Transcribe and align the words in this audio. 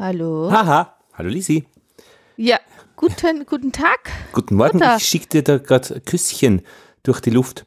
Hallo. 0.00 0.50
Haha. 0.50 0.96
Hallo 1.12 1.28
Lisi. 1.28 1.66
Ja, 2.38 2.58
guten, 2.96 3.44
guten 3.44 3.70
Tag. 3.70 4.10
Guten 4.32 4.54
Morgen. 4.54 4.78
Guter. 4.78 4.96
Ich 4.96 5.04
schicke 5.04 5.28
dir 5.28 5.42
da 5.42 5.58
gerade 5.58 6.00
Küsschen 6.00 6.62
durch 7.02 7.20
die 7.20 7.28
Luft. 7.28 7.66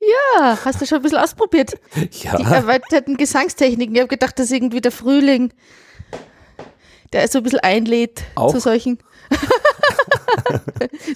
Ja, 0.00 0.58
hast 0.64 0.80
du 0.80 0.86
schon 0.86 1.00
ein 1.00 1.02
bisschen 1.02 1.18
ausprobiert? 1.18 1.78
Ja. 2.22 2.36
Die 2.38 2.44
erweiterten 2.44 3.18
Gesangstechniken. 3.18 3.94
Ich 3.94 4.00
habe 4.00 4.08
gedacht, 4.08 4.38
das 4.38 4.46
ist 4.46 4.52
irgendwie 4.52 4.80
der 4.80 4.90
Frühling, 4.90 5.52
der 7.12 7.28
so 7.28 7.40
ein 7.40 7.42
bisschen 7.44 7.60
einlädt 7.60 8.22
Auch? 8.34 8.50
zu 8.50 8.58
solchen, 8.60 8.96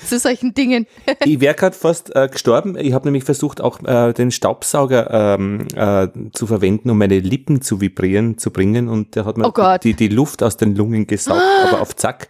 zu 0.04 0.18
solchen 0.18 0.54
Dingen. 0.54 0.86
Ich 1.24 1.40
wäre 1.40 1.54
gerade 1.54 1.76
fast 1.76 2.14
äh, 2.14 2.28
gestorben. 2.28 2.76
Ich 2.78 2.92
habe 2.92 3.06
nämlich 3.06 3.24
versucht, 3.24 3.60
auch 3.60 3.82
äh, 3.82 4.12
den 4.12 4.30
Staubsauger 4.30 5.36
ähm, 5.38 5.66
äh, 5.74 6.08
zu 6.32 6.46
verwenden, 6.46 6.90
um 6.90 6.98
meine 6.98 7.18
Lippen 7.18 7.62
zu 7.62 7.80
vibrieren 7.80 8.38
zu 8.38 8.50
bringen. 8.50 8.88
Und 8.88 9.16
der 9.16 9.24
hat 9.24 9.36
mir 9.36 9.46
Oh 9.46 9.78
die, 9.82 9.94
die 9.94 10.08
Luft 10.08 10.42
aus 10.42 10.56
den 10.56 10.74
Lungen 10.74 11.06
gesaugt, 11.06 11.42
aber 11.64 11.80
auf 11.80 11.96
Zack. 11.96 12.28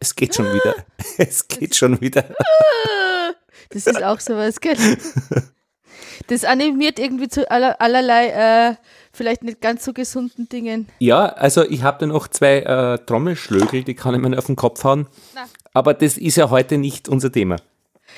Es 0.00 0.14
geht 0.16 0.34
schon 0.34 0.46
wieder. 0.46 0.74
Es 1.18 1.46
geht 1.46 1.76
schon 1.76 2.00
wieder. 2.00 2.24
Das 3.70 3.86
ist 3.86 4.02
auch 4.02 4.18
sowas, 4.18 4.60
gell? 4.60 4.76
Das 6.28 6.44
animiert 6.44 6.98
irgendwie 6.98 7.28
zu 7.28 7.50
aller, 7.50 7.80
allerlei, 7.80 8.28
äh, 8.70 8.74
vielleicht 9.12 9.42
nicht 9.42 9.60
ganz 9.60 9.84
so 9.84 9.92
gesunden 9.92 10.48
Dingen. 10.48 10.88
Ja, 10.98 11.26
also 11.26 11.62
ich 11.64 11.82
habe 11.82 11.98
dann 12.00 12.12
auch 12.12 12.28
zwei 12.28 12.58
äh, 12.60 12.98
Trommelschlögel, 13.04 13.84
die 13.84 13.94
kann 13.94 14.14
ich 14.14 14.20
mir 14.20 14.38
auf 14.38 14.46
den 14.46 14.56
Kopf 14.56 14.84
hauen. 14.84 15.06
Na. 15.34 15.42
Aber 15.74 15.94
das 15.94 16.16
ist 16.18 16.36
ja 16.36 16.50
heute 16.50 16.78
nicht 16.78 17.08
unser 17.08 17.30
Thema. 17.32 17.56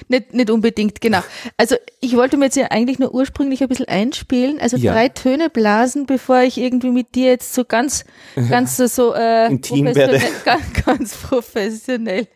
Nicht, 0.09 0.35
nicht 0.35 0.51
unbedingt, 0.51 1.01
genau. 1.01 1.21
Also 1.57 1.77
ich 2.01 2.17
wollte 2.17 2.37
mir 2.37 2.47
jetzt 2.47 2.57
ja 2.57 2.67
eigentlich 2.73 2.99
nur 2.99 3.15
ursprünglich 3.15 3.63
ein 3.63 3.69
bisschen 3.69 3.87
einspielen, 3.87 4.59
also 4.61 4.77
Ja. 4.77 4.93
drei 4.93 5.09
Töne 5.09 5.51
blasen, 5.51 6.07
bevor 6.07 6.41
ich 6.41 6.59
irgendwie 6.59 6.91
mit 6.91 7.15
dir 7.15 7.31
jetzt 7.31 7.55
so 7.55 7.65
ganz, 7.65 8.05
ganz 8.51 8.77
so, 8.77 8.89
so 8.89 9.15
äh, 9.15 9.47
Intim 9.47 9.87
professionell- 9.87 9.95
werde. 9.95 10.21
Ganz, 10.45 10.73
ganz 10.85 11.17
professionell. 11.17 12.27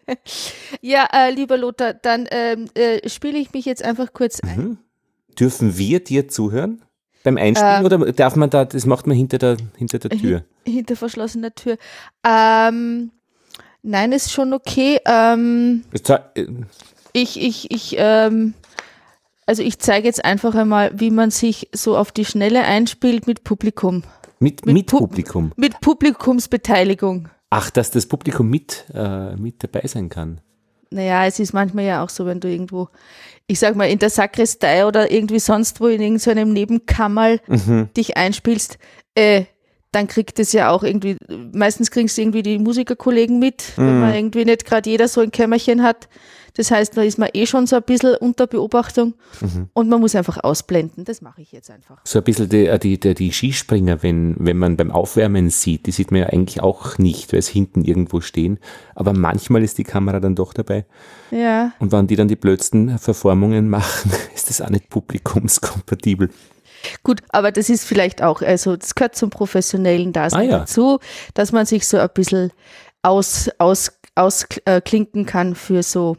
Ja, 0.81 1.09
äh, 1.12 1.31
lieber 1.33 1.56
Lothar, 1.59 1.95
dann 1.95 2.28
ähm, 2.31 2.67
äh, 2.75 3.09
spiele 3.09 3.39
ich 3.39 3.53
mich 3.53 3.65
jetzt 3.65 3.84
einfach 3.84 4.12
kurz 4.12 4.39
ein. 4.41 4.56
Mhm. 4.56 4.78
Dürfen 5.39 5.77
wir 5.78 6.00
dir 6.03 6.28
zuhören? 6.28 6.83
Beim 7.25 7.36
Einspielen 7.36 7.81
Ähm. 7.81 7.84
oder 7.84 8.12
darf 8.12 8.36
man 8.36 8.48
da, 8.50 8.64
das 8.64 8.86
macht 8.86 9.06
man 9.06 9.17
hinter 9.17 9.39
der, 9.39 9.56
hinter 9.77 9.98
der 9.98 10.11
Tür? 10.19 10.44
Hinter 10.64 10.97
verschlossener 10.97 11.55
Tür. 11.55 11.77
Ähm, 12.27 13.11
nein, 13.83 14.12
ist 14.12 14.33
schon 14.33 14.53
okay. 14.53 15.00
Ähm, 15.05 15.83
äh, 15.92 16.44
ich, 17.12 17.41
ich, 17.41 17.70
ich, 17.70 17.97
ähm, 17.98 18.55
also 19.47 19.62
ich 19.62 19.78
zeige 19.78 20.06
jetzt 20.06 20.25
einfach 20.25 20.55
einmal, 20.55 20.92
wie 20.98 21.11
man 21.11 21.31
sich 21.31 21.69
so 21.75 21.97
auf 21.97 22.12
die 22.12 22.25
Schnelle 22.25 22.62
einspielt 22.64 23.27
mit 23.27 23.44
Publikum. 23.44 24.05
Mit, 24.41 24.64
Mit 24.66 24.75
mit 24.75 24.89
Pu- 24.91 24.98
Publikum. 25.00 25.53
Mit 25.56 25.81
Publikumsbeteiligung. 25.81 27.28
Ach, 27.50 27.70
dass 27.70 27.91
das 27.91 28.06
Publikum 28.06 28.48
mit, 28.48 28.84
äh, 28.94 29.34
mit 29.36 29.64
dabei 29.64 29.86
sein 29.86 30.09
kann. 30.09 30.41
Naja, 30.91 31.27
es 31.27 31.39
ist 31.39 31.53
manchmal 31.53 31.84
ja 31.84 32.03
auch 32.05 32.08
so, 32.08 32.25
wenn 32.27 32.41
du 32.41 32.48
irgendwo, 32.48 32.89
ich 33.47 33.58
sag 33.58 33.77
mal, 33.77 33.89
in 33.91 33.98
der 33.98 34.11
Sakristei 34.11 34.86
oder 34.86 35.11
irgendwie 35.11 35.39
sonst 35.39 35.81
wo 35.81 35.86
in 35.89 36.00
irgendeinem 36.00 36.53
Nebenkammerl 36.53 37.41
Mhm. 37.47 37.89
dich 37.97 38.17
einspielst, 38.17 38.78
äh, 39.14 39.44
dann 39.92 40.06
kriegt 40.06 40.39
es 40.39 40.53
ja 40.53 40.70
auch 40.70 40.83
irgendwie, 40.83 41.16
meistens 41.53 41.91
kriegst 41.91 42.16
du 42.16 42.22
irgendwie 42.22 42.42
die 42.42 42.59
Musikerkollegen 42.59 43.39
mit, 43.39 43.72
wenn 43.77 43.94
Mhm. 43.97 44.00
man 44.00 44.14
irgendwie 44.14 44.44
nicht 44.44 44.64
gerade 44.66 44.89
jeder 44.89 45.09
so 45.09 45.20
ein 45.20 45.31
Kämmerchen 45.31 45.83
hat. 45.83 46.09
Das 46.59 46.70
heißt, 46.73 46.97
da 46.97 47.03
ist 47.03 47.19
man 47.19 47.28
eh 47.33 47.47
schon 47.47 47.67
so 47.69 47.77
ein 47.77 47.83
bisschen 47.84 48.17
unter 48.17 48.47
Beobachtung 48.48 49.14
Mhm. 49.41 49.69
und 49.75 49.89
man 49.89 50.01
muss 50.01 50.14
einfach 50.17 50.39
ausblenden. 50.42 51.05
Das 51.05 51.23
mache 51.23 51.41
ich 51.41 51.53
jetzt 51.53 51.70
einfach. 51.70 51.98
So 52.05 52.19
ein 52.19 52.25
bisschen 52.25 52.49
die, 52.49 52.66
äh, 52.66 52.78
die, 52.78 52.99
die, 52.99 53.15
die 53.15 53.33
Skispringer, 53.33 54.03
wenn, 54.03 54.34
wenn 54.41 54.59
man 54.59 54.77
beim 54.77 54.91
Aufwärmen 54.91 55.50
sieht, 55.50 55.87
die 55.87 55.93
sieht 55.93 56.10
man 56.10 56.21
ja 56.22 56.27
eigentlich 56.27 56.60
auch 56.60 56.99
nicht, 56.99 57.33
weil 57.33 57.38
es 57.38 57.47
hinten 57.49 57.84
irgendwo 57.84 58.21
stehen. 58.21 58.59
Aber 58.97 59.12
manchmal 59.12 59.62
ist 59.62 59.78
die 59.78 59.84
Kamera 59.84 60.19
dann 60.21 60.34
doch 60.34 60.53
dabei. 60.53 60.84
Ja. 61.31 61.72
Und 61.78 61.93
wenn 61.93 62.09
die 62.09 62.16
dann 62.16 62.28
die 62.28 62.37
blödsten 62.37 62.99
Verformungen 62.99 63.71
machen, 63.71 64.10
ist 64.34 64.50
das 64.50 64.60
auch 64.60 64.69
nicht 64.71 64.91
publikumskompatibel. 64.91 66.31
Gut, 67.03 67.21
aber 67.31 67.53
das 67.53 67.71
ist 67.71 67.84
vielleicht 67.84 68.22
auch, 68.22 68.43
also 68.43 68.77
das 68.77 68.94
gehört 68.94 69.15
zum 69.16 69.31
professionellen 69.31 70.12
Dasein 70.12 70.41
Ah, 70.41 70.43
ja. 70.50 70.59
dazu, 70.60 70.99
dass 71.34 71.53
man 71.53 71.66
sich 71.66 71.87
so 71.87 71.99
ein 71.99 72.09
bisschen 72.15 72.53
aus, 73.03 73.49
aus, 73.59 73.93
ausklinken 74.15 75.27
kann 75.27 75.54
für 75.54 75.83
so, 75.83 76.16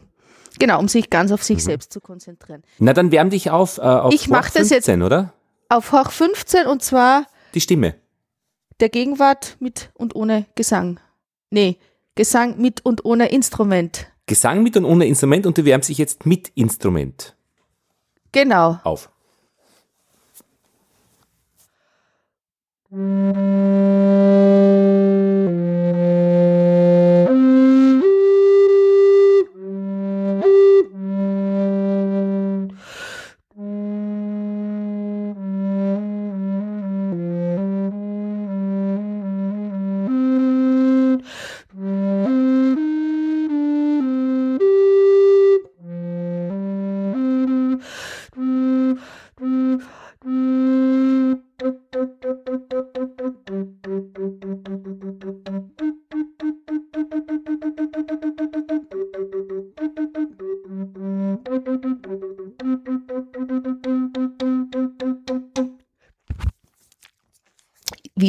genau, 0.60 0.78
um 0.78 0.86
sich 0.86 1.10
ganz 1.10 1.32
auf 1.32 1.42
sich 1.42 1.56
Mhm. 1.56 1.60
selbst 1.62 1.92
zu 1.92 2.00
konzentrieren. 2.00 2.62
Na, 2.78 2.92
dann 2.92 3.10
wärm 3.10 3.30
dich 3.30 3.50
auf, 3.50 3.78
äh, 3.78 3.80
auf 3.80 4.14
Ich 4.14 4.28
mach 4.28 4.46
Hoch 4.46 4.52
das 4.54 4.70
jetzt- 4.70 4.84
15, 4.86 5.02
oder? 5.02 5.32
Auf 5.68 5.90
Hoch 5.90 6.12
15 6.12 6.66
und 6.68 6.82
zwar 6.84 7.26
Die 7.54 7.60
Stimme. 7.60 7.96
der 8.78 8.88
Gegenwart 8.90 9.56
mit 9.58 9.90
und 9.94 10.14
ohne 10.14 10.46
Gesang. 10.54 11.00
Nee, 11.50 11.78
Gesang 12.14 12.58
mit 12.60 12.84
und 12.84 13.04
ohne 13.04 13.28
Instrument. 13.30 14.06
Gesang 14.26 14.62
mit 14.62 14.76
und 14.76 14.84
ohne 14.84 15.06
Instrument 15.06 15.46
und 15.46 15.58
du 15.58 15.64
wärmst 15.64 15.88
dich 15.88 15.98
jetzt 15.98 16.24
mit 16.26 16.50
Instrument 16.54 17.34
Genau. 18.32 18.78
auf. 18.84 19.10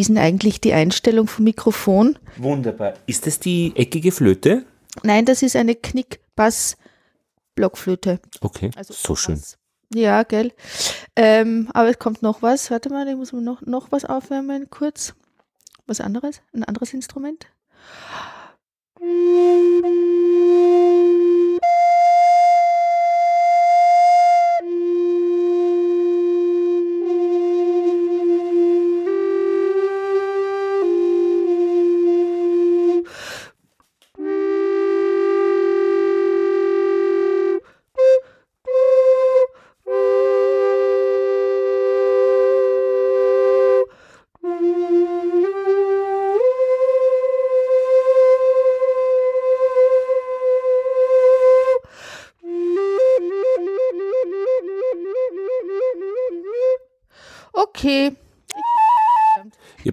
Denn 0.08 0.18
eigentlich 0.18 0.60
die 0.62 0.74
Einstellung 0.74 1.28
vom 1.28 1.46
Mikrofon? 1.46 2.18
Wunderbar. 2.38 2.94
Ist 3.06 3.28
das 3.28 3.40
die 3.40 3.74
eckige 3.76 4.12
Flöte? 4.12 4.66
Nein, 5.04 5.26
das 5.26 5.42
ist 5.42 5.56
eine 5.56 5.76
Knick-Bass-Blockflöte. 5.76 8.20
Okay, 8.42 8.72
Also 8.76 8.94
so 8.94 9.16
schön. 9.16 9.36
Bass. 9.36 9.58
Ja, 9.94 10.24
gell. 10.24 10.54
Ähm, 11.16 11.70
aber 11.74 11.90
es 11.90 12.00
kommt 12.00 12.22
noch 12.22 12.42
was. 12.42 12.72
Warte 12.72 12.90
mal, 12.90 13.08
ich 13.08 13.16
muss 13.16 13.34
mir 13.34 13.42
noch, 13.42 13.62
noch 13.62 13.92
was 13.92 14.06
aufwärmen, 14.06 14.70
kurz. 14.70 15.14
Was 15.86 16.00
anderes? 16.00 16.42
Ein 16.54 16.64
anderes 16.64 16.94
Instrument? 16.94 17.48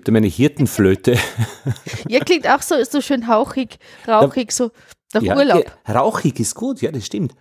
Da 0.09 0.13
meine 0.13 0.27
Hirtenflöte. 0.27 1.19
Ja, 2.09 2.21
klingt 2.21 2.49
auch 2.49 2.63
so, 2.63 2.77
ist 2.77 2.93
so 2.93 3.03
schön 3.03 3.29
hauchig, 3.29 3.79
rauchig, 4.07 4.53
so 4.53 4.71
nach 5.13 5.21
Urlaub. 5.21 5.71
Ja, 5.87 5.95
rauchig 6.01 6.41
ist 6.41 6.55
gut, 6.55 6.81
ja, 6.81 6.91
das 6.91 7.05
stimmt. 7.05 7.35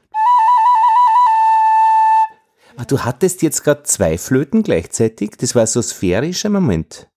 Ah, 2.75 2.83
Du 2.83 2.99
hattest 3.05 3.41
jetzt 3.41 3.63
gerade 3.63 3.83
zwei 3.83 4.17
Flöten 4.17 4.63
gleichzeitig. 4.63 5.37
Das 5.37 5.55
war 5.55 5.65
so 5.65 5.81
sphärischer 5.81 6.49
Moment. 6.49 7.07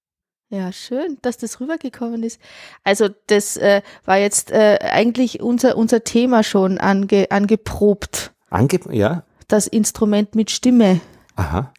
Ja, 0.50 0.70
schön, 0.70 1.18
dass 1.22 1.36
das 1.36 1.58
rübergekommen 1.58 2.22
ist. 2.22 2.40
Also 2.84 3.08
das 3.26 3.56
äh, 3.56 3.82
war 4.04 4.18
jetzt 4.18 4.52
äh, 4.52 4.78
eigentlich 4.80 5.40
unser, 5.42 5.76
unser 5.76 6.04
Thema 6.04 6.44
schon 6.44 6.78
ange, 6.78 7.26
angeprobt, 7.32 8.30
Ange 8.50 8.78
ja, 8.92 9.24
das 9.48 9.66
Instrument 9.66 10.36
mit 10.36 10.52
Stimme. 10.52 11.00
aha. 11.34 11.72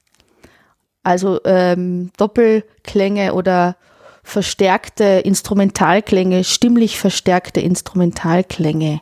Also 1.03 1.39
ähm, 1.45 2.11
Doppelklänge 2.17 3.33
oder 3.33 3.75
verstärkte 4.23 5.21
Instrumentalklänge, 5.23 6.43
stimmlich 6.43 6.99
verstärkte 6.99 7.59
Instrumentalklänge. 7.59 9.01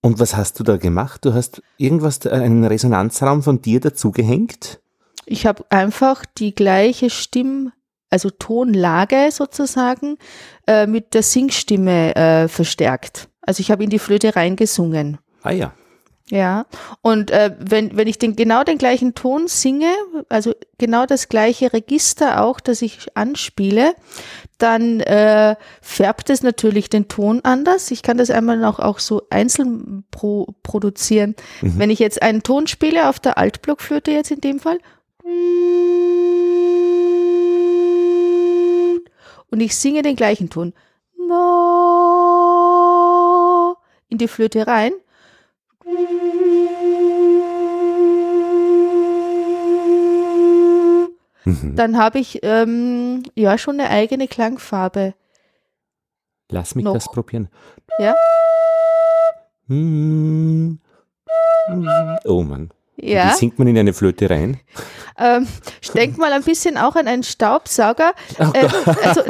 Und 0.00 0.18
was 0.18 0.36
hast 0.36 0.58
du 0.58 0.64
da 0.64 0.76
gemacht? 0.76 1.24
Du 1.24 1.32
hast 1.32 1.62
irgendwas, 1.76 2.26
einen 2.26 2.64
Resonanzraum 2.64 3.42
von 3.42 3.62
dir 3.62 3.80
dazugehängt? 3.80 4.80
Ich 5.26 5.46
habe 5.46 5.64
einfach 5.70 6.24
die 6.38 6.54
gleiche 6.54 7.08
Stimm, 7.08 7.72
also 8.10 8.30
Tonlage 8.30 9.30
sozusagen, 9.30 10.18
äh, 10.66 10.86
mit 10.86 11.14
der 11.14 11.22
Singstimme 11.22 12.16
äh, 12.16 12.48
verstärkt. 12.48 13.28
Also 13.40 13.60
ich 13.60 13.70
habe 13.70 13.84
in 13.84 13.90
die 13.90 14.00
Flöte 14.00 14.34
reingesungen. 14.34 15.18
Ah 15.42 15.52
ja. 15.52 15.72
Ja, 16.32 16.64
und 17.02 17.30
äh, 17.30 17.54
wenn, 17.58 17.94
wenn 17.94 18.08
ich 18.08 18.18
den, 18.18 18.36
genau 18.36 18.64
den 18.64 18.78
gleichen 18.78 19.14
Ton 19.14 19.48
singe, 19.48 19.92
also 20.30 20.54
genau 20.78 21.04
das 21.04 21.28
gleiche 21.28 21.74
Register 21.74 22.42
auch, 22.42 22.58
das 22.58 22.80
ich 22.80 23.14
anspiele, 23.14 23.94
dann 24.56 25.00
äh, 25.00 25.56
färbt 25.82 26.30
es 26.30 26.42
natürlich 26.42 26.88
den 26.88 27.06
Ton 27.08 27.40
anders. 27.42 27.90
Ich 27.90 28.02
kann 28.02 28.16
das 28.16 28.30
einmal 28.30 28.56
noch 28.56 28.78
auch 28.78 28.98
so 28.98 29.24
einzeln 29.28 30.04
pro, 30.10 30.54
produzieren. 30.62 31.36
Mhm. 31.60 31.78
Wenn 31.78 31.90
ich 31.90 31.98
jetzt 31.98 32.22
einen 32.22 32.42
Ton 32.42 32.66
spiele 32.66 33.10
auf 33.10 33.20
der 33.20 33.36
Altblockflöte 33.36 34.10
jetzt 34.10 34.30
in 34.30 34.40
dem 34.40 34.58
Fall 34.58 34.78
und 39.50 39.60
ich 39.60 39.76
singe 39.76 40.00
den 40.00 40.16
gleichen 40.16 40.48
Ton 40.48 40.72
in 44.08 44.16
die 44.16 44.28
Flöte 44.28 44.66
rein, 44.66 44.92
Mhm. 51.44 51.74
dann 51.76 51.98
habe 51.98 52.18
ich 52.18 52.40
ähm, 52.42 53.24
ja 53.34 53.58
schon 53.58 53.80
eine 53.80 53.90
eigene 53.90 54.28
Klangfarbe. 54.28 55.14
Lass 56.50 56.74
mich 56.74 56.84
noch. 56.84 56.94
das 56.94 57.06
probieren. 57.06 57.48
Ja. 57.98 58.14
Hm. 59.68 60.78
Oh 62.24 62.42
Mann. 62.42 62.70
Ja. 63.02 63.32
Wie 63.32 63.36
singt 63.36 63.58
man 63.58 63.66
in 63.66 63.76
eine 63.76 63.92
Flöte 63.92 64.30
rein? 64.30 64.60
Ähm, 65.18 65.48
denk 65.92 66.18
mal 66.18 66.32
ein 66.32 66.44
bisschen 66.44 66.78
auch 66.78 66.94
an 66.94 67.08
einen 67.08 67.24
Staubsauger. 67.24 68.12
Äh, 68.38 68.68
also, 69.02 69.22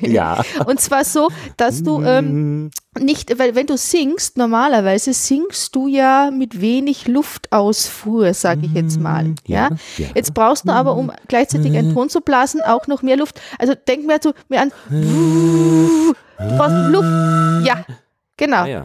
ja. 0.06 0.40
Und 0.66 0.80
zwar 0.80 1.04
so, 1.04 1.28
dass 1.56 1.82
du 1.82 2.00
ähm, 2.02 2.70
nicht, 2.98 3.36
weil 3.38 3.56
wenn 3.56 3.66
du 3.66 3.76
singst, 3.76 4.36
normalerweise 4.36 5.12
singst 5.12 5.74
du 5.74 5.88
ja 5.88 6.30
mit 6.30 6.60
wenig 6.60 7.08
Luftausfuhr, 7.08 8.32
sage 8.32 8.66
ich 8.66 8.74
jetzt 8.74 9.00
mal. 9.00 9.34
Ja? 9.44 9.70
ja? 9.98 10.06
Jetzt 10.14 10.32
brauchst 10.32 10.68
du 10.68 10.72
aber, 10.72 10.94
um 10.94 11.10
gleichzeitig 11.26 11.76
einen 11.76 11.92
Ton 11.92 12.10
zu 12.10 12.20
blasen, 12.20 12.62
auch 12.62 12.86
noch 12.86 13.02
mehr 13.02 13.16
Luft. 13.16 13.40
Also 13.58 13.74
denk 13.74 14.06
mir, 14.06 14.20
so, 14.22 14.34
mir 14.48 14.60
an. 14.60 14.70
Du 14.88 16.14
brauchst 16.38 16.92
Luft. 16.92 17.66
Ja, 17.66 17.84
genau. 18.36 18.62
Ah, 18.62 18.66
ja. 18.66 18.84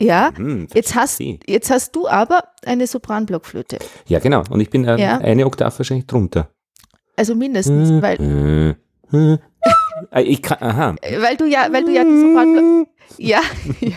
Ja, 0.00 0.30
hm, 0.36 0.68
jetzt, 0.74 0.94
hast, 0.94 1.20
jetzt 1.20 1.70
hast 1.70 1.96
du 1.96 2.06
aber 2.06 2.44
eine 2.64 2.86
Sopranblockflöte. 2.86 3.78
Ja, 4.06 4.20
genau. 4.20 4.44
Und 4.48 4.60
ich 4.60 4.70
bin 4.70 4.84
äh, 4.84 4.96
ja. 4.96 5.18
eine 5.18 5.44
Oktav 5.44 5.76
wahrscheinlich 5.78 6.06
drunter. 6.06 6.50
Also 7.16 7.34
mindestens, 7.34 7.88
hm, 7.88 8.02
weil. 8.02 8.18
Hm, 8.18 8.76
hm. 9.10 9.38
ich 10.24 10.40
kann, 10.40 10.58
aha. 10.60 10.94
Weil 11.18 11.36
du 11.36 11.46
ja, 11.46 11.66
weil 11.72 11.84
du 11.84 11.90
ja 11.90 12.04
die 12.04 12.20
Sopranblock. 12.20 12.88
ja, 13.16 13.40
ja, 13.80 13.96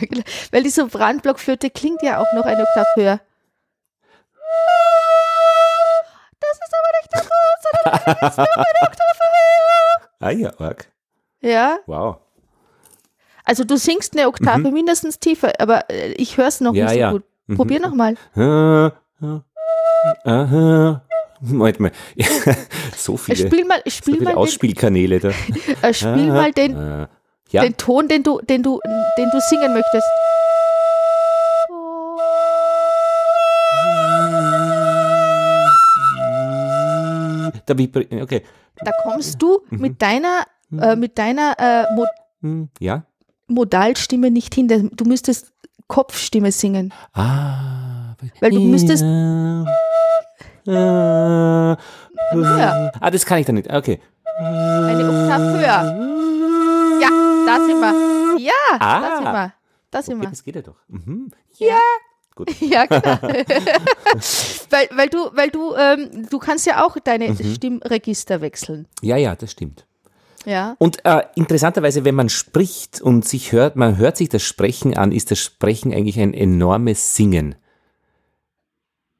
weil 0.52 0.64
die 0.64 0.70
Sopranblockflöte 0.72 1.70
klingt 1.70 2.02
ja 2.02 2.20
auch 2.20 2.34
noch 2.34 2.46
eine 2.46 2.64
Oktav 2.64 2.88
höher. 2.96 3.20
Das 6.40 6.60
ist 6.64 6.74
aber 6.74 6.92
nicht 7.00 7.14
der 7.14 7.22
Ton, 7.22 8.10
sondern 8.10 8.30
ist 8.30 8.38
noch 8.40 8.56
eine 8.58 8.88
Oktav 8.88 9.20
höher. 9.20 10.10
Ah 10.20 10.32
ja. 10.32 10.76
Ja. 11.42 11.80
Wow. 11.86 12.18
Also 13.52 13.66
du 13.66 13.76
singst 13.76 14.18
eine 14.18 14.30
Oktave 14.30 14.70
mhm. 14.70 14.74
mindestens 14.74 15.20
tiefer, 15.20 15.52
aber 15.60 15.90
äh, 15.90 16.14
ich 16.14 16.38
höre 16.38 16.48
es 16.48 16.62
noch 16.62 16.74
ja, 16.74 16.86
nicht 16.86 16.94
so 16.94 17.00
ja. 17.00 17.12
gut. 17.12 17.24
Mhm. 17.48 17.56
Probier 17.58 17.80
mhm. 17.80 17.86
nochmal. 17.86 18.16
Moment 21.42 21.80
mal. 21.82 21.92
so 22.96 23.18
viele, 23.18 23.50
spiel 23.50 23.66
mal, 23.66 23.82
spiel 23.88 24.14
so 24.14 24.20
viele 24.20 24.24
mal 24.24 24.36
Ausspielkanäle 24.36 25.20
da. 25.20 25.32
Äh, 25.82 25.94
spiel 25.94 26.28
mal 26.28 26.54
den, 26.54 27.08
ja. 27.50 27.64
den 27.64 27.76
Ton, 27.76 28.08
den 28.08 28.24
du, 28.24 28.40
den, 28.40 28.64
du, 28.64 28.80
den 29.18 29.30
du 29.32 29.40
singen 29.42 29.74
möchtest. 29.74 30.08
Da, 37.66 37.74
okay. 38.22 38.44
da 38.78 38.92
kommst 39.04 39.42
du 39.42 39.60
mhm. 39.70 39.82
mit 39.82 40.02
deiner, 40.02 40.46
äh, 40.72 40.96
mit 40.96 41.18
deiner 41.18 41.54
äh, 41.60 41.94
Mo 41.94 42.06
hm, 42.42 42.70
ja. 42.80 43.04
Modalstimme 43.52 44.32
nicht 44.32 44.56
hin. 44.56 44.68
Du 44.68 45.06
müsstest 45.06 45.52
Kopfstimme 45.88 46.52
singen. 46.52 46.94
Ah. 47.14 48.16
Weil 48.40 48.52
du 48.52 48.60
müsstest. 48.62 49.04
ja. 50.66 51.78
Ah, 53.00 53.12
das 53.12 53.26
kann 53.26 53.40
ich 53.40 53.46
dann 53.46 53.56
nicht. 53.56 53.72
Okay. 53.72 54.00
Eine 54.38 55.04
Oktav 55.06 55.42
höher. 55.42 55.84
Ja, 57.02 57.10
da 57.46 57.66
sind 57.66 57.80
wir. 57.80 58.40
Ja, 58.40 58.52
ah. 58.80 59.02
da 59.02 59.16
sind 59.16 59.26
wir. 59.26 59.54
Da 59.92 60.02
sind 60.02 60.14
okay, 60.16 60.24
wir. 60.24 60.30
Das 60.30 60.44
geht 60.44 60.56
ja 60.56 60.62
doch. 60.62 60.78
Mhm. 60.88 61.32
Ja. 61.58 61.80
Gut. 62.36 62.50
Ja, 62.62 62.88
klar. 62.88 63.22
weil, 64.70 64.90
weil 64.92 65.10
du, 65.10 65.30
weil 65.34 65.50
du, 65.50 65.76
ähm, 65.76 66.28
du 66.30 66.40
kannst 66.40 66.66
ja 66.66 66.86
auch 66.86 66.98
deine 67.04 67.30
mhm. 67.30 67.56
Stimmregister 67.56 68.42
wechseln. 68.42 68.88
Ja, 69.02 69.18
ja, 69.18 69.36
das 69.36 69.52
stimmt. 69.52 69.86
Ja. 70.46 70.76
Und 70.80 71.06
äh, 71.06 71.24
interessanterweise, 71.36 72.06
wenn 72.06 72.16
man 72.16 72.30
spricht 72.30 73.02
und 73.02 73.28
sich 73.28 73.52
hört, 73.52 73.76
man 73.76 73.98
hört 73.98 74.18
sich 74.18 74.30
das 74.30 74.44
Sprechen 74.44 74.98
an, 74.98 75.12
ist 75.12 75.32
das 75.32 75.40
Sprechen 75.40 75.94
eigentlich 75.94 76.20
ein 76.20 76.34
enormes 76.34 77.16
Singen. 77.16 77.56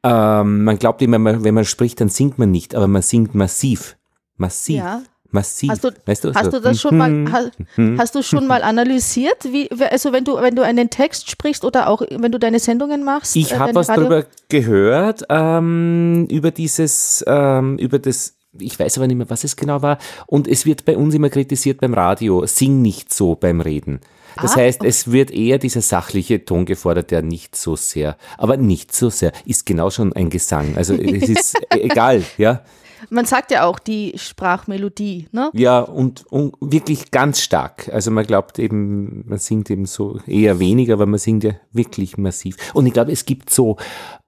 Ähm, 0.04 0.64
man 0.64 0.80
glaubt 0.80 1.02
immer, 1.02 1.44
wenn 1.44 1.54
man 1.54 1.66
spricht, 1.66 2.02
dann 2.02 2.10
singt 2.10 2.40
man 2.40 2.50
nicht, 2.52 2.76
aber 2.76 2.88
man 2.88 3.02
singt 3.02 3.36
massiv. 3.36 3.98
Massiv. 4.38 4.78
Ja. 4.78 5.04
Massiv. 5.34 5.70
Hast 5.70 5.84
du, 5.86 5.92
weißt 6.06 6.24
du, 6.26 6.34
hast 6.34 6.46
so. 6.46 6.52
du 6.52 6.60
das 6.60 6.82
schon 6.82 6.98
mal, 6.98 7.26
hast, 7.32 7.52
hast 7.98 8.16
du 8.16 8.22
schon 8.22 8.48
mal 8.48 8.64
analysiert, 8.64 9.46
wie, 9.46 9.72
also 9.72 10.12
wenn 10.12 10.26
du, 10.26 10.36
wenn 10.42 10.56
du 10.56 10.62
einen 10.62 10.90
Text 10.90 11.32
sprichst 11.32 11.64
oder 11.64 11.88
auch 11.88 12.02
wenn 12.10 12.34
du 12.34 12.38
deine 12.38 12.60
Sendungen 12.60 13.06
machst? 13.06 13.38
Ich 13.38 13.54
äh, 13.54 13.58
habe 13.58 13.74
was 13.74 13.88
Radio 13.88 14.10
darüber 14.10 14.28
gehört, 14.50 15.24
ähm, 15.30 16.28
über 16.30 16.52
dieses, 16.52 17.24
ähm, 17.28 17.78
über 17.78 17.98
das 18.00 18.36
ich 18.60 18.80
weiß 18.80 18.98
aber 18.98 19.08
nicht 19.08 19.18
mehr, 19.18 19.30
was 19.30 19.44
es 19.44 19.56
genau 19.56 19.82
war. 19.82 19.98
Und 20.28 20.48
es 20.48 20.66
wird 20.66 20.86
bei 20.86 20.98
uns 20.98 21.14
immer 21.14 21.30
kritisiert 21.30 21.82
beim 21.82 21.94
Radio, 21.94 22.46
sing 22.46 22.82
nicht 22.82 23.14
so 23.14 23.36
beim 23.36 23.62
Reden. 23.62 24.02
Das 24.42 24.54
ah, 24.54 24.62
heißt, 24.62 24.84
es 24.84 25.12
wird 25.12 25.32
eher 25.32 25.58
dieser 25.58 25.82
sachliche 25.82 26.46
Ton 26.46 26.66
gefordert, 26.66 27.12
der 27.12 27.22
nicht 27.22 27.56
so 27.56 27.76
sehr, 27.76 28.18
aber 28.38 28.58
nicht 28.58 28.94
so 28.94 29.10
sehr, 29.10 29.34
ist 29.46 29.66
genau 29.66 29.90
schon 29.90 30.14
ein 30.14 30.30
Gesang. 30.30 30.78
Also 30.78 30.94
es 30.96 31.30
ist 31.30 31.56
egal, 31.70 32.24
ja. 32.38 32.64
Man 33.10 33.26
sagt 33.26 33.52
ja 33.52 33.66
auch 33.66 33.80
die 33.80 34.14
Sprachmelodie, 34.16 35.28
ne? 35.32 35.50
Ja, 35.54 35.80
und, 35.80 36.26
und, 36.28 36.54
wirklich 36.62 37.10
ganz 37.10 37.42
stark. 37.42 37.90
Also 37.92 38.12
man 38.12 38.28
glaubt 38.28 38.60
eben, 38.60 39.28
man 39.28 39.40
singt 39.40 39.72
eben 39.72 39.86
so 39.86 40.20
eher 40.28 40.60
weniger, 40.60 40.94
aber 40.94 41.08
man 41.08 41.20
singt 41.20 41.44
ja 41.44 41.54
wirklich 41.72 42.18
massiv. 42.18 42.58
Und 42.74 42.86
ich 42.86 42.94
glaube, 42.94 43.12
es 43.12 43.26
gibt 43.26 43.50
so 43.50 43.78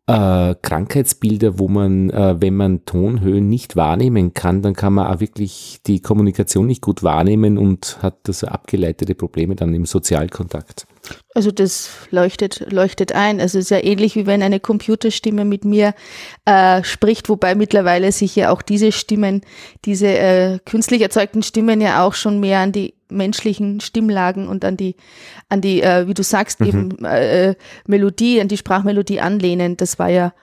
äh, 0.08 0.56
Krankheitsbilder, 0.62 1.60
wo 1.60 1.70
man, 1.70 2.10
äh, 2.10 2.42
wenn 2.42 2.56
man 2.56 2.84
Tonhöhen 2.86 3.48
nicht 3.48 3.76
wahrnehmen 3.76 4.34
kann, 4.34 4.62
dann 4.62 4.74
kann 4.74 4.94
man 4.94 5.08
auch 5.08 5.22
wirklich 5.22 5.80
die 5.88 6.02
Kommunikation 6.02 6.68
nicht 6.68 6.82
gut 6.82 7.04
wahrnehmen 7.04 7.58
und 7.58 8.00
hat 8.02 8.18
also 8.28 8.48
abgeleitete 8.48 9.16
Probleme 9.16 9.56
dann 9.56 9.74
im 9.74 9.86
Sozialkontakt. 9.86 10.88
Also 11.34 11.52
das 11.52 11.90
leuchtet, 12.12 12.72
leuchtet 12.72 13.14
ein. 13.14 13.40
Also 13.40 13.60
es 13.60 13.66
ist 13.66 13.72
ja 13.72 13.84
ähnlich 13.84 14.16
wie 14.16 14.26
wenn 14.26 14.44
eine 14.44 14.60
Computerstimme 14.60 15.46
mit 15.46 15.66
mir 15.66 15.94
äh, 16.46 16.84
spricht, 16.84 17.30
wobei 17.30 17.56
mittlerweile 17.56 18.12
sich 18.12 18.36
ja 18.36 18.52
auch 18.52 18.62
diese 18.62 18.92
Stimmen, 18.92 19.42
diese 19.86 20.08
äh, 20.08 20.60
künstlich 20.66 21.02
erzeugten 21.02 21.44
Stimmen 21.44 21.82
ja 21.82 22.06
auch 22.06 22.14
schon 22.14 22.40
mehr 22.40 22.60
an 22.60 22.72
die 22.72 22.94
menschlichen 23.16 23.80
Stimmlagen 23.80 24.48
und 24.48 24.66
an 24.66 24.78
die, 24.78 24.96
an 25.50 25.62
die, 25.62 25.82
äh, 25.82 26.08
wie 26.08 26.14
du 26.14 26.24
sagst, 26.24 26.60
mhm. 26.60 26.68
eben 26.68 27.06
äh, 27.06 27.56
Melodie, 27.88 28.42
an 28.42 28.48
die 28.48 28.58
Sprachmelodie 28.58 29.22
anlehnen. 29.22 29.78
Das 29.78 30.00
war 30.00 30.10
ja 30.10 30.34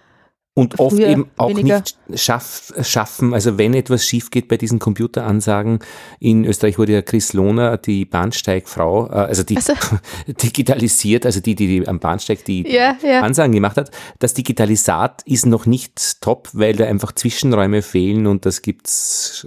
und 0.54 0.80
oft 0.80 0.98
eben 0.98 1.30
auch 1.36 1.52
nicht 1.54 1.96
schaff, 2.14 2.72
schaffen, 2.82 3.32
also 3.34 3.56
wenn 3.56 3.72
etwas 3.72 4.04
schief 4.04 4.30
geht 4.30 4.48
bei 4.48 4.56
diesen 4.56 4.80
Computeransagen, 4.80 5.78
in 6.18 6.44
Österreich 6.44 6.76
wurde 6.76 6.92
ja 6.92 7.02
Chris 7.02 7.32
Lohner, 7.32 7.78
die 7.78 8.04
Bahnsteigfrau, 8.04 9.06
äh, 9.06 9.12
also 9.12 9.44
die 9.44 9.56
also. 9.56 9.74
digitalisiert, 10.26 11.24
also 11.24 11.40
die, 11.40 11.54
die, 11.54 11.66
die 11.66 11.88
am 11.88 12.00
Bahnsteig 12.00 12.44
die 12.44 12.68
ja, 12.68 12.96
ja. 13.02 13.20
Ansagen 13.20 13.52
gemacht 13.52 13.76
hat, 13.76 13.92
das 14.18 14.34
Digitalisat 14.34 15.22
ist 15.24 15.46
noch 15.46 15.66
nicht 15.66 16.20
top, 16.20 16.48
weil 16.52 16.74
da 16.74 16.84
einfach 16.84 17.12
Zwischenräume 17.12 17.80
fehlen 17.80 18.26
und 18.26 18.44
das 18.44 18.60
gibt's, 18.60 19.46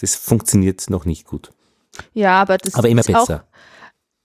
das 0.00 0.16
funktioniert 0.16 0.90
noch 0.90 1.04
nicht 1.04 1.26
gut. 1.26 1.52
Ja, 2.14 2.40
aber 2.40 2.58
das 2.58 2.74
aber 2.74 2.88
immer 2.88 3.02
besser. 3.02 3.44
Auch, 3.44 3.50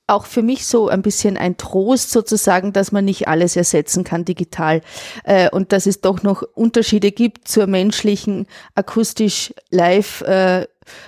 auch 0.07 0.25
für 0.25 0.43
mich 0.43 0.65
so 0.67 0.87
ein 0.87 1.01
bisschen 1.01 1.37
ein 1.37 1.57
Trost 1.57 2.11
sozusagen, 2.11 2.73
dass 2.73 2.91
man 2.91 3.05
nicht 3.05 3.27
alles 3.27 3.55
ersetzen 3.55 4.03
kann 4.03 4.23
digital 4.23 4.81
äh, 5.23 5.49
und 5.49 5.71
dass 5.71 5.87
es 5.87 6.01
doch 6.01 6.21
noch 6.21 6.43
Unterschiede 6.53 7.11
gibt 7.11 7.47
zur 7.47 7.65
menschlichen 7.67 8.45
akustisch 8.75 9.53
live, 9.71 10.21
äh, 10.21 10.61
ja. 10.61 10.67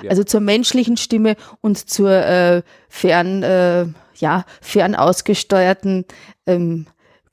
also 0.09 0.23
zur 0.23 0.41
menschlichen 0.41 0.97
Stimme 0.97 1.35
und 1.61 1.89
zur 1.89 2.11
äh, 2.11 2.63
fern, 2.89 3.43
äh, 3.43 3.85
ja, 4.15 4.45
fern 4.61 4.95
ausgesteuerten 4.95 6.05
ähm, 6.47 6.87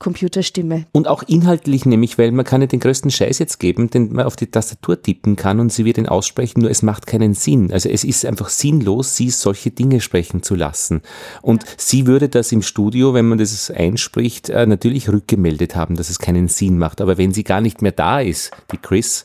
Computerstimme. 0.04 0.84
Und 0.92 1.08
auch 1.08 1.22
inhaltlich 1.22 1.86
nämlich, 1.86 2.18
weil 2.18 2.30
man 2.30 2.44
kann 2.44 2.60
ja 2.60 2.66
den 2.66 2.78
größten 2.78 3.10
Scheiß 3.10 3.38
jetzt 3.38 3.58
geben, 3.58 3.88
den 3.88 4.12
man 4.12 4.26
auf 4.26 4.36
die 4.36 4.50
Tastatur 4.50 5.00
tippen 5.00 5.34
kann 5.34 5.60
und 5.60 5.72
sie 5.72 5.86
wird 5.86 5.96
ihn 5.96 6.06
aussprechen, 6.06 6.60
nur 6.60 6.70
es 6.70 6.82
macht 6.82 7.06
keinen 7.06 7.32
Sinn. 7.32 7.72
Also 7.72 7.88
es 7.88 8.04
ist 8.04 8.26
einfach 8.26 8.50
sinnlos, 8.50 9.16
sie 9.16 9.30
solche 9.30 9.70
Dinge 9.70 10.02
sprechen 10.02 10.42
zu 10.42 10.56
lassen. 10.56 11.00
Und 11.40 11.62
ja. 11.62 11.68
sie 11.78 12.06
würde 12.06 12.28
das 12.28 12.52
im 12.52 12.60
Studio, 12.60 13.14
wenn 13.14 13.26
man 13.26 13.38
das 13.38 13.70
einspricht, 13.70 14.50
äh, 14.50 14.66
natürlich 14.66 15.08
rückgemeldet 15.08 15.74
haben, 15.74 15.96
dass 15.96 16.10
es 16.10 16.18
keinen 16.18 16.48
Sinn 16.48 16.76
macht. 16.76 17.00
Aber 17.00 17.16
wenn 17.16 17.32
sie 17.32 17.42
gar 17.42 17.62
nicht 17.62 17.80
mehr 17.80 17.92
da 17.92 18.20
ist, 18.20 18.50
die 18.72 18.76
Chris, 18.76 19.24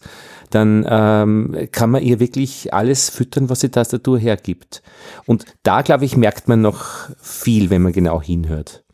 dann 0.50 0.88
ähm, 0.90 1.68
kann 1.74 1.92
man 1.92 2.04
ihr 2.04 2.22
wirklich 2.22 2.74
alles 2.74 3.10
füttern, 3.10 3.50
was 3.50 3.60
die 3.60 3.70
Tastatur 3.70 4.18
hergibt. 4.18 4.82
Und 5.26 5.44
da, 5.64 5.82
glaube 5.82 6.06
ich, 6.06 6.16
merkt 6.16 6.48
man 6.48 6.62
noch 6.62 7.10
viel, 7.22 7.70
wenn 7.70 7.82
man 7.82 7.92
genau 7.92 8.22
hinhört. 8.22 8.86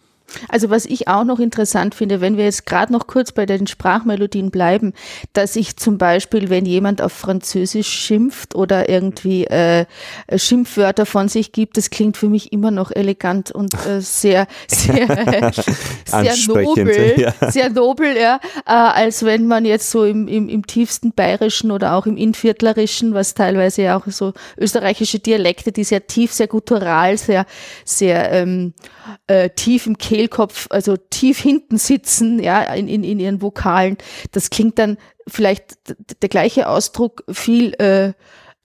Also 0.49 0.69
was 0.69 0.85
ich 0.85 1.07
auch 1.07 1.23
noch 1.23 1.39
interessant 1.39 1.95
finde, 1.95 2.21
wenn 2.21 2.37
wir 2.37 2.45
jetzt 2.45 2.65
gerade 2.65 2.91
noch 2.91 3.07
kurz 3.07 3.31
bei 3.31 3.45
den 3.45 3.67
Sprachmelodien 3.67 4.51
bleiben, 4.51 4.93
dass 5.33 5.55
ich 5.55 5.77
zum 5.77 5.97
Beispiel, 5.97 6.49
wenn 6.49 6.65
jemand 6.65 7.01
auf 7.01 7.13
Französisch 7.13 7.87
schimpft 7.87 8.55
oder 8.55 8.89
irgendwie 8.89 9.45
äh, 9.45 9.85
Schimpfwörter 10.35 11.05
von 11.05 11.27
sich 11.27 11.51
gibt, 11.51 11.77
das 11.77 11.89
klingt 11.89 12.17
für 12.17 12.29
mich 12.29 12.51
immer 12.53 12.71
noch 12.71 12.91
elegant 12.91 13.51
und 13.51 13.73
äh, 13.85 14.01
sehr, 14.01 14.47
sehr, 14.67 15.51
sehr 16.05 16.35
nobel, 16.47 17.13
ja. 17.17 17.51
sehr 17.51 17.69
nobel, 17.69 18.17
ja, 18.17 18.39
äh, 18.65 18.71
als 18.71 19.23
wenn 19.23 19.47
man 19.47 19.65
jetzt 19.65 19.91
so 19.91 20.05
im, 20.05 20.27
im, 20.27 20.49
im 20.49 20.65
tiefsten 20.65 21.11
Bayerischen 21.13 21.71
oder 21.71 21.95
auch 21.95 22.05
im 22.05 22.17
Inviertlerischen, 22.17 23.13
was 23.13 23.33
teilweise 23.33 23.83
ja 23.83 23.97
auch 23.97 24.05
so 24.07 24.33
österreichische 24.57 25.19
Dialekte, 25.19 25.71
die 25.71 25.83
sehr 25.83 26.07
tief, 26.07 26.31
sehr 26.33 26.47
guttural, 26.47 27.17
sehr, 27.17 27.45
sehr 27.83 28.31
ähm, 28.31 28.73
äh, 29.27 29.49
tief 29.49 29.87
im 29.87 29.97
Kehlkopf, 30.25 30.67
also 30.69 30.97
tief 30.97 31.39
hinten 31.39 31.77
sitzen, 31.77 32.39
ja, 32.39 32.61
in, 32.73 32.87
in, 32.87 33.03
in 33.03 33.19
ihren 33.19 33.41
Vokalen. 33.41 33.97
Das 34.31 34.49
klingt 34.49 34.79
dann 34.79 34.97
vielleicht 35.27 35.77
der 36.21 36.29
gleiche 36.29 36.67
Ausdruck 36.67 37.23
viel 37.31 37.73
äh, 37.75 38.13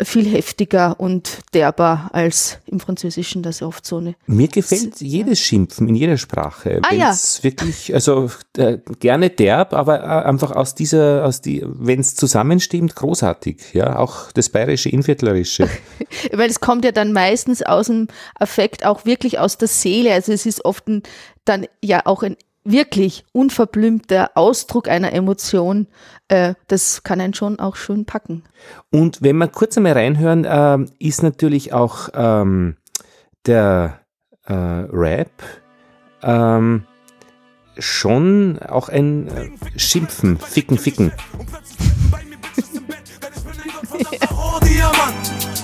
viel 0.03 0.27
heftiger 0.27 0.99
und 0.99 1.39
derber 1.55 2.11
als 2.13 2.59
im 2.67 2.81
Französischen, 2.81 3.43
das 3.43 3.63
oft 3.63 3.87
so 3.87 3.99
eine. 3.99 4.15
Mir 4.27 4.49
gefällt 4.49 5.01
jedes 5.01 5.41
Schimpfen 5.41 5.89
in 5.89 5.95
jeder 5.95 6.17
Sprache. 6.17 6.81
Ah, 6.83 6.95
ja. 6.95 7.15
wirklich, 7.43 7.93
also 7.95 8.31
äh, 8.57 8.79
gerne 8.99 9.31
derb, 9.31 9.73
aber 9.73 10.01
äh, 10.01 10.29
einfach 10.29 10.53
aus 10.53 10.75
dieser, 10.75 11.25
aus 11.25 11.41
die, 11.41 11.65
wenn 11.67 12.01
es 12.01 12.15
zusammenstimmt, 12.15 12.95
großartig. 12.97 13.75
Ja, 13.75 13.99
auch 13.99 14.33
das 14.33 14.49
bayerische, 14.49 14.89
inviertlerische. 14.89 15.69
Weil 16.33 16.51
es 16.51 16.61
kommt 16.61 16.85
ja 16.85 16.93
dann 16.93 17.13
meistens 17.13 17.63
aus 17.63 17.87
dem 17.87 18.09
Affekt 18.35 18.85
auch 18.85 19.05
wirklich 19.05 19.39
aus 19.39 19.59
der 19.59 19.69
Seele. 19.69 20.13
Also 20.13 20.33
es 20.33 20.47
ist 20.47 20.65
oft 20.65 20.89
ein, 20.89 21.03
dann 21.45 21.67
ja 21.83 22.03
auch 22.05 22.23
ein 22.23 22.37
wirklich 22.65 23.25
unverblümter 23.33 24.33
Ausdruck 24.35 24.89
einer 24.89 25.13
Emotion, 25.13 25.87
äh, 26.29 26.55
das 26.69 27.03
kann 27.03 27.21
einen 27.21 27.35
schon 27.35 27.59
auch 27.59 27.77
schön 27.77 28.05
packen. 28.05 28.45
Und 28.91 29.23
wenn 29.23 29.37
wir 29.39 29.49
kurz 29.49 29.77
einmal 29.77 29.93
reinhören, 29.93 30.45
äh, 30.45 30.79
ist 30.99 31.23
natürlich 31.23 31.73
auch 31.73 32.09
ähm, 32.15 32.77
der 33.47 34.01
äh, 34.47 34.53
Rap 34.53 35.43
ähm, 36.23 36.85
schon 37.79 38.59
auch 38.59 38.89
ein 38.89 39.29
äh, 39.29 39.79
Schimpfen, 39.79 40.39
Ficken, 40.39 40.79
Ficken. 40.79 41.13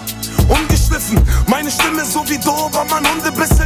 Ungeschliffen, 0.86 1.20
meine 1.48 1.70
Stimme 1.70 2.04
so 2.04 2.20
wie 2.28 2.38
Dobermann 2.38 3.04
Hundebisse 3.06 3.64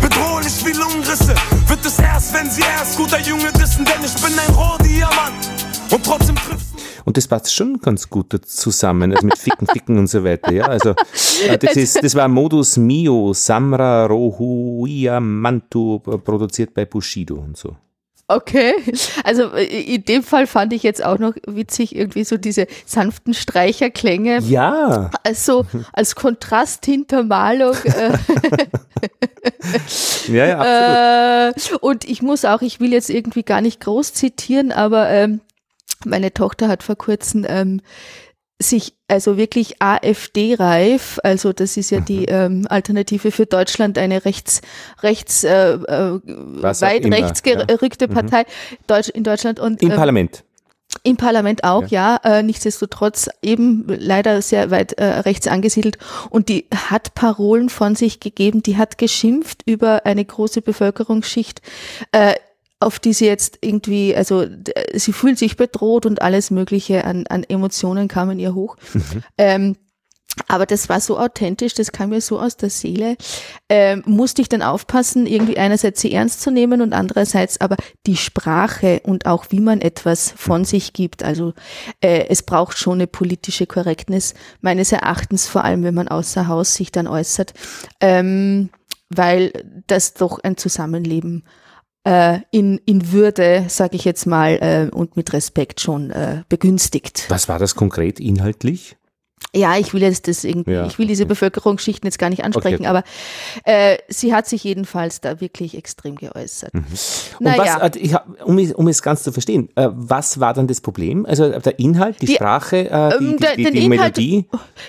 bedrohlich 0.00 0.64
wie 0.64 0.72
Lungenrisse. 0.72 1.34
Wird 1.66 1.84
es 1.84 1.98
erst, 1.98 2.34
wenn 2.34 2.50
sie 2.50 2.62
erst 2.62 2.96
guter 2.96 3.20
Junge 3.20 3.50
wissen, 3.58 3.84
denn 3.84 4.04
ich 4.04 4.14
bin 4.14 4.38
ein 4.38 4.54
Rohdiamant. 4.54 5.50
Und 5.90 6.04
trotzdem 6.04 6.36
trifft 6.36 6.66
und 7.04 7.16
das 7.16 7.26
passt 7.26 7.54
schon 7.54 7.80
ganz 7.80 8.10
gut 8.10 8.38
zusammen, 8.44 9.12
also 9.12 9.24
mit 9.24 9.38
Ficken, 9.38 9.66
Ficken 9.66 9.96
und 9.96 10.08
so 10.08 10.24
weiter. 10.24 10.52
Ja, 10.52 10.66
also 10.66 10.90
äh, 11.48 11.56
das, 11.56 11.74
ist, 11.74 12.04
das 12.04 12.14
war 12.14 12.28
Modus 12.28 12.76
Mio, 12.76 13.32
Samra 13.32 14.04
Rohuia 14.04 15.18
Mantu, 15.18 16.00
produziert 16.00 16.74
bei 16.74 16.84
Bushido 16.84 17.36
und 17.36 17.56
so. 17.56 17.78
Okay, 18.30 18.74
also 19.24 19.54
äh, 19.54 19.64
in 19.64 20.04
dem 20.04 20.22
Fall 20.22 20.46
fand 20.46 20.74
ich 20.74 20.82
jetzt 20.82 21.02
auch 21.02 21.18
noch 21.18 21.32
witzig 21.46 21.96
irgendwie 21.96 22.24
so 22.24 22.36
diese 22.36 22.66
sanften 22.84 23.32
Streicherklänge. 23.32 24.40
Ja. 24.40 25.10
Also 25.24 25.64
als 25.94 26.14
Kontrasthintermalung. 26.14 27.74
Äh, 27.84 28.18
ja, 30.28 30.46
ja, 30.46 31.52
absolut. 31.54 31.82
Äh, 31.82 31.86
und 31.86 32.04
ich 32.04 32.20
muss 32.20 32.44
auch, 32.44 32.60
ich 32.60 32.80
will 32.80 32.92
jetzt 32.92 33.08
irgendwie 33.08 33.44
gar 33.44 33.62
nicht 33.62 33.80
groß 33.80 34.12
zitieren, 34.12 34.72
aber 34.72 35.08
ähm, 35.08 35.40
meine 36.04 36.34
Tochter 36.34 36.68
hat 36.68 36.82
vor 36.82 36.96
kurzem 36.96 37.46
ähm, 37.48 37.80
sich 38.60 38.94
also 39.06 39.36
wirklich 39.36 39.80
AfD-reif, 39.80 41.20
also 41.22 41.52
das 41.52 41.76
ist 41.76 41.90
ja 41.90 42.00
die 42.00 42.20
mhm. 42.20 42.26
ähm, 42.28 42.66
Alternative 42.68 43.30
für 43.30 43.46
Deutschland, 43.46 43.98
eine 43.98 44.24
rechts, 44.24 44.62
rechts 45.02 45.44
äh, 45.44 45.74
äh, 45.74 46.20
weit 46.24 47.04
rechts 47.04 47.42
gerückte 47.42 48.06
ja. 48.06 48.10
Mhm. 48.10 48.14
Partei 48.14 48.44
Deutsch, 48.86 49.08
in 49.10 49.22
Deutschland 49.22 49.60
und 49.60 49.80
im 49.80 49.90
ähm, 49.90 49.96
Parlament. 49.96 50.44
Im 51.02 51.16
Parlament 51.16 51.64
auch, 51.64 51.86
ja. 51.88 52.18
ja. 52.24 52.38
Äh, 52.38 52.42
nichtsdestotrotz 52.42 53.28
eben 53.42 53.84
leider 53.86 54.42
sehr 54.42 54.70
weit 54.70 54.94
äh, 54.94 55.04
rechts 55.04 55.46
angesiedelt. 55.46 55.98
Und 56.30 56.48
die 56.48 56.66
hat 56.74 57.14
Parolen 57.14 57.68
von 57.68 57.94
sich 57.94 58.20
gegeben, 58.20 58.62
die 58.62 58.76
hat 58.76 58.98
geschimpft 58.98 59.62
über 59.66 60.06
eine 60.06 60.24
große 60.24 60.62
Bevölkerungsschicht. 60.62 61.60
Äh, 62.12 62.34
auf 62.80 62.98
die 62.98 63.12
sie 63.12 63.26
jetzt 63.26 63.58
irgendwie, 63.60 64.14
also 64.14 64.46
sie 64.94 65.12
fühlt 65.12 65.38
sich 65.38 65.56
bedroht 65.56 66.06
und 66.06 66.22
alles 66.22 66.50
Mögliche 66.50 67.04
an, 67.04 67.26
an 67.28 67.44
Emotionen 67.44 68.08
kamen 68.08 68.38
ihr 68.38 68.54
hoch. 68.54 68.76
Mhm. 68.94 69.22
Ähm, 69.36 69.76
aber 70.46 70.66
das 70.66 70.88
war 70.88 71.00
so 71.00 71.18
authentisch, 71.18 71.74
das 71.74 71.90
kam 71.90 72.10
mir 72.10 72.20
so 72.20 72.38
aus 72.38 72.56
der 72.56 72.70
Seele. 72.70 73.16
Ähm, 73.68 74.04
musste 74.06 74.40
ich 74.42 74.48
dann 74.48 74.62
aufpassen, 74.62 75.26
irgendwie 75.26 75.58
einerseits 75.58 76.00
sie 76.00 76.12
ernst 76.12 76.40
zu 76.40 76.52
nehmen 76.52 76.80
und 76.80 76.92
andererseits 76.92 77.60
aber 77.60 77.76
die 78.06 78.16
Sprache 78.16 79.00
und 79.02 79.26
auch 79.26 79.46
wie 79.50 79.58
man 79.58 79.80
etwas 79.80 80.32
von 80.36 80.64
sich 80.64 80.92
gibt. 80.92 81.24
Also 81.24 81.54
äh, 82.00 82.26
es 82.28 82.44
braucht 82.44 82.78
schon 82.78 82.94
eine 82.94 83.08
politische 83.08 83.66
Korrektness, 83.66 84.34
meines 84.60 84.92
Erachtens, 84.92 85.48
vor 85.48 85.64
allem 85.64 85.82
wenn 85.82 85.94
man 85.94 86.06
außer 86.06 86.46
Haus 86.46 86.74
sich 86.74 86.92
dann 86.92 87.08
äußert, 87.08 87.54
ähm, 88.00 88.70
weil 89.08 89.82
das 89.88 90.14
doch 90.14 90.38
ein 90.38 90.56
Zusammenleben 90.56 91.42
äh, 91.42 91.67
in, 92.50 92.78
in 92.86 93.12
Würde, 93.12 93.64
sage 93.68 93.96
ich 93.96 94.04
jetzt 94.04 94.26
mal, 94.26 94.52
äh, 94.60 94.94
und 94.94 95.16
mit 95.16 95.32
Respekt 95.32 95.80
schon 95.80 96.10
äh, 96.10 96.42
begünstigt. 96.48 97.26
Was 97.28 97.48
war 97.48 97.58
das 97.58 97.74
konkret 97.74 98.20
inhaltlich? 98.20 98.96
Ja, 99.54 99.78
ich 99.78 99.94
will 99.94 100.02
jetzt 100.02 100.28
das 100.28 100.44
irgendwie, 100.44 100.72
ja. 100.72 100.86
ich 100.86 100.98
will 100.98 101.06
diese 101.06 101.24
Bevölkerungsschichten 101.24 102.06
jetzt 102.06 102.18
gar 102.18 102.28
nicht 102.28 102.44
ansprechen, 102.44 102.80
okay. 102.80 102.86
aber 102.86 103.02
äh, 103.64 103.96
sie 104.08 104.34
hat 104.34 104.46
sich 104.46 104.62
jedenfalls 104.62 105.22
da 105.22 105.40
wirklich 105.40 105.74
extrem 105.76 106.16
geäußert. 106.16 106.74
Mhm. 106.74 106.84
Naja. 107.40 107.78
Was, 107.80 107.96
äh, 107.96 108.18
um, 108.44 108.58
um 108.58 108.88
es 108.88 109.00
ganz 109.00 109.22
zu 109.22 109.32
verstehen, 109.32 109.70
äh, 109.74 109.88
was 109.90 110.38
war 110.38 110.52
dann 110.52 110.66
das 110.66 110.82
Problem? 110.82 111.24
Also 111.24 111.48
der 111.48 111.78
Inhalt, 111.78 112.20
die, 112.20 112.26
die 112.26 112.34
Sprache, 112.34 112.90
äh, 112.90 113.18
die, 113.18 113.24
ähm, 113.24 113.36
die, 113.38 113.64
die, 113.64 113.70
die 113.70 113.84
Inhalt, 113.86 114.18
Melodie? 114.18 114.44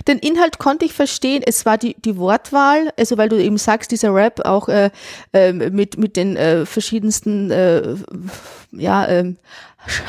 Den 0.07 0.19
Inhalt 0.19 0.59
konnte 0.59 0.83
ich 0.83 0.93
verstehen. 0.93 1.41
Es 1.45 1.65
war 1.65 1.77
die, 1.77 1.95
die 2.03 2.17
Wortwahl, 2.17 2.91
also 2.97 3.17
weil 3.17 3.29
du 3.29 3.41
eben 3.41 3.57
sagst, 3.57 3.91
dieser 3.91 4.13
Rap 4.13 4.41
auch 4.45 4.67
äh, 4.67 4.89
äh, 5.31 5.53
mit, 5.53 5.97
mit 5.97 6.17
den 6.17 6.35
äh, 6.35 6.65
verschiedensten 6.65 7.49
äh, 7.49 7.95
ja, 8.71 9.07
ähm, 9.07 9.37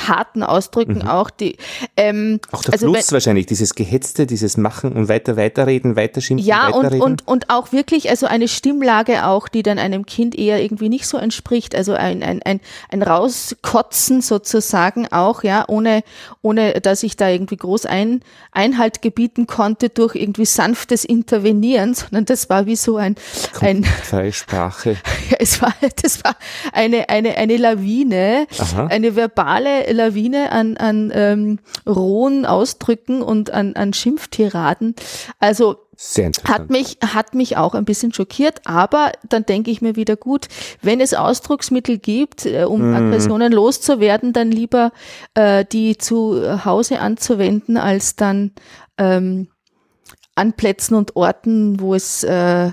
harten 0.08 0.42
Ausdrücken 0.42 0.98
mhm. 1.02 1.08
auch. 1.08 1.30
Die, 1.30 1.56
ähm, 1.96 2.40
auch 2.50 2.62
der 2.62 2.74
also 2.74 2.92
Fluss 2.92 3.08
wenn, 3.08 3.16
wahrscheinlich, 3.16 3.46
dieses 3.46 3.74
Gehetzte, 3.74 4.26
dieses 4.26 4.56
Machen 4.56 4.92
und 4.92 5.08
weiter, 5.08 5.36
weiterreden, 5.36 5.96
weiterschimpfen, 5.96 6.46
Ja, 6.46 6.68
weiterreden. 6.68 7.02
und, 7.02 7.22
und, 7.22 7.28
und 7.28 7.50
auch 7.50 7.72
wirklich, 7.72 8.10
also 8.10 8.26
eine 8.26 8.48
Stimmlage 8.48 9.26
auch, 9.26 9.48
die 9.48 9.62
dann 9.62 9.78
einem 9.78 10.06
Kind 10.06 10.36
eher 10.36 10.62
irgendwie 10.62 10.88
nicht 10.88 11.06
so 11.06 11.18
entspricht, 11.18 11.74
also 11.74 11.92
ein, 11.92 12.22
ein, 12.22 12.42
ein, 12.42 12.60
ein 12.90 13.02
Rauskotzen 13.02 14.22
sozusagen 14.22 15.10
auch, 15.12 15.44
ja, 15.44 15.64
ohne, 15.68 16.02
ohne 16.42 16.80
dass 16.80 17.02
ich 17.02 17.16
da 17.16 17.28
irgendwie 17.28 17.56
groß 17.56 17.86
ein, 17.86 18.22
Einhalt 18.52 19.02
gebieten 19.02 19.46
konnte 19.46 19.88
durch 19.88 20.16
irgendwie 20.16 20.46
sanftes 20.46 21.04
Intervenieren, 21.04 21.94
sondern 21.94 22.24
das 22.24 22.50
war 22.50 22.66
wie 22.66 22.76
so 22.76 22.96
ein, 22.96 23.14
ein 23.60 23.86
Sprache. 24.32 24.96
Ja, 25.30 25.36
es 25.38 25.60
war, 25.62 25.72
das 26.02 26.24
war 26.24 26.34
eine, 26.72 27.08
eine, 27.08 27.36
eine 27.36 27.56
Lawine, 27.56 28.46
Aha. 28.58 28.86
eine 28.86 29.14
verbale 29.16 29.92
Lawine 29.92 30.50
an, 30.52 30.76
an 30.76 31.12
ähm, 31.14 31.58
rohen 31.86 32.46
Ausdrücken 32.46 33.22
und 33.22 33.50
an, 33.52 33.76
an 33.76 33.92
Schimpftiraden. 33.92 34.94
Also. 35.38 35.76
Hat 36.48 36.70
mich, 36.70 36.96
hat 37.06 37.34
mich 37.34 37.58
auch 37.58 37.74
ein 37.74 37.84
bisschen 37.84 38.14
schockiert, 38.14 38.62
aber 38.64 39.12
dann 39.28 39.44
denke 39.44 39.70
ich 39.70 39.82
mir 39.82 39.96
wieder 39.96 40.16
gut, 40.16 40.48
wenn 40.80 40.98
es 40.98 41.12
Ausdrucksmittel 41.12 41.98
gibt, 41.98 42.46
äh, 42.46 42.64
um 42.64 42.88
Mhm. 42.88 42.96
Aggressionen 42.96 43.52
loszuwerden, 43.52 44.32
dann 44.32 44.50
lieber 44.50 44.92
äh, 45.34 45.66
die 45.70 45.98
zu 45.98 46.64
Hause 46.64 47.00
anzuwenden, 47.00 47.76
als 47.76 48.16
dann 48.16 48.52
ähm, 48.96 49.48
an 50.34 50.54
Plätzen 50.54 50.94
und 50.94 51.16
Orten, 51.16 51.80
wo 51.80 51.94
es 51.94 52.24
äh, 52.24 52.70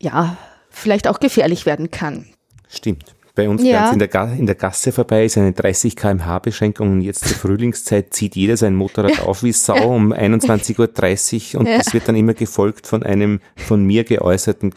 ja 0.00 0.36
vielleicht 0.68 1.06
auch 1.06 1.20
gefährlich 1.20 1.64
werden 1.64 1.92
kann. 1.92 2.26
Stimmt. 2.68 3.14
Bei 3.34 3.48
uns 3.48 3.62
Ja. 3.62 3.80
ganz 3.80 3.92
in 3.94 3.98
der, 3.98 4.32
in 4.38 4.44
der 4.46 4.54
Gasse 4.54 4.92
vorbei 4.92 5.24
ist 5.24 5.38
eine 5.38 5.52
30 5.52 5.96
km/h 5.96 6.38
Beschränkung 6.40 6.92
und 6.92 7.00
jetzt 7.00 7.24
zur 7.26 7.36
Frühlingszeit 7.36 8.12
zieht 8.12 8.36
jeder 8.36 8.58
sein 8.58 8.74
Motorrad 8.74 9.20
auf 9.20 9.42
wie 9.42 9.52
Sau 9.52 9.88
um 9.94 10.12
21.30 10.12 11.54
Uhr 11.54 11.60
und 11.60 11.66
Ja. 11.66 11.78
das 11.78 11.94
wird 11.94 12.06
dann 12.08 12.16
immer 12.16 12.34
gefolgt 12.34 12.86
von 12.86 13.02
einem 13.02 13.40
von 13.56 13.84
mir 13.84 14.04
geäußerten 14.04 14.74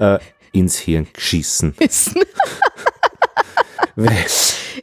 äh, 0.00 0.18
ins 0.50 0.78
Hirn 0.78 1.06
geschissen. 1.12 1.74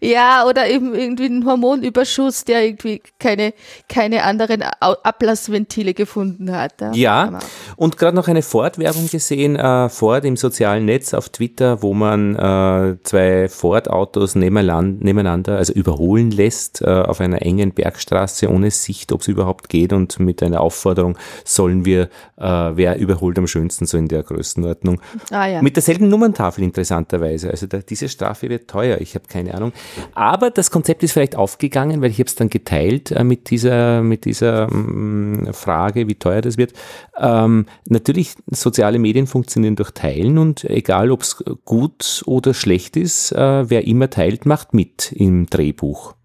Ja, 0.01 0.45
oder 0.47 0.67
eben 0.67 0.93
irgendwie 0.95 1.25
ein 1.25 1.45
Hormonüberschuss, 1.45 2.45
der 2.45 2.65
irgendwie 2.65 3.01
keine, 3.19 3.53
keine 3.87 4.23
anderen 4.23 4.63
Ablassventile 4.79 5.93
gefunden 5.93 6.51
hat. 6.51 6.73
Ja, 6.93 7.23
Aber- 7.23 7.39
und 7.75 7.97
gerade 7.97 8.15
noch 8.15 8.27
eine 8.27 8.41
Ford-Werbung 8.41 9.09
gesehen, 9.09 9.55
äh, 9.55 9.89
Ford 9.89 10.25
im 10.25 10.37
sozialen 10.37 10.85
Netz 10.85 11.13
auf 11.13 11.29
Twitter, 11.29 11.81
wo 11.81 11.93
man 11.93 12.35
äh, 12.35 12.97
zwei 13.03 13.47
Ford-Autos 13.49 14.35
nebeneinander, 14.35 15.03
nebeneinander, 15.03 15.57
also 15.57 15.73
überholen 15.73 16.31
lässt 16.31 16.81
äh, 16.81 16.85
auf 16.85 17.19
einer 17.21 17.41
engen 17.41 17.71
Bergstraße 17.73 18.49
ohne 18.49 18.71
Sicht, 18.71 19.11
ob 19.11 19.21
es 19.21 19.27
überhaupt 19.27 19.69
geht 19.69 19.93
und 19.93 20.19
mit 20.19 20.43
einer 20.43 20.61
Aufforderung, 20.61 21.17
sollen 21.45 21.85
wir, 21.85 22.09
äh, 22.37 22.43
wer 22.43 22.97
überholt 22.97 23.37
am 23.37 23.47
schönsten, 23.47 23.85
so 23.85 23.97
in 23.97 24.07
der 24.07 24.23
Größenordnung. 24.23 25.01
Ah, 25.31 25.47
ja. 25.47 25.61
Mit 25.61 25.75
derselben 25.75 26.09
Nummerntafel 26.09 26.63
interessanterweise. 26.63 27.49
Also 27.49 27.67
da, 27.67 27.79
diese 27.79 28.09
Strafe 28.09 28.49
wird 28.49 28.69
teuer, 28.69 28.99
ich 28.99 29.15
habe 29.15 29.25
keine 29.27 29.53
Ahnung. 29.53 29.73
Aber 30.13 30.51
das 30.51 30.71
Konzept 30.71 31.03
ist 31.03 31.13
vielleicht 31.13 31.35
aufgegangen, 31.35 32.01
weil 32.01 32.11
ich 32.11 32.19
habe 32.19 32.27
es 32.27 32.35
dann 32.35 32.49
geteilt 32.49 33.11
äh, 33.11 33.23
mit 33.23 33.49
dieser, 33.49 34.01
mit 34.01 34.25
dieser 34.25 34.67
mm, 34.73 35.53
Frage, 35.53 36.07
wie 36.07 36.15
teuer 36.15 36.41
das 36.41 36.57
wird. 36.57 36.73
Ähm, 37.17 37.65
natürlich, 37.87 38.35
soziale 38.47 38.99
Medien 38.99 39.27
funktionieren 39.27 39.75
durch 39.75 39.91
Teilen 39.91 40.37
und 40.37 40.63
egal, 40.65 41.11
ob 41.11 41.21
es 41.21 41.43
gut 41.65 42.23
oder 42.25 42.53
schlecht 42.53 42.97
ist, 42.97 43.31
äh, 43.31 43.69
wer 43.69 43.87
immer 43.87 44.09
teilt, 44.09 44.45
macht 44.45 44.73
mit 44.73 45.11
im 45.11 45.45
Drehbuch. 45.45 46.15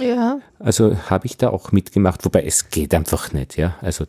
Ja. 0.00 0.40
Also 0.58 0.96
habe 1.08 1.26
ich 1.26 1.36
da 1.36 1.50
auch 1.50 1.72
mitgemacht, 1.72 2.24
wobei 2.24 2.44
es 2.44 2.70
geht 2.70 2.94
einfach 2.94 3.32
nicht, 3.32 3.56
ja. 3.56 3.76
Also 3.80 4.04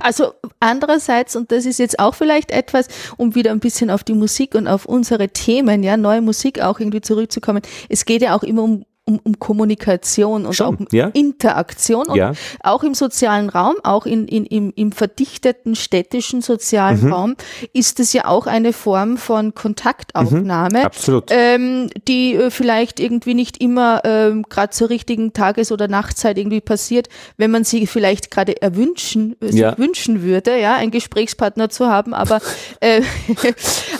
Also 0.00 0.32
andererseits, 0.60 1.36
und 1.36 1.52
das 1.52 1.66
ist 1.66 1.78
jetzt 1.78 1.98
auch 1.98 2.14
vielleicht 2.14 2.50
etwas, 2.50 2.88
um 3.16 3.34
wieder 3.34 3.50
ein 3.50 3.60
bisschen 3.60 3.90
auf 3.90 4.04
die 4.04 4.14
Musik 4.14 4.54
und 4.54 4.68
auf 4.68 4.86
unsere 4.86 5.28
Themen, 5.28 5.82
ja, 5.82 5.96
neue 5.96 6.22
Musik 6.22 6.60
auch 6.60 6.80
irgendwie 6.80 7.00
zurückzukommen. 7.00 7.62
Es 7.88 8.04
geht 8.04 8.22
ja 8.22 8.34
auch 8.34 8.42
immer 8.42 8.62
um 8.62 8.84
um, 9.10 9.20
um 9.24 9.38
Kommunikation 9.38 10.46
und 10.46 10.54
Schon, 10.54 10.66
auch 10.66 10.80
um 10.80 10.86
ja. 10.92 11.08
Interaktion 11.12 12.06
und 12.08 12.16
Ja. 12.16 12.32
auch 12.62 12.82
im 12.82 12.94
sozialen 12.94 13.48
Raum, 13.48 13.74
auch 13.82 14.06
in, 14.06 14.26
in, 14.28 14.44
im, 14.46 14.72
im 14.76 14.92
verdichteten 14.92 15.74
städtischen 15.74 16.40
sozialen 16.42 17.00
Mhm. 17.04 17.12
Raum 17.12 17.36
ist 17.72 18.00
es 18.00 18.12
ja 18.12 18.26
auch 18.26 18.46
eine 18.46 18.72
Form 18.72 19.16
von 19.16 19.54
Kontaktaufnahme. 19.54 20.84
absolut. 20.84 21.24
ähm, 21.30 21.88
die 22.08 22.34
äh, 22.34 22.50
vielleicht 22.50 23.00
irgendwie 23.00 23.34
nicht 23.34 23.60
immer 23.62 24.02
ähm, 24.04 24.44
gerade 24.48 24.70
zur 24.70 24.90
richtigen 24.90 25.32
Tages- 25.32 25.72
oder 25.72 25.88
Nachtzeit 25.88 26.38
irgendwie 26.38 26.60
passiert, 26.60 27.08
wenn 27.36 27.50
man 27.50 27.64
sie 27.64 27.86
vielleicht 27.86 28.30
gerade 28.30 28.60
erwünschen, 28.62 29.36
äh, 29.40 29.50
Ja. 29.54 29.76
wünschen 29.78 30.22
würde, 30.22 30.58
ja, 30.58 30.76
einen 30.76 30.90
Gesprächspartner 30.90 31.68
zu 31.70 31.86
haben, 31.86 32.14
aber 32.14 32.40
äh, 32.80 32.98
äh, 32.98 33.00
äh, 33.00 33.52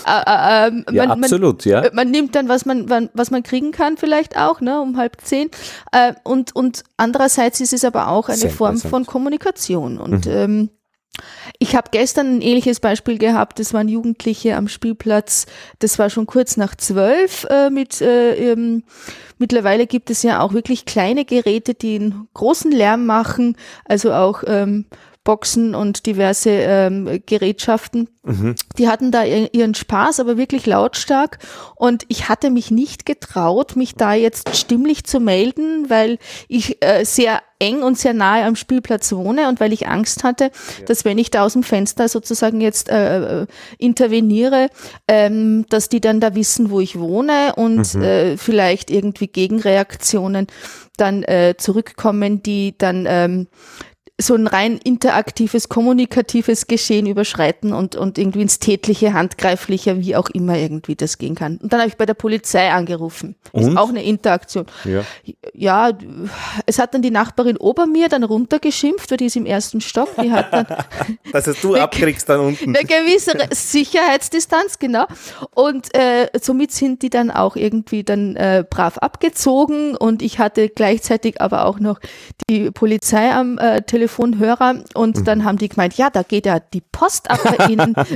ja, 0.05 0.71
man, 0.71 0.83
man, 0.93 1.23
absolut, 1.23 1.65
äh, 1.65 1.89
man 1.93 2.11
nimmt 2.11 2.35
dann, 2.35 2.47
was 2.49 2.65
man, 2.65 2.89
was 3.13 3.31
man 3.31 3.43
kriegen 3.43 3.71
kann, 3.71 3.97
vielleicht 3.97 4.37
auch, 4.37 4.61
ne, 4.61 4.81
um 4.81 4.97
halb 5.01 5.17
zehn. 5.21 5.49
Äh, 5.91 6.13
und, 6.23 6.55
und 6.55 6.83
andererseits 6.97 7.59
ist 7.59 7.73
es 7.73 7.83
aber 7.83 8.07
auch 8.07 8.29
eine 8.29 8.37
Sehr 8.37 8.49
Form 8.49 8.77
von 8.77 9.05
Kommunikation. 9.05 9.99
Und 9.99 10.27
ähm, 10.27 10.69
ich 11.59 11.75
habe 11.75 11.89
gestern 11.91 12.37
ein 12.37 12.41
ähnliches 12.41 12.79
Beispiel 12.79 13.17
gehabt. 13.17 13.59
Das 13.59 13.73
waren 13.73 13.87
Jugendliche 13.87 14.55
am 14.55 14.67
Spielplatz. 14.67 15.45
Das 15.79 15.99
war 15.99 16.09
schon 16.09 16.25
kurz 16.25 16.57
nach 16.57 16.75
zwölf. 16.75 17.45
Äh, 17.49 17.69
mit 17.69 18.01
äh, 18.01 18.51
ähm, 18.51 18.83
mittlerweile 19.37 19.87
gibt 19.87 20.09
es 20.09 20.23
ja 20.23 20.41
auch 20.41 20.53
wirklich 20.53 20.85
kleine 20.85 21.25
Geräte, 21.25 21.73
die 21.73 21.95
einen 21.95 22.27
großen 22.33 22.71
Lärm 22.71 23.05
machen. 23.05 23.57
Also 23.85 24.13
auch 24.13 24.43
ähm, 24.47 24.85
Boxen 25.23 25.75
und 25.75 26.05
diverse 26.07 26.49
ähm, 26.49 27.21
Gerätschaften. 27.25 28.09
Die 28.77 28.87
hatten 28.87 29.11
da 29.11 29.23
ihren 29.23 29.75
Spaß, 29.75 30.19
aber 30.19 30.37
wirklich 30.37 30.65
lautstark. 30.65 31.39
Und 31.75 32.05
ich 32.07 32.29
hatte 32.29 32.49
mich 32.49 32.71
nicht 32.71 33.05
getraut, 33.05 33.75
mich 33.75 33.95
da 33.95 34.13
jetzt 34.13 34.55
stimmlich 34.55 35.03
zu 35.03 35.19
melden, 35.19 35.89
weil 35.89 36.17
ich 36.47 36.83
äh, 36.83 37.03
sehr 37.03 37.41
eng 37.59 37.83
und 37.83 37.97
sehr 37.97 38.13
nahe 38.13 38.45
am 38.45 38.55
Spielplatz 38.55 39.11
wohne 39.11 39.47
und 39.47 39.59
weil 39.59 39.71
ich 39.71 39.87
Angst 39.87 40.23
hatte, 40.23 40.49
dass 40.87 41.05
wenn 41.05 41.19
ich 41.19 41.29
da 41.29 41.43
aus 41.43 41.53
dem 41.53 41.63
Fenster 41.63 42.09
sozusagen 42.09 42.59
jetzt 42.59 42.89
äh, 42.89 43.41
äh, 43.41 43.47
interveniere, 43.77 44.69
ähm, 45.07 45.65
dass 45.69 45.87
die 45.87 46.01
dann 46.01 46.19
da 46.19 46.33
wissen, 46.33 46.71
wo 46.71 46.79
ich 46.79 46.97
wohne 46.99 47.53
und 47.55 47.93
äh, 47.95 48.37
vielleicht 48.37 48.89
irgendwie 48.89 49.27
Gegenreaktionen 49.27 50.47
dann 50.97 51.23
äh, 51.23 51.55
zurückkommen, 51.57 52.43
die 52.43 52.75
dann 52.77 53.05
ähm, 53.07 53.47
so 54.19 54.35
ein 54.35 54.47
rein 54.47 54.77
interaktives, 54.83 55.69
kommunikatives 55.69 56.67
Geschehen 56.67 57.05
überschreiten 57.07 57.73
und, 57.73 57.95
und 57.95 58.17
irgendwie 58.17 58.41
ins 58.41 58.59
tätliche, 58.59 59.13
handgreifliche, 59.13 59.99
wie 59.99 60.15
auch 60.15 60.29
immer 60.29 60.57
irgendwie 60.57 60.95
das 60.95 61.17
gehen 61.17 61.35
kann. 61.35 61.57
Und 61.57 61.73
dann 61.73 61.79
habe 61.79 61.89
ich 61.89 61.97
bei 61.97 62.05
der 62.05 62.13
Polizei 62.13 62.71
angerufen. 62.71 63.35
Ist 63.53 63.67
Und? 63.67 63.77
auch 63.77 63.89
eine 63.89 64.03
Interaktion. 64.03 64.65
Ja. 64.83 65.03
Ja, 65.53 65.91
es 66.65 66.79
hat 66.79 66.93
dann 66.93 67.01
die 67.01 67.11
Nachbarin 67.11 67.57
ober 67.57 67.85
mir 67.87 68.09
dann 68.09 68.23
runtergeschimpft, 68.23 69.09
weil 69.11 69.17
die 69.17 69.25
ist 69.25 69.35
im 69.35 69.45
ersten 69.45 69.81
Stock. 69.81 70.09
Die 70.21 70.31
hat 70.31 70.53
dann 70.53 70.67
Dass 71.31 71.47
es 71.47 71.61
du 71.61 71.75
abkriegst 71.81 72.29
dann 72.29 72.39
unten. 72.41 72.75
eine 72.75 72.85
gewisse 72.85 73.33
Sicherheitsdistanz, 73.51 74.79
genau. 74.79 75.05
Und 75.53 75.95
äh, 75.95 76.27
somit 76.39 76.71
sind 76.71 77.01
die 77.01 77.09
dann 77.09 77.31
auch 77.31 77.55
irgendwie 77.55 78.03
dann 78.03 78.35
äh, 78.35 78.63
brav 78.69 78.97
abgezogen 78.99 79.95
und 79.95 80.21
ich 80.21 80.39
hatte 80.39 80.69
gleichzeitig 80.69 81.41
aber 81.41 81.65
auch 81.65 81.79
noch 81.79 81.99
die 82.49 82.71
Polizei 82.71 83.31
am 83.31 83.57
äh, 83.57 83.81
Telefonhörer 84.05 84.83
und 84.95 85.17
Mhm. 85.19 85.23
dann 85.25 85.43
haben 85.45 85.57
die 85.59 85.69
gemeint, 85.69 85.93
ja, 85.95 86.09
da 86.09 86.23
geht 86.23 86.45
ja 86.47 86.59
die 86.59 86.81
Post 86.81 87.29
ab 87.29 87.39
bei 87.43 87.65
Ihnen. 87.67 87.93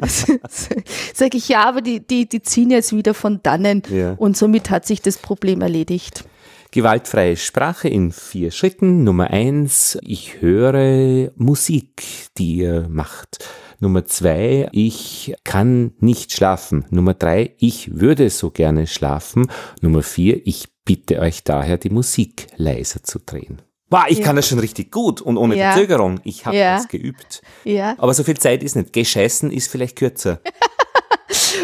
Sag 1.14 1.36
ich, 1.36 1.48
ja, 1.48 1.66
aber 1.66 1.82
die, 1.82 2.00
die, 2.06 2.28
die 2.28 2.42
ziehen 2.42 2.72
jetzt 2.72 2.92
wieder 2.96 3.14
von 3.14 3.40
dannen 3.44 3.84
Ja. 3.92 4.14
und 4.14 4.36
somit 4.36 4.70
hat 4.72 4.86
sich 4.86 5.02
das 5.02 5.18
Problem 5.18 5.62
erledigt. 5.62 6.26
Gewaltfreie 6.72 7.38
Sprache 7.38 7.88
in 7.88 8.12
vier 8.12 8.52
Schritten. 8.52 9.04
Nummer 9.04 9.30
eins, 9.30 9.98
ich 10.02 10.42
höre 10.42 11.32
Musik, 11.36 12.04
die 12.38 12.56
ihr 12.58 12.88
macht. 12.90 13.48
Nummer 13.80 14.06
zwei, 14.06 14.68
ich 14.72 15.36
kann 15.44 15.94
nicht 16.00 16.34
schlafen. 16.34 16.86
Nummer 16.90 17.14
drei, 17.14 17.54
ich 17.60 18.00
würde 18.00 18.30
so 18.30 18.50
gerne 18.50 18.88
schlafen. 18.88 19.52
Nummer 19.82 20.02
vier, 20.02 20.42
ich 20.48 20.66
bitte 20.84 21.20
euch 21.20 21.44
daher, 21.44 21.78
die 21.78 21.90
Musik 21.92 22.48
leiser 22.58 23.04
zu 23.04 23.20
drehen. 23.20 23.62
Wow, 23.90 24.06
ich 24.08 24.22
kann 24.22 24.36
das 24.36 24.48
schon 24.48 24.60
richtig 24.60 24.92
gut 24.92 25.22
und 25.22 25.38
ohne 25.38 25.56
Ja. 25.56 25.72
Verzögerung. 25.72 26.20
Ich 26.24 26.46
habe 26.46 26.58
Ja. 26.58 26.76
das 26.78 26.88
geübt. 26.88 27.42
Ja. 27.64 27.96
Aber 27.98 28.14
so 28.14 28.24
viel 28.24 28.38
Zeit 28.38 28.64
ist 28.64 28.76
nicht. 28.76 28.94
Gescheißen 28.94 29.52
ist 29.52 29.70
vielleicht 29.70 29.96
kürzer. 29.96 30.40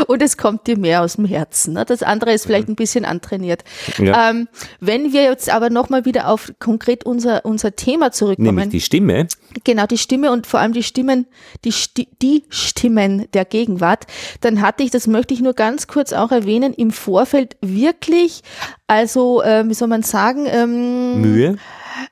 Und 0.08 0.22
es 0.22 0.38
kommt 0.38 0.68
dir 0.68 0.78
mehr 0.78 1.02
aus 1.04 1.16
dem 1.16 1.26
Herzen. 1.26 1.74
Ne? 1.74 1.86
Das 1.86 2.02
andere 2.04 2.34
ist 2.34 2.46
vielleicht 2.46 2.68
ein 2.68 2.76
bisschen 2.76 3.06
antrainiert. 3.06 3.64
Ja. 3.98 4.30
Ähm, 4.30 4.48
wenn 4.80 5.14
wir 5.14 5.24
jetzt 5.24 5.50
aber 5.50 5.70
nochmal 5.70 6.06
wieder 6.06 6.30
auf 6.30 6.52
konkret 6.60 7.06
unser, 7.06 7.46
unser 7.46 7.76
Thema 7.76 8.12
zurückkommen. 8.12 8.56
Nämlich 8.56 8.70
die 8.70 8.82
Stimme. 8.82 9.28
Genau, 9.64 9.86
die 9.86 9.98
Stimme 9.98 10.32
und 10.32 10.48
vor 10.48 10.60
allem 10.60 10.74
die 10.74 10.84
Stimmen, 10.84 11.28
die, 11.64 11.72
Sti 11.72 12.08
die 12.22 12.44
Stimmen 12.50 13.28
der 13.34 13.46
Gegenwart, 13.46 14.08
dann 14.42 14.62
hatte 14.62 14.84
ich, 14.84 14.92
das 14.92 15.08
möchte 15.08 15.34
ich 15.34 15.42
nur 15.42 15.54
ganz 15.54 15.88
kurz 15.88 16.14
auch 16.14 16.32
erwähnen, 16.32 16.74
im 16.74 16.92
Vorfeld 16.92 17.58
wirklich, 17.62 18.42
also 18.88 19.44
ähm, 19.44 19.70
wie 19.70 19.74
soll 19.74 19.88
man 19.88 20.04
sagen, 20.04 20.46
ähm, 20.48 21.22
Mühe. 21.22 21.58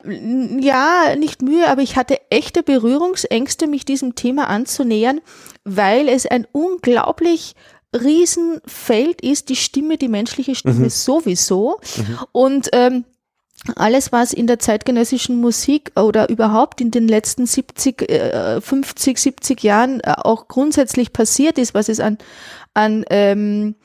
Ja, 0.04 1.16
nicht 1.18 1.42
Mühe, 1.42 1.68
aber 1.68 1.82
ich 1.82 1.96
hatte 1.96 2.20
echte 2.30 2.64
Berührungsängste, 2.64 3.68
mich 3.68 3.86
diesem 3.86 4.16
Thema 4.16 4.48
anzunähern, 4.48 5.22
weil 5.64 6.08
es 6.10 6.26
ein 6.26 6.48
unglaublich 6.52 7.56
Riesenfeld 7.94 9.22
ist, 9.22 9.50
die 9.50 9.56
Stimme, 9.56 9.98
die 9.98 10.10
menschliche 10.10 10.56
Stimme 10.56 10.90
sowieso. 10.90 11.80
Und 12.32 12.70
ähm, 12.74 13.06
alles, 13.76 14.12
was 14.12 14.32
in 14.32 14.48
der 14.48 14.60
zeitgenössischen 14.60 15.42
Musik 15.42 15.92
oder 15.96 16.30
überhaupt 16.30 16.82
in 16.82 16.92
den 16.92 17.08
letzten 17.08 17.46
70, 17.46 18.10
äh, 18.10 18.62
50, 18.62 19.18
70 19.18 19.64
Jahren 19.64 20.00
äh, 20.02 20.14
auch 20.18 20.48
grundsätzlich 20.48 21.12
passiert 21.12 21.58
ist, 21.58 21.74
was 21.74 21.90
es 21.90 22.00
an, 22.00 22.18
an, 22.74 23.04
ähm, 23.10 23.76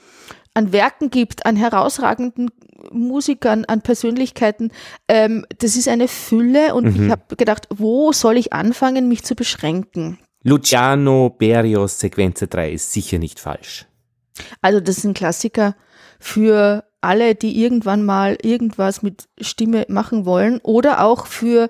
an 0.54 0.72
Werken 0.72 1.11
gibt, 1.11 1.44
an 1.46 1.57
herausragenden 1.57 2.50
Musikern, 2.92 3.64
an 3.64 3.82
Persönlichkeiten, 3.82 4.70
ähm, 5.08 5.46
das 5.58 5.76
ist 5.76 5.88
eine 5.88 6.08
Fülle 6.08 6.74
und 6.74 6.96
ich 6.96 7.10
habe 7.10 7.36
gedacht, 7.36 7.68
wo 7.74 8.12
soll 8.12 8.36
ich 8.36 8.52
anfangen, 8.52 9.08
mich 9.08 9.24
zu 9.24 9.34
beschränken? 9.34 10.18
Luciano 10.42 11.30
Berios 11.30 11.98
Sequenza 11.98 12.46
3 12.46 12.72
ist 12.72 12.92
sicher 12.92 13.18
nicht 13.18 13.40
falsch. 13.40 13.86
Also 14.60 14.80
das 14.80 14.98
ist 14.98 15.04
ein 15.04 15.14
Klassiker 15.14 15.74
für 16.18 16.84
alle, 17.00 17.34
die 17.34 17.62
irgendwann 17.62 18.04
mal 18.04 18.36
irgendwas 18.42 19.02
mit 19.02 19.28
Stimme 19.40 19.84
machen 19.88 20.24
wollen 20.24 20.60
oder 20.62 21.04
auch 21.04 21.26
für 21.26 21.68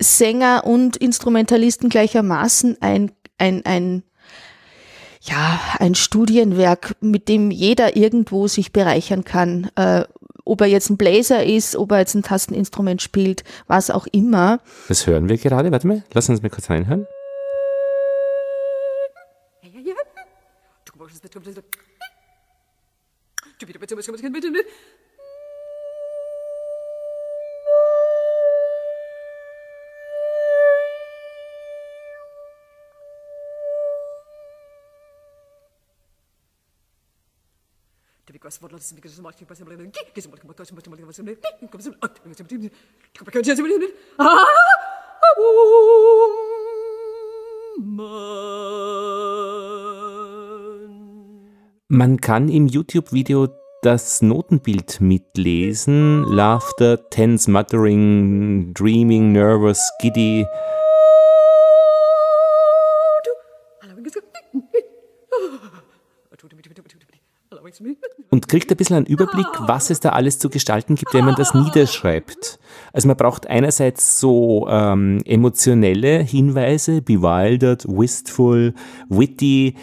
Sänger 0.00 0.64
und 0.64 0.96
Instrumentalisten 0.96 1.88
gleichermaßen 1.88 2.76
ein, 2.80 3.12
ein, 3.38 3.64
ein, 3.64 4.04
ja, 5.22 5.58
ein 5.78 5.94
Studienwerk, 5.94 6.96
mit 7.00 7.28
dem 7.28 7.50
jeder 7.50 7.96
irgendwo 7.96 8.46
sich 8.46 8.72
bereichern 8.72 9.24
kann. 9.24 9.70
Äh, 9.74 10.04
ob 10.44 10.60
er 10.60 10.66
jetzt 10.66 10.90
ein 10.90 10.96
Bläser 10.96 11.44
ist, 11.44 11.76
ob 11.76 11.92
er 11.92 11.98
jetzt 12.00 12.14
ein 12.14 12.22
Tasteninstrument 12.22 13.02
spielt, 13.02 13.44
was 13.66 13.90
auch 13.90 14.06
immer. 14.12 14.60
Das 14.88 15.06
hören 15.06 15.28
wir 15.28 15.38
gerade. 15.38 15.72
Warte 15.72 15.86
mal, 15.86 16.04
lass 16.12 16.28
uns 16.28 16.42
mal 16.42 16.50
kurz 16.50 16.70
reinhören. 16.70 17.06
Man 51.88 52.20
kann 52.20 52.48
im 52.48 52.66
YouTube-Video 52.66 53.48
das 53.82 54.20
Notenbild 54.20 55.00
mitlesen. 55.00 56.24
Laughter, 56.24 57.08
tense, 57.10 57.50
muttering, 57.50 58.74
dreaming, 58.74 59.32
nervous, 59.32 59.80
giddy. 60.00 60.46
Und 68.34 68.48
kriegt 68.48 68.68
ein 68.68 68.76
bisschen 68.76 68.96
einen 68.96 69.06
Überblick, 69.06 69.46
was 69.60 69.90
es 69.90 70.00
da 70.00 70.08
alles 70.08 70.40
zu 70.40 70.50
gestalten 70.50 70.96
gibt, 70.96 71.14
wenn 71.14 71.24
man 71.24 71.36
das 71.36 71.54
niederschreibt. 71.54 72.58
Also 72.92 73.06
man 73.06 73.16
braucht 73.16 73.46
einerseits 73.46 74.18
so 74.18 74.66
ähm, 74.68 75.20
emotionelle 75.24 76.18
Hinweise, 76.18 77.00
bewildered, 77.00 77.86
wistful, 77.86 78.74
witty, 79.08 79.76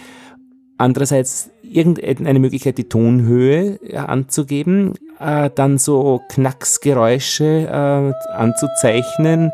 andererseits 0.77 1.49
irgendeine 1.63 2.39
Möglichkeit, 2.39 2.77
die 2.77 2.89
Tonhöhe 2.89 3.79
äh, 3.83 3.95
anzugeben, 3.95 4.95
äh, 5.21 5.49
dann 5.55 5.77
so 5.77 6.19
Knacksgeräusche 6.27 7.69
äh, 7.71 8.33
anzuzeichnen 8.33 9.53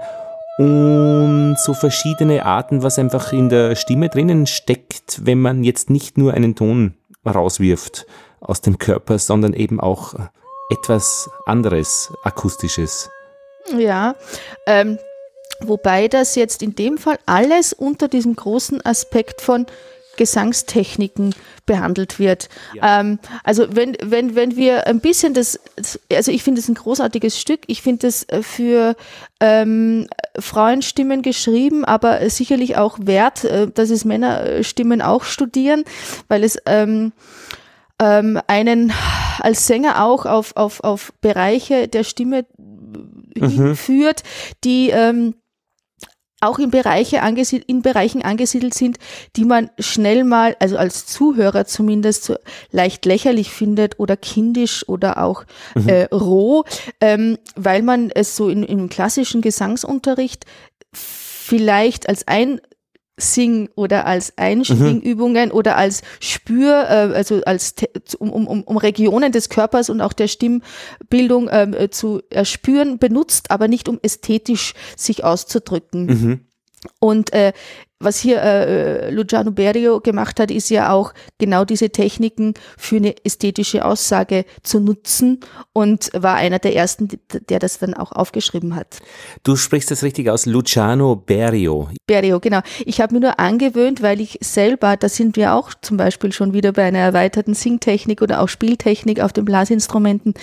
und 0.58 1.58
so 1.60 1.76
verschiedene 1.76 2.44
Arten, 2.48 2.82
was 2.82 2.98
einfach 2.98 3.32
in 3.32 3.50
der 3.50 3.76
Stimme 3.76 4.10
drinnen 4.10 4.48
steckt, 4.48 5.24
wenn 5.24 5.40
man 5.40 5.64
jetzt 5.64 5.92
nicht 5.92 6.18
nur 6.18 6.34
einen 6.34 6.56
Ton 6.56 6.96
rauswirft 7.24 8.08
aus 8.40 8.62
dem 8.62 8.78
Körper, 8.78 9.20
sondern 9.20 9.54
eben 9.54 9.80
auch 9.80 10.16
etwas 10.70 11.30
anderes, 11.46 12.12
akustisches. 12.24 13.10
Ja, 13.78 14.16
ähm, 14.66 14.98
wobei 15.62 16.08
das 16.08 16.36
jetzt 16.36 16.62
in 16.62 16.76
dem 16.76 16.98
Fall 16.98 17.20
alles 17.26 17.74
unter 17.74 18.08
diesem 18.08 18.36
großen 18.36 18.86
Aspekt 18.86 19.42
von 19.42 19.66
Gesangstechniken 20.18 21.34
behandelt 21.66 22.20
wird. 22.20 22.50
Ja. 22.74 23.00
Ähm, 23.00 23.20
also 23.44 23.68
wenn, 23.70 23.96
wenn, 24.02 24.36
wenn 24.36 24.56
wir 24.56 24.88
ein 24.88 25.00
bisschen 25.00 25.34
das, 25.34 25.60
also 26.12 26.32
ich 26.32 26.44
finde 26.44 26.60
es 26.60 26.68
ein 26.68 26.74
großartiges 26.74 27.40
Stück, 27.40 27.62
ich 27.68 27.82
finde 27.82 28.08
es 28.08 28.26
für 28.42 28.96
ähm, 29.40 30.08
Frauenstimmen 30.38 31.22
geschrieben, 31.22 31.86
aber 31.86 32.28
sicherlich 32.30 32.78
auch 32.78 32.98
wert, 33.02 33.46
äh, 33.46 33.68
dass 33.72 33.92
es 33.92 34.06
Männerstimmen 34.06 35.02
auch 35.02 35.24
studieren, 35.24 35.84
weil 36.28 36.44
es 36.44 36.58
ähm, 36.66 37.14
ähm, 38.02 38.40
einen 38.48 38.94
als 39.40 39.68
Sänger 39.68 40.04
auch 40.04 40.26
auf, 40.26 40.56
auf, 40.56 40.84
auf 40.84 41.14
Bereiche 41.22 41.88
der 41.88 42.04
Stimme 42.04 42.46
mhm. 42.58 43.50
hinführt, 43.50 44.24
die 44.64 44.90
ähm, 44.90 45.36
auch 46.40 46.60
in, 46.60 46.70
Bereiche 46.70 47.24
angesiedelt, 47.24 47.68
in 47.68 47.82
Bereichen 47.82 48.22
angesiedelt 48.22 48.74
sind, 48.74 48.98
die 49.36 49.46
man 49.46 49.72
schnell 49.80 50.24
mal, 50.24 50.56
also 50.60 50.78
als 50.78 51.08
Zuhörer 51.08 51.66
zumindest, 51.66 52.26
so 52.26 52.36
leicht 52.72 53.06
lächerlich 53.06 53.52
findet 53.52 54.00
oder 54.00 54.16
kindisch 54.18 54.88
oder 54.88 55.24
auch 55.24 55.46
mhm. 55.74 55.90
äh, 55.90 56.04
roh, 56.14 56.64
ähm, 57.02 57.38
weil 57.56 57.82
man 57.82 58.12
es 58.12 58.36
so 58.36 58.50
in, 58.50 58.64
im 58.64 58.90
klassischen 58.90 59.42
Gesangsunterricht 59.42 60.46
vielleicht 60.94 62.08
als 62.08 62.28
ein 62.28 62.62
Sing- 63.18 63.70
oder 63.76 64.06
als 64.06 64.38
Einschwingübungen 64.38 65.50
mhm. 65.50 65.56
oder 65.56 65.76
als 65.76 66.04
Spür, 66.20 66.86
äh, 66.88 67.16
also 67.16 67.42
als 67.46 67.74
um, 68.20 68.30
um, 68.32 68.64
um 68.64 68.78
Regionen 68.78 69.32
des 69.32 69.50
Körpers 69.50 69.90
und 69.90 70.02
auch 70.02 70.14
der 70.14 70.28
Stimmbildung 70.28 71.50
ähm, 71.52 71.74
äh, 71.74 71.90
zu 71.90 72.22
erspüren, 72.30 73.00
benutzt, 73.00 73.50
aber 73.50 73.68
nicht 73.68 73.90
um 73.90 74.00
ästhetisch 74.02 74.76
sich 74.96 75.24
auszudrücken. 75.24 76.06
Mhm. 76.06 76.40
Und 77.00 77.34
äh, 77.34 77.54
was 78.00 78.20
hier 78.20 78.42
äh, 78.42 79.10
Luciano 79.10 79.52
Berio 79.52 80.00
gemacht 80.02 80.40
hat, 80.40 80.52
ist 80.52 80.70
ja 80.70 80.92
auch 80.92 81.14
genau 81.40 81.66
diese 81.66 81.90
Techniken 81.90 82.54
für 82.78 82.98
eine 82.98 83.16
ästhetische 83.26 83.84
Aussage 83.84 84.46
zu 84.64 84.80
nutzen 84.80 85.40
und 85.74 86.10
war 86.14 86.36
einer 86.36 86.60
der 86.60 86.76
ersten, 86.76 87.08
der 87.50 87.60
das 87.60 87.80
dann 87.80 87.94
auch 87.94 88.12
aufgeschrieben 88.12 88.76
hat. 88.76 89.00
Du 89.44 89.56
sprichst 89.56 89.90
das 89.90 90.04
richtig 90.04 90.30
aus, 90.30 90.46
Luciano 90.46 91.16
Berio. 91.16 91.90
Berio, 92.06 92.40
genau. 92.40 92.62
Ich 92.86 93.02
habe 93.02 93.16
mir 93.16 93.22
nur 93.22 93.40
angewöhnt, 93.40 94.02
weil 94.02 94.22
ich 94.22 94.38
selber, 94.42 94.96
da 94.96 95.10
sind 95.10 95.36
wir 95.36 95.54
auch 95.54 95.72
zum 95.82 95.98
Beispiel 95.98 96.32
schon 96.32 96.54
wieder 96.54 96.74
bei 96.74 96.84
einer 96.84 97.00
erweiterten 97.00 97.54
Singtechnik 97.54 98.22
oder 98.22 98.42
auch 98.42 98.50
Spieltechnik 98.50 99.22
auf 99.22 99.34
den 99.34 99.46
Blasinstrumenten. 99.46 100.36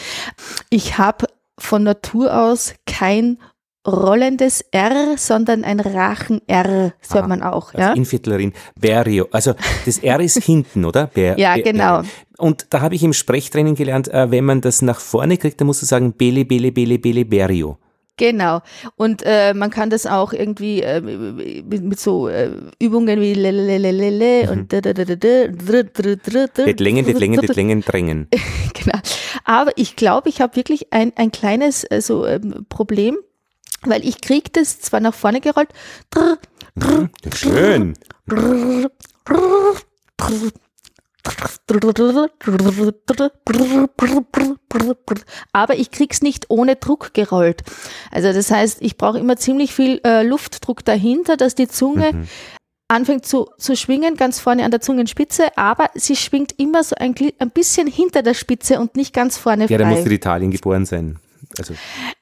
Ich 0.71 0.99
habe 0.99 1.27
von 1.57 1.85
Natur 1.85 2.37
aus 2.37 2.75
kein 2.87 3.39
rollendes 3.87 4.65
R, 4.71 5.17
sondern 5.17 5.65
ein 5.65 5.81
Rachen-R, 5.81 6.93
das 7.01 7.15
hört 7.15 7.29
man 7.29 7.43
auch. 7.43 7.75
Ja? 7.75 7.93
Inviertlerin, 7.93 8.53
Berio. 8.81 9.29
Also 9.31 9.55
das 9.85 9.99
R 9.99 10.21
ist 10.21 10.43
hinten, 10.43 10.85
oder? 10.85 11.07
Ber, 11.07 11.39
ja, 11.39 11.57
genau. 11.57 12.03
Und 12.39 12.67
da 12.71 12.81
habe 12.81 12.95
ich 12.95 13.03
im 13.03 13.13
Sprechtraining 13.13 13.75
gelernt, 13.75 14.09
äh, 14.09 14.31
wenn 14.31 14.45
man 14.45 14.61
das 14.61 14.83
nach 14.83 15.01
vorne 15.01 15.37
kriegt, 15.37 15.61
dann 15.61 15.67
musst 15.67 15.83
du 15.83 15.87
sagen 15.87 16.13
Bele, 16.15 16.45
Bele, 16.45 16.73
Bele, 16.73 16.99
Bele, 16.99 17.25
Berio. 17.25 17.79
Genau. 18.17 18.61
Und 18.97 19.23
äh, 19.25 19.55
man 19.55 19.71
kann 19.71 19.91
das 19.91 20.07
auch 20.07 20.33
irgendwie 20.33 20.83
äh, 20.83 21.01
mit, 21.01 21.83
mit, 21.83 21.99
so 21.99 22.29
äh, 22.29 22.51
Übungen 22.79 23.21
wie 23.21 23.35
lelelelele 23.35 24.51
und 24.53 24.73
Längen, 26.79 27.05
Längen, 27.05 27.41
Längen, 27.41 27.81
drängen. 27.81 28.29
genau. 28.75 28.99
Aber 29.45 29.73
ich 29.77 29.97
glaube, 29.97 30.29
ich 30.29 30.41
habe 30.41 30.55
wirklich 30.55 30.93
ein, 30.93 31.13
ein 31.17 31.33
kleines 31.33 31.83
äh, 31.85 32.01
so 32.01 32.25
ähm, 32.25 32.67
Problem 32.69 33.19
weil 33.87 34.07
ich 34.07 34.21
krieg 34.21 34.53
das 34.53 34.81
zwar 34.81 35.01
nach 35.01 35.15
vorne 35.15 35.41
gerollt. 35.41 35.69
Mhm, 36.75 37.11
schön. 37.35 37.95
Aber 45.53 45.77
ich 45.77 45.91
krieg's 45.91 46.23
nicht 46.23 46.47
ohne 46.51 46.77
Druck 46.77 47.15
gerollt. 47.15 47.63
Also 48.11 48.33
das 48.33 48.51
heißt, 48.51 48.83
ich 48.83 48.97
brauche 48.97 49.19
immer 49.19 49.37
ziemlich 49.37 49.75
viel 49.75 50.01
äh, 50.05 50.23
Luftdruck 50.23 50.85
dahinter, 50.85 51.37
dass 51.37 51.55
die 51.55 51.69
Zunge 51.69 52.13
mhm. 52.13 52.29
anfängt 52.89 53.25
zu, 53.25 53.49
zu 53.59 53.77
schwingen, 53.77 54.17
ganz 54.17 54.39
vorne 54.39 54.65
an 54.65 54.71
der 54.71 54.81
Zungenspitze, 54.81 55.57
aber 55.57 55.91
sie 55.95 56.17
schwingt 56.17 56.59
immer 56.59 56.85
so 56.85 56.97
ein, 56.99 57.15
ein 57.39 57.51
bisschen 57.51 57.87
hinter 57.87 58.23
der 58.23 58.35
Spitze 58.35 58.79
und 58.79 58.97
nicht 58.97 59.15
ganz 59.15 59.39
vorne 59.39 59.67
frei. 59.67 59.73
Ja, 59.75 59.79
da 59.79 59.87
muss 59.87 60.05
in 60.05 60.13
Italien 60.13 60.51
geboren 60.51 60.85
sein. 60.85 61.19
Also. 61.59 61.75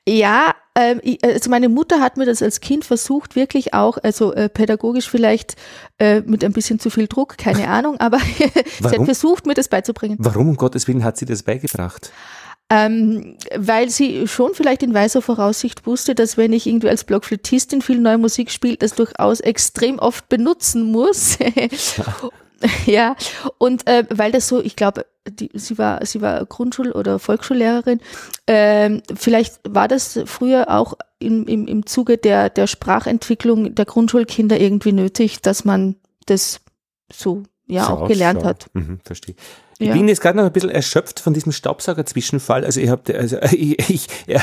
Ja, 0.07 0.55
ähm, 0.75 1.01
also 1.23 1.51
meine 1.51 1.69
Mutter 1.69 2.01
hat 2.01 2.17
mir 2.17 2.25
das 2.25 2.43
als 2.43 2.61
Kind 2.61 2.85
versucht, 2.85 3.37
wirklich 3.37 3.75
auch, 3.75 3.99
also 4.03 4.33
äh, 4.33 4.49
pädagogisch 4.49 5.09
vielleicht 5.09 5.57
äh, 5.99 6.21
mit 6.21 6.43
ein 6.45 6.53
bisschen 6.53 6.79
zu 6.79 6.89
viel 6.89 7.09
Druck, 7.09 7.37
keine 7.37 7.69
Ahnung, 7.69 7.99
aber 8.01 8.19
sie 8.79 8.89
hat 8.89 9.05
versucht, 9.05 9.47
mir 9.47 9.55
das 9.55 9.69
beizubringen. 9.69 10.17
Warum 10.19 10.49
um 10.49 10.57
Gottes 10.57 10.89
Willen 10.89 11.05
hat 11.05 11.19
sie 11.19 11.27
das 11.27 11.43
beigebracht? 11.43 12.11
Ähm, 12.71 13.37
weil 13.55 13.91
sie 13.91 14.27
schon 14.27 14.55
vielleicht 14.55 14.83
in 14.83 14.95
weiser 14.95 15.21
Voraussicht 15.21 15.87
wusste, 15.87 16.15
dass 16.15 16.39
wenn 16.39 16.55
ich 16.55 16.67
irgendwie 16.67 16.89
als 16.89 17.05
Blockflötistin 17.05 17.83
viel 17.83 17.99
neue 17.99 18.17
Musik 18.17 18.51
spiele, 18.51 18.79
das 18.79 18.95
durchaus 18.95 19.41
extrem 19.41 19.99
oft 19.99 20.31
benutzen 20.31 20.91
muss. 20.91 21.37
ja, 22.87 23.15
und 23.59 23.87
äh, 23.87 24.07
weil 24.09 24.33
das 24.33 24.49
so, 24.49 24.63
ich 24.63 24.75
glaube, 24.75 25.05
die, 25.29 25.51
sie 25.55 25.79
war, 25.79 26.05
sie 26.05 26.21
war 26.21 26.45
Grundschul- 26.47 26.93
oder 26.93 27.19
Volksschullehrerin. 27.19 28.01
Ähm, 28.47 29.03
vielleicht 29.15 29.61
war 29.69 29.89
das 29.89 30.19
früher 30.27 30.69
auch 30.69 30.95
im, 31.19 31.47
im, 31.47 31.67
im 31.67 31.87
Zuge 31.87 32.19
der, 32.19 32.51
der 32.51 32.67
Sprachentwicklung 32.67 33.75
der 33.75 33.85
Grundschulkinder 33.85 34.59
irgendwie 34.59 34.93
nötig, 34.93 35.41
dass 35.41 35.65
man 35.65 35.97
das 36.27 36.61
so 37.13 37.45
ja 37.67 37.87
so 37.87 37.93
auch 37.93 38.09
gelernt 38.09 38.45
hat. 38.45 38.67
Mhm, 38.75 39.01
verstehe. 39.05 39.37
Ich 39.79 39.89
ja. 39.89 39.95
bin 39.95 40.09
jetzt 40.09 40.21
gerade 40.21 40.37
noch 40.37 40.45
ein 40.45 40.53
bisschen 40.53 40.71
erschöpft 40.71 41.21
von 41.21 41.35
diesem 41.35 41.53
Staubsauger-Zwischenfall. 41.53 42.65
Also 42.65 42.81
ich 42.81 42.89
habe, 42.89 43.17
also 43.17 43.39
ich, 43.53 43.91
ich 43.91 44.07
ja. 44.27 44.41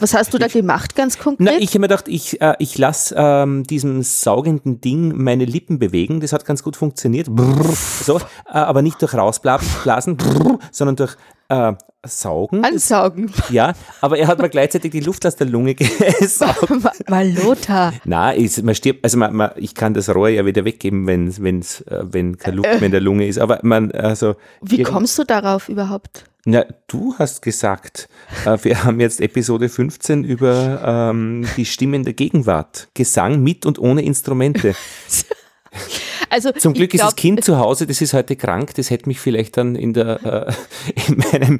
Was 0.00 0.14
hast 0.14 0.32
du 0.34 0.38
da 0.38 0.46
gemacht, 0.46 0.94
ganz 0.94 1.18
konkret? 1.18 1.40
Na, 1.40 1.58
ich 1.58 1.70
habe 1.70 1.80
mir 1.80 1.88
gedacht, 1.88 2.08
ich, 2.08 2.40
äh, 2.40 2.54
ich 2.58 2.78
lasse 2.78 3.14
ähm, 3.16 3.64
diesem 3.64 4.02
saugenden 4.02 4.80
Ding 4.80 5.16
meine 5.16 5.44
Lippen 5.44 5.78
bewegen. 5.78 6.20
Das 6.20 6.32
hat 6.32 6.44
ganz 6.44 6.62
gut 6.62 6.76
funktioniert. 6.76 7.28
Brrr, 7.30 7.74
so, 7.74 8.18
äh, 8.18 8.20
aber 8.52 8.82
nicht 8.82 9.00
durch 9.02 9.14
rausblasen, 9.14 10.16
brrr, 10.16 10.58
sondern 10.70 10.96
durch 10.96 11.16
äh, 11.50 11.74
saugen. 12.06 12.64
Ansaugen. 12.64 13.30
Ja, 13.50 13.74
aber 14.00 14.18
er 14.18 14.28
hat 14.28 14.38
mir 14.38 14.48
gleichzeitig 14.48 14.90
die 14.92 15.00
Luft 15.00 15.26
aus 15.26 15.36
der 15.36 15.46
Lunge 15.46 15.74
gesaugt. 16.20 17.08
Mal 17.08 17.30
Lothar. 17.30 17.92
Na, 18.04 18.30
ist, 18.30 18.62
man 18.62 18.74
stirbt, 18.74 19.04
also 19.04 19.18
man, 19.18 19.34
man, 19.34 19.50
ich 19.56 19.74
kann 19.74 19.92
das 19.92 20.08
Rohr 20.14 20.28
ja 20.28 20.46
wieder 20.46 20.64
weggeben, 20.64 21.06
wenn, 21.06 21.36
wenn's, 21.42 21.82
äh, 21.82 22.02
wenn 22.02 22.38
keine 22.38 22.56
Luft 22.56 22.68
mehr 22.68 22.82
in 22.82 22.92
der 22.92 23.00
Lunge 23.00 23.26
ist. 23.26 23.38
Aber 23.38 23.58
man, 23.62 23.90
also. 23.92 24.36
Wie 24.62 24.82
kommst 24.82 25.18
du 25.18 25.24
darauf 25.24 25.68
überhaupt? 25.68 26.24
Na, 26.46 26.64
du 26.86 27.14
hast 27.18 27.42
gesagt, 27.42 28.08
äh, 28.46 28.56
wir 28.62 28.84
haben 28.84 28.98
jetzt 28.98 29.20
Episode 29.20 29.68
15 29.68 30.24
über 30.24 31.10
ähm, 31.12 31.46
die 31.56 31.66
Stimmen 31.66 32.04
der 32.04 32.14
Gegenwart. 32.14 32.88
Gesang 32.94 33.42
mit 33.42 33.66
und 33.66 33.78
ohne 33.78 34.02
Instrumente. 34.02 34.74
Also 36.30 36.52
Zum 36.52 36.74
Glück 36.74 36.90
glaub, 36.90 37.08
ist 37.08 37.10
das 37.10 37.16
Kind 37.16 37.44
zu 37.44 37.58
Hause, 37.58 37.88
das 37.88 38.00
ist 38.00 38.14
heute 38.14 38.36
krank, 38.36 38.72
das 38.76 38.90
hätte 38.90 39.08
mich 39.08 39.18
vielleicht 39.18 39.56
dann 39.56 39.74
in, 39.74 39.92
der, 39.92 40.46
äh, 40.48 41.02
in 41.08 41.18
meinem 41.18 41.58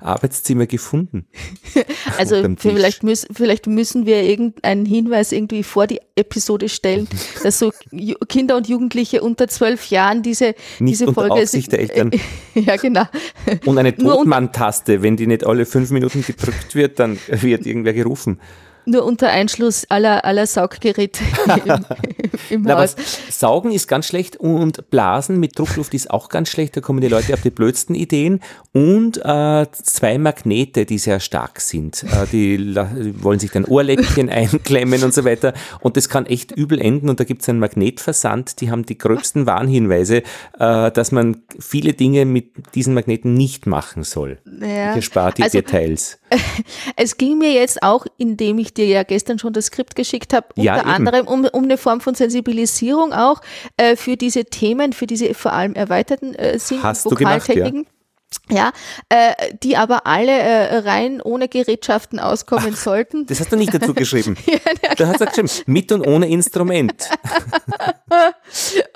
Arbeitszimmer 0.00 0.66
gefunden. 0.66 1.26
Also 2.16 2.42
vielleicht, 2.56 3.02
müß, 3.04 3.28
vielleicht 3.32 3.66
müssen 3.66 4.06
wir 4.06 4.22
irgendeinen 4.22 4.86
Hinweis 4.86 5.30
irgendwie 5.30 5.62
vor 5.62 5.86
die 5.86 6.00
Episode 6.16 6.68
stellen, 6.68 7.06
dass 7.42 7.58
so 7.58 7.70
Kinder 8.28 8.56
und 8.56 8.68
Jugendliche 8.68 9.22
unter 9.22 9.46
zwölf 9.46 9.86
Jahren 9.90 10.22
diese, 10.22 10.54
nicht 10.80 11.00
diese 11.00 11.12
Folge. 11.12 11.34
Aufsicht 11.34 11.70
der 11.70 11.80
Eltern. 11.80 12.10
ja, 12.54 12.76
genau. 12.76 13.04
Und 13.66 13.78
eine 13.78 13.94
Todmann-Taste, 13.94 15.02
wenn 15.02 15.16
die 15.16 15.26
nicht 15.26 15.46
alle 15.46 15.66
fünf 15.66 15.90
Minuten 15.90 16.24
gedrückt 16.26 16.74
wird, 16.74 16.98
dann 16.98 17.18
wird 17.28 17.66
irgendwer 17.66 17.92
gerufen 17.92 18.40
nur 18.88 19.04
unter 19.04 19.28
Einschluss 19.28 19.84
aller, 19.88 20.24
aller 20.24 20.46
Sauggeräte 20.46 21.22
im, 21.64 21.84
im 22.50 22.62
Na, 22.62 22.78
Haus. 22.78 22.96
Saugen 23.30 23.70
ist 23.70 23.86
ganz 23.88 24.06
schlecht 24.06 24.36
und 24.36 24.90
Blasen 24.90 25.38
mit 25.38 25.58
Druckluft 25.58 25.94
ist 25.94 26.10
auch 26.10 26.28
ganz 26.28 26.48
schlecht. 26.48 26.76
Da 26.76 26.80
kommen 26.80 27.00
die 27.00 27.08
Leute 27.08 27.34
auf 27.34 27.42
die 27.42 27.50
blödsten 27.50 27.94
Ideen. 27.94 28.40
Und 28.72 29.18
äh, 29.18 29.66
zwei 29.72 30.18
Magnete, 30.18 30.86
die 30.86 30.98
sehr 30.98 31.20
stark 31.20 31.60
sind. 31.60 32.04
Äh, 32.04 32.26
die, 32.32 32.74
wollen 33.22 33.38
sich 33.38 33.50
dann 33.50 33.64
Ohrläppchen 33.64 34.28
einklemmen 34.30 35.02
und 35.04 35.14
so 35.14 35.24
weiter. 35.24 35.52
Und 35.80 35.96
das 35.96 36.08
kann 36.08 36.26
echt 36.26 36.52
übel 36.52 36.80
enden. 36.80 37.08
Und 37.08 37.20
da 37.20 37.24
gibt 37.24 37.42
es 37.42 37.48
einen 37.48 37.58
Magnetversand, 37.58 38.60
die 38.60 38.70
haben 38.70 38.86
die 38.86 38.98
gröbsten 38.98 39.46
Warnhinweise, 39.46 40.22
äh, 40.58 40.90
dass 40.90 41.12
man 41.12 41.42
viele 41.58 41.92
Dinge 41.92 42.24
mit 42.24 42.74
diesen 42.74 42.94
Magneten 42.94 43.34
nicht 43.34 43.66
machen 43.66 44.02
soll. 44.02 44.38
Ja. 44.60 44.90
Ich 44.90 44.96
erspare 44.96 45.34
die 45.34 45.42
also, 45.42 45.58
Details. 45.58 46.18
Es 46.96 47.16
ging 47.16 47.38
mir 47.38 47.52
jetzt 47.52 47.82
auch, 47.82 48.06
indem 48.16 48.58
ich 48.58 48.74
dir 48.78 48.86
ja 48.86 49.02
gestern 49.02 49.38
schon 49.38 49.52
das 49.52 49.66
Skript 49.66 49.94
geschickt 49.96 50.32
habe, 50.32 50.46
unter 50.56 50.62
ja, 50.62 50.74
anderem 50.76 51.26
um, 51.26 51.44
um 51.44 51.64
eine 51.64 51.76
Form 51.76 52.00
von 52.00 52.14
Sensibilisierung 52.14 53.12
auch 53.12 53.40
äh, 53.76 53.96
für 53.96 54.16
diese 54.16 54.44
Themen, 54.44 54.92
für 54.92 55.06
diese 55.06 55.34
vor 55.34 55.52
allem 55.52 55.74
erweiterten 55.74 56.34
äh, 56.34 56.58
Sing- 56.58 56.82
Hast 56.82 57.04
Vokaltechniken. 57.04 57.86
Ja, 58.50 58.72
äh, 59.08 59.54
die 59.62 59.78
aber 59.78 60.06
alle 60.06 60.32
äh, 60.32 60.78
rein 60.78 61.22
ohne 61.22 61.48
Gerätschaften 61.48 62.18
auskommen 62.18 62.74
Ach, 62.74 62.78
sollten. 62.78 63.24
Das 63.24 63.40
hast 63.40 63.52
du 63.52 63.56
nicht 63.56 63.72
dazu 63.72 63.94
geschrieben. 63.94 64.36
ja, 64.46 64.58
ja, 64.82 64.94
da 64.94 65.08
hast 65.08 65.20
du 65.20 65.26
geschrieben, 65.26 65.48
mit 65.66 65.90
und 65.92 66.06
ohne 66.06 66.28
Instrument. 66.28 67.08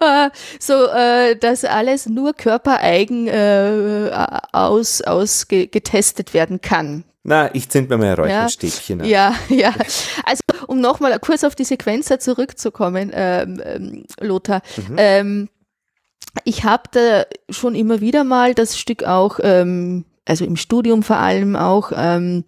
äh, 0.00 0.30
so, 0.60 0.86
äh, 0.86 1.36
dass 1.36 1.64
alles 1.64 2.06
nur 2.06 2.34
körpereigen 2.34 3.26
äh, 3.26 4.10
aus, 4.52 5.00
aus 5.00 5.48
ge 5.48 5.66
getestet 5.66 6.34
werden 6.34 6.60
kann. 6.60 7.04
Na, 7.24 7.54
ich 7.54 7.68
zünd 7.68 7.88
mir 7.88 7.98
mal 7.98 8.08
ein 8.08 8.14
Räucherstäbchen 8.14 9.02
an. 9.02 9.06
Ja, 9.06 9.34
ja. 9.48 9.72
Also, 10.24 10.42
um 10.66 10.80
nochmal 10.80 11.16
kurz 11.20 11.44
auf 11.44 11.54
die 11.54 11.64
Sequenzer 11.64 12.18
zurückzukommen, 12.18 13.10
ähm, 13.14 13.60
ähm, 13.64 14.04
Lothar. 14.20 14.62
Mhm. 14.76 14.94
Ähm, 14.96 15.48
ich 16.44 16.64
habe 16.64 16.84
da 16.90 17.24
schon 17.50 17.74
immer 17.74 18.00
wieder 18.00 18.24
mal 18.24 18.54
das 18.54 18.78
Stück 18.78 19.04
auch, 19.04 19.38
ähm, 19.42 20.04
also 20.24 20.44
im 20.44 20.56
Studium 20.56 21.02
vor 21.02 21.18
allem 21.18 21.54
auch, 21.56 21.92
ähm, 21.94 22.44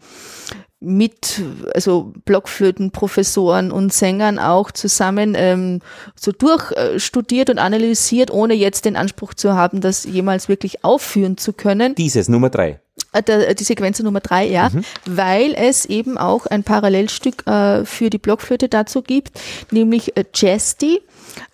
mit 0.81 1.41
also 1.73 2.13
Blockflötenprofessoren 2.25 3.71
und 3.71 3.93
Sängern 3.93 4.39
auch 4.39 4.71
zusammen 4.71 5.35
ähm, 5.37 5.81
so 6.15 6.31
durchstudiert 6.31 7.49
und 7.49 7.59
analysiert, 7.59 8.31
ohne 8.31 8.55
jetzt 8.55 8.85
den 8.85 8.97
Anspruch 8.97 9.35
zu 9.35 9.55
haben, 9.55 9.81
das 9.81 10.05
jemals 10.05 10.49
wirklich 10.49 10.85
aufführen 10.85 11.39
zu 11.39 11.55
können. 11.55 11.95
Dieses 11.95 12.29
Nummer 12.29 12.51
drei. 12.51 12.81
Äh, 13.15 13.23
der, 13.23 13.55
die 13.55 13.65
Sequenz 13.65 14.01
Nummer 14.01 14.21
drei, 14.21 14.47
ja, 14.47 14.69
mhm. 14.69 14.85
weil 15.07 15.55
es 15.55 15.87
eben 15.87 16.19
auch 16.19 16.47
ein 16.47 16.65
Parallelstück 16.65 17.47
äh, 17.47 17.85
für 17.85 18.11
die 18.11 18.19
Blockflöte 18.19 18.69
dazu 18.69 19.03
gibt, 19.03 19.31
nämlich 19.71 20.17
äh, 20.17 20.25
Chesty, 20.33 21.01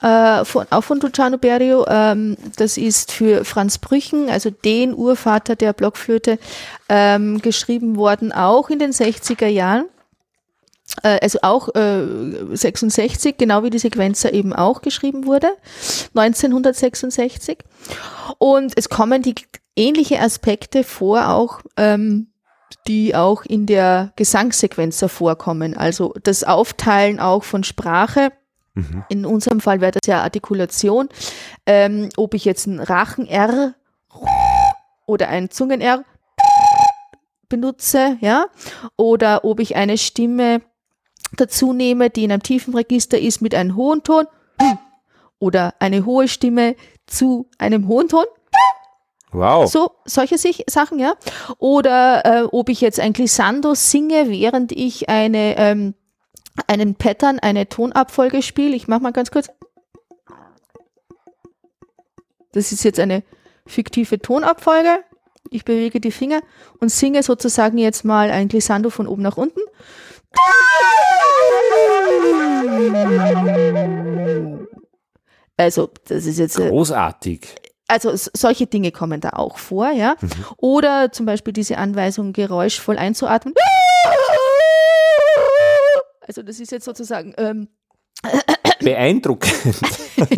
äh, 0.03 0.45
von, 0.45 0.67
auch 0.71 0.83
von 0.83 0.99
Luciano 1.01 1.39
Berio. 1.39 1.87
Ähm, 1.87 2.37
das 2.57 2.77
ist 2.77 3.13
für 3.13 3.45
Franz 3.45 3.79
Brüchen, 3.79 4.31
also 4.31 4.51
den 4.51 4.95
Urvater 4.95 5.55
der 5.55 5.75
Blockflöte, 5.75 6.39
ähm, 6.89 7.41
geschrieben 7.43 7.97
worden, 7.97 8.33
auch 8.33 8.71
in 8.71 8.79
den 8.79 8.93
60er 8.93 9.47
Jahren 9.47 9.85
äh, 11.03 11.19
also 11.23 11.39
auch 11.43 11.69
äh, 11.75 12.05
66, 12.53 13.37
genau 13.37 13.63
wie 13.63 13.71
die 13.71 13.79
Sequenzer 13.79 14.33
eben 14.33 14.53
auch 14.53 14.83
geschrieben 14.83 15.27
wurde, 15.27 15.51
1966. 16.15 17.59
Und 18.39 18.73
es 18.77 18.89
kommen 18.89 19.23
die 19.23 19.35
ähnliche 19.77 20.21
Aspekte 20.21 20.85
vor, 20.85 21.29
auch 21.29 21.61
ähm, 21.77 22.29
die 22.87 23.15
auch 23.15 23.45
in 23.45 23.67
der 23.67 24.13
Gesangssequenz 24.17 25.05
vorkommen. 25.09 25.77
Also 25.77 26.15
das 26.23 26.45
Aufteilen 26.45 27.21
auch 27.21 27.45
von 27.45 27.65
Sprache. 27.65 28.33
Mhm. 28.75 29.05
In 29.09 29.27
unserem 29.27 29.61
Fall 29.61 29.81
wäre 29.81 29.93
das 29.93 30.07
ja 30.07 30.23
Artikulation. 30.23 31.09
Ähm, 31.67 32.09
ob 32.17 32.35
ich 32.35 32.45
jetzt 32.45 32.67
ein 32.67 32.81
Rachen-R 32.81 33.75
oder 35.07 35.29
ein 35.29 35.51
Zungen-R 35.51 36.05
benutze, 37.49 38.17
ja, 38.21 38.47
oder 38.97 39.45
ob 39.45 39.61
ich 39.61 39.75
eine 39.77 39.99
Stimme 39.99 40.63
dazu 41.37 41.73
nehme, 41.73 42.11
die 42.11 42.25
in 42.25 42.33
einem 42.33 42.43
tiefen 42.43 42.75
Register 42.75 43.19
ist 43.19 43.43
mit 43.43 43.55
einem 43.55 43.77
hohen 43.77 44.03
Ton 44.03 44.27
oder 45.39 45.75
eine 45.81 46.05
hohe 46.05 46.29
Stimme 46.29 46.77
zu 47.07 47.49
einem 47.59 47.89
hohen 47.89 48.09
Ton 48.09 48.25
Wow. 49.33 49.71
So, 49.71 49.93
solche 50.05 50.39
sich, 50.39 50.65
Sachen, 50.69 50.99
ja. 50.99 51.15
Oder 51.59 52.25
äh, 52.25 52.43
ob 52.51 52.69
ich 52.69 52.81
jetzt 52.81 52.99
ein 52.99 53.13
Glissando 53.13 53.75
singe, 53.75 54.29
während 54.29 54.73
ich 54.73 55.09
eine, 55.09 55.57
ähm, 55.57 55.95
einen 56.67 56.97
Pattern, 56.97 57.39
eine 57.39 57.69
Tonabfolge 57.69 58.43
spiele. 58.43 58.75
Ich 58.75 58.89
mache 58.89 59.01
mal 59.01 59.13
ganz 59.13 59.31
kurz. 59.31 59.49
Das 62.53 62.73
ist 62.73 62.83
jetzt 62.83 62.99
eine 62.99 63.23
fiktive 63.67 64.19
Tonabfolge. 64.19 65.05
Ich 65.51 65.65
bewege 65.65 66.01
die 66.01 66.11
Finger 66.11 66.41
und 66.81 66.91
singe 66.91 67.23
sozusagen 67.23 67.79
jetzt 67.79 68.05
mal 68.05 68.31
ein 68.31 68.49
Glissando 68.49 68.91
von 68.91 69.07
oben 69.07 69.23
nach 69.23 69.37
unten. 69.37 69.61
Also, 75.57 75.91
das 76.09 76.27
ist 76.27 76.39
jetzt. 76.39 76.57
Großartig 76.57 77.49
also 77.91 78.13
solche 78.15 78.67
Dinge 78.67 78.93
kommen 78.93 79.21
da 79.21 79.31
auch 79.31 79.59
vor, 79.59 79.91
ja. 79.91 80.17
Mhm. 80.21 80.31
Oder 80.57 81.13
zum 81.13 81.27
Beispiel 81.27 81.53
diese 81.53 81.79
Anweisung, 81.79 82.33
geräuschvoll 82.33 82.97
einzuatmen. 82.97 83.55
Also 86.27 86.43
das 86.43 86.61
ist 86.61 86.71
jetzt 86.71 86.85
sozusagen 86.85 87.35
ähm, 87.39 87.69
beeindruckend. 88.81 89.53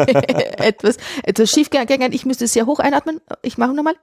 etwas, 0.59 0.97
etwas 1.23 1.51
schief 1.51 1.71
gegangen. 1.71 2.13
Ich 2.13 2.25
müsste 2.25 2.47
sehr 2.47 2.67
hoch 2.67 2.79
einatmen. 2.79 3.21
Ich 3.43 3.59
mache 3.59 3.75
nochmal. 3.75 3.95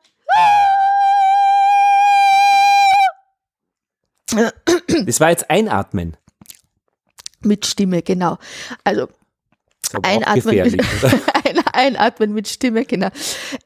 Das 5.06 5.20
war 5.20 5.30
jetzt 5.32 5.50
Einatmen. 5.50 6.16
Mit 7.42 7.66
Stimme, 7.66 8.04
genau. 8.04 8.38
Also 8.84 9.08
Einatmen 10.04 10.56
mit, 10.56 10.82
ein, 11.46 11.66
einatmen 11.74 12.34
mit 12.34 12.48
Stimme, 12.48 12.86
genau. 12.86 13.10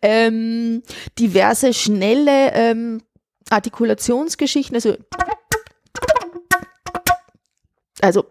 Ähm, 0.02 0.84
diverse 1.20 1.74
schnelle 1.74 2.54
ähm, 2.54 3.02
Artikulationsgeschichten, 3.50 4.76
also, 4.76 4.96
also 8.02 8.26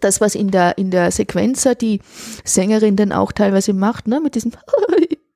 das, 0.00 0.20
was 0.20 0.34
in 0.34 0.50
der, 0.50 0.78
in 0.78 0.90
der 0.90 1.10
Sequenzer 1.10 1.74
die 1.74 2.00
Sängerin 2.44 2.96
dann 2.96 3.12
auch 3.12 3.32
teilweise 3.32 3.72
macht, 3.72 4.08
ne, 4.08 4.20
mit 4.20 4.34
diesem 4.34 4.52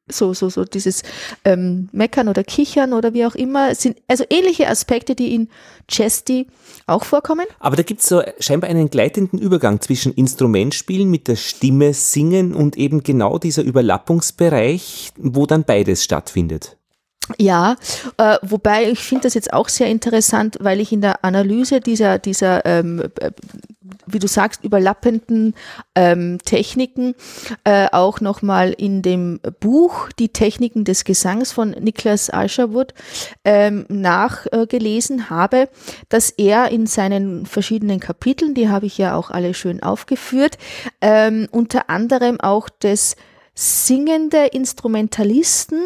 so, 0.08 0.34
so, 0.34 0.48
so 0.48 0.64
dieses 0.64 1.02
ähm, 1.44 1.88
Meckern 1.92 2.28
oder 2.28 2.44
Kichern 2.44 2.92
oder 2.92 3.12
wie 3.14 3.26
auch 3.26 3.34
immer, 3.34 3.74
sind 3.74 3.96
also 4.06 4.24
ähnliche 4.30 4.68
Aspekte, 4.68 5.14
die 5.14 5.34
in 5.34 5.48
Chesty 5.88 6.46
auch 6.86 7.04
vorkommen. 7.04 7.46
Aber 7.58 7.76
da 7.76 7.82
gibt 7.82 8.00
es 8.00 8.06
so 8.06 8.22
scheinbar 8.38 8.70
einen 8.70 8.90
gleitenden 8.90 9.38
Übergang 9.38 9.80
zwischen 9.80 10.14
Instrumentspielen 10.14 11.10
mit 11.10 11.28
der 11.28 11.36
Stimme 11.36 11.92
singen 11.94 12.54
und 12.54 12.76
eben 12.76 13.02
genau 13.02 13.38
dieser 13.38 13.62
Überlappungsbereich, 13.62 15.12
wo 15.16 15.46
dann 15.46 15.64
beides 15.64 16.04
stattfindet. 16.04 16.75
Ja, 17.38 17.76
äh, 18.18 18.36
wobei 18.42 18.90
ich 18.90 19.00
finde 19.00 19.24
das 19.24 19.34
jetzt 19.34 19.52
auch 19.52 19.68
sehr 19.68 19.88
interessant, 19.88 20.58
weil 20.60 20.80
ich 20.80 20.92
in 20.92 21.00
der 21.00 21.24
Analyse 21.24 21.80
dieser, 21.80 22.18
dieser 22.18 22.64
ähm, 22.64 23.02
äh, 23.20 23.32
wie 24.06 24.18
du 24.18 24.28
sagst, 24.28 24.64
überlappenden 24.64 25.54
ähm, 25.94 26.38
Techniken 26.44 27.14
äh, 27.64 27.88
auch 27.90 28.20
nochmal 28.20 28.72
in 28.72 29.02
dem 29.02 29.40
Buch 29.60 30.08
Die 30.18 30.28
Techniken 30.28 30.84
des 30.84 31.04
Gesangs 31.04 31.52
von 31.52 31.70
Niklas 31.70 32.30
Asherwood 32.30 32.94
ähm, 33.44 33.84
nachgelesen 33.88 35.30
habe, 35.30 35.68
dass 36.08 36.30
er 36.30 36.70
in 36.70 36.86
seinen 36.86 37.46
verschiedenen 37.46 38.00
Kapiteln, 38.00 38.54
die 38.54 38.68
habe 38.68 38.86
ich 38.86 38.98
ja 38.98 39.16
auch 39.16 39.30
alle 39.30 39.54
schön 39.54 39.82
aufgeführt, 39.82 40.58
ähm, 41.00 41.48
unter 41.50 41.90
anderem 41.90 42.40
auch 42.40 42.68
das 42.80 43.16
singende 43.54 44.46
Instrumentalisten 44.46 45.80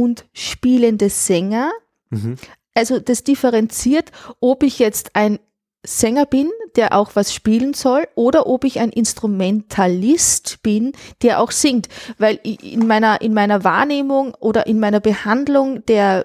und 0.00 0.24
spielende 0.32 1.10
Sänger. 1.10 1.70
Mhm. 2.10 2.36
Also 2.74 2.98
das 2.98 3.24
differenziert, 3.24 4.10
ob 4.40 4.62
ich 4.62 4.78
jetzt 4.78 5.16
ein 5.16 5.38
Sänger 5.84 6.26
bin, 6.26 6.50
der 6.76 6.94
auch 6.94 7.16
was 7.16 7.32
spielen 7.32 7.72
soll, 7.72 8.06
oder 8.14 8.46
ob 8.46 8.64
ich 8.64 8.80
ein 8.80 8.90
Instrumentalist 8.90 10.62
bin, 10.62 10.92
der 11.22 11.40
auch 11.40 11.50
singt. 11.50 11.88
Weil 12.18 12.38
in 12.44 12.86
meiner, 12.86 13.22
in 13.22 13.32
meiner 13.32 13.64
Wahrnehmung 13.64 14.34
oder 14.34 14.66
in 14.66 14.78
meiner 14.78 15.00
Behandlung 15.00 15.84
der 15.86 16.24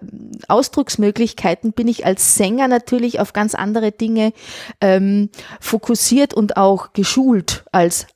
Ausdrucksmöglichkeiten 0.49 1.71
bin 1.71 1.87
ich 1.87 2.05
als 2.05 2.35
Sänger 2.35 2.67
natürlich 2.67 3.19
auf 3.19 3.31
ganz 3.31 3.55
andere 3.55 3.91
Dinge 3.91 4.33
ähm, 4.81 5.29
fokussiert 5.61 6.33
und 6.33 6.57
auch 6.57 6.91
geschult 6.91 7.63
als, 7.71 8.07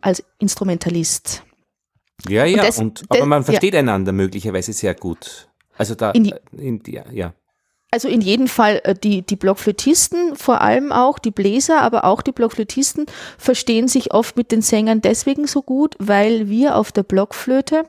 als 0.00 0.24
Instrumentalist. 0.38 1.42
Ja, 2.28 2.44
ja, 2.44 2.58
und 2.58 2.68
das, 2.68 2.78
und, 2.78 3.02
aber 3.08 3.20
das, 3.20 3.28
man 3.28 3.44
versteht 3.44 3.74
ja. 3.74 3.80
einander 3.80 4.12
möglicherweise 4.12 4.72
sehr 4.72 4.94
gut. 4.94 5.48
Also 5.76 5.94
da, 5.94 6.10
in, 6.12 6.32
in, 6.52 6.82
ja, 6.86 7.04
ja. 7.10 7.34
Also 7.90 8.08
in 8.08 8.20
jedem 8.20 8.48
Fall 8.48 8.80
äh, 8.84 8.94
die, 8.94 9.22
die 9.22 9.36
Blockflötisten, 9.36 10.36
vor 10.36 10.60
allem 10.60 10.92
auch 10.92 11.18
die 11.18 11.30
Bläser, 11.30 11.82
aber 11.82 12.04
auch 12.04 12.22
die 12.22 12.32
Blockflötisten 12.32 13.06
verstehen 13.38 13.88
sich 13.88 14.12
oft 14.12 14.36
mit 14.36 14.52
den 14.52 14.62
Sängern 14.62 15.00
deswegen 15.00 15.46
so 15.46 15.62
gut, 15.62 15.94
weil 15.98 16.48
wir 16.48 16.76
auf 16.76 16.92
der 16.92 17.04
Blockflöte 17.04 17.84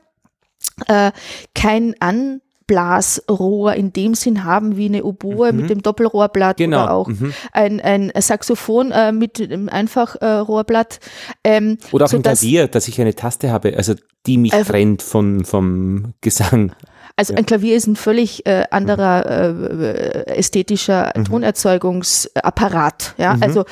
äh, 0.86 1.12
kein 1.54 1.94
An 2.00 2.40
Blasrohr 2.68 3.74
in 3.74 3.92
dem 3.92 4.14
Sinn 4.14 4.44
haben 4.44 4.76
wie 4.76 4.86
eine 4.86 5.02
Oboe 5.02 5.52
mhm. 5.52 5.60
mit 5.60 5.70
dem 5.70 5.82
Doppelrohrblatt 5.82 6.58
genau. 6.58 6.84
oder 6.84 6.92
auch 6.92 7.08
mhm. 7.08 7.32
ein, 7.52 7.80
ein 7.80 8.12
Saxophon 8.16 8.92
äh, 8.92 9.10
mit 9.10 9.38
dem 9.38 9.68
Einfachrohrblatt. 9.68 11.00
Äh, 11.42 11.56
ähm, 11.56 11.78
oder 11.90 12.04
auch 12.04 12.12
ein 12.12 12.22
Klavier, 12.22 12.68
dass 12.68 12.86
ich 12.86 13.00
eine 13.00 13.14
Taste 13.14 13.50
habe, 13.50 13.76
also 13.76 13.94
die 14.26 14.38
mich 14.38 14.52
äh, 14.52 14.62
trennt 14.62 15.02
von, 15.02 15.44
vom 15.44 16.12
Gesang. 16.20 16.72
Also 17.16 17.32
ja. 17.32 17.38
ein 17.40 17.46
Klavier 17.46 17.74
ist 17.74 17.88
ein 17.88 17.96
völlig 17.96 18.46
äh, 18.46 18.64
anderer 18.70 19.26
äh, 19.26 20.36
ästhetischer 20.36 21.12
mhm. 21.16 21.24
Tonerzeugungsapparat. 21.24 23.14
Ja, 23.18 23.34
mhm. 23.34 23.42
also 23.42 23.64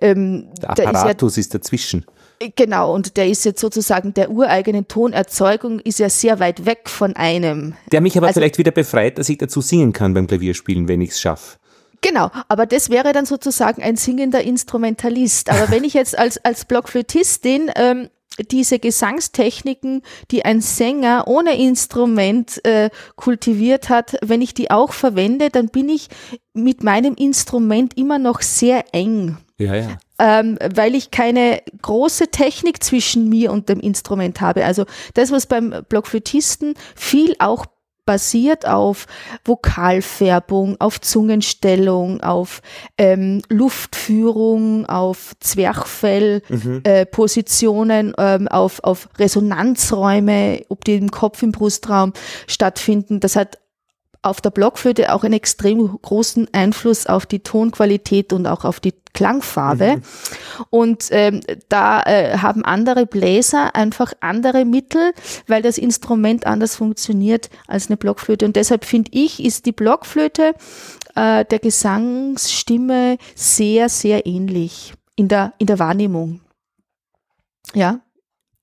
ähm, 0.00 0.48
der 0.78 0.88
Apparatus 0.88 1.32
ist, 1.32 1.36
ja, 1.36 1.40
ist 1.40 1.54
dazwischen. 1.54 2.06
Genau, 2.56 2.94
und 2.94 3.16
der 3.16 3.28
ist 3.28 3.44
jetzt 3.44 3.60
sozusagen 3.60 4.14
der 4.14 4.30
ureigenen 4.30 4.88
Tonerzeugung 4.88 5.80
ist 5.80 5.98
ja 5.98 6.08
sehr 6.08 6.40
weit 6.40 6.66
weg 6.66 6.88
von 6.88 7.16
einem. 7.16 7.74
Der 7.92 8.00
mich 8.00 8.16
aber 8.16 8.28
also, 8.28 8.40
vielleicht 8.40 8.58
wieder 8.58 8.72
befreit, 8.72 9.18
dass 9.18 9.28
ich 9.28 9.38
dazu 9.38 9.60
singen 9.60 9.92
kann 9.92 10.14
beim 10.14 10.26
Klavierspielen, 10.26 10.88
wenn 10.88 11.00
ich 11.00 11.10
es 11.10 11.20
schaffe. 11.20 11.58
Genau, 12.00 12.30
aber 12.48 12.66
das 12.66 12.90
wäre 12.90 13.14
dann 13.14 13.24
sozusagen 13.24 13.82
ein 13.82 13.96
singender 13.96 14.42
Instrumentalist. 14.42 15.48
Aber 15.48 15.70
wenn 15.70 15.84
ich 15.84 15.94
jetzt 15.94 16.18
als, 16.18 16.36
als 16.44 16.66
Blockflötistin 16.66 17.70
ähm, 17.76 18.10
diese 18.50 18.78
Gesangstechniken, 18.78 20.02
die 20.30 20.44
ein 20.44 20.60
Sänger 20.60 21.24
ohne 21.26 21.56
Instrument 21.56 22.62
äh, 22.64 22.90
kultiviert 23.16 23.88
hat, 23.88 24.16
wenn 24.22 24.42
ich 24.42 24.52
die 24.54 24.70
auch 24.70 24.92
verwende, 24.92 25.50
dann 25.50 25.68
bin 25.68 25.88
ich 25.88 26.08
mit 26.52 26.82
meinem 26.82 27.14
Instrument 27.14 27.96
immer 27.96 28.18
noch 28.18 28.42
sehr 28.42 28.84
eng. 28.92 29.38
Ja, 29.58 29.74
ja. 29.74 29.98
Ähm, 30.18 30.58
weil 30.72 30.94
ich 30.94 31.10
keine 31.10 31.60
große 31.82 32.28
Technik 32.28 32.84
zwischen 32.84 33.28
mir 33.28 33.50
und 33.50 33.68
dem 33.68 33.80
Instrument 33.80 34.40
habe. 34.40 34.64
Also 34.64 34.84
das, 35.14 35.32
was 35.32 35.46
beim 35.46 35.74
Blockflötisten 35.88 36.74
viel 36.94 37.34
auch 37.40 37.66
basiert 38.06 38.66
auf 38.68 39.06
Vokalfärbung, 39.44 40.80
auf 40.80 41.00
Zungenstellung, 41.00 42.20
auf 42.20 42.60
ähm, 42.98 43.40
Luftführung, 43.48 44.84
auf 44.86 45.32
Zwerchfellpositionen, 45.40 48.08
mhm. 48.08 48.14
äh, 48.18 48.34
ähm, 48.34 48.48
auf, 48.48 48.84
auf 48.84 49.08
Resonanzräume, 49.18 50.66
ob 50.68 50.84
die 50.84 50.96
im 50.96 51.10
Kopf, 51.10 51.42
im 51.42 51.52
Brustraum 51.52 52.12
stattfinden. 52.46 53.20
Das 53.20 53.36
hat 53.36 53.56
auf 54.24 54.40
der 54.40 54.50
Blockflöte 54.50 55.12
auch 55.12 55.24
einen 55.24 55.34
extrem 55.34 55.98
großen 56.00 56.48
Einfluss 56.52 57.06
auf 57.06 57.26
die 57.26 57.40
Tonqualität 57.40 58.32
und 58.32 58.46
auch 58.46 58.64
auf 58.64 58.80
die 58.80 58.94
Klangfarbe. 59.12 59.96
Mhm. 59.96 60.02
Und 60.70 61.08
ähm, 61.10 61.40
da 61.68 62.02
äh, 62.02 62.38
haben 62.38 62.64
andere 62.64 63.06
Bläser 63.06 63.74
einfach 63.74 64.12
andere 64.20 64.64
Mittel, 64.64 65.12
weil 65.46 65.62
das 65.62 65.78
Instrument 65.78 66.46
anders 66.46 66.76
funktioniert 66.76 67.48
als 67.68 67.88
eine 67.88 67.96
Blockflöte. 67.96 68.44
Und 68.44 68.56
deshalb 68.56 68.84
finde 68.84 69.10
ich, 69.14 69.42
ist 69.42 69.66
die 69.66 69.72
Blockflöte 69.72 70.54
äh, 71.14 71.44
der 71.44 71.58
Gesangsstimme 71.60 73.18
sehr, 73.34 73.88
sehr 73.88 74.26
ähnlich 74.26 74.94
in 75.16 75.28
der, 75.28 75.54
in 75.58 75.66
der 75.66 75.78
Wahrnehmung. 75.78 76.40
Ja. 77.72 78.00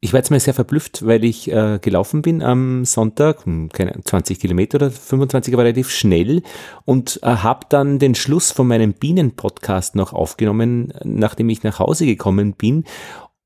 Ich 0.04 0.14
war 0.14 0.18
jetzt 0.18 0.32
mal 0.32 0.40
sehr 0.40 0.56
verblüfft, 0.56 1.06
weil 1.06 1.24
ich 1.24 1.52
äh, 1.52 1.78
gelaufen 1.80 2.24
bin 2.24 2.42
am 2.42 2.86
Sonntag, 2.86 3.46
hm, 3.46 3.70
keine 3.70 4.02
20 4.04 4.40
Kilometer 4.40 4.78
oder 4.78 4.90
25, 4.90 5.54
aber 5.54 5.64
relativ 5.64 5.92
schnell 5.92 6.42
und 6.86 7.20
äh, 7.22 7.28
habe 7.28 7.68
dann 7.70 8.00
den 8.00 8.16
Schluss 8.16 8.52
von 8.52 8.68
meinem 8.68 8.94
Bienen-Podcast 8.94 9.96
noch 9.96 10.14
aufgenommen, 10.14 10.92
nachdem 11.04 11.50
ich 11.50 11.62
nach 11.62 11.78
Hause 11.78 12.08
gekommen 12.08 12.54
bin 12.54 12.86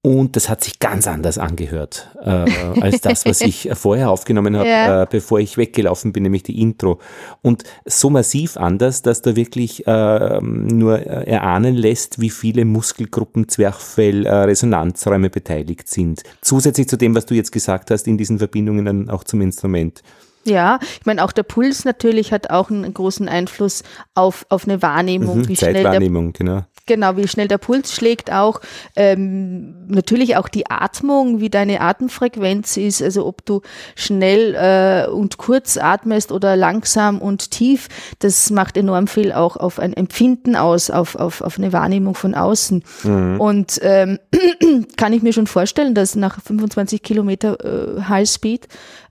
und 0.06 0.36
das 0.36 0.50
hat 0.50 0.64
sich 0.64 0.78
ganz 0.78 1.08
anders 1.08 1.40
angehört 1.40 2.12
äh, 2.22 2.46
als 2.80 3.02
das, 3.02 3.26
was 3.26 3.42
ich 3.42 3.72
vorher 3.74 4.12
aufgenommen 4.12 4.56
habe, 4.56 4.70
ja. 4.70 5.02
äh, 5.02 5.08
bevor 5.10 5.40
ich 5.40 5.58
weggelaufen 5.58 6.14
bin, 6.14 6.22
nämlich 6.22 6.44
die 6.44 6.62
Intro. 6.62 7.00
Und 7.42 7.64
so 7.86 8.12
massiv 8.12 8.56
anders, 8.56 9.02
dass 9.02 9.24
da 9.24 9.36
wirklich 9.36 9.88
äh, 9.88 10.40
nur 10.42 11.00
erahnen 11.00 11.74
lässt, 11.74 12.22
wie 12.22 12.30
viele 12.30 12.66
Muskelgruppen, 12.66 13.50
Zwerchfell, 13.50 14.28
äh, 14.28 14.32
Resonanzräume 14.32 15.32
beteiligt 15.32 15.90
sind. 15.90 16.22
Zusätzlich 16.40 16.88
zu 16.88 16.98
dem, 16.98 17.16
was 17.16 17.26
du 17.26 17.34
jetzt 17.34 17.52
gesagt 17.52 17.90
hast, 17.90 18.08
in 18.08 18.20
diesen 18.20 18.38
Verbindungen 18.38 18.86
dann 18.86 19.10
auch 19.10 19.24
zum 19.24 19.42
Instrument. 19.42 20.04
Ja, 20.44 20.78
ich 21.00 21.08
meine, 21.08 21.24
auch 21.24 21.32
der 21.32 21.42
Puls 21.42 21.84
natürlich 21.84 22.32
hat 22.32 22.52
auch 22.52 22.70
einen 22.70 22.94
großen 22.94 23.28
Einfluss 23.28 23.82
auf, 24.14 24.46
auf 24.50 24.66
eine 24.66 24.84
Wahrnehmung. 24.84 25.40
Mhm, 25.40 25.48
wie 25.48 25.56
Zeitwahrnehmung, 25.56 26.36
schnell 26.36 26.48
der, 26.48 26.58
genau. 26.58 26.66
Genau, 26.88 27.18
wie 27.18 27.28
schnell 27.28 27.48
der 27.48 27.58
Puls 27.58 27.96
schlägt 27.96 28.32
auch. 28.32 28.62
Ähm, 28.96 29.88
natürlich 29.88 30.38
auch 30.38 30.48
die 30.48 30.70
Atmung, 30.70 31.40
wie 31.40 31.50
deine 31.50 31.82
Atemfrequenz 31.82 32.78
ist, 32.78 33.02
also 33.02 33.26
ob 33.26 33.44
du 33.44 33.62
schnell 33.96 34.54
äh, 34.54 35.10
und 35.10 35.38
kurz 35.38 35.78
atmest 35.78 36.32
oder 36.32 36.56
langsam 36.56 37.20
und 37.20 37.50
tief, 37.50 37.88
das 38.20 38.52
macht 38.52 38.78
enorm 38.78 39.08
viel 39.08 39.32
auch 39.32 39.58
auf 39.58 39.80
ein 39.80 39.94
Empfinden 39.94 40.56
aus, 40.56 40.92
auf, 40.92 41.16
auf, 41.16 41.42
auf 41.42 41.58
eine 41.58 41.74
Wahrnehmung 41.74 42.14
von 42.14 42.36
außen. 42.36 42.84
Mhm. 43.04 43.42
Und 43.42 43.80
ähm, 43.82 44.20
kann 44.96 45.12
ich 45.12 45.24
mir 45.24 45.34
schon 45.34 45.48
vorstellen, 45.48 45.96
dass 45.96 46.16
nach 46.16 46.40
25 46.40 47.02
Kilometer 47.02 47.98
äh, 47.98 48.02
Highspeed 48.04 48.68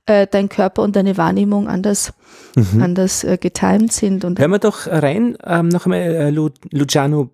äh, 0.06 0.26
dein 0.30 0.48
Körper 0.48 0.82
und 0.82 0.96
deine 0.96 1.16
Wahrnehmung 1.16 1.68
anders, 1.68 2.12
mhm. 2.54 2.82
anders 2.82 3.24
äh, 3.24 3.36
getimt 3.36 3.92
sind. 3.92 4.24
Und 4.24 4.38
Hören 4.38 4.50
wir 4.50 4.58
doch 4.58 4.86
rein, 4.86 5.36
ähm, 5.44 5.68
noch 5.68 5.86
einmal 5.86 6.00
äh, 6.00 6.30
Lu 6.30 6.50
Luciano 6.70 7.30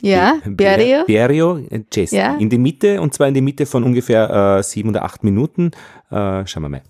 ja, 0.00 0.38
Berio. 0.44 1.04
Berio, 1.06 1.60
Jazz. 1.92 2.10
Ja. 2.10 2.36
In 2.36 2.48
die 2.50 2.58
Mitte, 2.58 3.00
und 3.00 3.14
zwar 3.14 3.28
in 3.28 3.34
die 3.34 3.40
Mitte 3.40 3.66
von 3.66 3.84
ungefähr 3.84 4.58
äh, 4.58 4.62
sieben 4.62 4.90
oder 4.90 5.04
acht 5.04 5.24
Minuten. 5.24 5.70
Äh, 6.10 6.46
schauen 6.46 6.62
wir 6.62 6.68
mal. 6.68 6.82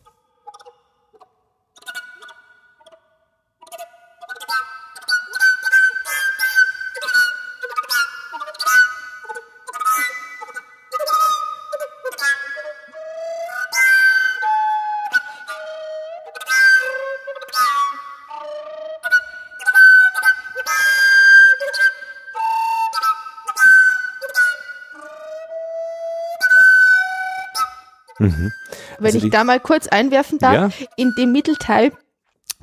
Mhm. 28.30 28.52
Wenn 28.98 29.06
Also 29.06 29.18
ich 29.18 29.24
die- 29.24 29.30
da 29.30 29.44
mal 29.44 29.60
kurz 29.60 29.86
einwerfen 29.88 30.38
darf, 30.38 30.54
Ja. 30.80 30.86
in 30.96 31.12
dem 31.18 31.32
Mittelteil, 31.32 31.92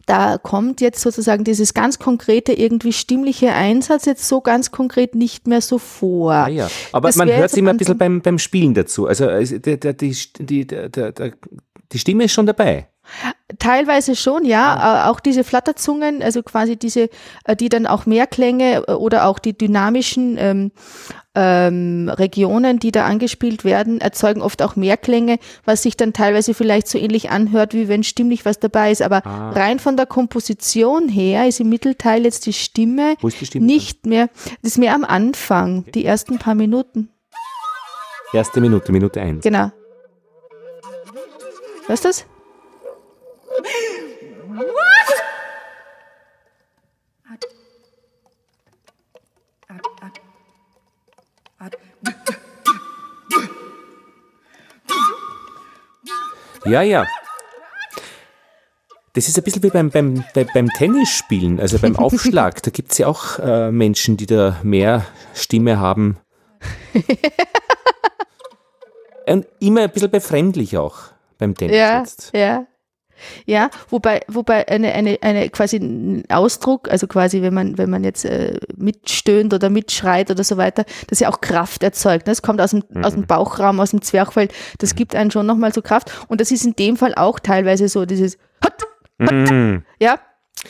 da 0.05 0.37
kommt 0.39 0.81
jetzt 0.81 1.01
sozusagen 1.01 1.43
dieses 1.43 1.73
ganz 1.75 1.99
konkrete, 1.99 2.51
irgendwie 2.53 2.93
stimmliche 2.93 3.53
Einsatz 3.53 4.05
jetzt 4.05 4.27
so 4.27 4.41
ganz 4.41 4.71
konkret 4.71 5.13
nicht 5.13 5.47
mehr 5.47 5.61
so 5.61 5.77
vor. 5.77 6.33
Ah, 6.33 6.47
ja. 6.47 6.67
Aber 6.91 7.09
Das 7.09 7.15
man 7.15 7.27
hört 7.29 7.51
es 7.51 7.57
immer 7.57 7.69
ein 7.69 7.77
bisschen 7.77 7.97
beim, 7.97 8.21
beim 8.21 8.39
Spielen 8.39 8.73
dazu. 8.73 9.05
Also 9.07 9.27
die, 9.27 9.59
die, 10.39 10.65
der, 10.67 10.89
die 11.91 11.99
Stimme 11.99 12.23
ist 12.23 12.33
schon 12.33 12.47
dabei. 12.47 12.88
Teilweise 13.57 14.15
schon, 14.15 14.45
ja. 14.45 15.09
Auch 15.09 15.19
diese 15.19 15.43
Flatterzungen, 15.43 16.21
also 16.21 16.43
quasi 16.43 16.77
diese, 16.77 17.09
äh, 17.45 17.55
die 17.55 17.67
dann 17.69 17.87
auch 17.87 18.05
Mehrklänge 18.05 18.83
äh, 18.87 18.91
oder 18.93 19.25
auch 19.25 19.39
die 19.39 19.57
dynamischen 19.57 20.37
ähm, 20.37 20.71
ähm, 21.35 22.09
Regionen, 22.09 22.79
die 22.79 22.91
da 22.91 23.05
angespielt 23.05 23.63
werden, 23.63 24.01
erzeugen 24.01 24.41
oft 24.41 24.61
auch 24.61 24.75
Mehrklänge, 24.75 25.39
was 25.65 25.83
sich 25.83 25.97
dann 25.97 26.13
teilweise 26.13 26.53
vielleicht 26.53 26.87
so 26.87 26.97
ähnlich 26.97 27.31
anhört, 27.31 27.73
wie 27.73 27.87
wenn 27.87 28.03
stimmlich 28.03 28.45
was 28.45 28.59
dabei 28.59 28.91
ist. 28.91 29.01
Aber 29.01 29.25
Ah. 29.25 29.51
rein 29.51 29.79
von 29.79 29.97
der 29.97 30.05
Komposition 30.05 31.09
her 31.09 31.47
ist 31.47 31.59
im 31.59 31.69
Mittelteil 31.69 32.23
jetzt 32.25 32.45
die 32.45 32.53
Stimme 32.53 33.15
ist 33.21 33.41
die 33.41 33.45
Stimme? 33.45 33.65
nicht 33.65 34.05
mehr, 34.05 34.29
das 34.61 34.73
ist 34.73 34.77
mehr 34.77 34.93
am 34.95 35.03
Anfang, 35.03 35.85
die 35.93 36.05
ersten 36.05 36.37
paar 36.39 36.55
Minuten. 36.55 37.09
Erste 38.31 38.61
Minute, 38.61 38.91
Minute 38.91 39.19
eins. 39.19 39.43
Genau. 39.43 39.71
Weißt 41.87 42.03
du 42.05 42.09
das? 42.09 42.25
Ja, 56.65 56.81
ja. 56.81 57.05
Das 59.13 59.27
ist 59.27 59.37
ein 59.37 59.43
bisschen 59.43 59.63
wie 59.63 59.69
beim, 59.69 59.89
beim, 59.89 60.23
beim, 60.33 60.47
beim 60.53 60.69
Tennisspielen, 60.69 61.59
also 61.59 61.79
beim 61.79 61.95
Aufschlag. 61.97 62.61
Da 62.61 62.69
gibt 62.71 62.91
es 62.91 62.99
ja 62.99 63.07
auch 63.07 63.39
äh, 63.39 63.71
Menschen, 63.71 64.17
die 64.17 64.27
da 64.27 64.59
mehr 64.63 65.05
Stimme 65.33 65.79
haben. 65.79 66.17
Und 69.27 69.47
immer 69.59 69.81
ein 69.81 69.91
bisschen 69.91 70.11
befremdlich 70.11 70.77
auch 70.77 70.97
beim 71.37 71.55
Tennis 71.55 71.75
Ja, 71.75 71.99
jetzt. 71.99 72.31
ja. 72.33 72.65
Ja, 73.45 73.69
wobei, 73.89 74.21
wobei 74.27 74.67
eine, 74.67 74.93
eine, 74.93 75.17
eine 75.21 75.49
quasi 75.49 75.77
ein 75.77 76.23
Ausdruck, 76.29 76.89
also 76.89 77.07
quasi, 77.07 77.41
wenn 77.41 77.53
man, 77.53 77.77
wenn 77.77 77.89
man 77.89 78.03
jetzt 78.03 78.25
äh, 78.25 78.59
mitstöhnt 78.75 79.53
oder 79.53 79.69
mitschreit 79.69 80.31
oder 80.31 80.43
so 80.43 80.57
weiter, 80.57 80.85
das 81.07 81.19
ja 81.19 81.29
auch 81.29 81.41
Kraft 81.41 81.83
erzeugt. 81.83 82.27
Ne? 82.27 82.31
Das 82.31 82.41
kommt 82.41 82.61
aus 82.61 82.71
dem, 82.71 82.83
aus 83.03 83.13
dem 83.13 83.25
Bauchraum, 83.25 83.79
aus 83.79 83.91
dem 83.91 84.01
Zwerchfell. 84.01 84.49
Das 84.77 84.95
gibt 84.95 85.15
einen 85.15 85.31
schon 85.31 85.45
nochmal 85.45 85.73
so 85.73 85.81
Kraft. 85.81 86.11
Und 86.27 86.41
das 86.41 86.51
ist 86.51 86.65
in 86.65 86.75
dem 86.75 86.97
Fall 86.97 87.13
auch 87.15 87.39
teilweise 87.39 87.87
so 87.87 88.05
dieses 88.05 88.37
Hot, 88.63 88.73
Mhm. 89.19 89.83
ja. 89.99 90.19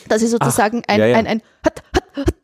Das 0.08 0.22
ist 0.22 0.30
sozusagen 0.30 0.82
ein, 0.86 1.00
ja, 1.00 1.06
ja. 1.06 1.16
ein, 1.16 1.26
ein 1.26 1.42
Hot, 1.64 1.82
Hot, 2.16 2.34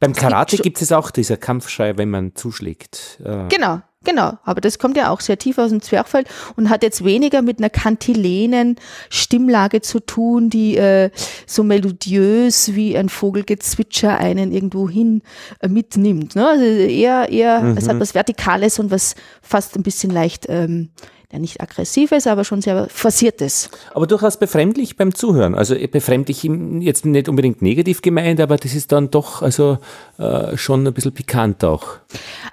Beim 0.00 0.12
Karate 0.12 0.58
gibt 0.58 0.82
es 0.82 0.92
auch 0.92 1.10
dieser 1.10 1.36
Kampfschrei, 1.36 1.96
wenn 1.96 2.10
man 2.10 2.34
zuschlägt. 2.34 3.20
Äh, 3.24 3.48
Genau, 3.48 3.80
genau. 4.04 4.38
Aber 4.44 4.60
das 4.60 4.78
kommt 4.78 4.96
ja 4.96 5.10
auch 5.10 5.20
sehr 5.20 5.38
tief 5.38 5.58
aus 5.58 5.70
dem 5.70 5.82
Zwerchfell 5.82 6.24
und 6.56 6.70
hat 6.70 6.82
jetzt 6.82 7.04
weniger 7.04 7.42
mit 7.42 7.58
einer 7.58 7.70
kantilenen 7.70 8.76
Stimmlage 9.10 9.80
zu 9.80 10.00
tun, 10.00 10.50
die 10.50 10.76
äh, 10.76 11.10
so 11.46 11.64
melodiös 11.64 12.74
wie 12.74 12.96
ein 12.96 13.08
Vogelgezwitscher 13.08 14.16
einen 14.18 14.52
irgendwo 14.52 14.88
hin 14.88 15.22
äh, 15.60 15.68
mitnimmt. 15.68 16.36
Ne? 16.36 16.46
Also 16.46 16.64
eher, 16.64 17.28
eher, 17.28 17.74
es 17.76 17.88
hat 17.88 17.98
was 18.00 18.14
Vertikales 18.14 18.78
und 18.78 18.90
was 18.90 19.14
fast 19.42 19.76
ein 19.76 19.82
bisschen 19.82 20.10
leicht, 20.10 20.46
ähm, 20.48 20.90
ja 21.34 21.40
nicht 21.40 21.60
aggressives, 21.60 22.26
aber 22.26 22.44
schon 22.44 22.62
sehr 22.62 22.88
forciertes. 22.88 23.68
Aber 23.92 24.06
durchaus 24.06 24.38
befremdlich 24.38 24.96
beim 24.96 25.14
Zuhören. 25.14 25.54
Also 25.54 25.74
äh, 25.74 25.86
befremdlich 25.86 26.44
jetzt 26.44 27.04
nicht 27.04 27.28
unbedingt 27.28 27.60
negativ 27.60 28.00
gemeint, 28.00 28.40
aber 28.40 28.56
das 28.56 28.74
ist 28.74 28.92
dann 28.92 29.10
doch 29.10 29.42
also 29.42 29.78
äh, 30.18 30.56
schon 30.56 30.86
ein 30.86 30.94
bisschen 30.94 31.12
pikant 31.12 31.64
auch. 31.64 31.98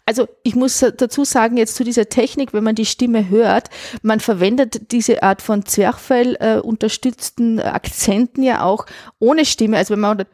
Also 0.06 0.28
ich 0.44 0.56
muss 0.56 0.80
dazu 0.80 1.24
sagen, 1.24 1.58
jetzt 1.58 1.76
zu 1.76 1.84
dieser 1.84 2.10
Technik, 2.10 2.54
wenn 2.54 2.64
man 2.64 2.76
die 2.76 2.86
Stimme 2.86 3.30
hört, 3.30 3.70
man 4.02 4.20
verwendet 4.20 4.92
diese 4.92 5.24
Art 5.24 5.42
von 5.42 5.66
Zwerchfell 5.66 6.38
äh, 6.40 6.58
unterstützten 6.58 7.60
Akzenten 7.60 8.44
ja 8.44 8.64
auch 8.64 8.86
ohne 9.20 9.46
Stimme. 9.46 9.78
Also 9.78 9.94
wenn 9.94 10.00
man, 10.02 10.26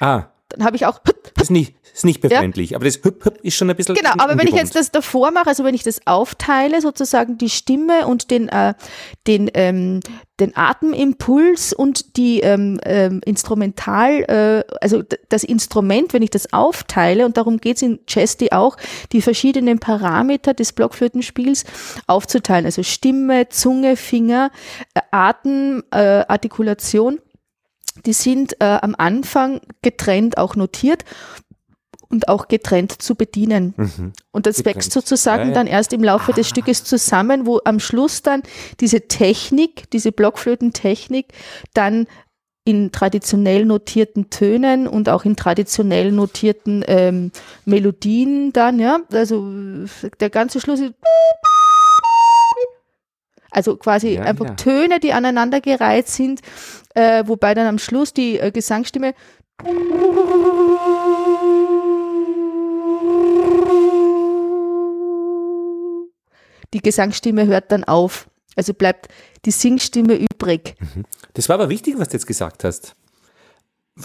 Ah, 0.00 0.26
dann 0.48 0.64
habe 0.64 0.76
ich 0.76 0.86
auch, 0.86 1.00
das 1.34 1.44
ist 1.44 1.50
nicht, 1.50 1.74
ist 1.92 2.04
nicht 2.04 2.20
befremdlich, 2.20 2.74
aber 2.74 2.86
das 2.86 3.00
Hüp 3.02 3.24
Hüp 3.24 3.38
ist 3.42 3.56
schon 3.56 3.68
ein 3.68 3.76
bisschen. 3.76 3.94
genau, 3.94 4.12
aber 4.12 4.30
wenn 4.30 4.46
ich 4.46 4.52
ungewohnt. 4.52 4.62
jetzt 4.62 4.76
das 4.76 4.90
davor 4.90 5.30
mache, 5.30 5.48
also 5.48 5.62
wenn 5.64 5.74
ich 5.74 5.82
das 5.82 6.06
aufteile, 6.06 6.80
sozusagen 6.80 7.36
die 7.36 7.50
Stimme 7.50 8.06
und 8.06 8.30
den, 8.30 8.48
äh, 8.48 8.74
den, 9.26 9.50
ähm, 9.52 10.00
den 10.40 10.56
Atemimpuls 10.56 11.74
und 11.74 12.16
die 12.16 12.40
ähm, 12.40 12.80
ähm, 12.84 13.20
Instrumental, 13.26 14.22
äh, 14.22 14.64
also 14.80 15.02
das 15.28 15.44
Instrument, 15.44 16.14
wenn 16.14 16.22
ich 16.22 16.30
das 16.30 16.52
aufteile, 16.52 17.26
und 17.26 17.36
darum 17.36 17.58
geht 17.58 17.76
es 17.76 17.82
in 17.82 17.98
Chesty 18.06 18.52
auch, 18.52 18.78
die 19.12 19.20
verschiedenen 19.20 19.80
Parameter 19.80 20.54
des 20.54 20.72
Blockflötenspiels 20.72 21.64
aufzuteilen, 22.06 22.64
also 22.64 22.82
Stimme, 22.82 23.50
Zunge, 23.50 23.96
Finger, 23.96 24.50
äh, 24.94 25.00
Atem, 25.10 25.82
äh, 25.90 26.24
Artikulation, 26.26 27.18
die 28.06 28.12
sind 28.12 28.60
äh, 28.60 28.78
am 28.80 28.94
Anfang 28.96 29.60
getrennt 29.82 30.38
auch 30.38 30.56
notiert 30.56 31.04
und 32.10 32.28
auch 32.28 32.48
getrennt 32.48 33.02
zu 33.02 33.14
bedienen. 33.14 33.74
Und 34.32 34.46
das 34.46 34.58
Getrennt. 34.58 34.76
wächst 34.76 34.92
sozusagen 34.92 35.42
Ja, 35.42 35.48
ja. 35.48 35.54
dann 35.54 35.66
erst 35.66 35.92
im 35.92 36.02
Laufe 36.02 36.32
des 36.32 36.48
Stückes 36.48 36.84
zusammen, 36.84 37.46
wo 37.46 37.60
am 37.64 37.80
Schluss 37.80 38.22
dann 38.22 38.42
diese 38.80 39.08
Technik, 39.08 39.90
diese 39.90 40.12
Blockflötentechnik 40.12 41.32
dann 41.74 42.06
in 42.64 42.92
traditionell 42.92 43.64
notierten 43.64 44.28
Tönen 44.28 44.86
und 44.86 45.08
auch 45.08 45.24
in 45.24 45.36
traditionell 45.36 46.12
notierten 46.12 46.84
ähm, 46.86 47.32
Melodien 47.64 48.52
dann, 48.52 48.78
ja, 48.78 48.98
also 49.10 49.50
der 50.20 50.28
ganze 50.28 50.60
Schluss 50.60 50.80
ist 50.80 50.92
also 53.50 53.76
quasi 53.76 54.14
Ja, 54.14 54.22
einfach 54.22 54.46
ja. 54.46 54.54
Töne, 54.54 55.00
die 55.00 55.12
aneinandergereiht 55.12 56.08
sind, 56.08 56.40
äh, 56.94 57.24
wobei 57.26 57.54
dann 57.54 57.66
am 57.66 57.78
Schluss 57.78 58.12
die 58.12 58.38
äh, 58.38 58.50
Gesangsstimme 58.50 59.14
die 66.72 66.80
Gesangsstimme 66.80 67.46
hört 67.46 67.72
dann 67.72 67.84
auf. 67.84 68.28
Also 68.56 68.74
bleibt 68.74 69.08
die 69.44 69.50
Singstimme 69.50 70.14
übrig. 70.14 70.76
Das 71.34 71.48
war 71.48 71.54
aber 71.54 71.68
wichtig, 71.68 71.98
was 71.98 72.08
du 72.08 72.14
jetzt 72.14 72.26
gesagt 72.26 72.64
hast. 72.64 72.96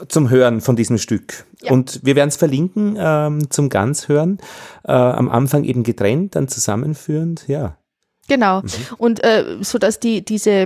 Zum 0.08 0.30
Hören 0.30 0.62
von 0.62 0.76
diesem 0.76 0.98
Stück. 0.98 1.46
Ja. 1.62 1.72
Und 1.72 2.02
wir 2.04 2.16
werden 2.16 2.30
es 2.30 2.38
verlinken 2.38 2.96
ähm, 3.00 3.50
zum 3.52 3.70
Ganzhören. 3.70 4.40
Äh, 4.84 4.92
am 4.92 5.30
Anfang 5.30 5.64
eben 5.64 5.84
getrennt, 5.84 6.36
dann 6.36 6.48
zusammenführend. 6.48 7.48
Ja. 7.48 7.78
Genau. 8.28 8.62
Und 8.98 9.24
äh, 9.24 9.58
so 9.62 9.78
dass 9.78 10.00
die 10.00 10.24
diese 10.24 10.66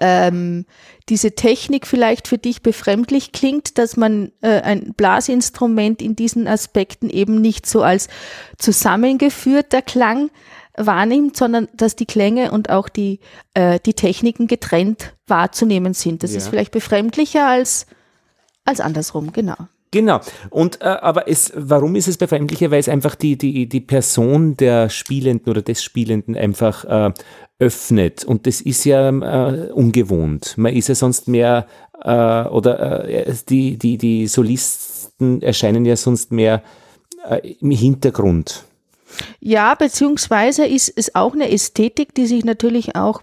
ähm, 0.00 0.66
diese 1.08 1.32
Technik 1.36 1.86
vielleicht 1.86 2.26
für 2.26 2.38
dich 2.38 2.62
befremdlich 2.62 3.30
klingt, 3.30 3.78
dass 3.78 3.96
man 3.96 4.32
äh, 4.40 4.60
ein 4.62 4.94
Blasinstrument 4.94 6.02
in 6.02 6.16
diesen 6.16 6.48
Aspekten 6.48 7.08
eben 7.08 7.40
nicht 7.40 7.66
so 7.66 7.82
als 7.82 8.08
zusammengeführter 8.58 9.82
Klang 9.82 10.30
wahrnimmt, 10.76 11.36
sondern 11.36 11.68
dass 11.72 11.94
die 11.96 12.06
Klänge 12.06 12.50
und 12.50 12.68
auch 12.68 12.88
die, 12.88 13.20
äh, 13.54 13.78
die 13.86 13.94
Techniken 13.94 14.48
getrennt 14.48 15.14
wahrzunehmen 15.28 15.94
sind. 15.94 16.22
Das 16.22 16.32
Ja. 16.32 16.38
ist 16.38 16.48
vielleicht 16.48 16.72
befremdlicher 16.72 17.46
als, 17.46 17.86
als 18.64 18.80
andersrum, 18.80 19.32
genau. 19.32 19.56
Genau. 19.90 20.20
Und 20.50 20.80
äh, 20.82 20.84
aber 20.84 21.28
es, 21.28 21.52
warum 21.54 21.94
ist 21.94 22.08
es 22.08 22.16
befremdlicher? 22.16 22.70
Weil 22.70 22.80
es 22.80 22.88
einfach 22.88 23.14
die, 23.14 23.36
die, 23.36 23.68
die 23.68 23.80
Person 23.80 24.56
der 24.56 24.90
Spielenden 24.90 25.50
oder 25.50 25.62
des 25.62 25.82
Spielenden 25.82 26.36
einfach 26.36 26.84
äh, 26.84 27.12
öffnet. 27.58 28.24
Und 28.24 28.46
das 28.46 28.60
ist 28.60 28.84
ja 28.84 29.08
äh, 29.08 29.70
ungewohnt. 29.72 30.54
Man 30.56 30.74
ist 30.74 30.88
ja 30.88 30.94
sonst 30.94 31.28
mehr 31.28 31.66
äh, 32.02 32.08
oder 32.48 33.08
äh, 33.08 33.34
die, 33.48 33.78
die, 33.78 33.96
die 33.98 34.26
Solisten 34.26 35.42
erscheinen 35.42 35.84
ja 35.84 35.96
sonst 35.96 36.32
mehr 36.32 36.62
äh, 37.28 37.54
im 37.60 37.70
Hintergrund. 37.70 38.64
Ja, 39.40 39.74
beziehungsweise 39.74 40.66
ist 40.66 40.92
es 40.94 41.14
auch 41.14 41.34
eine 41.34 41.50
Ästhetik, 41.50 42.14
die 42.14 42.26
sich 42.26 42.44
natürlich 42.44 42.96
auch, 42.96 43.22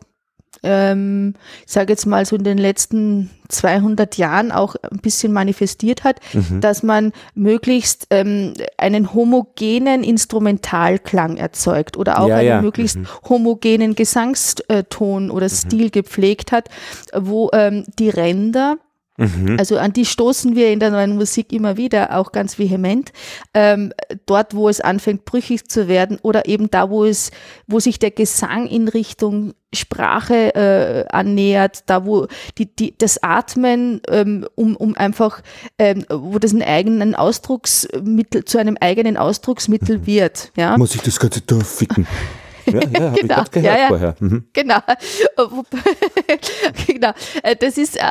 ähm, 0.64 1.34
ich 1.66 1.72
sage 1.72 1.94
jetzt 1.94 2.06
mal 2.06 2.26
so 2.26 2.36
in 2.36 2.44
den 2.44 2.58
letzten 2.58 3.30
200 3.50 4.18
Jahren 4.18 4.52
auch 4.52 4.76
ein 4.76 5.00
bisschen 5.00 5.32
manifestiert 5.34 6.04
hat, 6.04 6.20
Mhm. 6.34 6.62
dass 6.62 6.82
man 6.84 7.12
möglichst 7.36 8.08
ähm, 8.10 8.54
einen 8.78 9.14
homogenen 9.14 10.04
Instrumentalklang 10.04 11.38
erzeugt 11.38 11.98
oder 11.98 12.20
auch 12.20 12.28
Ja, 12.30 12.38
einen 12.38 12.48
ja. 12.48 12.58
Mhm. 12.58 12.64
möglichst 12.66 12.98
homogenen 13.30 13.96
Gesangston 13.96 15.30
oder 15.32 15.50
Stil 15.50 15.90
gepflegt 15.90 16.52
hat, 16.52 16.70
wo 17.16 17.50
ähm, 17.54 17.86
die 18.00 18.10
Ränder 18.10 18.78
Mhm. 19.18 19.58
Also 19.60 19.78
an 19.78 19.94
die 19.94 20.06
stoßen 20.06 20.56
wir 20.56 20.72
in 20.72 20.80
der 20.80 20.90
neuen 20.90 21.16
Musik 21.16 21.54
immer 21.54 21.78
wieder, 21.78 22.18
auch 22.18 22.32
ganz 22.32 22.58
vehement. 22.58 23.12
Ähm, 23.54 23.94
dort, 24.26 24.56
wo 24.56 24.70
es 24.70 24.82
anfängt, 24.82 25.26
brüchig 25.26 25.70
zu 25.70 25.88
werden 25.88 26.18
oder 26.22 26.48
eben 26.48 26.72
da, 26.72 26.90
wo 26.90 27.06
es, 27.06 27.32
wo 27.68 27.80
sich 27.80 28.00
der 28.00 28.12
Gesang 28.12 28.68
in 28.68 28.88
Richtung 28.88 29.54
Sprache 29.74 30.56
äh, 30.56 31.06
annähert, 31.10 31.84
da 31.88 32.06
wo 32.06 32.28
die, 32.58 32.76
die, 32.76 32.96
das 32.98 33.22
Atmen, 33.22 34.02
ähm, 34.08 34.48
um, 34.56 34.76
um 34.76 34.96
einfach, 34.96 35.42
ähm, 35.80 36.06
wo 36.10 36.40
das 36.40 36.54
ein 36.54 36.62
eigenen 36.62 37.16
Ausdrucksmittel, 37.16 38.46
zu 38.46 38.58
einem 38.58 38.78
eigenen 38.80 39.18
Ausdrucksmittel 39.18 40.00
mhm. 40.00 40.06
wird. 40.08 40.52
Ja? 40.56 40.78
Muss 40.78 40.96
ich 40.96 41.02
das 41.02 41.20
Ganze 41.20 41.42
durchficken? 41.42 42.08
Ja, 42.66 42.80
ja, 42.80 43.10
genau. 43.10 43.44
Ich 43.54 43.62
ja, 43.62 43.78
ja. 43.78 43.88
vorher. 43.88 44.16
Mhm. 44.20 44.48
Genau. 44.54 44.78
genau. 46.88 47.12
Äh, 47.44 47.56
das 47.56 47.78
ist, 47.78 47.98
äh, 47.98 48.02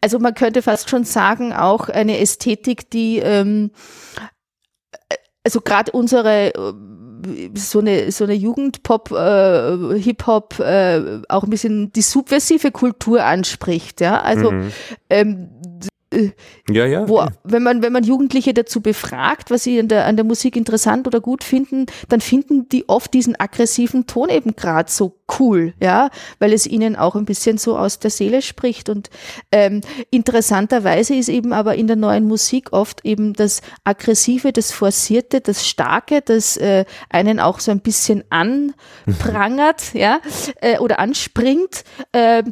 also 0.00 0.18
man 0.18 0.34
könnte 0.34 0.62
fast 0.62 0.90
schon 0.90 1.04
sagen, 1.04 1.52
auch 1.52 1.88
eine 1.88 2.18
Ästhetik, 2.18 2.90
die, 2.90 3.18
ähm, 3.18 3.70
also 5.44 5.60
gerade 5.60 5.92
unsere 5.92 6.52
so 7.54 7.80
eine 7.80 8.10
so 8.10 8.24
eine 8.24 8.34
Jugendpop, 8.34 9.12
äh, 9.12 9.98
Hip-Hop, 10.00 10.58
äh, 10.58 11.20
auch 11.28 11.44
ein 11.44 11.50
bisschen 11.50 11.92
die 11.92 12.02
subversive 12.02 12.70
Kultur 12.70 13.24
anspricht, 13.24 14.00
ja. 14.00 14.20
Also 14.20 14.50
mhm. 14.50 14.72
ähm, 15.10 15.48
ja, 16.70 16.86
ja. 16.86 17.08
Wo, 17.08 17.24
wenn 17.44 17.62
man, 17.62 17.82
wenn 17.82 17.92
man 17.92 18.04
Jugendliche 18.04 18.54
dazu 18.54 18.80
befragt, 18.80 19.50
was 19.50 19.64
sie 19.64 19.78
an 19.78 19.88
der, 19.88 20.06
an 20.06 20.16
der 20.16 20.24
Musik 20.24 20.56
interessant 20.56 21.06
oder 21.06 21.20
gut 21.20 21.44
finden, 21.44 21.86
dann 22.08 22.20
finden 22.20 22.68
die 22.68 22.88
oft 22.88 23.12
diesen 23.14 23.38
aggressiven 23.38 24.06
Ton 24.06 24.28
eben 24.28 24.54
gerade 24.56 24.90
so 24.90 25.18
cool, 25.38 25.74
ja, 25.80 26.10
weil 26.38 26.52
es 26.52 26.66
ihnen 26.66 26.96
auch 26.96 27.14
ein 27.14 27.24
bisschen 27.24 27.58
so 27.58 27.76
aus 27.76 27.98
der 27.98 28.10
Seele 28.10 28.42
spricht. 28.42 28.88
Und 28.88 29.10
ähm, 29.50 29.80
interessanterweise 30.10 31.14
ist 31.14 31.28
eben 31.28 31.52
aber 31.52 31.74
in 31.74 31.86
der 31.86 31.96
neuen 31.96 32.26
Musik 32.26 32.72
oft 32.72 33.04
eben 33.04 33.32
das 33.32 33.62
Aggressive, 33.84 34.52
das 34.52 34.72
Forcierte, 34.72 35.40
das 35.40 35.66
Starke, 35.66 36.20
das 36.22 36.56
äh, 36.56 36.84
einen 37.08 37.40
auch 37.40 37.60
so 37.60 37.70
ein 37.70 37.80
bisschen 37.80 38.24
anprangert, 38.30 39.82
ja, 39.94 40.20
äh, 40.60 40.78
oder 40.78 40.98
anspringt, 40.98 41.84
äh, 42.12 42.42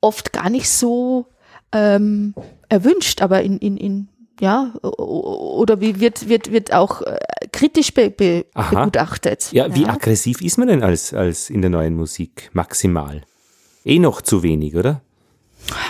oft 0.00 0.32
gar 0.32 0.50
nicht 0.50 0.70
so 0.70 1.26
ähm, 1.72 2.34
erwünscht, 2.68 3.22
aber 3.22 3.42
in, 3.42 3.58
in, 3.58 3.76
in 3.76 4.08
ja, 4.40 4.72
oder 4.82 5.80
wie 5.80 6.00
wird, 6.00 6.28
wird, 6.28 6.52
wird 6.52 6.72
auch 6.72 7.02
äh, 7.02 7.18
kritisch 7.50 7.92
be, 7.92 8.10
be, 8.10 8.46
begutachtet. 8.70 9.50
Ja, 9.52 9.74
wie 9.74 9.82
ja. 9.82 9.90
aggressiv 9.90 10.40
ist 10.42 10.58
man 10.58 10.68
denn 10.68 10.82
als, 10.82 11.12
als 11.12 11.50
in 11.50 11.60
der 11.60 11.70
neuen 11.70 11.96
Musik 11.96 12.50
maximal? 12.52 13.22
Eh 13.84 13.98
noch 13.98 14.22
zu 14.22 14.42
wenig, 14.42 14.76
oder? 14.76 15.02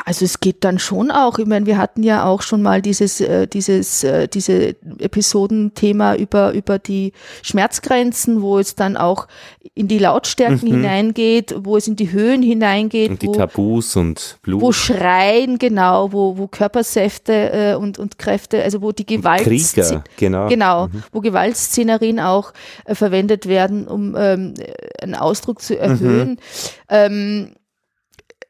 Also 0.05 0.24
es 0.24 0.41
geht 0.41 0.64
dann 0.64 0.79
schon 0.79 1.11
auch. 1.11 1.39
Ich 1.39 1.47
meine, 1.47 1.66
wir 1.66 1.79
hatten 1.79 2.03
ja 2.03 2.24
auch 2.24 2.43
schon 2.43 2.62
mal 2.62 2.83
dieses, 2.83 3.20
äh, 3.20 3.47
dieses, 3.47 4.05
äh, 4.05 4.29
diese 4.29 4.76
Episodenthema 4.99 6.14
über, 6.14 6.53
über 6.53 6.79
die 6.79 7.12
Schmerzgrenzen, 7.43 8.43
wo 8.43 8.59
es 8.59 8.74
dann 8.74 8.97
auch 8.97 9.29
in 9.74 9.89
die 9.89 9.99
Lautstärken 9.99 10.68
mhm. 10.68 10.74
hineingeht, 10.83 11.55
wo 11.59 11.76
es 11.76 11.89
in 11.89 11.97
die 11.97 12.11
Höhen 12.11 12.43
hineingeht. 12.43 13.11
Und 13.11 13.22
die 13.22 13.29
wo, 13.29 13.33
Tabus 13.33 13.97
und 13.97 14.39
Blut. 14.43 14.61
Wo 14.61 14.72
Schreien, 14.72 15.59
genau, 15.59 16.12
wo, 16.12 16.37
wo 16.39 16.47
Körpersäfte 16.47 17.53
äh, 17.53 17.74
und, 17.74 17.99
und 17.99 18.18
Kräfte, 18.18 18.62
also 18.62 18.83
wo 18.83 18.93
die 18.93 19.07
Gewalt. 19.07 19.43
Krieger, 19.43 20.05
genau. 20.16 20.49
Genau, 20.49 20.87
mhm. 20.89 21.03
wo 21.12 21.20
Gewaltszenerien 21.20 22.20
auch 22.20 22.53
äh, 22.85 22.95
verwendet 22.95 23.47
werden, 23.47 23.87
um 23.87 24.16
ähm, 24.16 24.55
einen 25.01 25.14
Ausdruck 25.14 25.62
zu 25.62 25.79
erhöhen. 25.79 26.31
Mhm. 26.31 26.37
Ähm, 26.89 27.51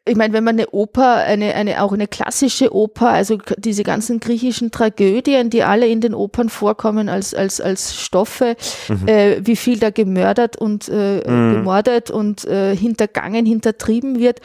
ich 0.08 0.16
meine, 0.16 0.32
wenn 0.32 0.44
man 0.44 0.56
eine 0.56 0.70
Oper, 0.70 1.16
eine, 1.16 1.54
eine, 1.54 1.82
auch 1.82 1.92
eine 1.92 2.08
klassische 2.08 2.74
Oper, 2.74 3.10
also 3.10 3.38
diese 3.56 3.82
ganzen 3.82 4.20
griechischen 4.20 4.70
Tragödien, 4.70 5.50
die 5.50 5.62
alle 5.62 5.86
in 5.86 6.00
den 6.00 6.14
Opern 6.14 6.48
vorkommen 6.48 7.08
als, 7.08 7.34
als, 7.34 7.60
als 7.60 7.96
Stoffe, 7.96 8.56
mhm. 8.88 9.08
äh, 9.08 9.46
wie 9.46 9.56
viel 9.56 9.78
da 9.78 9.90
gemördert 9.90 10.56
und 10.56 10.88
äh, 10.88 11.18
mhm. 11.18 11.54
gemordet 11.54 12.10
und 12.10 12.44
äh, 12.44 12.74
hintergangen, 12.76 13.46
hintertrieben 13.46 14.18
wird, 14.18 14.40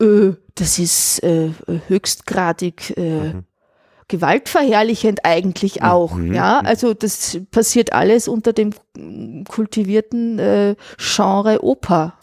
äh, 0.00 0.32
das 0.54 0.78
ist 0.78 1.22
äh, 1.22 1.50
höchstgradig 1.88 2.96
äh, 2.96 3.32
mhm. 3.32 3.44
gewaltverherrlichend 4.08 5.24
eigentlich 5.24 5.82
auch. 5.82 6.14
Mhm. 6.14 6.34
Ja, 6.34 6.60
also 6.60 6.94
das 6.94 7.38
passiert 7.50 7.92
alles 7.92 8.28
unter 8.28 8.52
dem 8.52 8.72
kultivierten 9.48 10.76
Genre 10.98 11.64
Oper. 11.64 12.14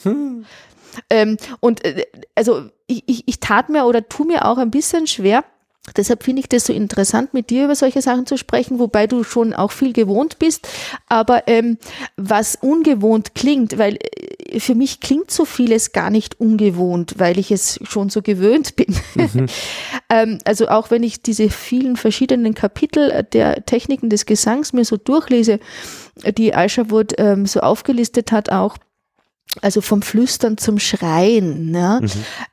Hm. 0.96 1.04
Ähm, 1.10 1.38
und 1.60 1.84
äh, 1.86 2.06
also 2.36 2.70
ich, 2.88 3.04
ich, 3.08 3.28
ich 3.28 3.40
tat 3.40 3.70
mir 3.70 3.86
oder 3.86 4.08
tu 4.08 4.24
mir 4.24 4.46
auch 4.46 4.58
ein 4.58 4.72
bisschen 4.72 5.08
schwer, 5.08 5.44
Deshalb 5.96 6.24
finde 6.24 6.42
ich 6.42 6.50
das 6.50 6.66
so 6.66 6.74
interessant, 6.74 7.34
mit 7.34 7.50
dir 7.50 7.66
über 7.66 7.76
solche 7.76 8.02
Sachen 8.02 8.26
zu 8.26 8.38
sprechen, 8.38 8.80
wobei 8.80 9.08
du 9.08 9.24
schon 9.24 9.54
auch 9.54 9.72
viel 9.72 9.94
gewohnt 9.94 10.40
bist. 10.40 10.68
Aber 11.08 11.48
ähm, 11.48 11.78
was 12.18 12.56
ungewohnt 12.56 13.36
klingt, 13.36 13.78
weil 13.78 13.96
äh, 13.96 14.60
für 14.60 14.76
mich 14.76 15.00
klingt 15.00 15.32
so 15.32 15.46
vieles 15.46 15.92
gar 15.92 16.10
nicht 16.10 16.40
ungewohnt, 16.40 17.16
weil 17.18 17.40
ich 17.40 17.52
es 17.52 17.80
schon 17.84 18.10
so 18.10 18.22
gewöhnt 18.22 18.76
bin. 18.76 18.96
Mhm. 19.16 19.46
ähm, 20.10 20.38
also 20.46 20.68
auch 20.68 20.92
wenn 20.92 21.04
ich 21.04 21.22
diese 21.22 21.50
vielen 21.50 21.96
verschiedenen 21.98 22.54
Kapitel 22.54 23.24
der 23.34 23.66
Techniken 23.66 24.10
des 24.10 24.26
Gesangs 24.26 24.74
mir 24.74 24.86
so 24.86 24.98
durchlese, 24.98 25.60
die 26.38 26.54
Aisha 26.54 26.90
Wood 26.90 27.14
ähm, 27.18 27.46
so 27.46 27.62
aufgelistet 27.62 28.32
hat, 28.32 28.52
auch 28.52 28.78
also 29.62 29.82
vom 29.82 30.02
Flüstern 30.02 30.58
zum 30.58 30.80
Schreien. 30.80 31.72
Ne? 31.72 32.00
Mhm. 32.02 32.10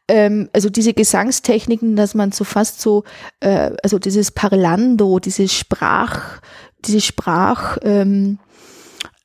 Ähm, 0.09 0.49
also 0.53 0.71
diese 0.71 0.95
Gesangstechniken, 0.95 1.97
dass 1.97 2.15
man 2.15 2.33
so 2.33 2.45
fast 2.45 2.81
so, 2.81 3.05
äh, 3.41 3.73
also 3.83 3.99
dieses 3.99 4.31
Parlando, 4.31 5.19
diese 5.19 5.49
Sprach, 5.49 6.41
diese 6.85 7.01
Sprach, 7.01 7.79
ähm, 7.83 8.39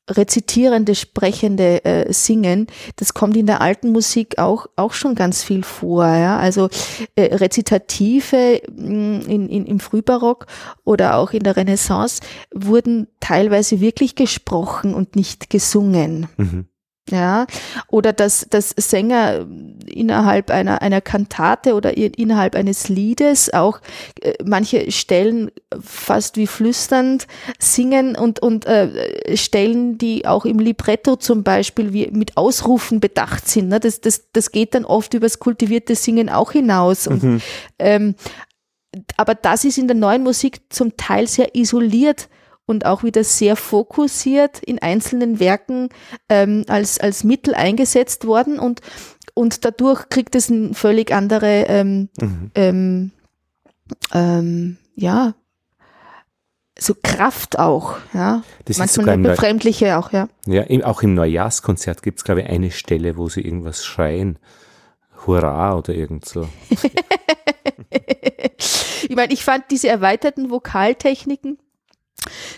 rezitierende, 0.09 0.95
sprechende 0.95 1.85
äh, 1.85 2.11
Singen, 2.11 2.67
das 2.97 3.13
kommt 3.13 3.37
in 3.37 3.45
der 3.45 3.61
alten 3.61 3.91
Musik 3.91 4.39
auch, 4.39 4.67
auch 4.75 4.93
schon 4.93 5.15
ganz 5.15 5.43
viel 5.43 5.63
vor. 5.63 6.05
Ja? 6.05 6.37
Also 6.37 6.69
äh, 7.15 7.35
Rezitative 7.35 8.61
mm, 8.69 9.21
in, 9.21 9.47
in, 9.47 9.65
im 9.65 9.79
Frühbarock 9.79 10.47
oder 10.83 11.15
auch 11.15 11.31
in 11.31 11.43
der 11.43 11.55
Renaissance 11.55 12.21
wurden 12.53 13.07
teilweise 13.21 13.79
wirklich 13.79 14.15
gesprochen 14.15 14.93
und 14.93 15.15
nicht 15.15 15.49
gesungen. 15.49 16.27
Mhm. 16.35 16.65
Ja, 17.09 17.47
oder 17.87 18.13
dass, 18.13 18.45
dass 18.49 18.69
Sänger 18.77 19.45
innerhalb 19.85 20.51
einer, 20.51 20.81
einer 20.81 21.01
Kantate 21.01 21.73
oder 21.73 21.97
innerhalb 21.97 22.55
eines 22.55 22.89
Liedes 22.89 23.51
auch 23.53 23.81
äh, 24.21 24.35
manche 24.45 24.91
Stellen 24.91 25.51
fast 25.81 26.37
wie 26.37 26.47
flüsternd 26.47 27.27
singen 27.59 28.15
und, 28.15 28.41
und 28.41 28.65
äh, 28.65 29.35
Stellen, 29.35 29.97
die 29.97 30.27
auch 30.27 30.45
im 30.45 30.59
Libretto 30.59 31.15
zum 31.15 31.43
Beispiel 31.43 31.91
wie 31.91 32.07
mit 32.11 32.37
Ausrufen 32.37 32.99
bedacht 32.99 33.47
sind. 33.47 33.69
Ne? 33.69 33.79
Das, 33.79 33.99
das, 33.99 34.31
das 34.31 34.51
geht 34.51 34.75
dann 34.75 34.85
oft 34.85 35.13
übers 35.13 35.39
kultivierte 35.39 35.95
Singen 35.95 36.29
auch 36.29 36.51
hinaus. 36.51 37.07
Und, 37.07 37.23
mhm. 37.23 37.41
ähm, 37.79 38.15
aber 39.17 39.35
das 39.35 39.65
ist 39.65 39.79
in 39.79 39.87
der 39.87 39.97
neuen 39.97 40.23
Musik 40.23 40.61
zum 40.69 40.95
Teil 40.97 41.27
sehr 41.27 41.55
isoliert 41.55 42.29
und 42.65 42.85
auch 42.85 43.03
wieder 43.03 43.23
sehr 43.23 43.55
fokussiert 43.55 44.59
in 44.59 44.79
einzelnen 44.79 45.39
Werken 45.39 45.89
ähm, 46.29 46.65
als, 46.67 46.99
als 46.99 47.23
Mittel 47.23 47.53
eingesetzt 47.53 48.25
worden 48.25 48.59
und, 48.59 48.81
und 49.33 49.65
dadurch 49.65 50.09
kriegt 50.09 50.35
es 50.35 50.49
eine 50.49 50.73
völlig 50.73 51.11
andere, 51.13 51.65
ähm, 51.67 52.09
mhm. 52.19 52.51
ähm, 52.55 53.11
ähm, 54.13 54.77
ja, 54.95 55.33
so 56.79 56.95
Kraft 57.01 57.59
auch, 57.59 57.97
ja. 58.13 58.43
Das 58.65 58.77
Manchmal 58.77 59.17
ist 59.17 59.23
befremdliche 59.23 59.97
auch, 59.97 60.11
ja. 60.11 60.27
Ja, 60.45 60.63
im, 60.63 60.83
auch 60.83 61.03
im 61.03 61.13
Neujahrskonzert 61.13 62.01
gibt 62.01 62.19
es, 62.19 62.23
glaube 62.23 62.41
ich, 62.41 62.47
eine 62.47 62.71
Stelle, 62.71 63.17
wo 63.17 63.29
sie 63.29 63.41
irgendwas 63.41 63.85
schreien. 63.85 64.39
Hurra 65.27 65.77
oder 65.77 65.93
irgend 65.93 66.25
so. 66.25 66.49
ich 67.89 69.15
meine, 69.15 69.31
ich 69.31 69.43
fand 69.43 69.65
diese 69.69 69.89
erweiterten 69.89 70.49
Vokaltechniken 70.49 71.59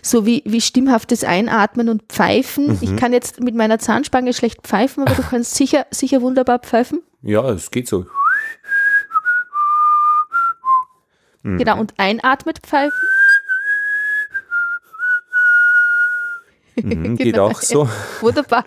so 0.02 0.26
wie, 0.26 0.44
wie 0.46 0.62
stimmhaftes 0.62 1.24
Einatmen 1.24 1.90
und 1.90 2.04
Pfeifen. 2.10 2.68
Mhm. 2.68 2.78
Ich 2.82 2.96
kann 2.96 3.14
jetzt 3.14 3.40
mit 3.40 3.56
meiner 3.56 3.80
Zahnspange 3.80 4.34
schlecht 4.34 4.62
pfeifen, 4.64 5.04
aber 5.04 5.16
du 5.16 5.24
kannst 5.24 5.56
sicher, 5.56 5.86
sicher 5.92 6.22
wunderbar 6.22 6.60
pfeifen. 6.60 7.02
Ja, 7.22 7.50
es 7.50 7.72
geht 7.72 7.88
so. 7.88 8.06
Mhm. 11.44 11.58
Genau, 11.58 11.80
und 11.80 11.94
einatmet 11.98 12.60
pfeifen. 12.60 13.00
Mhm, 16.76 17.18
geht 17.18 17.34
genau. 17.34 17.48
auch 17.50 17.62
so. 17.62 17.90
Wunderbar. 18.22 18.66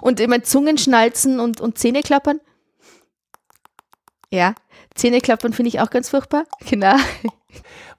Und 0.00 0.20
immer 0.20 0.42
Zungenschnalzen 0.42 1.40
und, 1.40 1.60
und 1.60 1.78
Zähne 1.78 2.02
klappern. 2.02 2.40
Ja, 4.30 4.54
Zähne 4.94 5.20
klappern 5.20 5.52
finde 5.52 5.68
ich 5.68 5.80
auch 5.80 5.90
ganz 5.90 6.10
furchtbar. 6.10 6.44
Genau. 6.68 6.96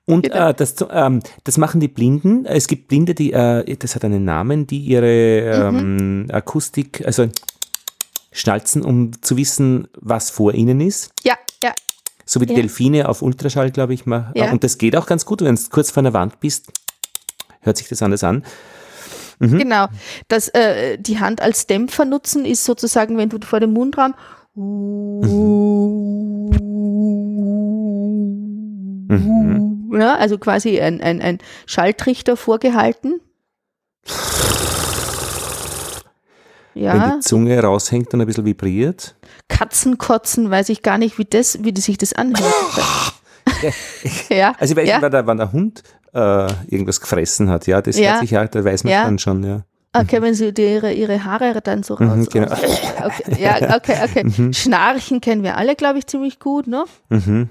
Und 0.09 0.31
äh, 0.31 0.53
das, 0.55 0.75
ähm, 0.91 1.21
das 1.43 1.57
machen 1.57 1.79
die 1.79 1.87
Blinden. 1.87 2.45
Es 2.45 2.67
gibt 2.67 2.87
Blinde, 2.87 3.13
die, 3.13 3.31
äh, 3.31 3.75
das 3.77 3.93
hat 3.93 4.03
einen 4.03 4.25
Namen, 4.25 4.65
die 4.65 4.79
ihre 4.79 5.05
ähm, 5.05 6.23
mhm. 6.23 6.31
Akustik, 6.31 7.03
also 7.05 7.27
schnalzen, 8.31 8.81
um 8.83 9.11
zu 9.21 9.37
wissen, 9.37 9.87
was 9.93 10.31
vor 10.31 10.55
ihnen 10.55 10.81
ist. 10.81 11.11
Ja, 11.23 11.35
ja. 11.63 11.73
so 12.25 12.41
wie 12.41 12.47
die 12.47 12.53
Ja. 12.53 12.59
Delfine 12.59 13.07
auf 13.07 13.21
Ultraschall, 13.21 13.69
glaube 13.69 13.93
ich 13.93 14.07
mal. 14.07 14.31
Ja. 14.35 14.51
Und 14.51 14.63
das 14.63 14.79
geht 14.79 14.95
auch 14.95 15.05
ganz 15.05 15.25
gut, 15.25 15.41
wenn 15.41 15.55
du 15.55 15.61
kurz 15.69 15.91
vor 15.91 16.01
einer 16.01 16.13
Wand 16.13 16.39
bist, 16.39 16.71
hört 17.61 17.77
sich 17.77 17.87
das 17.87 18.01
anders 18.01 18.23
an. 18.23 18.43
Mhm. 19.37 19.59
Genau. 19.59 19.87
Das, 20.27 20.47
äh, 20.49 20.97
die 20.97 21.19
Hand 21.19 21.39
als 21.39 21.67
Dämpfer 21.67 22.05
nutzen 22.05 22.45
ist 22.45 22.65
sozusagen, 22.65 23.15
wenn 23.17 23.29
du 23.29 23.37
vor 23.45 23.59
dem 23.59 23.73
Mundraum 23.73 24.15
Mhm. 29.09 29.78
Ja, 29.91 30.15
also 30.15 30.37
quasi 30.37 30.79
ein, 30.79 31.01
ein, 31.01 31.21
ein 31.21 31.37
Schalltrichter 31.65 32.37
vorgehalten. 32.37 33.21
Wenn 36.73 36.83
Ja, 36.83 37.15
die 37.15 37.19
Zunge 37.19 37.61
raushängt 37.61 38.13
und 38.13 38.21
ein 38.21 38.27
bisschen 38.27 38.45
vibriert. 38.45 39.15
Katzenkotzen, 39.47 40.49
weiß 40.49 40.69
ich 40.69 40.81
gar 40.81 40.97
nicht, 40.97 41.17
wie 41.17 41.25
das, 41.25 41.63
wie 41.63 41.79
sich 41.79 41.97
das 41.97 42.13
anhört. 42.13 42.53
ja, 44.29 44.53
Also 44.59 44.73
ich 44.73 44.77
weiß 44.77 44.87
ja. 44.87 44.95
nicht, 44.95 45.03
wenn 45.03 45.11
der, 45.11 45.27
wenn 45.27 45.37
der 45.37 45.51
Hund 45.51 45.83
äh, 46.13 46.47
irgendwas 46.67 47.01
gefressen 47.01 47.49
hat, 47.49 47.67
ja, 47.67 47.81
das 47.81 47.97
Ja. 47.97 48.11
hört 48.11 48.19
sich 48.21 48.31
ja, 48.31 48.45
da 48.47 48.63
weiß 48.63 48.83
man 48.83 48.93
Ja. 48.93 49.03
dann 49.03 49.19
schon, 49.19 49.43
ja. 49.43 49.63
Okay, 49.91 50.21
wenn 50.21 50.35
sie 50.35 50.53
die, 50.53 50.61
ihre, 50.75 50.93
ihre 50.93 51.23
Haare 51.25 51.59
dann 51.61 51.81
so 51.81 51.95
raus. 51.95 52.15
Mhm, 52.15 52.25
genau. 52.25 52.55
Okay, 53.03 53.41
ja, 53.41 53.75
okay, 53.75 53.95
okay. 54.03 54.53
Schnarchen 54.53 55.19
kennen 55.19 55.41
wir 55.41 55.57
alle, 55.57 55.75
glaube 55.75 55.97
ich, 55.99 56.05
ziemlich 56.05 56.39
gut, 56.39 56.67
ne? 56.67 56.85
Mhm. 57.09 57.49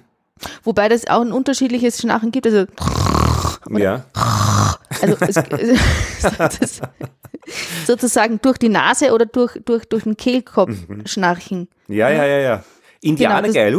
Wobei 0.65 0.89
das 0.89 1.07
auch 1.09 1.21
ein 1.21 1.33
unterschiedliches 1.33 1.99
Schnarchen 2.01 2.31
gibt. 2.31 2.47
Also, 2.47 2.67
Ja. 3.71 4.05
also 5.01 5.17
es, 5.21 5.37
sozusagen 7.87 8.41
durch 8.43 8.59
die 8.59 8.69
Nase 8.69 9.13
oder 9.13 9.27
durch, 9.27 9.59
durch, 9.65 9.85
durch 9.87 10.05
den 10.05 10.17
Kehlkopf 10.17 10.75
schnarchen. 11.07 11.69
ja, 11.89 12.11
ja, 12.11 12.25
ja, 12.25 12.39
ja. 12.39 12.65
Indianer 13.01 13.43
Genau, 13.49 13.55
geil. 13.55 13.77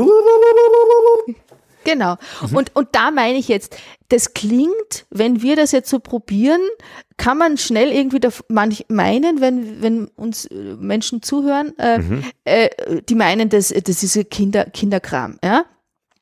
Genau. 1.86 2.16
Mhm. 2.49 2.55
Und, 2.57 2.76
und 2.76 2.89
da 2.91 3.10
meine 3.12 3.38
ich 3.38 3.47
jetzt, 3.47 3.76
das 4.10 4.34
klingt, 4.34 5.05
wenn 5.10 5.41
wir 5.41 5.55
das 5.55 5.72
jetzt 5.72 5.89
so 5.89 5.99
probieren, 5.99 6.62
kann 7.18 7.38
man 7.38 7.57
schnell 7.57 7.91
irgendwie 7.91 8.20
da 8.20 8.30
manch 8.47 8.86
meinen, 8.89 9.41
wenn, 9.41 9.82
wenn 9.82 10.07
uns 10.16 10.45
äh, 10.45 10.55
Menschen 10.55 11.22
zuhören, 11.22 11.78
äh, 11.80 11.99
Mhm. 11.99 12.24
äh, 12.45 12.70
die 13.07 13.16
meinen, 13.16 13.49
das, 13.49 13.70
das 13.70 14.03
ist 14.03 14.30
Kinder, 14.30 14.66
Kinderkram. 14.66 15.39
Ja? 15.43 15.66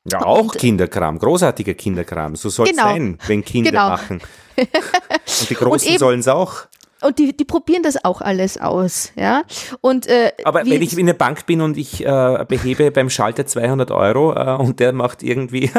Ja, 0.04 0.22
auch 0.24 0.40
Und- 0.52 0.58
Kinderkram, 0.58 1.18
großartiger 1.18 1.74
Kinderkram. 1.74 2.36
So 2.36 2.48
soll 2.48 2.66
es 2.66 2.72
Genau. 2.72 2.84
sein, 2.84 3.18
wenn 3.26 3.44
Kinder 3.44 3.70
Genau. 3.70 3.88
machen. 3.90 4.20
Und 4.56 5.50
die 5.50 5.54
Großen 5.54 5.98
sollen 5.98 6.20
es 6.20 6.28
auch. 6.28 6.66
Und 7.00 7.18
die, 7.18 7.36
die 7.36 7.44
probieren 7.44 7.82
das 7.82 8.04
auch 8.04 8.20
alles 8.20 8.58
aus. 8.58 9.12
Ja? 9.14 9.42
Und, 9.80 10.06
äh, 10.06 10.32
Aber 10.44 10.64
wenn 10.64 10.82
ich 10.82 10.96
in 10.98 11.06
der 11.06 11.14
Bank 11.14 11.46
bin 11.46 11.60
und 11.60 11.76
ich 11.76 12.04
äh, 12.04 12.44
behebe 12.48 12.90
beim 12.90 13.08
Schalter 13.08 13.46
200 13.46 13.90
Euro 13.90 14.34
äh, 14.34 14.56
und 14.56 14.80
der 14.80 14.92
macht 14.92 15.22
irgendwie 15.22 15.68
klick, 15.68 15.78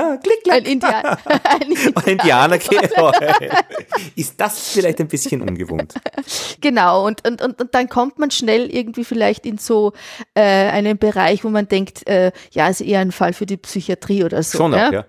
ein 0.49 0.63
klick, 0.63 0.67
Indianer, 0.67 1.17
ein 1.25 1.93
ein 1.95 2.03
Indianer 2.05 2.59
ist 4.15 4.39
das 4.39 4.69
vielleicht 4.69 4.99
ein 4.99 5.07
bisschen 5.07 5.41
ungewohnt. 5.41 5.95
Genau, 6.61 7.05
und, 7.05 7.27
und, 7.27 7.41
und, 7.41 7.59
und 7.61 7.75
dann 7.75 7.89
kommt 7.89 8.19
man 8.19 8.31
schnell 8.31 8.73
irgendwie 8.73 9.03
vielleicht 9.03 9.45
in 9.45 9.57
so 9.57 9.93
äh, 10.35 10.41
einen 10.41 10.97
Bereich, 10.97 11.43
wo 11.43 11.49
man 11.49 11.67
denkt, 11.67 12.07
äh, 12.07 12.31
ja, 12.51 12.67
ist 12.67 12.81
eher 12.81 12.99
ein 12.99 13.11
Fall 13.11 13.33
für 13.33 13.45
die 13.45 13.57
Psychiatrie 13.57 14.23
oder 14.23 14.41
so. 14.43 14.57
Schon 14.57 14.73
ja? 14.73 14.87
auch, 14.87 14.93
ja. 14.93 15.05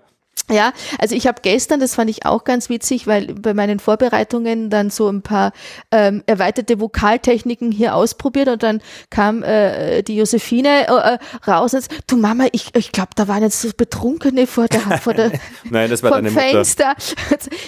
Ja, 0.51 0.73
also 0.99 1.15
ich 1.15 1.27
habe 1.27 1.41
gestern, 1.41 1.79
das 1.79 1.95
fand 1.95 2.09
ich 2.09 2.25
auch 2.25 2.43
ganz 2.43 2.69
witzig, 2.69 3.07
weil 3.07 3.33
bei 3.33 3.53
meinen 3.53 3.79
Vorbereitungen 3.79 4.69
dann 4.69 4.89
so 4.89 5.07
ein 5.07 5.21
paar 5.21 5.53
ähm, 5.91 6.23
erweiterte 6.25 6.79
Vokaltechniken 6.79 7.71
hier 7.71 7.95
ausprobiert 7.95 8.49
und 8.49 8.61
dann 8.61 8.81
kam 9.09 9.43
äh, 9.43 10.01
die 10.03 10.17
Josephine 10.17 10.87
äh, 10.87 11.13
äh, 11.13 11.17
raus 11.49 11.73
und 11.73 11.83
sagt, 11.83 12.03
du 12.07 12.17
Mama, 12.17 12.47
ich, 12.51 12.75
ich 12.75 12.91
glaube, 12.91 13.11
da 13.15 13.27
waren 13.29 13.43
jetzt 13.43 13.61
so 13.61 13.69
Betrunkene 13.75 14.45
vor 14.45 14.67
der, 14.67 14.97
vor 14.97 15.13
der 15.13 15.31
Nein, 15.69 15.89
das 15.89 16.03
war 16.03 16.11
deine 16.11 16.31
Mutter. 16.31 16.45
Fenster. 16.45 16.95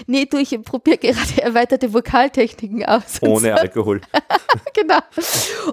nee, 0.07 0.25
du, 0.25 0.37
ich 0.37 0.59
probiere 0.61 0.97
gerade 0.97 1.41
erweiterte 1.41 1.93
Vokaltechniken 1.93 2.85
aus. 2.85 3.21
Ohne 3.21 3.49
so. 3.49 3.61
Alkohol. 3.61 4.01
Genau. 4.73 4.99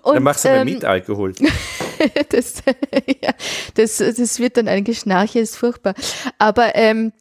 Und, 0.02 0.14
Dann 0.16 0.22
machst 0.22 0.44
du 0.44 0.50
aber 0.50 0.58
ähm, 0.58 0.66
mit 0.66 0.84
Alkohol. 0.84 1.32
das, 2.28 2.62
ja, 3.22 3.30
das, 3.74 3.96
das 3.96 4.38
wird 4.38 4.56
dann 4.56 4.68
ein 4.68 4.84
Geschnarche, 4.84 5.40
ist 5.40 5.56
furchtbar. 5.56 5.94
Aber 6.38 6.74
ähm, 6.80 7.12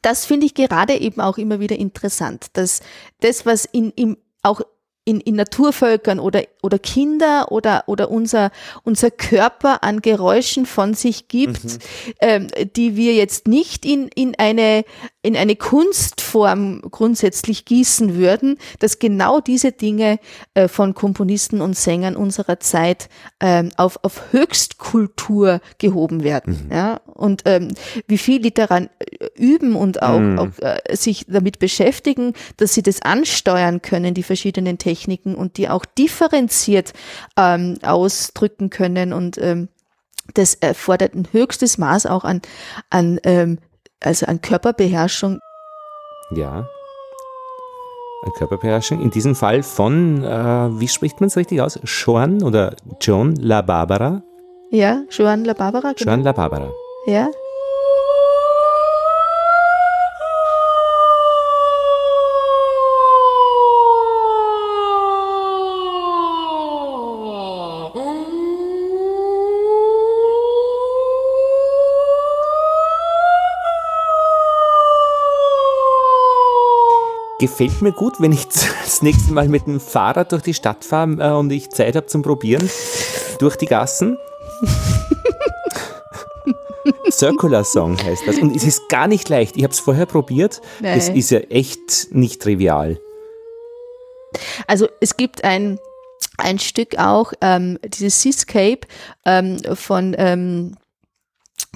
das 0.00 0.24
finde 0.24 0.46
ich 0.46 0.54
gerade 0.54 0.94
eben 0.94 1.20
auch 1.20 1.36
immer 1.38 1.60
wieder 1.60 1.76
interessant, 1.76 2.46
dass 2.54 2.80
das, 3.20 3.44
was 3.44 3.66
in, 3.66 3.90
im, 3.92 4.16
auch 4.42 4.62
in, 5.04 5.20
in 5.20 5.36
Naturvölkern 5.36 6.18
oder, 6.18 6.42
oder 6.62 6.80
Kinder 6.80 7.52
oder, 7.52 7.84
oder 7.86 8.10
unser, 8.10 8.50
unser 8.82 9.12
Körper 9.12 9.84
an 9.84 10.00
Geräuschen 10.00 10.66
von 10.66 10.94
sich 10.94 11.28
gibt, 11.28 11.78
ähm, 12.20 12.48
die 12.74 12.96
wir 12.96 13.14
jetzt 13.14 13.46
nicht 13.46 13.86
in, 13.86 14.08
in, 14.08 14.34
eine, 14.36 14.84
in 15.22 15.36
eine 15.36 15.54
Kunstform 15.54 16.82
grundsätzlich 16.90 17.66
gießen 17.66 18.16
würden, 18.16 18.58
dass 18.80 18.98
genau 18.98 19.40
diese 19.40 19.70
Dinge 19.70 20.18
äh, 20.54 20.66
von 20.66 20.94
Komponisten 20.94 21.60
und 21.60 21.76
Sängern 21.76 22.16
unserer 22.16 22.58
Zeit 22.58 23.08
ähm, 23.38 23.70
auf, 23.76 24.00
auf 24.02 24.32
Höchstkultur 24.32 25.60
gehoben 25.78 26.24
werden. 26.24 26.68
Ja? 26.72 27.00
Und 27.16 27.42
ähm, 27.46 27.74
wie 28.06 28.18
viel 28.18 28.40
die 28.40 28.54
daran 28.54 28.88
äh, 28.98 29.26
üben 29.36 29.74
und 29.74 30.02
auch, 30.02 30.20
auch 30.38 30.48
äh, 30.60 30.94
sich 30.94 31.26
damit 31.26 31.58
beschäftigen, 31.58 32.34
dass 32.56 32.74
sie 32.74 32.82
das 32.82 33.02
ansteuern 33.02 33.82
können, 33.82 34.14
die 34.14 34.22
verschiedenen 34.22 34.78
Techniken 34.78 35.34
und 35.34 35.56
die 35.56 35.68
auch 35.68 35.84
differenziert 35.84 36.92
ähm, 37.36 37.78
ausdrücken 37.82 38.70
können 38.70 39.12
und 39.12 39.38
ähm, 39.38 39.68
das 40.34 40.54
erfordert 40.54 41.14
ein 41.14 41.28
höchstes 41.32 41.78
Maß 41.78 42.06
auch 42.06 42.24
an, 42.24 42.42
an 42.90 43.20
ähm, 43.24 43.58
also 44.02 44.26
an 44.26 44.40
Körperbeherrschung. 44.40 45.40
Ja. 46.30 46.68
Ein 48.24 48.32
Körperbeherrschung. 48.36 49.00
In 49.00 49.10
diesem 49.10 49.34
Fall 49.34 49.62
von, 49.62 50.24
äh, 50.24 50.80
wie 50.80 50.88
spricht 50.88 51.20
man 51.20 51.28
es 51.28 51.36
richtig 51.36 51.60
aus? 51.60 51.78
Joan 51.84 52.42
oder 52.42 52.74
John 53.00 53.36
La 53.36 53.62
Barbara? 53.62 54.22
Ja, 54.70 55.02
Joan 55.10 55.44
La 55.44 55.52
Barbara, 55.52 55.92
genau. 55.92 56.10
Joan 56.10 56.22
La 56.24 56.32
Barbara. 56.32 56.72
Ja. 57.06 57.30
Gefällt 77.38 77.82
mir 77.82 77.92
gut, 77.92 78.14
wenn 78.18 78.32
ich 78.32 78.48
das 78.84 79.02
nächste 79.02 79.32
Mal 79.32 79.46
mit 79.48 79.68
dem 79.68 79.78
Fahrrad 79.78 80.32
durch 80.32 80.42
die 80.42 80.54
Stadt 80.54 80.84
fahre 80.84 81.12
äh, 81.20 81.30
und 81.30 81.52
ich 81.52 81.70
Zeit 81.70 81.94
habe 81.94 82.06
zum 82.06 82.22
Probieren. 82.22 82.68
Durch 83.38 83.54
die 83.54 83.66
Gassen. 83.66 84.18
Circular 87.10 87.64
Song 87.64 87.96
heißt 88.02 88.26
das. 88.26 88.38
Und 88.38 88.54
es 88.54 88.64
ist 88.64 88.88
gar 88.88 89.08
nicht 89.08 89.28
leicht. 89.28 89.56
Ich 89.56 89.62
habe 89.62 89.72
es 89.72 89.80
vorher 89.80 90.06
probiert. 90.06 90.60
Es 90.82 91.08
Nein. 91.08 91.16
ist 91.16 91.30
ja 91.30 91.38
echt 91.38 92.08
nicht 92.10 92.42
trivial. 92.42 93.00
Also 94.66 94.88
es 95.00 95.16
gibt 95.16 95.44
ein, 95.44 95.78
ein 96.38 96.58
Stück 96.58 96.98
auch, 96.98 97.32
ähm, 97.40 97.78
dieses 97.84 98.20
Seascape 98.22 98.80
ähm, 99.24 99.58
von 99.74 100.14
ähm, 100.18 100.76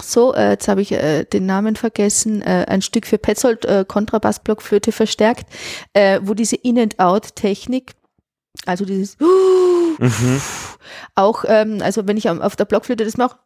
so, 0.01 0.33
äh, 0.33 0.51
jetzt 0.51 0.67
habe 0.67 0.81
ich 0.81 0.91
äh, 0.91 1.25
den 1.25 1.45
Namen 1.45 1.75
vergessen, 1.75 2.41
äh, 2.41 2.65
ein 2.67 2.81
Stück 2.81 3.05
für 3.05 3.17
Petzold 3.17 3.65
äh, 3.65 3.85
Kontrabassblockflöte 3.87 4.91
verstärkt, 4.91 5.45
äh, 5.93 6.19
wo 6.23 6.33
diese 6.33 6.55
In-and-Out-Technik, 6.55 7.93
also 8.65 8.85
dieses 8.85 9.17
auch, 11.15 11.45
ähm, 11.47 11.79
also 11.81 12.07
wenn 12.07 12.17
ich 12.17 12.29
auf 12.29 12.55
der 12.55 12.65
Blockflöte 12.65 13.05
das 13.05 13.17
mache, 13.17 13.37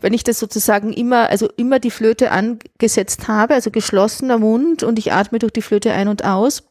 wenn 0.00 0.12
ich 0.12 0.24
das 0.24 0.38
sozusagen 0.38 0.92
immer, 0.92 1.30
also 1.30 1.48
immer 1.56 1.78
die 1.78 1.90
Flöte 1.90 2.30
angesetzt 2.30 3.28
habe, 3.28 3.54
also 3.54 3.70
geschlossener 3.70 4.38
Mund 4.38 4.82
und 4.82 4.98
ich 4.98 5.12
atme 5.12 5.38
durch 5.38 5.52
die 5.52 5.62
Flöte 5.62 5.92
ein 5.92 6.08
und 6.08 6.24
aus, 6.24 6.64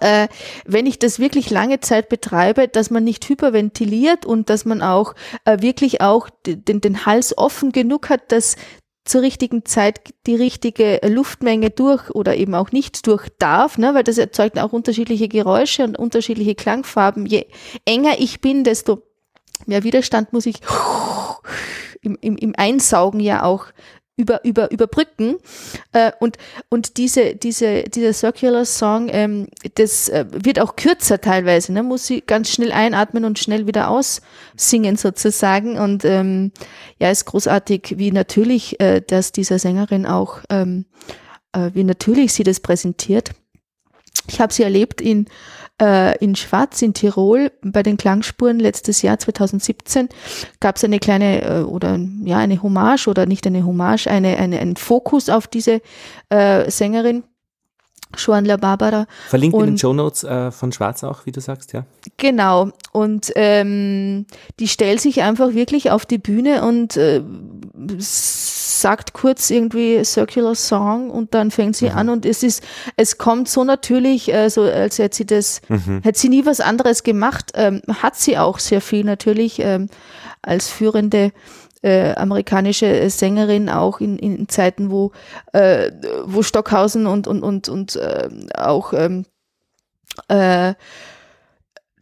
äh, 0.00 0.28
wenn 0.64 0.86
ich 0.86 0.98
das 0.98 1.18
wirklich 1.18 1.50
lange 1.50 1.80
Zeit 1.80 2.08
betreibe, 2.08 2.68
dass 2.68 2.90
man 2.90 3.04
nicht 3.04 3.28
hyperventiliert 3.28 4.24
und 4.24 4.48
dass 4.48 4.64
man 4.64 4.80
auch 4.82 5.14
äh, 5.44 5.60
wirklich 5.60 6.00
auch 6.00 6.30
den, 6.46 6.80
den 6.80 7.04
Hals 7.04 7.36
offen 7.36 7.72
genug 7.72 8.08
hat, 8.08 8.32
dass 8.32 8.56
zur 9.04 9.22
richtigen 9.22 9.64
Zeit 9.64 10.00
die 10.26 10.36
richtige 10.36 11.00
Luftmenge 11.04 11.70
durch 11.70 12.10
oder 12.10 12.36
eben 12.36 12.54
auch 12.54 12.72
nicht 12.72 13.06
durch 13.06 13.28
darf, 13.38 13.78
ne, 13.78 13.94
weil 13.94 14.04
das 14.04 14.18
erzeugt 14.18 14.58
auch 14.58 14.72
unterschiedliche 14.72 15.28
Geräusche 15.28 15.84
und 15.84 15.98
unterschiedliche 15.98 16.54
Klangfarben. 16.54 17.26
Je 17.26 17.46
enger 17.84 18.14
ich 18.18 18.40
bin, 18.40 18.64
desto 18.64 19.02
mehr 19.66 19.82
Widerstand 19.82 20.32
muss 20.32 20.46
ich 20.46 20.56
im, 22.02 22.16
im, 22.20 22.36
im 22.36 22.54
Einsaugen 22.56 23.20
ja 23.20 23.42
auch 23.42 23.66
über, 24.16 24.44
über, 24.44 24.70
überbrücken. 24.70 25.36
Äh, 25.92 26.12
und 26.20 26.36
und 26.68 26.96
diese, 26.96 27.34
diese, 27.34 27.84
dieser 27.84 28.12
Circular 28.12 28.64
Song, 28.64 29.08
ähm, 29.10 29.48
das 29.74 30.08
äh, 30.08 30.26
wird 30.30 30.60
auch 30.60 30.76
kürzer 30.76 31.20
teilweise, 31.20 31.72
ne? 31.72 31.82
muss 31.82 32.06
sie 32.06 32.20
ganz 32.20 32.50
schnell 32.50 32.72
einatmen 32.72 33.24
und 33.24 33.38
schnell 33.38 33.66
wieder 33.66 33.88
aussingen 33.88 34.96
sozusagen. 34.96 35.78
Und 35.78 36.04
ähm, 36.04 36.52
ja, 36.98 37.10
ist 37.10 37.24
großartig, 37.24 37.94
wie 37.96 38.12
natürlich, 38.12 38.78
äh, 38.80 39.00
dass 39.00 39.32
dieser 39.32 39.58
Sängerin 39.58 40.06
auch, 40.06 40.38
ähm, 40.50 40.84
äh, 41.52 41.70
wie 41.72 41.84
natürlich 41.84 42.32
sie 42.32 42.44
das 42.44 42.60
präsentiert. 42.60 43.30
Ich 44.28 44.40
habe 44.40 44.52
sie 44.52 44.62
erlebt 44.62 45.00
in 45.00 45.26
äh, 45.82 46.16
in 46.18 46.36
Schwarz 46.36 46.80
in 46.80 46.94
Tirol 46.94 47.50
bei 47.62 47.82
den 47.82 47.96
Klangspuren 47.96 48.60
letztes 48.60 49.02
Jahr 49.02 49.18
2017 49.18 50.08
gab 50.60 50.76
es 50.76 50.84
eine 50.84 51.00
kleine 51.00 51.42
äh, 51.42 51.62
oder 51.62 51.98
ja 52.24 52.38
eine 52.38 52.62
Hommage 52.62 53.08
oder 53.08 53.26
nicht 53.26 53.46
eine 53.46 53.66
Hommage, 53.66 54.06
eine, 54.06 54.36
eine 54.38 54.60
einen 54.60 54.76
Fokus 54.76 55.28
auf 55.28 55.48
diese 55.48 55.80
äh, 56.28 56.70
Sängerin. 56.70 57.24
Joan 58.18 58.44
La 58.44 58.58
Barbara. 58.58 59.06
Verlinkt 59.28 59.58
in 59.58 59.64
den 59.64 59.78
Show 59.78 59.94
Notes 59.94 60.22
äh, 60.22 60.50
von 60.50 60.70
Schwarz 60.70 61.02
auch, 61.02 61.24
wie 61.24 61.32
du 61.32 61.40
sagst, 61.40 61.72
ja. 61.72 61.86
Genau. 62.18 62.68
Und 62.92 63.32
ähm, 63.36 64.26
die 64.60 64.68
stellt 64.68 65.00
sich 65.00 65.22
einfach 65.22 65.54
wirklich 65.54 65.90
auf 65.90 66.04
die 66.04 66.18
Bühne 66.18 66.62
und 66.62 66.98
äh, 66.98 67.22
sagt 67.98 69.12
kurz 69.14 69.50
irgendwie 69.50 70.04
Circular 70.04 70.54
Song 70.54 71.10
und 71.10 71.34
dann 71.34 71.50
fängt 71.50 71.76
sie 71.76 71.90
mhm. 71.90 71.96
an 71.96 72.08
und 72.10 72.26
es 72.26 72.42
ist, 72.42 72.62
es 72.96 73.16
kommt 73.16 73.48
so 73.48 73.64
natürlich, 73.64 74.32
äh, 74.32 74.50
so 74.50 74.62
als 74.62 74.98
hätte 74.98 75.16
sie 75.16 75.26
das, 75.26 75.62
mhm. 75.68 76.00
hätte 76.02 76.18
sie 76.18 76.28
nie 76.28 76.44
was 76.44 76.60
anderes 76.60 77.02
gemacht, 77.02 77.52
ähm, 77.54 77.80
hat 77.88 78.16
sie 78.16 78.36
auch 78.36 78.58
sehr 78.58 78.80
viel 78.80 79.04
natürlich 79.04 79.58
ähm, 79.60 79.88
als 80.42 80.68
führende 80.68 81.32
äh, 81.82 82.14
amerikanische 82.14 83.08
Sängerin 83.10 83.68
auch 83.68 84.00
in, 84.00 84.18
in 84.18 84.48
Zeiten, 84.48 84.90
wo, 84.90 85.12
äh, 85.52 85.90
wo 86.24 86.42
Stockhausen 86.42 87.06
und, 87.06 87.26
und, 87.26 87.42
und, 87.42 87.68
und 87.68 87.96
äh, 87.96 88.28
auch 88.54 88.92
ähm, 88.92 89.24
äh, 90.28 90.74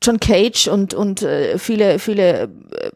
John 0.03 0.19
Cage 0.19 0.69
und, 0.69 0.95
und 0.95 1.23
äh, 1.23 1.59
viele, 1.59 1.99
viele 1.99 2.45
äh, 2.45 2.91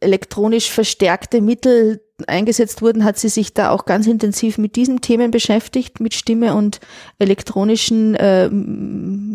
elektronisch 0.00 0.70
verstärkte 0.70 1.40
Mittel 1.40 2.02
eingesetzt 2.28 2.82
wurden, 2.82 3.04
hat 3.04 3.18
sie 3.18 3.28
sich 3.28 3.54
da 3.54 3.70
auch 3.70 3.84
ganz 3.84 4.06
intensiv 4.06 4.58
mit 4.58 4.76
diesen 4.76 5.00
Themen 5.00 5.30
beschäftigt, 5.30 6.00
mit 6.00 6.14
Stimme 6.14 6.54
und 6.54 6.80
elektronischen 7.18 8.14
äh, 8.14 8.50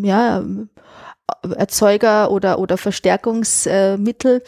ja, 0.05 0.43
Erzeuger 1.55 2.31
oder, 2.31 2.59
oder 2.59 2.77
Verstärkungsmittel. 2.77 4.43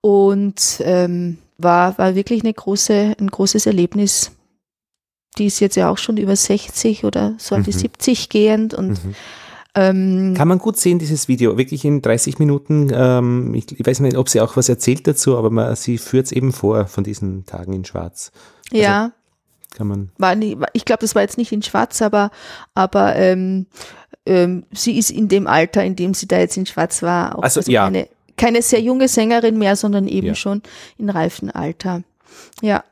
Und 0.00 0.82
ähm, 0.84 1.38
war, 1.58 1.96
war 1.98 2.14
wirklich 2.14 2.42
eine 2.42 2.52
große, 2.52 3.14
ein 3.18 3.28
großes 3.28 3.66
Erlebnis. 3.66 4.32
Die 5.38 5.46
ist 5.46 5.60
jetzt 5.60 5.76
ja 5.76 5.88
auch 5.88 5.98
schon 5.98 6.16
über 6.16 6.36
60 6.36 7.04
oder 7.04 7.34
so 7.38 7.54
an 7.54 7.62
die 7.62 7.72
mhm. 7.72 7.78
70 7.78 8.28
gehend 8.28 8.74
und 8.74 9.04
mhm. 9.04 9.14
Ähm, 9.74 10.34
Kann 10.36 10.48
man 10.48 10.58
gut 10.58 10.76
sehen, 10.76 10.98
dieses 10.98 11.28
Video, 11.28 11.56
wirklich 11.56 11.84
in 11.84 12.02
30 12.02 12.38
Minuten. 12.38 12.90
Ähm, 12.92 13.54
ich, 13.54 13.78
ich, 13.78 13.86
weiß 13.86 14.00
nicht, 14.00 14.16
ob 14.16 14.28
sie 14.28 14.40
auch 14.40 14.56
was 14.56 14.68
erzählt 14.68 15.06
dazu, 15.06 15.38
aber 15.38 15.50
man, 15.50 15.74
sie 15.76 15.96
führt 15.96 16.26
es 16.26 16.32
eben 16.32 16.52
vor 16.52 16.86
von 16.86 17.04
diesen 17.04 17.46
Tagen 17.46 17.72
in 17.72 17.84
Schwarz. 17.84 18.32
Also 18.70 18.82
ja. 18.82 19.12
Kann 19.74 19.86
man. 19.86 20.10
War 20.18 20.34
nie, 20.34 20.58
ich 20.74 20.84
glaube, 20.84 21.00
das 21.00 21.14
war 21.14 21.22
jetzt 21.22 21.38
nicht 21.38 21.52
in 21.52 21.62
Schwarz, 21.62 22.02
aber, 22.02 22.30
aber 22.74 23.16
ähm, 23.16 23.66
ähm, 24.26 24.64
sie 24.72 24.98
ist 24.98 25.10
in 25.10 25.28
dem 25.28 25.46
Alter, 25.46 25.82
in 25.82 25.96
dem 25.96 26.12
sie 26.12 26.28
da 26.28 26.38
jetzt 26.38 26.58
in 26.58 26.66
Schwarz 26.66 27.02
war, 27.02 27.38
auch 27.38 27.42
also, 27.42 27.60
also 27.60 27.72
ja. 27.72 27.84
keine, 27.84 28.08
keine 28.36 28.60
sehr 28.60 28.80
junge 28.80 29.08
Sängerin 29.08 29.58
mehr, 29.58 29.76
sondern 29.76 30.06
eben 30.06 30.28
ja. 30.28 30.34
schon 30.34 30.62
in 30.98 31.08
reifen 31.08 31.50
Alter. 31.50 32.02
Ja, 32.60 32.84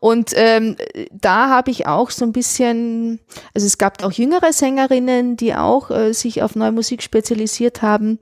und 0.00 0.32
ähm, 0.34 0.76
da 1.12 1.50
habe 1.50 1.70
ich 1.70 1.86
auch 1.86 2.10
so 2.10 2.24
ein 2.24 2.32
bisschen, 2.32 3.20
also 3.52 3.66
es 3.66 3.76
gab 3.76 4.02
auch 4.02 4.12
jüngere 4.12 4.52
Sängerinnen, 4.52 5.36
die 5.36 5.54
auch 5.54 5.90
äh, 5.90 6.14
sich 6.14 6.42
auf 6.42 6.56
neue 6.56 6.72
Musik 6.72 7.02
spezialisiert 7.02 7.82
haben. 7.82 8.18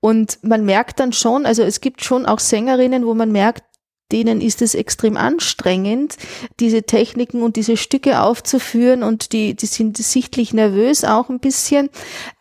Und 0.00 0.38
man 0.42 0.66
merkt 0.66 1.00
dann 1.00 1.12
schon, 1.12 1.46
also 1.46 1.62
es 1.62 1.80
gibt 1.80 2.04
schon 2.04 2.26
auch 2.26 2.38
Sängerinnen, 2.40 3.06
wo 3.06 3.14
man 3.14 3.32
merkt, 3.32 3.64
denen 4.12 4.40
ist 4.40 4.62
es 4.62 4.74
extrem 4.74 5.16
anstrengend, 5.16 6.16
diese 6.58 6.82
Techniken 6.82 7.42
und 7.42 7.56
diese 7.56 7.76
Stücke 7.76 8.20
aufzuführen 8.20 9.02
und 9.02 9.32
die, 9.32 9.54
die 9.54 9.66
sind 9.66 9.96
sichtlich 9.96 10.52
nervös 10.52 11.04
auch 11.04 11.28
ein 11.28 11.40
bisschen. 11.40 11.90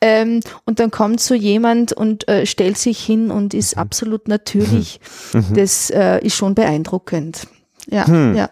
Ähm, 0.02 0.42
und 0.66 0.80
dann 0.80 0.92
kommt 0.92 1.22
so 1.22 1.36
jemand 1.36 1.94
und 1.94 2.28
äh, 2.28 2.46
stellt 2.46 2.78
sich 2.78 3.00
hin 3.00 3.32
und 3.32 3.54
ist 3.54 3.76
mhm. 3.76 3.82
absolut 3.82 4.28
natürlich. 4.28 5.00
Mhm. 5.34 5.54
Das 5.56 5.90
äh, 5.90 6.26
ist 6.26 6.36
schon 6.36 6.56
beeindruckend. 6.56 7.48
Ja, 7.90 8.08
hm. 8.08 8.36
ja. 8.36 8.50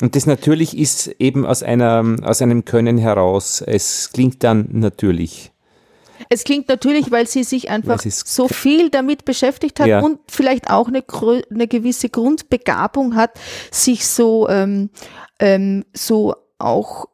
Und 0.00 0.16
das 0.16 0.26
natürlich 0.26 0.76
ist 0.76 1.08
eben 1.18 1.44
aus 1.44 1.62
einer, 1.62 2.16
aus 2.22 2.40
einem 2.40 2.64
Können 2.64 2.96
heraus. 2.96 3.62
Es 3.66 4.10
klingt 4.12 4.42
dann 4.42 4.68
natürlich. 4.72 5.52
Es 6.28 6.44
klingt 6.44 6.68
natürlich, 6.68 7.10
weil 7.10 7.26
sie 7.26 7.44
sich 7.44 7.70
einfach 7.70 8.00
so 8.00 8.48
viel 8.48 8.90
damit 8.90 9.24
beschäftigt 9.24 9.80
hat 9.80 9.86
ja. 9.86 10.00
und 10.00 10.20
vielleicht 10.28 10.70
auch 10.70 10.88
eine, 10.88 11.02
eine 11.50 11.68
gewisse 11.68 12.08
Grundbegabung 12.08 13.14
hat, 13.14 13.38
sich 13.70 14.06
so, 14.06 14.48
ähm, 14.48 14.90
ähm, 15.38 15.84
so 15.94 16.34
auch 16.58 17.06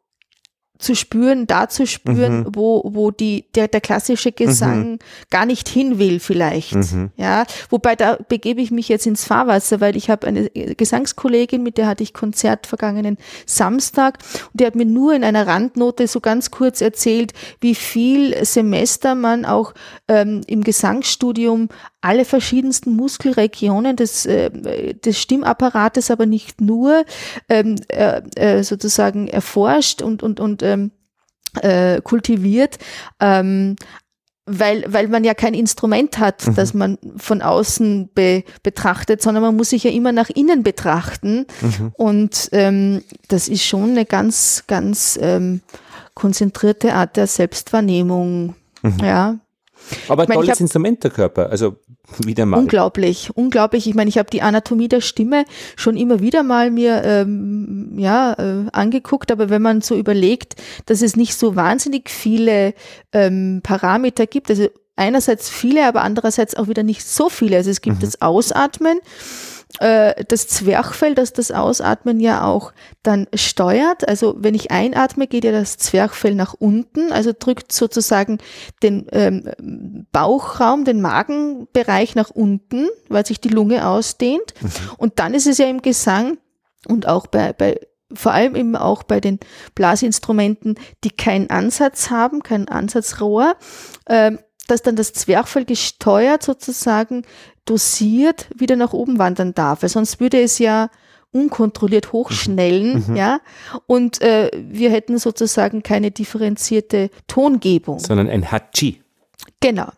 zu 0.79 0.95
spüren, 0.95 1.47
da 1.47 1.68
zu 1.68 1.87
spüren, 1.87 2.41
mhm. 2.41 2.47
wo, 2.53 2.83
wo 2.85 3.11
die, 3.11 3.47
der, 3.55 3.68
der 3.68 3.81
klassische 3.81 4.33
Gesang 4.33 4.93
mhm. 4.93 4.99
gar 5.31 5.47
nicht 5.47 5.68
hin 5.68 5.99
will 5.99 6.20
vielleicht. 6.20 6.74
Mhm. 6.74 7.11
Ja, 7.16 7.45
wobei 7.70 7.97
da 7.97 8.18
begebe 8.29 8.61
ich 8.61 8.70
mich 8.70 8.89
jetzt 8.89 9.07
ins 9.07 9.24
Fahrwasser, 9.24 9.81
weil 9.81 9.97
ich 9.97 10.11
habe 10.11 10.27
eine 10.27 10.51
Gesangskollegin, 10.51 11.62
mit 11.62 11.79
der 11.79 11.87
hatte 11.87 12.03
ich 12.03 12.12
Konzert 12.12 12.66
vergangenen 12.66 13.18
Samstag 13.47 14.18
und 14.53 14.61
die 14.61 14.66
hat 14.66 14.74
mir 14.74 14.87
nur 14.87 15.14
in 15.14 15.24
einer 15.24 15.47
Randnote 15.47 16.07
so 16.07 16.20
ganz 16.20 16.51
kurz 16.51 16.81
erzählt, 16.81 17.33
wie 17.61 17.74
viel 17.74 18.45
Semester 18.45 19.14
man 19.14 19.45
auch 19.45 19.74
ähm, 20.09 20.43
im 20.47 20.62
Gesangsstudium 20.62 21.68
alle 22.07 22.24
verschiedensten 22.24 22.95
Muskelregionen 22.95 23.97
des, 23.97 24.27
äh, 24.27 24.95
des 24.95 25.20
Stimmapparates, 25.20 26.11
aber 26.12 26.24
nicht 26.24 26.61
nur, 26.61 27.05
ähm, 27.49 27.74
äh, 27.89 28.22
äh, 28.37 28.62
sozusagen 28.62 29.27
erforscht 29.27 30.03
und, 30.03 30.22
und, 30.22 30.39
und 30.39 30.62
ähm, 30.67 30.91
äh, 31.62 32.01
kultiviert. 32.03 32.79
Ähm, 33.21 33.77
weil, 34.47 34.85
weil 34.87 35.09
man 35.09 35.25
ja 35.25 35.35
kein 35.35 35.55
Instrument 35.55 36.19
hat, 36.19 36.47
mhm. 36.47 36.55
das 36.55 36.73
man 36.73 36.99
von 37.17 37.43
außen 37.43 38.11
be, 38.14 38.45
betrachtet, 38.62 39.21
sondern 39.21 39.43
man 39.43 39.57
muss 39.57 39.71
sich 39.71 39.83
ja 39.83 39.91
immer 39.91 40.12
nach 40.12 40.31
innen 40.31 40.62
betrachten. 40.62 41.47
Mhm. 41.61 41.93
Und 41.95 42.49
ähm, 42.53 43.03
das 43.29 43.49
ist 43.49 43.64
schon 43.64 43.91
eine 43.91 44.05
ganz, 44.05 44.64
ganz 44.69 45.19
ähm, 45.21 45.62
konzentrierte 46.14 46.95
Art 46.95 47.17
der 47.17 47.27
Selbstwahrnehmung. 47.27 48.55
Mhm. 48.83 48.99
Ja. 49.03 49.37
Aber 50.09 50.23
ein 50.23 50.29
tolles 50.29 50.51
hab, 50.51 50.61
Instrument 50.61 51.03
der 51.03 51.11
Körper, 51.11 51.51
also 51.51 51.77
wieder 52.24 52.46
mal. 52.46 52.59
Unglaublich, 52.59 53.30
unglaublich. 53.34 53.86
Ich 53.86 53.94
meine, 53.94 54.09
ich 54.09 54.18
habe 54.18 54.30
die 54.30 54.42
Anatomie 54.42 54.88
der 54.88 55.00
Stimme 55.00 55.44
schon 55.76 55.96
immer 55.96 56.20
wieder 56.20 56.42
mal 56.42 56.70
mir 56.70 57.02
ähm, 57.04 57.92
ja 57.96 58.34
äh, 58.34 58.66
angeguckt, 58.72 59.30
aber 59.30 59.50
wenn 59.50 59.62
man 59.62 59.80
so 59.80 59.96
überlegt, 59.96 60.57
dass 60.86 61.02
es 61.02 61.16
nicht 61.16 61.34
so 61.34 61.57
wahnsinnig 61.57 62.11
viele 62.11 62.74
ähm, 63.12 63.61
Parameter 63.62 64.26
gibt, 64.26 64.50
also 64.50 64.68
einerseits 64.96 65.50
viele, 65.50 65.86
aber 65.86 66.02
andererseits 66.02 66.57
auch 66.57 66.68
wieder 66.68 66.82
nicht 66.82 67.04
so 67.07 67.28
viele. 67.28 67.57
Also 67.59 67.70
es 67.70 67.82
gibt 67.82 67.96
mhm. 67.96 68.00
das 68.00 68.22
Ausatmen 68.22 68.98
äh, 69.81 70.25
das 70.29 70.49
Zwerchfell, 70.49 71.14
das 71.14 71.33
das 71.33 71.51
Ausatmen 71.51 72.21
ja 72.21 72.45
auch 72.45 72.73
dann 73.03 73.27
steuert. 73.35 74.09
Also 74.09 74.37
wenn 74.39 74.55
ich 74.55 74.71
einatme, 74.71 75.27
geht 75.27 75.45
ja 75.45 75.53
das 75.53 75.77
Zwerchfell 75.77 76.35
nach 76.35 76.55
unten, 76.55 77.12
also 77.12 77.33
drückt 77.39 77.73
sozusagen 77.73 78.39
den 78.83 79.07
ähm, 79.12 80.07
Bauchraum, 80.12 80.85
den 80.85 81.01
Magenbereich 81.01 82.14
nach 82.14 82.31
unten, 82.31 82.89
weil 83.09 83.27
sich 83.27 83.41
die 83.41 83.49
Lunge 83.49 83.87
ausdehnt. 83.87 84.55
Mhm. 84.61 84.71
Und 84.97 85.19
dann 85.19 85.35
ist 85.35 85.47
es 85.47 85.59
ja 85.59 85.67
im 85.67 85.83
Gesang 85.83 86.39
und 86.87 87.07
auch 87.07 87.27
bei, 87.27 87.53
bei 87.53 87.79
vor 88.12 88.33
allem 88.33 88.55
eben 88.55 88.77
auch 88.77 89.03
bei 89.03 89.21
den 89.21 89.41
Blasinstrumenten, 89.75 90.79
die 91.03 91.11
keinen 91.11 91.51
Ansatz 91.51 92.09
haben, 92.11 92.43
kein 92.43 92.69
Ansatzrohr, 92.69 93.57
äh, 94.07 94.33
dass 94.69 94.83
dann 94.83 94.97
das 94.97 95.12
Zwerchfell 95.12 95.64
gesteuert 95.64 96.43
sozusagen 96.43 97.23
dosiert 97.67 98.49
wieder 98.57 98.77
nach 98.77 98.93
oben 98.93 99.19
wandern 99.19 99.55
darf, 99.55 99.83
weil 99.83 99.89
sonst 99.89 100.21
würde 100.21 100.41
es 100.41 100.59
ja 100.59 100.91
unkontrolliert 101.33 102.12
hochschnellen, 102.12 102.95
mhm. 102.95 103.05
mhm. 103.09 103.17
ja, 103.17 103.41
und 103.87 104.23
äh, 104.23 104.51
wir 104.55 104.91
hätten 104.91 105.19
sozusagen 105.19 105.83
keine 105.83 106.11
differenzierte 106.11 107.11
Tongebung. 107.27 107.99
Sondern 107.99 108.29
ein 108.29 108.51
Hachi. 108.51 109.03
Genau. 109.61 109.89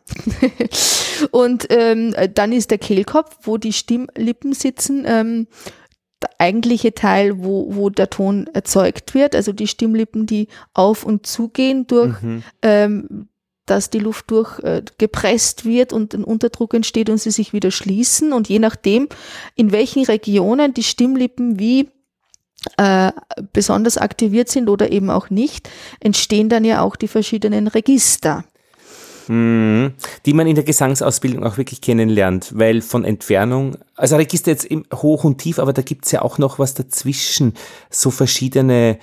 und 1.30 1.66
ähm, 1.70 2.14
dann 2.34 2.52
ist 2.52 2.70
der 2.70 2.78
Kehlkopf, 2.78 3.36
wo 3.42 3.56
die 3.56 3.72
Stimmlippen 3.72 4.52
sitzen, 4.52 5.04
ähm, 5.06 5.46
der 6.22 6.30
eigentliche 6.38 6.94
Teil, 6.94 7.38
wo, 7.38 7.74
wo 7.74 7.90
der 7.90 8.10
Ton 8.10 8.48
erzeugt 8.52 9.14
wird, 9.14 9.36
also 9.36 9.52
die 9.52 9.68
Stimmlippen, 9.68 10.26
die 10.26 10.48
auf 10.74 11.04
und 11.04 11.26
zugehen 11.26 11.86
durch 11.86 12.20
mhm. 12.22 12.42
ähm, 12.62 13.28
dass 13.70 13.90
die 13.90 13.98
Luft 13.98 14.30
durchgepresst 14.30 15.64
äh, 15.64 15.68
wird 15.68 15.92
und 15.92 16.14
ein 16.14 16.24
Unterdruck 16.24 16.74
entsteht 16.74 17.10
und 17.10 17.18
sie 17.18 17.30
sich 17.30 17.52
wieder 17.52 17.70
schließen. 17.70 18.32
Und 18.32 18.48
je 18.48 18.58
nachdem, 18.58 19.08
in 19.54 19.72
welchen 19.72 20.04
Regionen 20.04 20.74
die 20.74 20.82
Stimmlippen 20.82 21.58
wie 21.58 21.88
äh, 22.76 23.12
besonders 23.52 23.98
aktiviert 23.98 24.48
sind 24.48 24.68
oder 24.68 24.90
eben 24.90 25.10
auch 25.10 25.30
nicht, 25.30 25.68
entstehen 26.00 26.48
dann 26.48 26.64
ja 26.64 26.82
auch 26.82 26.96
die 26.96 27.08
verschiedenen 27.08 27.68
Register. 27.68 28.44
Mhm. 29.28 29.92
Die 30.26 30.32
man 30.32 30.46
in 30.46 30.54
der 30.54 30.64
Gesangsausbildung 30.64 31.44
auch 31.44 31.58
wirklich 31.58 31.80
kennenlernt, 31.80 32.50
weil 32.54 32.80
von 32.80 33.04
Entfernung, 33.04 33.76
also 33.94 34.16
Register 34.16 34.50
jetzt 34.50 34.68
hoch 34.94 35.24
und 35.24 35.38
tief, 35.38 35.58
aber 35.58 35.72
da 35.72 35.82
gibt's 35.82 36.10
ja 36.12 36.22
auch 36.22 36.38
noch 36.38 36.58
was 36.58 36.74
dazwischen, 36.74 37.54
so 37.90 38.10
verschiedene, 38.10 38.98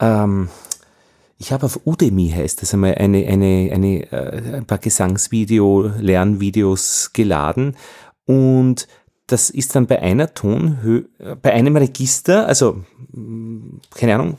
ähm, 0.00 0.48
ich 1.38 1.52
habe 1.52 1.66
auf 1.66 1.80
Udemy 1.84 2.30
heißt 2.30 2.62
das 2.62 2.74
einmal 2.74 2.94
eine, 2.94 3.26
eine, 3.26 3.70
eine, 3.72 4.12
äh, 4.12 4.56
ein 4.56 4.66
paar 4.66 4.78
Gesangsvideo, 4.78 5.92
Lernvideos 5.98 7.10
geladen 7.12 7.76
und 8.24 8.88
das 9.26 9.50
ist 9.50 9.74
dann 9.74 9.86
bei 9.86 10.00
einer 10.00 10.34
Tonhöhe, 10.34 11.06
bei 11.42 11.52
einem 11.52 11.76
Register, 11.76 12.46
also 12.46 12.84
keine 13.94 14.14
Ahnung, 14.14 14.38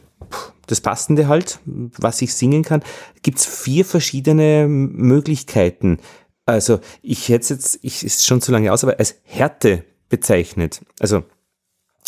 das 0.66 0.82
Passende 0.82 1.28
halt, 1.28 1.60
was 1.66 2.22
ich 2.22 2.34
singen 2.34 2.64
kann, 2.64 2.84
gibt's 3.22 3.46
vier 3.46 3.86
verschiedene 3.86 4.68
Möglichkeiten. 4.68 6.00
Also 6.46 6.80
ich 7.02 7.30
hätte 7.30 7.54
jetzt, 7.54 7.80
ich 7.82 8.06
ist 8.06 8.26
schon 8.26 8.42
zu 8.42 8.52
lange 8.52 8.72
aus, 8.72 8.84
aber 8.84 9.00
als 9.00 9.16
Härte 9.24 9.84
bezeichnet. 10.10 10.82
Also 11.00 11.24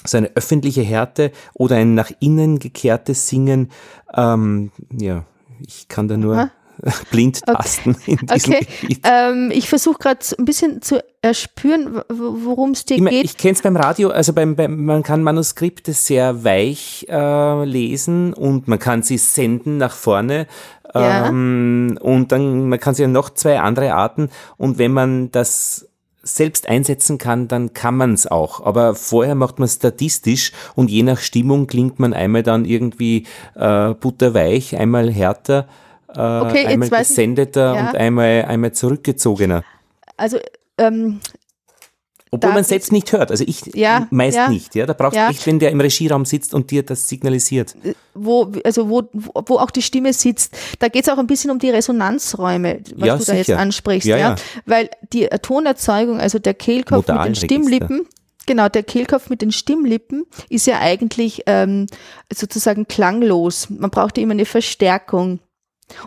so 0.05 0.17
eine 0.17 0.31
öffentliche 0.35 0.81
Härte 0.81 1.31
oder 1.53 1.77
ein 1.77 1.93
nach 1.93 2.11
innen 2.19 2.59
gekehrtes 2.59 3.27
Singen. 3.27 3.71
Ähm, 4.15 4.71
ja, 4.91 5.25
ich 5.65 5.87
kann 5.87 6.07
da 6.07 6.17
nur 6.17 6.35
Aha. 6.37 6.51
blind 7.11 7.45
tasten 7.45 7.91
okay. 7.91 8.17
in 8.19 8.27
diesem 8.27 8.53
okay. 8.53 8.67
Gebiet. 8.81 9.01
Ähm, 9.03 9.51
ich 9.53 9.67
versuche 9.67 9.99
gerade 9.99 10.19
ein 10.37 10.45
bisschen 10.45 10.81
zu 10.81 11.03
erspüren, 11.21 12.01
worum 12.09 12.71
es 12.71 12.85
dir 12.85 12.95
ich 12.95 13.01
mein, 13.01 13.13
geht. 13.13 13.25
Ich 13.25 13.37
kenne 13.37 13.53
es 13.53 13.61
beim 13.61 13.75
Radio, 13.75 14.09
also 14.09 14.33
beim, 14.33 14.55
beim, 14.55 14.85
man 14.85 15.03
kann 15.03 15.21
Manuskripte 15.21 15.93
sehr 15.93 16.43
weich 16.43 17.05
äh, 17.09 17.65
lesen 17.65 18.33
und 18.33 18.67
man 18.67 18.79
kann 18.79 19.03
sie 19.03 19.17
senden 19.17 19.77
nach 19.77 19.93
vorne. 19.93 20.47
Ja. 20.93 21.27
Ähm, 21.27 21.99
und 22.01 22.31
dann, 22.31 22.69
man 22.69 22.79
kann 22.79 22.95
sie 22.95 23.03
ja 23.03 23.07
noch 23.07 23.29
zwei 23.31 23.59
andere 23.59 23.93
Arten. 23.93 24.29
Und 24.57 24.77
wenn 24.77 24.91
man 24.91 25.31
das 25.31 25.88
selbst 26.21 26.67
einsetzen 26.67 27.17
kann, 27.17 27.47
dann 27.47 27.73
kann 27.73 27.95
man 27.95 28.13
es 28.13 28.27
auch. 28.27 28.65
Aber 28.65 28.95
vorher 28.95 29.35
macht 29.35 29.59
man 29.59 29.67
statistisch 29.67 30.51
und 30.75 30.89
je 30.89 31.03
nach 31.03 31.19
Stimmung 31.19 31.67
klingt 31.67 31.99
man 31.99 32.13
einmal 32.13 32.43
dann 32.43 32.65
irgendwie 32.65 33.25
äh, 33.55 33.93
butterweich, 33.93 34.77
einmal 34.77 35.11
härter 35.11 35.67
äh, 36.09 36.19
okay, 36.19 36.65
einmal 36.65 36.89
gesendeter 36.89 37.75
ja. 37.75 37.81
und 37.81 37.95
einmal, 37.95 38.45
einmal 38.45 38.71
zurückgezogener. 38.73 39.63
Also 40.17 40.37
ähm, 40.77 41.19
obwohl 42.31 42.53
man 42.53 42.63
selbst 42.63 42.91
nicht 42.91 43.11
hört. 43.11 43.31
Also 43.31 43.43
ich 43.47 43.65
ja, 43.73 44.07
meist 44.11 44.37
ja, 44.37 44.49
nicht. 44.49 44.75
Ja, 44.75 44.85
da 44.85 44.93
brauchst 44.93 45.15
du 45.15 45.19
ja. 45.19 45.29
echt, 45.29 45.45
wenn 45.47 45.59
der 45.59 45.71
im 45.71 45.81
Regieraum 45.81 46.25
sitzt 46.25 46.53
und 46.53 46.69
dir 46.69 46.83
das 46.83 47.09
signalisiert. 47.09 47.75
Äh, 47.83 47.95
wo, 48.13 48.51
also 48.63 48.89
wo, 48.89 49.03
wo 49.13 49.57
auch 49.57 49.71
die 49.71 49.81
Stimme 49.81 50.13
sitzt. 50.13 50.55
Da 50.79 50.89
geht 50.89 51.03
es 51.03 51.09
auch 51.09 51.17
ein 51.17 51.27
bisschen 51.27 51.49
um 51.49 51.59
die 51.59 51.69
Resonanzräume, 51.69 52.81
was 52.95 53.07
ja, 53.07 53.17
du 53.17 53.23
da 53.25 53.33
jetzt 53.33 53.51
ansprichst. 53.51 54.07
Ja, 54.07 54.17
ja. 54.17 54.35
Weil 54.65 54.89
die 55.11 55.27
Tonerzeugung, 55.41 56.19
also 56.19 56.37
der 56.37 56.53
Kehlkopf 56.53 57.07
mit 57.07 57.25
den 57.25 57.35
Stimmlippen, 57.35 58.07
Genau, 58.45 58.67
der 58.67 58.81
Kehlkopf 58.81 59.29
mit 59.29 59.43
den 59.43 59.51
Stimmlippen 59.51 60.25
ist 60.49 60.65
ja 60.65 60.79
eigentlich 60.79 61.43
ähm, 61.45 61.85
sozusagen 62.33 62.87
klanglos. 62.87 63.69
Man 63.69 63.91
braucht 63.91 64.17
ja 64.17 64.23
immer 64.23 64.31
eine 64.31 64.45
Verstärkung. 64.45 65.39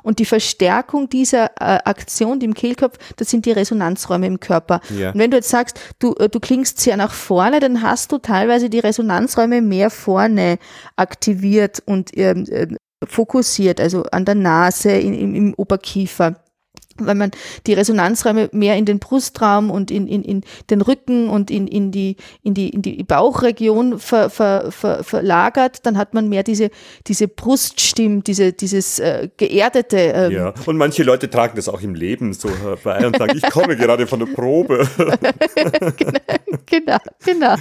Und 0.03 0.19
die 0.19 0.25
Verstärkung 0.25 1.09
dieser 1.09 1.47
äh, 1.61 1.79
Aktion, 1.85 2.41
die 2.41 2.47
im 2.47 2.55
Kehlkopf, 2.55 2.99
das 3.17 3.31
sind 3.31 3.47
die 3.47 3.53
Resonanzräume 3.53 4.27
im 4.27 4.41
Körper. 4.41 4.81
Ja. 4.91 5.11
Und 5.11 5.19
wenn 5.19 5.31
du 5.31 5.37
jetzt 5.37 5.51
sagst, 5.51 5.79
du, 5.99 6.15
äh, 6.15 6.29
du 6.29 6.41
klingst 6.41 6.81
sehr 6.81 6.97
nach 6.97 7.13
vorne, 7.13 7.61
dann 7.61 7.83
hast 7.83 8.13
du 8.13 8.19
teilweise 8.19 8.71
die 8.71 8.81
Resonanzräume 8.81 9.63
mehr 9.63 9.91
vorne 9.91 10.59
aktiviert 10.97 11.83
und 11.85 12.17
ähm, 12.17 12.47
äh, 12.51 12.69
fokussiert, 13.07 13.81
also 13.81 14.05
an 14.05 14.25
der 14.25 14.35
Nase, 14.35 14.93
in, 14.93 15.15
im, 15.15 15.35
im 15.35 15.55
Oberkiefer 15.55 16.37
weil 16.99 17.15
man 17.15 17.31
die 17.67 17.75
Resonanzräume 17.75 18.49
mehr 18.53 18.77
in 18.77 18.85
den 18.85 18.99
Brustraum 18.99 19.71
und 19.71 19.91
in, 19.91 20.07
in, 20.07 20.23
in 20.23 20.43
den 20.71 20.81
Rücken 20.81 21.29
und 21.29 21.51
in, 21.51 21.67
in, 21.67 21.91
die, 21.91 22.17
in, 22.43 22.55
die, 22.55 22.71
in 22.71 22.83
die 22.83 23.03
Bauchregion 23.03 23.99
ver, 23.99 24.31
ver, 24.31 24.71
ver, 24.71 25.05
verlagert, 25.05 25.87
dann 25.87 25.99
hat 25.99 26.15
man 26.15 26.29
mehr 26.29 26.43
diese, 26.43 26.71
diese 27.07 27.29
Bruststimm, 27.29 28.25
diese, 28.25 28.53
dieses 28.53 28.99
äh, 28.99 29.29
geerdete. 29.37 29.97
Ähm 29.97 30.33
ja, 30.33 30.55
und 30.67 30.77
manche 30.77 31.03
Leute 31.03 31.31
tragen 31.31 31.57
das 31.57 31.69
auch 31.69 31.83
im 31.83 31.95
Leben 31.95 32.33
so 32.33 32.51
herbei 32.51 33.07
und 33.07 33.17
sagen, 33.17 33.37
ich 33.37 33.51
komme 33.51 33.77
gerade 33.77 34.07
von 34.07 34.21
der 34.21 34.27
Probe. 34.27 34.87
genau, 36.67 36.99
genau. 37.25 37.57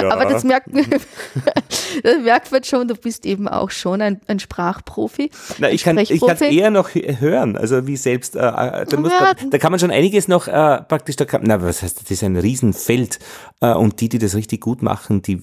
Ja. 0.00 0.10
Aber 0.10 0.26
das 0.26 0.44
merkt, 0.44 0.68
das 0.74 2.18
merkt 2.22 2.52
man 2.52 2.64
schon, 2.64 2.88
du 2.88 2.94
bist 2.94 3.26
eben 3.26 3.48
auch 3.48 3.70
schon 3.70 4.00
ein, 4.00 4.20
ein 4.26 4.38
Sprachprofi. 4.38 5.30
Na, 5.58 5.70
ich 5.70 5.84
kann 5.84 5.98
es 5.98 6.10
eher 6.10 6.70
noch 6.70 6.90
hören, 6.94 7.56
also 7.56 7.86
wie 7.86 7.96
selbst 7.96 8.36
äh, 8.36 8.40
äh, 8.68 8.86
da, 8.86 8.96
muss, 8.96 9.10
da, 9.10 9.34
da, 9.34 9.58
kann 9.58 9.72
man 9.72 9.78
schon 9.78 9.90
einiges 9.90 10.28
noch 10.28 10.48
äh, 10.48 10.82
praktisch, 10.82 11.16
da 11.16 11.24
kann, 11.24 11.42
na, 11.44 11.62
was 11.62 11.82
heißt, 11.82 12.02
das 12.02 12.10
ist 12.10 12.22
ein 12.22 12.36
Riesenfeld 12.36 13.18
äh, 13.60 13.72
und 13.72 14.00
die, 14.00 14.08
die 14.08 14.18
das 14.18 14.34
richtig 14.34 14.60
gut 14.60 14.82
machen, 14.82 15.22
die 15.22 15.42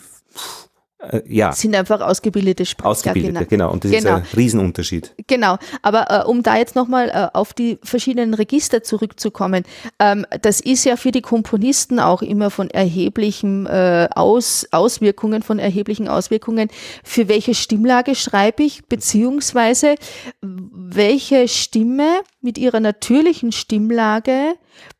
äh, 0.99 1.21
ja. 1.27 1.51
sind 1.51 1.75
einfach 1.75 2.01
ausgebildete 2.01 2.65
Sprecher. 2.65 2.89
Ausgebildete, 2.89 3.45
genau. 3.45 3.47
genau. 3.49 3.71
Und 3.71 3.83
das 3.83 3.91
genau. 3.91 4.17
ist 4.17 4.33
ein 4.33 4.35
Riesenunterschied. 4.35 5.13
Genau. 5.27 5.57
Aber 5.83 6.09
äh, 6.09 6.27
um 6.27 6.41
da 6.41 6.57
jetzt 6.57 6.75
nochmal 6.75 7.09
äh, 7.09 7.37
auf 7.37 7.53
die 7.53 7.77
verschiedenen 7.83 8.33
Register 8.33 8.81
zurückzukommen, 8.81 9.63
ähm, 9.99 10.25
das 10.41 10.59
ist 10.59 10.85
ja 10.85 10.95
für 10.95 11.11
die 11.11 11.21
Komponisten 11.21 11.99
auch 11.99 12.23
immer 12.23 12.49
von 12.49 12.71
erheblichen 12.71 13.67
äh, 13.67 14.07
Aus, 14.15 14.67
Auswirkungen, 14.71 15.43
von 15.43 15.59
erheblichen 15.59 16.07
Auswirkungen. 16.07 16.69
Für 17.03 17.27
welche 17.27 17.53
Stimmlage 17.53 18.15
schreibe 18.15 18.63
ich, 18.63 18.85
beziehungsweise 18.87 19.95
welche 20.41 21.47
Stimme 21.47 22.21
mit 22.41 22.57
ihrer 22.57 22.79
natürlichen 22.79 23.51
Stimmlage 23.51 24.55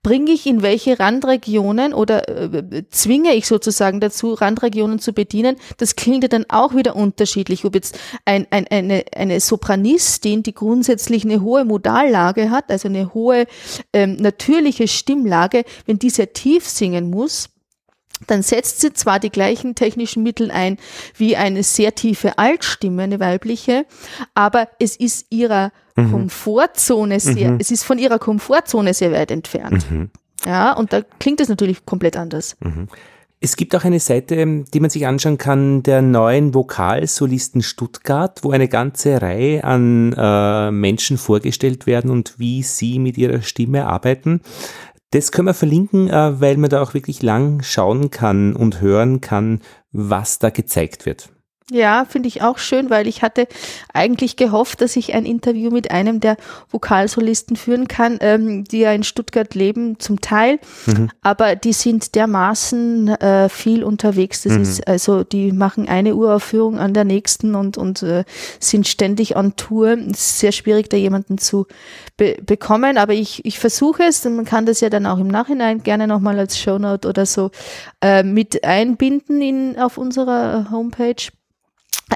bringe 0.08 0.32
ich 0.32 0.48
in 0.48 0.62
welche 0.62 1.02
Randregionen 1.02 1.94
oder 1.94 2.30
äh, 2.30 2.84
zwinge 2.92 3.36
ich 3.36 3.46
sozusagen 3.46 4.00
dazu, 4.00 4.36
Randregionen 4.36 5.00
zu 5.00 5.12
bedienen. 5.12 5.58
Das 5.80 5.98
klingt 5.98 6.24
ja 6.24 6.30
dann 6.30 6.46
auch 6.48 6.74
wieder 6.74 6.96
unterschiedlich, 6.96 7.66
ob 7.66 7.76
jetzt 7.76 8.00
ein, 8.24 8.48
ein, 8.50 8.68
eine, 8.68 9.04
eine 9.14 9.42
Sopranistin, 9.42 10.44
die 10.44 10.54
grundsätzlich 10.54 11.26
eine 11.26 11.42
hohe 11.42 11.66
Modallage 11.66 12.52
hat, 12.52 12.72
also 12.72 12.88
eine 12.88 13.14
hohe 13.14 13.48
ähm, 13.92 14.16
natürliche 14.16 14.88
Stimmlage, 14.88 15.66
wenn 15.88 16.00
die 16.00 16.10
sehr 16.10 16.32
tief 16.32 16.66
singen 16.70 17.10
muss, 17.10 17.50
dann 18.28 18.44
setzt 18.44 18.80
sie 18.80 18.94
zwar 18.94 19.20
die 19.20 19.30
gleichen 19.30 19.76
technischen 19.76 20.24
Mittel 20.24 20.52
ein 20.52 20.78
wie 21.18 21.36
eine 21.36 21.64
sehr 21.64 21.96
tiefe 21.96 22.38
Altstimme, 22.38 23.04
eine 23.04 23.20
weibliche, 23.20 23.86
aber 24.34 24.70
es 24.80 24.96
ist 24.96 25.26
ihrer 25.32 25.74
mhm. 25.98 26.12
Komfortzone 26.12 27.20
sehr, 27.20 27.52
mhm. 27.52 27.60
es 27.60 27.72
ist 27.72 27.84
von 27.84 27.98
ihrer 27.98 28.20
Komfortzone 28.20 28.94
sehr 28.94 29.12
weit 29.12 29.32
entfernt. 29.32 29.90
Mhm. 29.92 30.10
Ja, 30.46 30.74
und 30.74 30.94
da 30.94 31.02
klingt 31.20 31.42
es 31.42 31.50
natürlich 31.50 31.86
komplett 31.86 32.16
anders. 32.16 32.56
Mhm. 32.60 32.88
Es 33.40 33.56
gibt 33.56 33.76
auch 33.76 33.84
eine 33.84 34.00
Seite, 34.00 34.64
die 34.74 34.80
man 34.80 34.90
sich 34.90 35.06
anschauen 35.06 35.38
kann, 35.38 35.84
der 35.84 36.02
neuen 36.02 36.56
Vokalsolisten 36.56 37.62
Stuttgart, 37.62 38.44
wo 38.44 38.50
eine 38.50 38.68
ganze 38.68 39.22
Reihe 39.22 39.64
an 39.64 40.14
äh, 40.18 40.72
Menschen 40.72 41.18
vorgestellt 41.18 41.86
werden 41.86 42.10
und 42.10 42.40
wie 42.40 42.64
sie 42.64 42.98
mit 42.98 43.16
ihrer 43.16 43.44
Stimme 43.44 43.86
arbeiten. 43.86 44.42
Das 45.12 45.32
können 45.32 45.48
wir 45.48 45.54
verlinken, 45.54 46.10
äh, 46.10 46.42
weil 46.42 46.58
man 46.58 46.72
da 46.72 46.82
auch 46.82 46.96
wirklich 46.96 47.22
lang 47.22 47.62
schauen 47.62 48.10
kann 48.10 48.56
und 48.56 48.82
hören 48.82 49.22
kann, 49.22 49.62
was 49.92 50.40
da 50.40 50.50
gezeigt 50.50 51.06
wird. 51.06 51.30
Ja, 51.70 52.06
finde 52.06 52.30
ich 52.30 52.42
auch 52.42 52.60
schön, 52.60 52.90
weil 52.90 53.08
ich 53.08 53.22
hatte 53.22 53.46
eigentlich 53.94 54.38
gehofft, 54.38 54.80
dass 54.80 54.96
ich 54.96 55.14
ein 55.14 55.26
Interview 55.26 55.70
mit 55.70 55.92
einem 55.92 56.22
der 56.22 56.38
Vokalsolisten 56.72 57.58
führen 57.58 57.90
kann, 57.90 58.20
ähm, 58.22 58.64
die 58.64 58.80
ja 58.80 58.94
in 58.94 59.04
Stuttgart 59.04 59.54
leben, 59.54 60.00
zum 60.00 60.22
Teil, 60.22 60.60
mhm. 60.86 61.10
aber 61.22 61.58
die 61.58 61.74
sind 61.74 62.16
dermaßen 62.16 63.10
äh, 63.10 63.50
viel 63.50 63.84
unterwegs. 63.84 64.44
Das 64.44 64.54
mhm. 64.54 64.62
ist 64.62 64.88
also, 64.88 65.26
die 65.26 65.52
machen 65.52 65.90
eine 65.90 66.16
Uraufführung 66.16 66.80
an 66.80 66.94
der 66.94 67.04
nächsten 67.04 67.54
und 67.54 67.78
und 67.78 68.02
äh, 68.02 68.24
sind 68.62 68.88
ständig 68.88 69.36
on 69.36 69.58
Tour. 69.58 69.90
Es 69.90 70.20
ist 70.20 70.40
sehr 70.40 70.54
schwierig, 70.54 70.90
da 70.90 70.96
jemanden 70.96 71.38
zu 71.38 71.68
be 72.16 72.38
bekommen, 72.46 72.98
aber 72.98 73.14
ich 73.14 73.44
ich 73.44 73.60
versuche 73.60 74.04
es. 74.04 74.26
Und 74.26 74.38
man 74.38 74.46
kann 74.46 74.66
das 74.66 74.80
ja 74.80 74.90
dann 74.90 75.06
auch 75.06 75.20
im 75.20 75.28
Nachhinein 75.28 75.84
gerne 75.84 76.08
nochmal 76.08 76.40
als 76.40 76.58
Shownote 76.58 77.10
oder 77.10 77.26
so 77.26 77.52
äh, 78.00 78.24
mit 78.24 78.64
einbinden 78.64 79.42
in 79.42 79.78
auf 79.78 79.98
unserer 79.98 80.72
Homepage. 80.72 81.28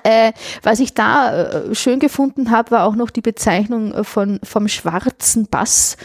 Äh, 0.03 0.31
was 0.63 0.79
ich 0.79 0.93
da 0.93 1.43
äh, 1.43 1.75
schön 1.75 1.99
gefunden 1.99 2.49
habe, 2.49 2.71
war 2.71 2.85
auch 2.85 2.95
noch 2.95 3.09
die 3.09 3.21
Bezeichnung 3.21 3.93
äh, 3.93 4.03
von, 4.03 4.39
vom 4.43 4.67
schwarzen 4.67 5.47
Bass. 5.47 5.97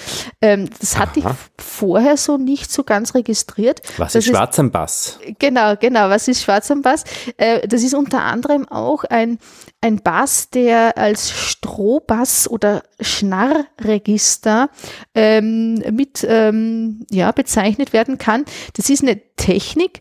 Ähm, 0.43 0.69
das 0.81 0.99
hatte 0.99 1.21
Aha. 1.21 1.31
ich 1.31 1.65
vorher 1.65 2.17
so 2.17 2.37
nicht 2.37 2.73
so 2.73 2.83
ganz 2.83 3.15
registriert. 3.15 3.81
Was 3.97 4.15
das 4.15 4.27
ist 4.27 4.31
schwarzer 4.33 4.65
Bass? 4.65 5.21
Genau, 5.39 5.77
genau. 5.77 6.09
Was 6.09 6.27
ist 6.27 6.43
schwarzer 6.43 6.77
Bass? 6.77 7.05
Äh, 7.37 7.69
das 7.69 7.83
ist 7.83 7.95
unter 7.95 8.23
anderem 8.23 8.69
auch 8.69 9.05
ein, 9.05 9.39
ein 9.81 10.03
Bass, 10.03 10.51
der 10.51 10.99
als 10.99 11.31
Strohbass 11.31 12.49
oder 12.49 12.83
Schnarrregister 13.01 14.69
ähm, 15.15 15.75
mit 15.93 16.27
ähm, 16.29 17.07
ja, 17.11 17.31
bezeichnet 17.31 17.93
werden 17.93 18.19
kann. 18.19 18.45
Das 18.75 18.91
ist 18.91 19.03
eine 19.03 19.21
Technik, 19.37 20.01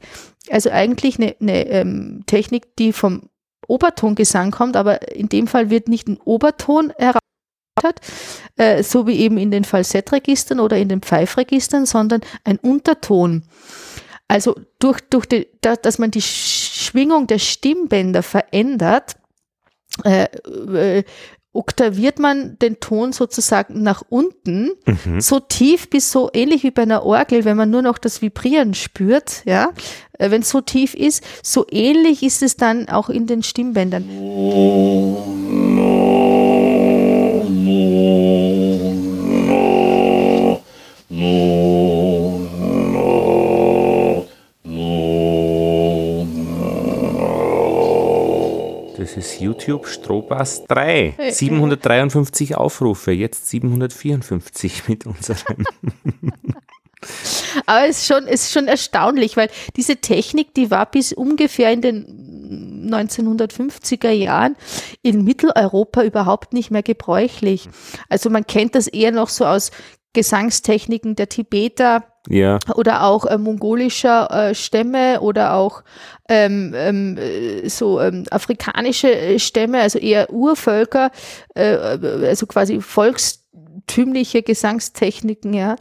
also 0.49 0.71
eigentlich 0.71 1.19
eine, 1.19 1.35
eine 1.39 1.67
ähm, 1.67 2.23
Technik, 2.25 2.75
die 2.77 2.91
vom 2.91 3.29
Obertongesang 3.67 4.51
kommt, 4.51 4.75
aber 4.75 5.11
in 5.15 5.29
dem 5.29 5.47
Fall 5.47 5.69
wird 5.69 5.87
nicht 5.87 6.07
ein 6.07 6.17
Oberton 6.23 6.93
heraus 6.97 7.19
äh, 8.55 8.83
so 8.83 9.05
wie 9.05 9.19
eben 9.19 9.37
in 9.37 9.51
den 9.51 9.63
Falsettregistern 9.63 10.59
oder 10.59 10.77
in 10.77 10.89
den 10.89 11.01
Pfeifregistern, 11.01 11.85
sondern 11.85 12.21
ein 12.43 12.57
Unterton. 12.57 13.43
Also 14.27 14.55
durch, 14.79 15.01
durch 15.09 15.25
die, 15.25 15.47
dass 15.61 15.99
man 15.99 16.11
die 16.11 16.21
Schwingung 16.21 17.27
der 17.27 17.39
Stimmbänder 17.39 18.23
verändert, 18.23 19.17
äh, 20.03 20.23
äh, 20.23 21.03
oktaviert 21.55 22.19
man 22.19 22.57
den 22.59 22.79
Ton 22.79 23.13
sozusagen 23.13 23.81
nach 23.83 24.03
unten, 24.09 24.71
mhm. 24.85 25.21
so 25.21 25.39
tief 25.39 25.89
bis 25.89 26.11
so 26.11 26.29
ähnlich 26.33 26.63
wie 26.63 26.71
bei 26.71 26.83
einer 26.83 27.05
Orgel, 27.05 27.45
wenn 27.45 27.57
man 27.57 27.69
nur 27.69 27.81
noch 27.81 27.97
das 27.97 28.21
Vibrieren 28.21 28.73
spürt, 28.73 29.43
ja, 29.45 29.69
äh, 30.19 30.31
wenn 30.31 30.41
es 30.41 30.49
so 30.49 30.61
tief 30.61 30.93
ist, 30.93 31.23
so 31.43 31.65
ähnlich 31.69 32.23
ist 32.23 32.43
es 32.43 32.57
dann 32.57 32.89
auch 32.89 33.09
in 33.09 33.27
den 33.27 33.43
Stimmbändern. 33.43 34.09
Oh, 34.09 35.34
YouTube 49.39 49.87
Strohbass 49.87 50.65
3. 50.65 51.15
753 51.29 52.55
Aufrufe, 52.55 53.11
jetzt 53.11 53.49
754 53.49 54.87
mit 54.87 55.05
unserem. 55.05 55.65
Aber 57.65 57.87
es 57.87 57.99
ist, 57.99 58.07
schon, 58.07 58.27
es 58.27 58.43
ist 58.43 58.53
schon 58.53 58.67
erstaunlich, 58.67 59.37
weil 59.37 59.49
diese 59.75 59.97
Technik, 59.97 60.53
die 60.53 60.71
war 60.71 60.89
bis 60.89 61.13
ungefähr 61.13 61.71
in 61.71 61.81
den 61.81 62.89
1950er 62.91 64.11
Jahren 64.11 64.55
in 65.01 65.23
Mitteleuropa 65.23 66.03
überhaupt 66.03 66.53
nicht 66.53 66.71
mehr 66.71 66.83
gebräuchlich. 66.83 67.69
Also 68.09 68.29
man 68.29 68.45
kennt 68.45 68.75
das 68.75 68.87
eher 68.87 69.11
noch 69.11 69.29
so 69.29 69.45
aus 69.45 69.71
Gesangstechniken 70.13 71.15
der 71.15 71.29
Tibeter 71.29 72.03
ja. 72.29 72.59
oder 72.75 73.03
auch 73.03 73.25
äh, 73.25 73.37
mongolischer 73.37 74.49
äh, 74.49 74.55
Stämme 74.55 75.21
oder 75.21 75.53
auch 75.53 75.83
ähm, 76.27 76.73
ähm, 76.75 77.17
äh, 77.17 77.67
so 77.69 78.01
ähm, 78.01 78.25
afrikanische 78.31 79.11
äh, 79.11 79.39
Stämme, 79.39 79.81
also 79.81 79.99
eher 79.99 80.31
Urvölker, 80.31 81.11
äh, 81.53 81.75
also 81.75 82.47
quasi 82.47 82.81
volkstümliche 82.81 84.41
Gesangstechniken, 84.41 85.53
ja, 85.53 85.75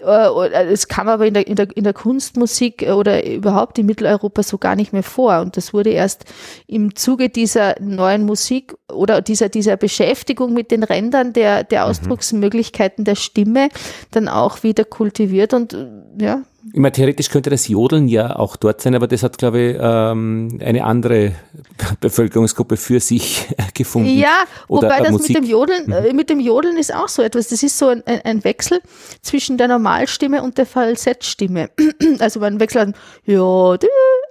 es 0.00 0.86
kam 0.86 1.08
aber 1.08 1.26
in 1.26 1.34
der, 1.34 1.46
in, 1.46 1.56
der, 1.56 1.76
in 1.76 1.82
der 1.82 1.92
Kunstmusik 1.92 2.82
oder 2.82 3.24
überhaupt 3.26 3.78
in 3.78 3.86
Mitteleuropa 3.86 4.42
so 4.42 4.56
gar 4.56 4.76
nicht 4.76 4.92
mehr 4.92 5.02
vor. 5.02 5.40
Und 5.40 5.56
das 5.56 5.74
wurde 5.74 5.90
erst 5.90 6.24
im 6.66 6.94
Zuge 6.94 7.28
dieser 7.28 7.74
neuen 7.80 8.24
Musik 8.24 8.76
oder 8.92 9.20
dieser, 9.20 9.48
dieser 9.48 9.76
Beschäftigung 9.76 10.52
mit 10.52 10.70
den 10.70 10.84
Rändern 10.84 11.32
der, 11.32 11.64
der 11.64 11.84
mhm. 11.84 11.90
Ausdrucksmöglichkeiten 11.90 13.04
der 13.04 13.16
Stimme 13.16 13.70
dann 14.12 14.28
auch 14.28 14.62
wieder 14.62 14.84
kultiviert 14.84 15.52
und 15.52 15.76
ja, 16.20 16.42
ich 16.64 16.80
meine, 16.80 16.92
theoretisch 16.92 17.30
könnte 17.30 17.50
das 17.50 17.68
Jodeln 17.68 18.08
ja 18.08 18.36
auch 18.36 18.56
dort 18.56 18.80
sein, 18.80 18.94
aber 18.94 19.06
das 19.06 19.22
hat, 19.22 19.38
glaube 19.38 19.60
ich, 19.60 19.76
ähm, 19.80 20.58
eine 20.60 20.84
andere 20.84 21.32
Bevölkerungsgruppe 22.00 22.76
für 22.76 22.98
sich 22.98 23.46
gefunden. 23.74 24.10
Ja, 24.10 24.44
wobei 24.66 25.00
das 25.00 25.10
Musik. 25.12 25.28
mit 25.28 25.36
dem 25.36 25.50
Jodeln, 25.50 25.86
mhm. 25.86 25.92
äh, 25.92 26.12
mit 26.12 26.30
dem 26.30 26.40
Jodeln 26.40 26.76
ist 26.76 26.92
auch 26.92 27.08
so 27.08 27.22
etwas. 27.22 27.48
Das 27.48 27.62
ist 27.62 27.78
so 27.78 27.88
ein, 27.88 28.02
ein 28.06 28.42
Wechsel 28.42 28.80
zwischen 29.22 29.56
der 29.56 29.68
Normalstimme 29.68 30.42
und 30.42 30.58
der 30.58 30.66
Falsettstimme. 30.66 31.70
Also 32.20 32.40
man 32.40 32.58
wechselt, 32.58 32.96
ja, 33.26 33.76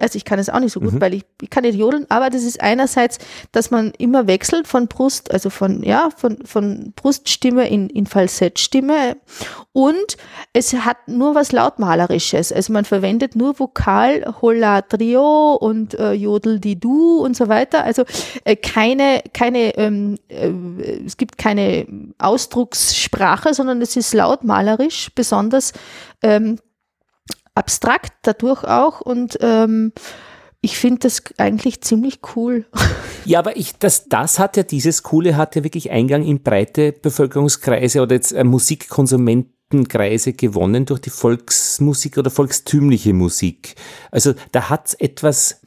also 0.00 0.16
ich 0.16 0.24
kann 0.24 0.38
es 0.38 0.48
auch 0.48 0.60
nicht 0.60 0.72
so 0.72 0.80
gut, 0.80 0.94
mhm. 0.94 1.00
weil 1.00 1.14
ich, 1.14 1.24
ich 1.40 1.50
kann 1.50 1.64
nicht 1.64 1.78
jodeln, 1.78 2.06
aber 2.08 2.30
das 2.30 2.42
ist 2.44 2.60
einerseits, 2.60 3.18
dass 3.52 3.70
man 3.70 3.92
immer 3.98 4.26
wechselt 4.26 4.66
von 4.66 4.88
Brust, 4.88 5.30
also 5.30 5.50
von, 5.50 5.82
ja, 5.82 6.10
von, 6.16 6.38
von 6.44 6.92
Bruststimme 6.94 7.68
in, 7.68 7.88
in 7.90 8.06
Falsettstimme 8.06 9.16
und 9.72 10.16
es 10.52 10.72
hat 10.72 10.96
nur 11.06 11.34
was 11.34 11.52
Lautmalerisches. 11.52 12.52
Also 12.52 12.72
man 12.72 12.84
verwendet 12.84 13.36
nur 13.36 13.58
Vokal, 13.58 14.34
Hola 14.40 14.82
Trio 14.82 15.54
und 15.54 15.94
äh, 15.94 16.12
Jodel 16.12 16.58
di 16.58 16.78
Du 16.78 17.18
und 17.18 17.36
so 17.36 17.48
weiter. 17.48 17.84
Also 17.84 18.04
äh, 18.44 18.56
keine, 18.56 19.22
keine, 19.32 19.76
ähm, 19.76 20.16
äh, 20.28 20.50
es 21.06 21.16
gibt 21.16 21.38
keine 21.38 21.86
Ausdruckssprache, 22.18 23.54
sondern 23.54 23.80
es 23.80 23.96
ist 23.96 24.14
lautmalerisch, 24.14 25.10
besonders 25.14 25.72
ähm, 26.22 26.58
abstrakt 27.58 28.12
dadurch 28.22 28.64
auch 28.64 29.00
und 29.00 29.38
ähm, 29.40 29.92
ich 30.60 30.78
finde 30.78 31.00
das 31.00 31.22
eigentlich 31.36 31.82
ziemlich 31.82 32.20
cool. 32.34 32.66
Ja, 33.24 33.40
aber 33.40 33.58
ich, 33.58 33.74
das, 33.78 34.08
das 34.08 34.38
hat 34.38 34.56
ja, 34.56 34.62
dieses 34.62 35.02
Coole 35.02 35.36
hat 35.36 35.54
ja 35.54 35.62
wirklich 35.62 35.90
Eingang 35.90 36.24
in 36.24 36.42
breite 36.42 36.92
Bevölkerungskreise 36.92 38.00
oder 38.00 38.14
jetzt 38.14 38.32
äh, 38.32 38.42
Musikkonsumentenkreise 38.42 40.32
gewonnen 40.32 40.86
durch 40.86 41.00
die 41.00 41.10
Volksmusik 41.10 42.16
oder 42.16 42.30
volkstümliche 42.30 43.12
Musik. 43.12 43.74
Also 44.10 44.32
da 44.52 44.70
hat 44.70 44.86
es 44.86 44.94
etwas 44.94 45.60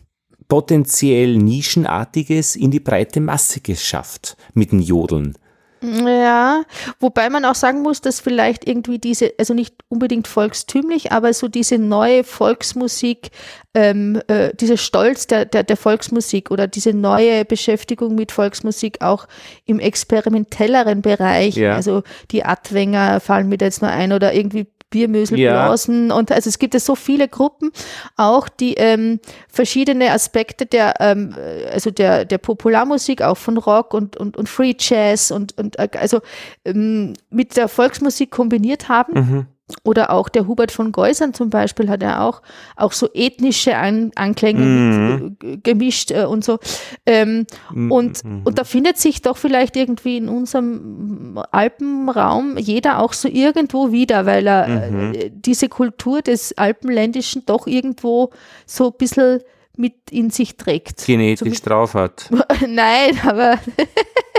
potenziell 0.47 1.37
Nischenartiges 1.37 2.55
in 2.55 2.71
die 2.71 2.79
breite 2.79 3.21
Masse 3.21 3.59
geschafft 3.59 4.37
mit 4.55 4.71
den 4.71 4.81
Jodeln. 4.81 5.37
Ja, 5.83 6.63
wobei 6.99 7.29
man 7.31 7.43
auch 7.43 7.55
sagen 7.55 7.81
muss, 7.81 8.01
dass 8.01 8.19
vielleicht 8.19 8.67
irgendwie 8.67 8.99
diese, 8.99 9.33
also 9.39 9.55
nicht 9.55 9.73
unbedingt 9.89 10.27
volkstümlich, 10.27 11.11
aber 11.11 11.33
so 11.33 11.47
diese 11.47 11.79
neue 11.79 12.23
Volksmusik, 12.23 13.31
ähm, 13.73 14.21
äh, 14.27 14.53
dieser 14.53 14.77
Stolz 14.77 15.25
der, 15.25 15.45
der, 15.45 15.63
der 15.63 15.77
Volksmusik 15.77 16.51
oder 16.51 16.67
diese 16.67 16.93
neue 16.93 17.45
Beschäftigung 17.45 18.13
mit 18.13 18.31
Volksmusik 18.31 19.01
auch 19.01 19.27
im 19.65 19.79
experimentelleren 19.79 21.01
Bereich, 21.01 21.55
ja. 21.55 21.73
also 21.73 22.03
die 22.29 22.45
Adwänger 22.45 23.19
fallen 23.19 23.49
mir 23.49 23.57
da 23.57 23.65
jetzt 23.65 23.81
nur 23.81 23.89
ein 23.89 24.13
oder 24.13 24.35
irgendwie 24.35 24.67
Biermöselblasen 24.91 26.09
ja. 26.09 26.15
und 26.15 26.31
also 26.31 26.47
es 26.47 26.59
gibt 26.59 26.75
ja 26.75 26.79
so 26.79 26.95
viele 26.95 27.27
Gruppen 27.27 27.71
auch, 28.17 28.47
die 28.47 28.75
ähm, 28.75 29.19
verschiedene 29.49 30.11
Aspekte 30.11 30.67
der 30.67 30.93
ähm, 30.99 31.35
also 31.71 31.89
der 31.89 32.25
der 32.25 32.37
Popularmusik 32.37 33.23
auch 33.23 33.37
von 33.37 33.57
Rock 33.57 33.95
und 33.95 34.17
und, 34.17 34.37
und 34.37 34.47
Free 34.47 34.75
Jazz 34.77 35.31
und 35.31 35.57
und 35.57 35.79
äh, 35.79 35.89
also 35.97 36.19
ähm, 36.65 37.13
mit 37.31 37.57
der 37.57 37.67
Volksmusik 37.67 38.29
kombiniert 38.29 38.87
haben. 38.89 39.13
Mhm. 39.13 39.45
Oder 39.83 40.11
auch 40.11 40.29
der 40.29 40.47
Hubert 40.47 40.71
von 40.71 40.91
Geusern 40.91 41.33
zum 41.33 41.49
Beispiel 41.49 41.89
hat 41.89 42.03
er 42.03 42.23
auch, 42.23 42.41
auch 42.75 42.91
so 42.91 43.09
ethnische 43.13 43.75
An 43.77 44.11
Anklänge 44.15 44.61
mhm. 44.61 45.37
mit, 45.41 45.63
gemischt 45.63 46.11
äh, 46.11 46.25
und 46.25 46.43
so. 46.43 46.59
Ähm, 47.05 47.45
mhm. 47.73 47.91
und, 47.91 48.23
mhm. 48.23 48.41
und 48.43 48.59
da 48.59 48.63
findet 48.63 48.97
sich 48.97 49.21
doch 49.21 49.37
vielleicht 49.37 49.75
irgendwie 49.75 50.17
in 50.17 50.29
unserem 50.29 51.39
Alpenraum 51.51 52.57
jeder 52.57 52.99
auch 52.99 53.13
so 53.13 53.27
irgendwo 53.27 53.91
wieder, 53.91 54.25
weil 54.25 54.47
er 54.47 54.67
mhm. 54.67 55.13
äh, 55.13 55.31
diese 55.33 55.69
Kultur 55.69 56.21
des 56.21 56.57
Alpenländischen 56.57 57.45
doch 57.45 57.67
irgendwo 57.67 58.31
so 58.65 58.87
ein 58.87 58.97
bisschen 58.97 59.41
mit 59.77 59.93
in 60.11 60.29
sich 60.29 60.57
trägt. 60.57 61.05
Genetisch 61.05 61.61
drauf 61.61 61.93
hat. 61.93 62.29
Nein, 62.67 63.19
aber 63.25 63.57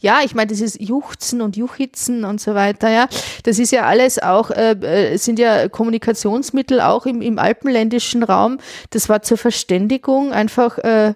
ja, 0.00 0.20
ich 0.24 0.34
meine, 0.34 0.48
dieses 0.48 0.78
Juchzen 0.78 1.40
und 1.40 1.56
Juchitzen 1.56 2.24
und 2.24 2.40
so 2.40 2.54
weiter, 2.54 2.90
ja, 2.90 3.08
das 3.44 3.58
ist 3.58 3.72
ja 3.72 3.84
alles 3.84 4.18
auch, 4.20 4.50
äh, 4.50 4.72
äh, 4.72 5.16
sind 5.16 5.38
ja 5.38 5.68
Kommunikationsmittel 5.68 6.80
auch 6.80 7.06
im, 7.06 7.22
im 7.22 7.38
alpenländischen 7.38 8.22
Raum. 8.22 8.58
Das 8.90 9.08
war 9.08 9.22
zur 9.22 9.38
Verständigung 9.38 10.32
einfach 10.32 10.78
äh, 10.78 11.14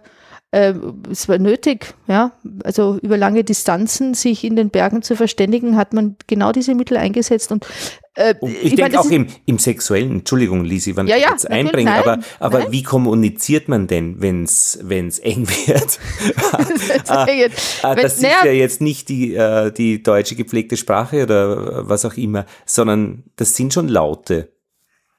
äh, 0.53 0.75
es 1.11 1.29
war 1.29 1.39
nötig, 1.39 1.95
ja. 2.07 2.33
Also 2.63 2.99
über 3.03 3.17
lange 3.17 3.43
Distanzen 3.43 4.15
sich 4.15 4.45
in 4.45 4.55
den 4.55 4.71
Bergen 4.71 5.03
zu 5.03 5.17
verständigen, 5.17 5.77
hat 5.77 5.95
man 5.95 6.17
genau 6.27 6.53
diese 6.53 6.75
Mittel 6.75 6.99
eingesetzt 6.99 7.51
und 7.51 7.67
äh, 8.15 8.35
ich, 8.43 8.65
ich 8.65 8.75
denke 8.75 9.01
auch 9.01 9.11
im, 9.11 9.27
im 9.47 9.59
sexuellen, 9.59 10.19
Entschuldigung, 10.19 10.65
Lisi, 10.65 10.95
wenn 10.95 11.07
ja, 11.07 11.17
ich 11.17 11.23
ja, 11.23 11.31
jetzt 11.31 11.51
einbringe, 11.51 11.91
nein, 11.91 12.01
aber, 12.01 12.19
aber 12.39 12.59
nein. 12.59 12.73
wie 12.73 12.83
kommuniziert 12.83 13.69
man 13.69 13.87
denn, 13.87 14.21
wenn 14.21 14.45
es 14.45 14.77
eng 15.21 15.49
wird? 15.49 15.99
ah, 17.09 17.27
ah, 17.83 17.95
das 17.95 18.17
ist 18.17 18.23
ja 18.23 18.53
jetzt 18.53 18.83
nicht 18.83 19.09
die, 19.09 19.35
äh, 19.35 19.73
die 19.73 20.03
deutsche 20.03 20.37
gepflegte 20.37 20.77
Sprache 20.77 21.23
oder 21.23 21.89
was 21.89 22.05
auch 22.05 22.19
immer, 22.19 22.45
sondern 22.67 23.25
das 23.37 23.57
sind 23.57 23.73
schon 23.73 23.89
Laute. 23.89 24.52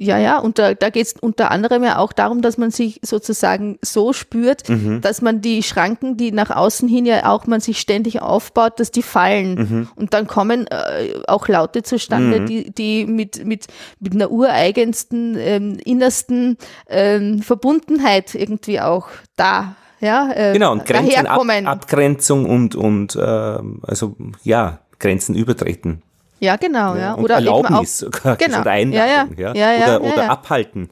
Ja, 0.03 0.17
ja, 0.17 0.39
und 0.39 0.59
da, 0.59 0.73
da 0.73 0.89
geht 0.89 1.07
es 1.07 1.13
unter 1.13 1.49
anderem 1.49 1.83
ja 1.83 1.97
auch 1.97 2.11
darum, 2.11 2.41
dass 2.41 2.57
man 2.57 2.71
sich 2.71 2.99
sozusagen 3.03 3.79
so 3.81 4.11
spürt, 4.11 4.67
mhm. 4.67 4.99
dass 5.01 5.21
man 5.21 5.41
die 5.41 5.63
Schranken, 5.63 6.17
die 6.17 6.31
nach 6.31 6.49
außen 6.49 6.89
hin 6.89 7.05
ja 7.05 7.25
auch 7.25 7.47
man 7.47 7.61
sich 7.61 7.79
ständig 7.79 8.21
aufbaut, 8.21 8.79
dass 8.79 8.91
die 8.91 9.01
fallen. 9.01 9.55
Mhm. 9.55 9.89
Und 9.95 10.13
dann 10.13 10.27
kommen 10.27 10.67
äh, 10.67 11.13
auch 11.27 11.47
Laute 11.47 11.83
zustande, 11.83 12.41
mhm. 12.41 12.45
die, 12.47 12.71
die 12.71 13.05
mit, 13.05 13.45
mit, 13.45 13.67
mit 13.99 14.13
einer 14.13 14.29
ureigensten, 14.29 15.37
ähm, 15.37 15.77
innersten 15.85 16.57
ähm, 16.89 17.41
Verbundenheit 17.41 18.35
irgendwie 18.35 18.81
auch 18.81 19.07
da 19.37 19.75
ja, 20.01 20.29
äh, 20.33 20.51
genau, 20.51 20.73
und 20.73 20.85
Grenzen, 20.85 21.27
Ab, 21.27 21.45
Abgrenzung 21.63 22.45
und, 22.45 22.75
und 22.75 23.15
äh, 23.15 23.19
also 23.19 24.17
ja, 24.43 24.79
Grenzen 24.99 25.33
übertreten. 25.33 26.01
Ja, 26.43 26.57
genau, 26.57 26.95
ja. 26.95 27.13
Und 27.13 27.23
Oder 27.23 27.35
Erlaubnis, 27.35 28.03
auch, 28.03 28.37
genau. 28.37 28.59
oder 28.59 28.71
Einladung, 28.71 29.37
ja, 29.37 29.53
ja. 29.53 29.71
ja. 29.71 29.97
oder, 29.97 30.13
oder 30.13 30.29
abhalten. 30.29 30.89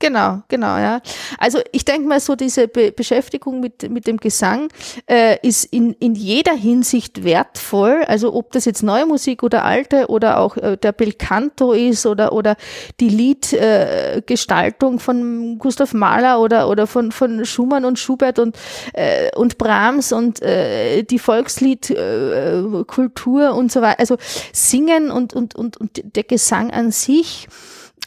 Genau, 0.00 0.42
genau, 0.46 0.78
ja. 0.78 1.00
Also 1.38 1.58
ich 1.72 1.84
denke 1.84 2.06
mal 2.06 2.20
so, 2.20 2.36
diese 2.36 2.68
Be 2.68 2.92
Beschäftigung 2.92 3.58
mit, 3.58 3.90
mit 3.90 4.06
dem 4.06 4.18
Gesang 4.18 4.68
äh, 5.06 5.38
ist 5.42 5.64
in, 5.64 5.92
in 5.94 6.14
jeder 6.14 6.54
Hinsicht 6.54 7.24
wertvoll. 7.24 8.04
Also 8.06 8.32
ob 8.32 8.52
das 8.52 8.64
jetzt 8.64 8.84
neue 8.84 9.06
Musik 9.06 9.42
oder 9.42 9.64
alte 9.64 10.06
oder 10.06 10.38
auch 10.38 10.56
äh, 10.56 10.76
der 10.76 10.92
Belcanto 10.92 11.72
ist 11.72 12.06
oder, 12.06 12.32
oder 12.32 12.54
die 13.00 13.08
Liedgestaltung 13.08 14.96
äh, 14.96 15.00
von 15.00 15.58
Gustav 15.58 15.92
Mahler 15.94 16.40
oder, 16.40 16.68
oder 16.68 16.86
von, 16.86 17.10
von 17.10 17.44
Schumann 17.44 17.84
und 17.84 17.98
Schubert 17.98 18.38
und, 18.38 18.56
äh, 18.92 19.34
und 19.34 19.58
Brahms 19.58 20.12
und 20.12 20.40
äh, 20.42 21.02
die 21.02 21.18
Volksliedkultur 21.18 23.46
äh, 23.46 23.48
und 23.48 23.72
so 23.72 23.82
weiter. 23.82 23.98
Also 23.98 24.16
Singen 24.52 25.10
und, 25.10 25.34
und, 25.34 25.56
und, 25.56 25.76
und 25.76 26.02
der 26.14 26.22
Gesang 26.22 26.70
an 26.70 26.92
sich 26.92 27.48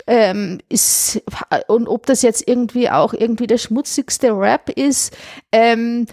ähm, 0.08 0.60
ist, 0.70 1.22
und 1.68 1.88
ob 1.88 2.06
das 2.06 2.22
jetzt 2.22 2.48
irgendwie 2.48 2.90
auch 2.90 3.14
irgendwie 3.14 3.48
der 3.48 3.58
schmutzigste 3.58 4.32
Rap 4.32 4.70
ist, 4.70 5.16
ähm, 5.52 6.06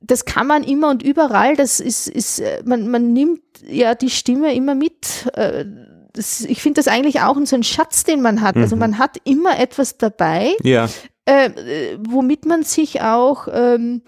das 0.00 0.24
kann 0.24 0.46
man 0.46 0.64
immer 0.64 0.90
und 0.90 1.02
überall, 1.02 1.56
das 1.56 1.80
ist, 1.80 2.08
ist 2.08 2.40
äh, 2.40 2.62
man, 2.64 2.88
man 2.88 3.12
nimmt 3.12 3.40
ja 3.66 3.94
die 3.94 4.10
Stimme 4.10 4.54
immer 4.54 4.74
mit. 4.74 5.30
Äh, 5.34 5.64
das, 6.12 6.42
ich 6.42 6.60
finde 6.60 6.80
das 6.80 6.88
eigentlich 6.88 7.20
auch 7.20 7.36
so 7.44 7.56
ein 7.56 7.62
Schatz, 7.62 8.04
den 8.04 8.20
man 8.20 8.42
hat. 8.42 8.56
Also 8.56 8.58
mhm. 8.58 8.62
Also 8.62 8.76
man 8.76 8.98
hat 8.98 9.16
immer 9.24 9.58
etwas 9.58 9.96
dabei, 9.96 10.54
ja. 10.62 10.88
äh, 11.24 11.96
womit 11.98 12.44
man 12.44 12.64
sich 12.64 13.00
auch 13.00 13.48
ähm, 13.50 14.02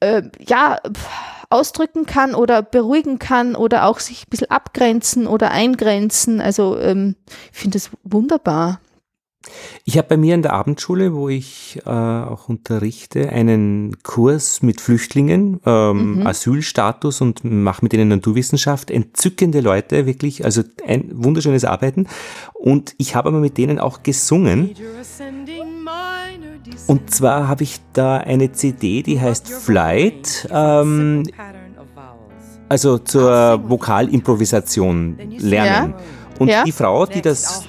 äh, 0.00 0.22
ja 0.46 0.78
ausdrücken 1.50 2.06
kann 2.06 2.34
oder 2.34 2.62
beruhigen 2.62 3.18
kann 3.18 3.54
oder 3.56 3.86
auch 3.86 4.00
sich 4.00 4.22
ein 4.22 4.30
bisschen 4.30 4.50
abgrenzen 4.50 5.26
oder 5.26 5.50
eingrenzen. 5.50 6.40
Also 6.40 6.78
ähm, 6.78 7.16
ich 7.52 7.58
finde 7.58 7.78
das 7.78 7.90
wunderbar. 8.02 8.80
Ich 9.84 9.96
habe 9.96 10.08
bei 10.08 10.16
mir 10.16 10.34
in 10.34 10.42
der 10.42 10.52
Abendschule, 10.52 11.14
wo 11.14 11.28
ich 11.28 11.80
äh, 11.86 11.90
auch 11.90 12.48
unterrichte, 12.48 13.30
einen 13.30 13.96
Kurs 14.02 14.62
mit 14.62 14.80
Flüchtlingen, 14.80 15.60
ähm, 15.64 16.16
mhm. 16.16 16.26
Asylstatus 16.26 17.20
und 17.20 17.44
mache 17.44 17.82
mit 17.82 17.94
ihnen 17.94 18.08
Naturwissenschaft. 18.08 18.90
Entzückende 18.90 19.60
Leute, 19.60 20.06
wirklich, 20.06 20.44
also 20.44 20.62
ein 20.86 21.10
wunderschönes 21.12 21.64
Arbeiten. 21.64 22.06
Und 22.52 22.94
ich 22.98 23.14
habe 23.14 23.28
aber 23.28 23.38
mit 23.38 23.56
denen 23.56 23.78
auch 23.78 24.02
gesungen. 24.02 24.74
Und 26.86 27.10
zwar 27.10 27.48
habe 27.48 27.64
ich 27.64 27.80
da 27.92 28.18
eine 28.18 28.52
CD, 28.52 29.02
die 29.02 29.20
heißt 29.20 29.48
Flight, 29.48 30.48
ähm, 30.50 31.24
also 32.68 32.98
zur 32.98 33.62
Vokalimprovisation 33.68 35.18
lernen. 35.38 35.94
Ja. 35.96 35.98
Und 36.38 36.48
ja. 36.48 36.64
die 36.64 36.72
Frau, 36.72 37.04
die 37.06 37.20
das 37.20 37.68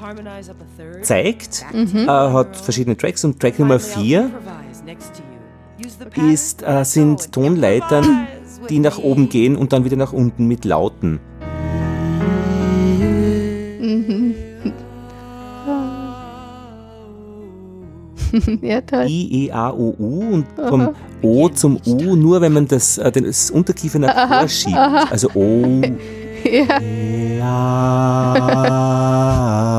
zeigt, 1.02 1.66
mhm. 1.74 1.98
äh, 1.98 2.08
hat 2.08 2.56
verschiedene 2.56 2.96
Tracks 2.96 3.24
und 3.26 3.40
Track 3.40 3.58
Nummer 3.58 3.80
4 3.80 4.30
ist, 6.32 6.64
äh, 6.64 6.84
sind 6.86 7.32
Tonleitern, 7.32 8.28
die 8.70 8.80
nach 8.80 8.98
oben 9.00 9.30
gehen 9.30 9.56
und 9.56 9.74
dann 9.74 9.86
wieder 9.86 9.98
nach 9.98 10.14
unten 10.14 10.48
mit 10.48 10.66
Lauten. 10.66 11.20
ja, 18.62 18.82
toll. 18.82 19.06
I, 19.08 19.48
E, 19.48 19.52
A, 19.52 19.72
O, 19.72 19.96
U 19.98 20.34
und 20.34 20.46
vom 20.56 20.90
O 21.22 21.50
zum 21.50 21.80
U, 21.86 22.16
nur 22.16 22.42
wenn 22.42 22.54
man 22.54 22.68
das, 22.68 22.98
äh, 22.98 23.12
das 23.12 23.52
Unterkiefer 23.52 24.00
nach 24.00 24.16
aha, 24.16 24.48
schiebt. 24.48 24.78
Aha. 24.78 25.08
Also 25.10 25.30
O. 25.34 25.82
ja. 26.50 26.80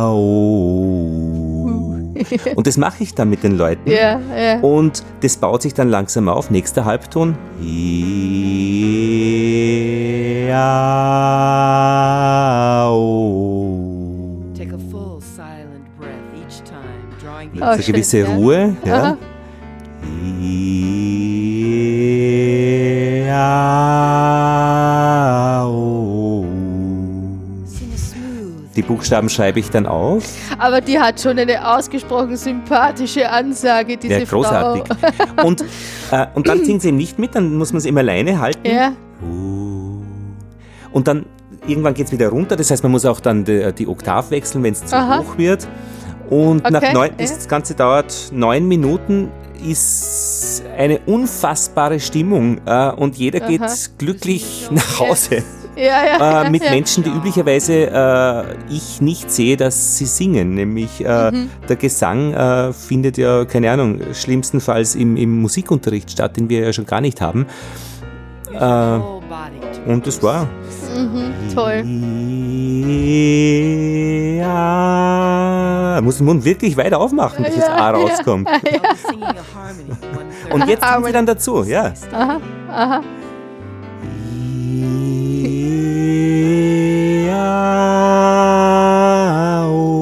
A, 0.02 0.12
o. 0.12 1.20
Und 2.54 2.66
das 2.66 2.76
mache 2.76 3.02
ich 3.02 3.14
dann 3.14 3.30
mit 3.30 3.42
den 3.42 3.56
Leuten. 3.56 3.90
Ja, 3.90 4.20
ja. 4.36 4.60
Und 4.60 5.02
das 5.22 5.36
baut 5.36 5.62
sich 5.62 5.72
dann 5.74 5.88
langsam 5.88 6.28
auf. 6.28 6.50
Nächster 6.50 6.84
Halbton. 6.84 7.36
Ja, 10.48 10.90
o. 12.90 13.89
oh, 17.60 17.64
eine 17.64 17.82
gewisse 17.82 18.18
ja. 18.18 18.34
Ruhe. 18.34 18.76
Ja. 18.84 19.16
Die 28.76 28.82
Buchstaben 28.82 29.28
schreibe 29.28 29.60
ich 29.60 29.68
dann 29.68 29.84
auf. 29.86 30.24
Aber 30.58 30.80
die 30.80 30.98
hat 30.98 31.20
schon 31.20 31.38
eine 31.38 31.76
ausgesprochen 31.76 32.36
sympathische 32.36 33.28
Ansage, 33.28 33.96
diese 33.96 34.20
ja, 34.20 34.24
großartig. 34.24 34.84
Frau. 35.36 35.46
Und, 35.46 35.64
äh, 36.12 36.26
und 36.34 36.48
dann 36.48 36.64
singt 36.64 36.80
sie 36.80 36.88
eben 36.88 36.96
nicht 36.96 37.18
mit, 37.18 37.34
dann 37.34 37.56
muss 37.56 37.72
man 37.72 37.78
es 37.78 37.84
immer 37.84 38.00
alleine 38.00 38.40
halten. 38.40 38.66
Ja. 38.66 38.92
Und 40.92 41.08
dann 41.08 41.26
irgendwann 41.66 41.94
geht 41.94 42.06
es 42.06 42.12
wieder 42.12 42.28
runter, 42.28 42.56
das 42.56 42.70
heißt, 42.70 42.82
man 42.82 42.92
muss 42.92 43.04
auch 43.04 43.20
dann 43.20 43.44
die, 43.44 43.72
die 43.72 43.86
Oktav 43.86 44.30
wechseln, 44.30 44.62
wenn 44.62 44.72
es 44.72 44.84
zu 44.86 44.96
Aha. 44.96 45.18
hoch 45.18 45.36
wird. 45.36 45.66
Und 46.30 46.60
okay. 46.64 46.72
nach 46.72 46.92
neun, 46.92 47.10
das 47.18 47.48
Ganze 47.48 47.74
dauert 47.74 48.30
neun 48.32 48.66
Minuten, 48.66 49.30
ist 49.62 50.62
eine 50.76 51.00
unfassbare 51.00 52.00
Stimmung 52.00 52.60
äh, 52.66 52.90
und 52.92 53.16
jeder 53.16 53.42
Aha. 53.42 53.48
geht 53.48 53.98
glücklich 53.98 54.68
nach 54.70 55.00
Hause. 55.00 55.42
Ja, 55.76 56.04
ja, 56.04 56.42
äh, 56.42 56.50
mit 56.50 56.62
ja, 56.64 56.70
Menschen, 56.70 57.04
die 57.04 57.10
üblicherweise 57.10 57.90
äh, 57.90 58.74
ich 58.74 59.00
nicht 59.00 59.30
sehe, 59.30 59.56
dass 59.56 59.98
sie 59.98 60.06
singen. 60.06 60.54
Nämlich 60.54 61.04
äh, 61.04 61.30
mhm. 61.30 61.50
der 61.68 61.76
Gesang 61.76 62.34
äh, 62.34 62.72
findet 62.72 63.18
ja, 63.18 63.44
keine 63.44 63.70
Ahnung, 63.70 64.00
schlimmstenfalls 64.12 64.94
im, 64.94 65.16
im, 65.16 65.40
Musikunterricht 65.40 66.10
statt, 66.10 66.36
den 66.36 66.48
wir 66.48 66.60
ja 66.60 66.72
schon 66.72 66.86
gar 66.86 67.00
nicht 67.00 67.20
haben. 67.20 67.46
Äh, 68.52 68.98
und 69.90 70.06
das 70.06 70.22
war. 70.22 70.46
Mhm, 70.96 71.32
toll. 71.54 71.84
Ja. 74.38 76.00
Muss 76.02 76.16
den 76.18 76.26
Mund 76.26 76.44
wirklich 76.44 76.76
weit 76.76 76.94
aufmachen, 76.94 77.44
bis 77.44 77.56
ja, 77.56 77.60
das 77.62 77.70
A 77.70 77.90
rauskommt. 77.90 78.48
Ja, 78.48 78.80
Und 80.54 80.66
jetzt 80.68 80.84
kommen 80.84 81.04
sie 81.04 81.12
dann 81.12 81.26
dazu, 81.26 81.62
ja. 81.64 81.92
Aha, 82.12 82.40
aha. 82.68 83.00
Ja, 88.30 89.66
oh. 89.68 89.99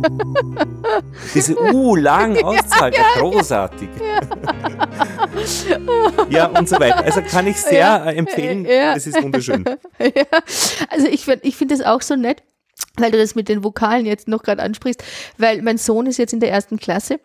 Diese 1.34 1.56
U 1.58 1.96
lang 1.96 2.36
auszuhalten, 2.44 3.00
ja, 3.00 3.20
großartig. 3.20 3.88
Ja. 6.28 6.46
und 6.46 6.68
so 6.68 6.78
weiter. 6.78 7.04
Also 7.04 7.22
kann 7.22 7.46
ich 7.46 7.56
sehr 7.56 7.78
ja, 7.80 8.10
äh, 8.10 8.16
empfehlen. 8.16 8.64
Ja. 8.64 8.94
Das 8.94 9.06
ist 9.06 9.22
wunderschön. 9.22 9.64
Ja. 9.98 10.24
Also 10.90 11.06
ich 11.06 11.24
finde 11.24 11.46
ich 11.46 11.56
find 11.56 11.70
das 11.70 11.82
auch 11.82 12.02
so 12.02 12.16
nett, 12.16 12.42
weil 12.96 13.10
du 13.10 13.18
das 13.18 13.34
mit 13.34 13.48
den 13.48 13.64
Vokalen 13.64 14.06
jetzt 14.06 14.28
noch 14.28 14.42
gerade 14.42 14.62
ansprichst, 14.62 15.02
weil 15.38 15.62
mein 15.62 15.78
Sohn 15.78 16.06
ist 16.06 16.18
jetzt 16.18 16.32
in 16.32 16.40
der 16.40 16.50
ersten 16.50 16.78
Klasse 16.78 17.20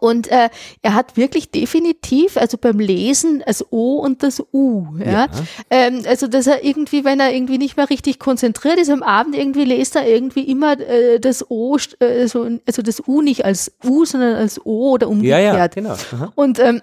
und 0.00 0.28
äh, 0.28 0.48
er 0.82 0.94
hat 0.94 1.16
wirklich 1.16 1.50
definitiv, 1.50 2.36
also 2.36 2.58
beim 2.58 2.80
Lesen, 2.80 3.42
das 3.46 3.64
O 3.70 3.98
und 3.98 4.22
das 4.22 4.42
U. 4.52 4.86
Ja? 4.98 5.06
ja. 5.10 5.28
Ähm, 5.70 6.02
also 6.06 6.26
dass 6.26 6.46
er 6.46 6.64
irgendwie, 6.64 7.04
wenn 7.04 7.20
er 7.20 7.32
irgendwie 7.32 7.58
nicht 7.58 7.76
mehr 7.76 7.88
richtig 7.88 8.18
konzentriert 8.18 8.78
ist, 8.78 8.90
am 8.90 9.02
Abend 9.02 9.36
irgendwie 9.36 9.64
lest 9.64 9.94
er 9.94 10.08
irgendwie 10.08 10.42
immer 10.42 10.78
äh, 10.80 11.20
das 11.20 11.48
O, 11.50 11.76
äh, 12.00 12.26
so, 12.26 12.48
also 12.66 12.82
das 12.82 13.06
U 13.06 13.22
nicht 13.22 13.44
als 13.44 13.72
U, 13.84 14.04
sondern 14.04 14.34
als 14.34 14.64
O 14.64 14.90
oder 14.90 15.08
umgekehrt. 15.08 15.42
Ja, 15.42 15.56
ja, 15.56 15.66
genau. 15.68 15.96
Aha. 16.12 16.32
Und 16.34 16.58
ähm, 16.58 16.82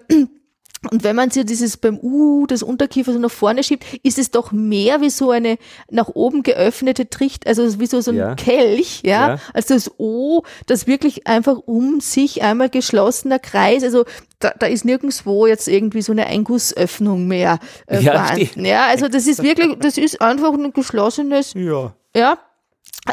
und 0.91 1.03
wenn 1.03 1.15
man 1.15 1.29
sich 1.29 1.45
dieses 1.45 1.77
beim 1.77 1.97
U, 1.99 2.45
das 2.47 2.63
Unterkiefer 2.63 3.13
so 3.13 3.19
nach 3.19 3.31
vorne 3.31 3.63
schiebt, 3.63 3.85
ist 4.03 4.17
es 4.17 4.31
doch 4.31 4.51
mehr 4.51 5.01
wie 5.01 5.09
so 5.09 5.31
eine 5.31 5.57
nach 5.89 6.09
oben 6.09 6.43
geöffnete 6.43 7.09
Tricht, 7.09 7.47
also 7.47 7.79
wie 7.79 7.85
so, 7.85 8.01
so 8.01 8.11
ein 8.11 8.17
ja. 8.17 8.35
Kelch, 8.35 9.01
ja, 9.03 9.29
ja, 9.29 9.39
als 9.53 9.67
das 9.67 9.91
O, 9.97 10.43
das 10.67 10.87
wirklich 10.87 11.27
einfach 11.27 11.57
um 11.57 12.01
sich 12.01 12.41
einmal 12.43 12.69
geschlossener 12.69 13.39
Kreis, 13.39 13.83
also 13.83 14.05
da, 14.39 14.53
da 14.57 14.65
ist 14.65 14.83
nirgendwo 14.85 15.47
jetzt 15.47 15.67
irgendwie 15.67 16.01
so 16.01 16.11
eine 16.11 16.27
Eingussöffnung 16.27 17.27
mehr 17.27 17.59
äh, 17.87 18.01
ja, 18.01 18.11
vorhanden. 18.13 18.65
Ja, 18.65 18.87
also 18.87 19.07
das 19.07 19.27
ist 19.27 19.41
wirklich, 19.41 19.77
das 19.79 19.97
ist 19.97 20.21
einfach 20.21 20.53
ein 20.53 20.73
geschlossenes, 20.73 21.53
ja, 21.53 21.93
ja 22.15 22.37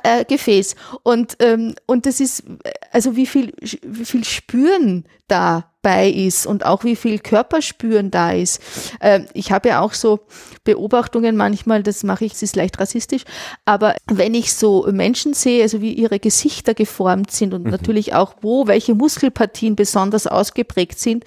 äh, 0.02 0.24
Gefäß. 0.24 0.76
Und, 1.02 1.36
ähm, 1.40 1.74
und 1.86 2.06
das 2.06 2.20
ist, 2.20 2.44
also 2.92 3.16
wie 3.16 3.26
viel, 3.26 3.52
wie 3.82 4.04
viel 4.04 4.24
Spüren 4.24 5.04
dabei 5.28 6.10
ist 6.10 6.46
und 6.46 6.64
auch 6.64 6.84
wie 6.84 6.96
viel 6.96 7.18
Körperspüren 7.18 8.10
da 8.10 8.32
ist. 8.32 8.60
Ähm, 9.00 9.26
ich 9.32 9.52
habe 9.52 9.68
ja 9.68 9.80
auch 9.80 9.94
so 9.94 10.20
Beobachtungen 10.64 11.36
manchmal, 11.36 11.82
das 11.82 12.02
mache 12.02 12.24
ich, 12.24 12.32
es 12.34 12.42
ist 12.42 12.56
leicht 12.56 12.78
rassistisch, 12.78 13.22
aber 13.64 13.94
wenn 14.06 14.34
ich 14.34 14.54
so 14.54 14.86
Menschen 14.90 15.34
sehe, 15.34 15.62
also 15.62 15.80
wie 15.80 15.92
ihre 15.92 16.18
Gesichter 16.18 16.74
geformt 16.74 17.30
sind 17.30 17.54
und 17.54 17.64
mhm. 17.64 17.70
natürlich 17.70 18.14
auch 18.14 18.34
wo 18.40 18.66
welche 18.66 18.94
Muskelpartien 18.94 19.76
besonders 19.76 20.26
ausgeprägt 20.26 20.98
sind, 20.98 21.24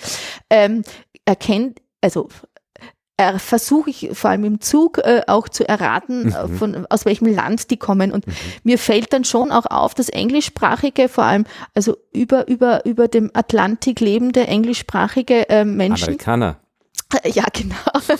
ähm, 0.49 0.83
erkennt, 1.25 1.79
also 2.01 2.27
äh, 3.17 3.37
versuche 3.37 3.89
ich 3.89 4.09
vor 4.13 4.31
allem 4.31 4.43
im 4.43 4.61
Zug 4.61 4.97
äh, 4.97 5.21
auch 5.27 5.47
zu 5.47 5.67
erraten, 5.67 6.31
äh, 6.31 6.47
mhm. 6.47 6.57
von, 6.57 6.85
aus 6.89 7.05
welchem 7.05 7.27
Land 7.27 7.69
die 7.69 7.77
kommen. 7.77 8.11
Und 8.11 8.25
mhm. 8.27 8.33
mir 8.63 8.77
fällt 8.77 9.13
dann 9.13 9.23
schon 9.23 9.51
auch 9.51 9.65
auf, 9.67 9.93
dass 9.93 10.09
englischsprachige, 10.09 11.09
vor 11.09 11.25
allem 11.25 11.45
also 11.75 11.97
über, 12.11 12.47
über, 12.47 12.85
über 12.85 13.07
dem 13.07 13.29
Atlantik 13.33 13.99
lebende 13.99 14.47
englischsprachige 14.47 15.49
äh, 15.49 15.65
Menschen. 15.65 16.05
Amerikaner. 16.05 16.59
Ja, 17.25 17.45
genau. 17.53 17.75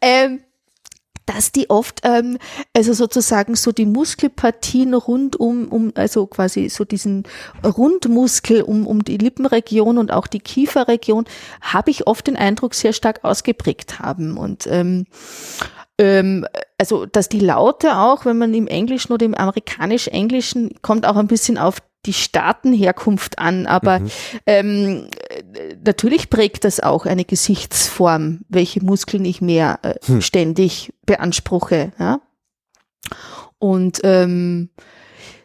ähm, 0.00 0.40
dass 1.28 1.52
die 1.52 1.68
oft, 1.68 2.00
ähm, 2.04 2.38
also 2.74 2.94
sozusagen 2.94 3.54
so 3.54 3.70
die 3.70 3.84
Muskelpartien 3.84 4.94
rund 4.94 5.36
um, 5.36 5.68
um, 5.68 5.92
also 5.94 6.26
quasi 6.26 6.68
so 6.70 6.84
diesen 6.84 7.24
Rundmuskel 7.62 8.62
um, 8.62 8.86
um 8.86 9.04
die 9.04 9.18
Lippenregion 9.18 9.98
und 9.98 10.10
auch 10.10 10.26
die 10.26 10.40
Kieferregion, 10.40 11.26
habe 11.60 11.90
ich 11.90 12.06
oft 12.06 12.26
den 12.26 12.36
Eindruck, 12.36 12.74
sehr 12.74 12.94
stark 12.94 13.24
ausgeprägt 13.24 13.98
haben. 13.98 14.38
Und 14.38 14.66
ähm, 14.66 15.06
ähm, 15.98 16.46
also 16.78 17.04
dass 17.06 17.28
die 17.28 17.40
Laute 17.40 17.98
auch, 17.98 18.24
wenn 18.24 18.38
man 18.38 18.54
im 18.54 18.66
Englischen 18.66 19.12
oder 19.12 19.26
im 19.26 19.34
amerikanisch-englischen, 19.34 20.80
kommt 20.80 21.06
auch 21.06 21.16
ein 21.16 21.26
bisschen 21.26 21.58
auf 21.58 21.80
die 22.06 22.12
Staatenherkunft 22.12 23.38
an, 23.38 23.66
aber 23.66 23.98
mhm. 23.98 24.10
ähm, 24.46 25.08
natürlich 25.84 26.30
prägt 26.30 26.64
das 26.64 26.80
auch 26.80 27.06
eine 27.06 27.24
Gesichtsform, 27.24 28.40
welche 28.48 28.84
Muskeln 28.84 29.24
ich 29.24 29.40
mehr 29.40 29.78
äh, 29.82 29.94
hm. 30.04 30.20
ständig 30.20 30.92
beanspruche. 31.06 31.92
Ja? 31.98 32.20
Und 33.58 34.00
ähm, 34.04 34.70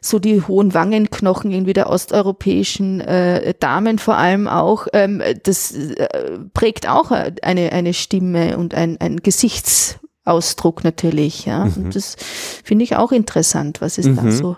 so 0.01 0.19
die 0.19 0.41
hohen 0.41 0.73
Wangenknochen 0.73 1.51
irgendwie 1.51 1.73
der 1.73 1.89
osteuropäischen 1.89 2.99
äh, 3.01 3.53
Damen 3.59 3.99
vor 3.99 4.17
allem 4.17 4.47
auch, 4.47 4.87
ähm, 4.93 5.21
das 5.43 5.71
äh, 5.71 6.39
prägt 6.53 6.87
auch 6.87 7.11
eine, 7.11 7.71
eine 7.71 7.93
Stimme 7.93 8.57
und 8.57 8.73
ein, 8.73 8.99
ein 8.99 9.17
Gesichtsausdruck 9.17 10.83
natürlich. 10.83 11.45
Ja? 11.45 11.65
Mhm. 11.65 11.85
Und 11.85 11.95
das 11.95 12.15
finde 12.63 12.83
ich 12.83 12.95
auch 12.95 13.11
interessant, 13.11 13.81
was 13.81 13.97
es 13.97 14.05
mhm. 14.05 14.15
da 14.17 14.31
so 14.31 14.57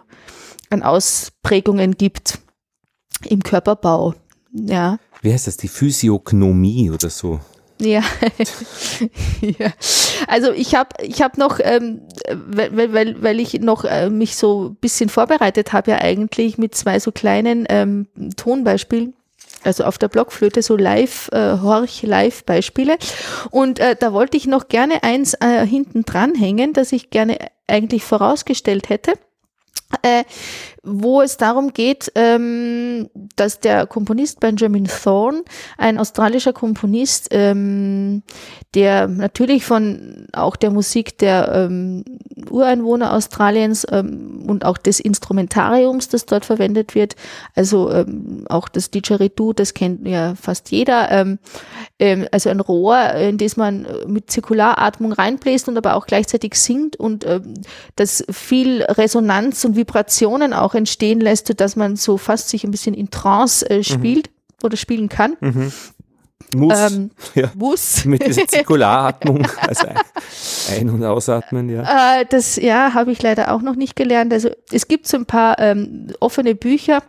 an 0.70 0.84
Ausprägungen 0.84 1.96
gibt 1.96 2.40
im 3.24 3.44
Körperbau. 3.44 4.16
Ja. 4.52 4.98
Wie 5.26 5.34
heißt 5.34 5.48
das? 5.48 5.58
Die 5.58 5.68
Physiognomie 5.68 6.92
oder 6.92 7.10
so? 7.10 7.40
Ja. 7.82 8.04
ja. 9.42 9.74
Also 10.28 10.52
ich 10.54 10.76
habe 10.76 10.90
ich 11.02 11.24
hab 11.24 11.40
noch, 11.40 11.60
ähm, 11.62 12.02
weil, 12.30 12.94
weil, 12.94 13.24
weil 13.24 13.40
ich 13.40 13.60
noch 13.60 13.86
äh, 13.86 14.12
mich 14.12 14.36
so 14.36 14.70
ein 14.70 14.76
bisschen 14.76 15.10
vorbereitet 15.10 15.74
habe, 15.74 15.92
ja 15.92 15.98
eigentlich 15.98 16.60
mit 16.60 16.76
zwei 16.76 17.00
so 17.00 17.12
kleinen 17.12 17.66
ähm, 17.70 18.08
Tonbeispielen 18.38 19.16
also 19.64 19.84
auf 19.86 19.98
der 19.98 20.10
Blockflöte 20.10 20.62
so 20.62 20.78
live, 20.78 21.28
äh, 21.32 21.58
Horch-Live-Beispiele. 21.60 22.98
Und 23.50 23.80
äh, 23.80 23.96
da 24.00 24.14
wollte 24.14 24.38
ich 24.38 24.46
noch 24.46 24.68
gerne 24.68 25.02
eins 25.02 25.34
äh, 25.40 25.66
hinten 25.66 26.04
dranhängen, 26.06 26.74
das 26.74 26.92
ich 26.92 27.10
gerne 27.10 27.40
eigentlich 27.66 28.04
vorausgestellt 28.04 28.90
hätte 28.90 29.14
äh, 30.02 30.24
wo 30.86 31.22
es 31.22 31.38
darum 31.38 31.74
geht, 31.74 32.12
ähm, 32.16 33.10
dass 33.36 33.60
der 33.60 33.88
Komponist 33.88 34.40
Benjamin 34.40 34.86
Thorne, 34.86 35.44
ein 35.78 35.98
australischer 35.98 36.54
Komponist, 36.54 37.30
ähm, 37.32 38.24
der 38.76 39.08
natürlich 39.08 39.66
von 39.66 40.28
auch 40.34 40.56
der 40.56 40.70
Musik 40.70 41.18
der 41.18 41.52
ähm, 41.54 42.06
Ureinwohner 42.50 43.14
Australiens 43.14 43.86
ähm, 43.92 44.46
und 44.48 44.66
auch 44.66 44.78
des 44.78 45.00
Instrumentariums, 45.00 46.10
das 46.10 46.26
dort 46.26 46.46
verwendet 46.46 46.94
wird, 46.94 47.16
also 47.56 47.92
ähm, 47.92 48.46
auch 48.48 48.70
das 48.70 48.92
Didgeridoo, 48.92 49.54
das 49.54 49.74
kennt 49.74 50.08
ja 50.08 50.36
fast 50.36 50.72
jeder, 50.72 51.10
ähm, 51.12 51.40
also 52.32 52.50
ein 52.50 52.60
Rohr, 52.60 53.14
in 53.14 53.38
das 53.38 53.58
man 53.58 53.88
mit 54.06 54.30
Zirkularatmung 54.30 55.14
reinbläst 55.14 55.68
und 55.68 55.78
aber 55.78 55.96
auch 55.96 56.06
gleichzeitig 56.06 56.56
singt 56.56 56.98
und 56.98 57.26
das 57.96 58.26
viel 58.30 58.84
Resonanz 58.84 59.64
und 59.64 59.78
Vibrationen 59.78 60.54
auch 60.54 60.75
entstehen 60.76 61.20
lässt, 61.20 61.48
sodass 61.48 61.76
man 61.76 61.96
so 61.96 62.18
fast 62.18 62.50
sich 62.50 62.64
ein 62.64 62.72
bisschen 62.72 62.94
in 62.94 63.10
Trance 63.10 63.70
äh, 63.70 63.78
mhm. 63.78 63.84
spielt 63.84 64.28
mhm. 64.28 64.66
oder 64.66 64.78
spielen 64.78 65.10
kann. 65.10 65.36
Mhm. 65.40 65.72
Muss. 66.54 66.92
Ähm, 66.92 67.12
ja. 67.36 67.52
Muss. 67.56 68.06
Mit 68.06 68.26
dieser 68.26 68.48
Zirkularatmung, 68.48 69.48
also 69.62 69.88
ein- 70.72 70.90
und 70.90 71.04
ausatmen, 71.04 71.70
ja. 71.70 72.20
Äh, 72.20 72.26
das, 72.30 72.56
ja, 72.56 72.94
habe 72.94 73.12
ich 73.12 73.22
leider 73.22 73.54
auch 73.54 73.62
noch 73.62 73.76
nicht 73.76 73.96
gelernt. 73.96 74.32
Also 74.34 74.50
es 74.72 74.88
gibt 74.88 75.08
so 75.08 75.18
ein 75.18 75.26
paar 75.26 75.60
ähm, 75.60 76.08
offene 76.20 76.56
Bücher, 76.56 77.02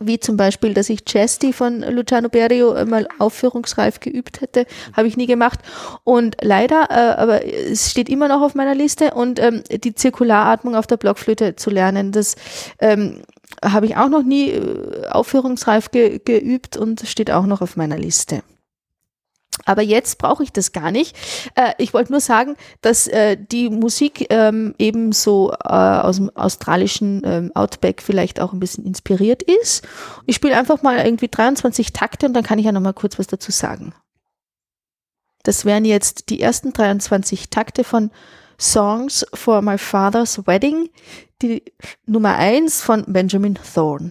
wie 0.00 0.18
zum 0.18 0.36
Beispiel, 0.36 0.74
dass 0.74 0.88
ich 0.90 1.04
Chesty 1.04 1.52
von 1.52 1.80
Luciano 1.80 2.28
Berio 2.28 2.84
mal 2.86 3.08
aufführungsreif 3.18 4.00
geübt 4.00 4.40
hätte, 4.40 4.66
habe 4.96 5.08
ich 5.08 5.16
nie 5.16 5.26
gemacht. 5.26 5.60
Und 6.04 6.36
leider, 6.40 6.88
äh, 6.90 7.20
aber 7.20 7.44
es 7.44 7.90
steht 7.90 8.08
immer 8.08 8.28
noch 8.28 8.42
auf 8.42 8.54
meiner 8.54 8.74
Liste 8.74 9.12
und 9.14 9.38
ähm, 9.40 9.62
die 9.70 9.94
Zirkularatmung 9.94 10.74
auf 10.74 10.86
der 10.86 10.96
Blockflöte 10.96 11.56
zu 11.56 11.70
lernen, 11.70 12.12
das 12.12 12.36
ähm, 12.78 13.22
habe 13.62 13.86
ich 13.86 13.96
auch 13.96 14.08
noch 14.08 14.22
nie 14.22 14.50
äh, 14.50 15.06
aufführungsreif 15.08 15.90
ge 15.90 16.20
geübt 16.24 16.76
und 16.76 17.00
steht 17.06 17.30
auch 17.30 17.46
noch 17.46 17.60
auf 17.60 17.76
meiner 17.76 17.98
Liste. 17.98 18.42
Aber 19.64 19.82
jetzt 19.82 20.18
brauche 20.18 20.42
ich 20.42 20.52
das 20.52 20.72
gar 20.72 20.90
nicht. 20.90 21.16
Äh, 21.54 21.72
ich 21.78 21.94
wollte 21.94 22.12
nur 22.12 22.20
sagen, 22.20 22.56
dass 22.80 23.06
äh, 23.06 23.36
die 23.36 23.70
Musik 23.70 24.26
ähm, 24.30 24.74
eben 24.78 25.12
so 25.12 25.52
äh, 25.52 25.68
aus 25.68 26.16
dem 26.16 26.30
australischen 26.36 27.22
ähm, 27.24 27.52
Outback 27.54 28.02
vielleicht 28.02 28.40
auch 28.40 28.52
ein 28.52 28.60
bisschen 28.60 28.84
inspiriert 28.84 29.42
ist. 29.42 29.86
Ich 30.26 30.36
spiele 30.36 30.56
einfach 30.56 30.82
mal 30.82 31.04
irgendwie 31.04 31.28
23 31.28 31.92
Takte 31.92 32.26
und 32.26 32.34
dann 32.34 32.44
kann 32.44 32.58
ich 32.58 32.66
ja 32.66 32.72
noch 32.72 32.80
mal 32.80 32.92
kurz 32.92 33.18
was 33.18 33.26
dazu 33.26 33.50
sagen. 33.50 33.94
Das 35.42 35.64
wären 35.64 35.84
jetzt 35.84 36.30
die 36.30 36.40
ersten 36.40 36.72
23 36.72 37.50
Takte 37.50 37.84
von 37.84 38.10
Songs 38.58 39.26
for 39.34 39.62
My 39.62 39.78
Father's 39.78 40.46
Wedding, 40.46 40.88
die 41.42 41.62
Nummer 42.06 42.36
1 42.36 42.80
von 42.80 43.04
Benjamin 43.06 43.58
Thorne. 43.74 44.10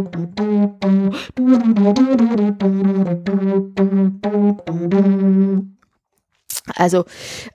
Also 6.75 7.05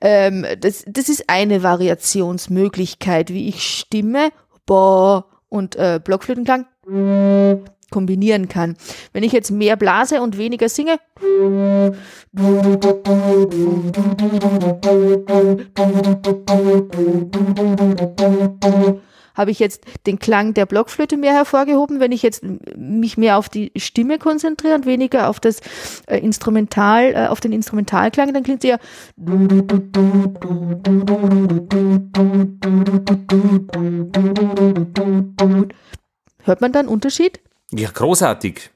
ähm, 0.00 0.46
das, 0.60 0.84
das 0.86 1.08
ist 1.08 1.28
eine 1.28 1.62
Variationsmöglichkeit, 1.62 3.32
wie 3.32 3.48
ich 3.48 3.62
Stimme 3.62 4.30
und 5.48 5.76
äh, 5.76 6.00
Blockflötenklang 6.02 6.66
kombinieren 7.90 8.48
kann. 8.48 8.76
Wenn 9.12 9.22
ich 9.22 9.32
jetzt 9.32 9.50
mehr 9.50 9.76
blase 9.76 10.20
und 10.20 10.38
weniger 10.38 10.68
singe, 10.68 10.98
habe 19.36 19.50
ich 19.50 19.58
jetzt 19.58 19.84
den 20.06 20.18
Klang 20.18 20.54
der 20.54 20.66
Blockflöte 20.66 21.16
mehr 21.16 21.34
hervorgehoben. 21.34 22.00
Wenn 22.00 22.12
ich 22.12 22.22
jetzt 22.22 22.42
mich 22.76 23.16
mehr 23.16 23.38
auf 23.38 23.48
die 23.48 23.70
Stimme 23.76 24.18
konzentriere 24.18 24.74
und 24.74 24.86
weniger 24.86 25.28
auf 25.28 25.38
das 25.38 25.60
äh, 26.06 26.18
Instrumental, 26.18 27.14
äh, 27.14 27.26
auf 27.28 27.40
den 27.40 27.52
Instrumentalklang, 27.52 28.32
dann 28.32 28.42
klingt 28.42 28.64
es 28.64 28.70
ja 28.70 28.78
Hört 36.44 36.60
man 36.60 36.72
da 36.72 36.78
einen 36.80 36.88
Unterschied? 36.88 37.40
Ja, 37.72 37.90
großartig. 37.90 38.70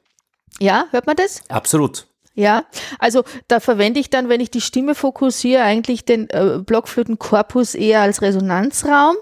Ja, 0.59 0.87
hört 0.91 1.07
man 1.07 1.17
das? 1.17 1.43
Absolut. 1.49 2.10
Ja, 2.41 2.65
also 2.99 3.23
da 3.49 3.61
verwende 3.61 4.01
ich 4.01 4.09
dann, 4.09 4.31
wenn 4.31 4.41
ich 4.41 4.51
die 4.51 4.63
Stimme 4.63 4.95
fokussiere, 4.95 5.63
eigentlich 5.63 6.07
den 6.07 6.31
äh, 6.31 6.59
Blockflötenkorpus 6.65 7.75
eher 7.75 8.01
als 8.01 8.23
Resonanzraum. 8.23 9.17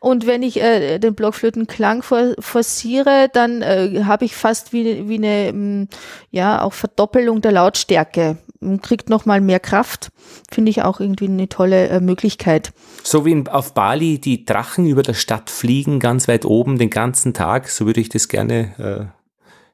Und 0.00 0.26
wenn 0.26 0.42
ich 0.42 0.60
äh, 0.60 0.98
den 0.98 1.14
Blockflötenklang 1.14 2.02
for 2.02 2.34
forciere, 2.38 3.30
dann 3.32 3.62
äh, 3.62 4.02
habe 4.04 4.26
ich 4.26 4.36
fast 4.36 4.74
wie, 4.74 5.08
wie 5.08 5.14
eine 5.14 5.50
mm, 5.54 5.88
ja 6.30 6.60
auch 6.60 6.74
Verdoppelung 6.74 7.40
der 7.40 7.52
Lautstärke. 7.52 8.36
Man 8.60 8.82
kriegt 8.82 9.08
nochmal 9.08 9.40
mehr 9.40 9.60
Kraft. 9.60 10.10
Finde 10.50 10.68
ich 10.68 10.82
auch 10.82 11.00
irgendwie 11.00 11.28
eine 11.28 11.48
tolle 11.48 11.88
äh, 11.88 12.00
Möglichkeit. 12.00 12.74
So 13.02 13.24
wie 13.24 13.32
in, 13.32 13.48
auf 13.48 13.72
Bali 13.72 14.18
die 14.18 14.44
Drachen 14.44 14.84
über 14.84 15.02
der 15.02 15.14
Stadt 15.14 15.48
fliegen, 15.48 16.00
ganz 16.00 16.28
weit 16.28 16.44
oben 16.44 16.76
den 16.76 16.90
ganzen 16.90 17.32
Tag, 17.32 17.70
so 17.70 17.86
würde 17.86 18.02
ich 18.02 18.10
das 18.10 18.28
gerne 18.28 19.08
äh 19.14 19.17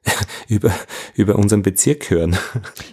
über, 0.47 0.71
über 1.15 1.35
unseren 1.35 1.61
Bezirk 1.61 2.09
hören. 2.09 2.37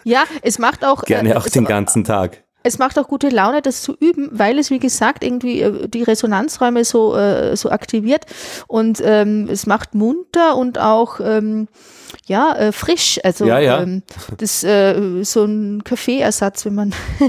Ja, 0.05 0.25
es 0.43 0.59
macht 0.59 0.85
auch. 0.85 1.05
Gerne 1.05 1.37
auch 1.37 1.47
äh, 1.47 1.51
den 1.51 1.65
ganzen 1.65 2.05
Tag. 2.05 2.43
Es 2.65 2.79
macht 2.79 2.99
auch 2.99 3.09
gute 3.09 3.29
Laune, 3.29 3.61
das 3.61 3.83
zu 3.83 3.97
üben, 3.99 4.29
weil 4.33 4.59
es, 4.59 4.71
wie 4.71 4.79
gesagt, 4.79 5.25
irgendwie 5.25 5.63
äh, 5.63 5.89
die 5.89 6.03
Resonanzräume 6.03 6.85
so, 6.85 7.17
äh, 7.17 7.57
so 7.57 7.71
aktiviert 7.71 8.25
und 8.69 9.03
ähm, 9.05 9.49
es 9.51 9.67
macht 9.67 9.95
munter 9.95 10.57
und 10.57 10.79
auch 10.79 11.19
ähm, 11.21 11.69
ja, 12.27 12.55
äh, 12.55 12.73
frisch. 12.73 13.19
Also 13.25 13.47
Ja, 13.47 13.59
ja. 13.59 13.83
Ähm, 13.83 14.03
das 14.39 14.63
äh, 14.63 15.25
so 15.25 15.45
ein 15.45 15.83
Kaffeeersatz, 15.83 16.65
wenn 16.65 16.75
man, 16.75 16.95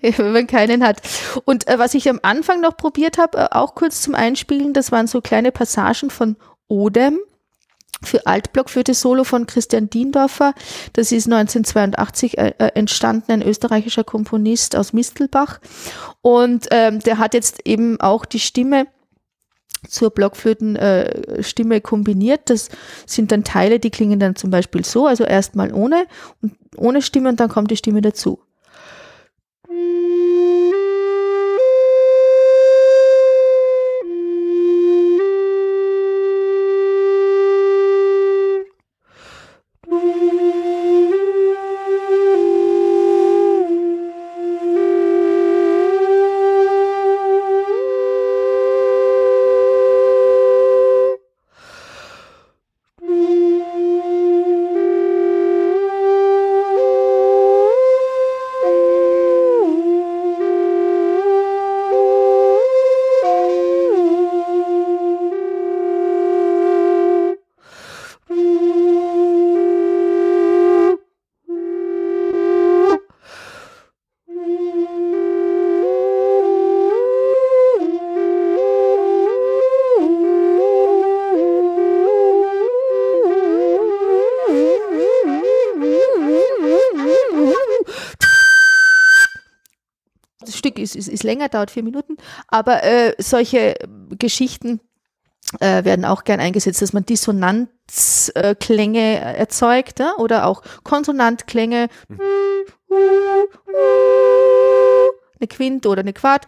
wenn 0.00 0.32
man 0.32 0.46
keinen 0.46 0.84
hat. 0.84 1.02
Und 1.44 1.68
äh, 1.68 1.78
was 1.78 1.94
ich 1.94 2.08
am 2.08 2.18
Anfang 2.22 2.60
noch 2.60 2.76
probiert 2.76 3.18
habe, 3.18 3.38
äh, 3.38 3.48
auch 3.52 3.74
kurz 3.74 4.02
zum 4.02 4.14
Einspielen, 4.14 4.72
das 4.72 4.90
waren 4.90 5.06
so 5.06 5.20
kleine 5.20 5.52
Passagen 5.52 6.10
von 6.10 6.36
Odem 6.68 7.20
für 8.06 8.26
Altblockflöte 8.26 8.94
Solo 8.94 9.24
von 9.24 9.46
Christian 9.46 9.90
Diendorfer. 9.90 10.54
Das 10.92 11.12
ist 11.12 11.26
1982 11.26 12.38
äh, 12.38 12.54
äh, 12.58 12.70
entstanden, 12.74 13.32
ein 13.32 13.42
österreichischer 13.42 14.04
Komponist 14.04 14.76
aus 14.76 14.92
Mistelbach. 14.92 15.60
Und 16.22 16.68
ähm, 16.70 17.00
der 17.00 17.18
hat 17.18 17.34
jetzt 17.34 17.66
eben 17.66 18.00
auch 18.00 18.24
die 18.24 18.40
Stimme 18.40 18.86
zur 19.88 20.10
Blockflötenstimme 20.10 21.74
äh, 21.76 21.80
kombiniert. 21.80 22.50
Das 22.50 22.70
sind 23.06 23.32
dann 23.32 23.44
Teile, 23.44 23.78
die 23.78 23.90
klingen 23.90 24.18
dann 24.18 24.36
zum 24.36 24.50
Beispiel 24.50 24.84
so, 24.84 25.06
also 25.06 25.24
erstmal 25.24 25.72
ohne 25.72 26.06
und 26.42 26.54
ohne 26.76 27.02
Stimme 27.02 27.28
und 27.28 27.40
dann 27.40 27.48
kommt 27.48 27.70
die 27.70 27.76
Stimme 27.76 28.00
dazu. 28.00 28.40
Länger, 91.24 91.48
dauert 91.48 91.72
vier 91.72 91.82
Minuten, 91.82 92.16
aber 92.48 92.84
äh, 92.84 93.14
solche 93.18 93.74
Geschichten 94.10 94.80
äh, 95.60 95.84
werden 95.84 96.04
auch 96.04 96.24
gern 96.24 96.40
eingesetzt, 96.40 96.80
dass 96.82 96.92
man 96.92 97.04
Dissonanzklänge 97.04 98.98
äh, 99.00 99.36
erzeugt 99.36 99.98
ja? 99.98 100.14
oder 100.16 100.46
auch 100.46 100.62
Konsonantklänge, 100.84 101.88
eine 105.40 105.48
Quint 105.48 105.86
oder 105.86 106.00
eine 106.00 106.12
Quart, 106.12 106.46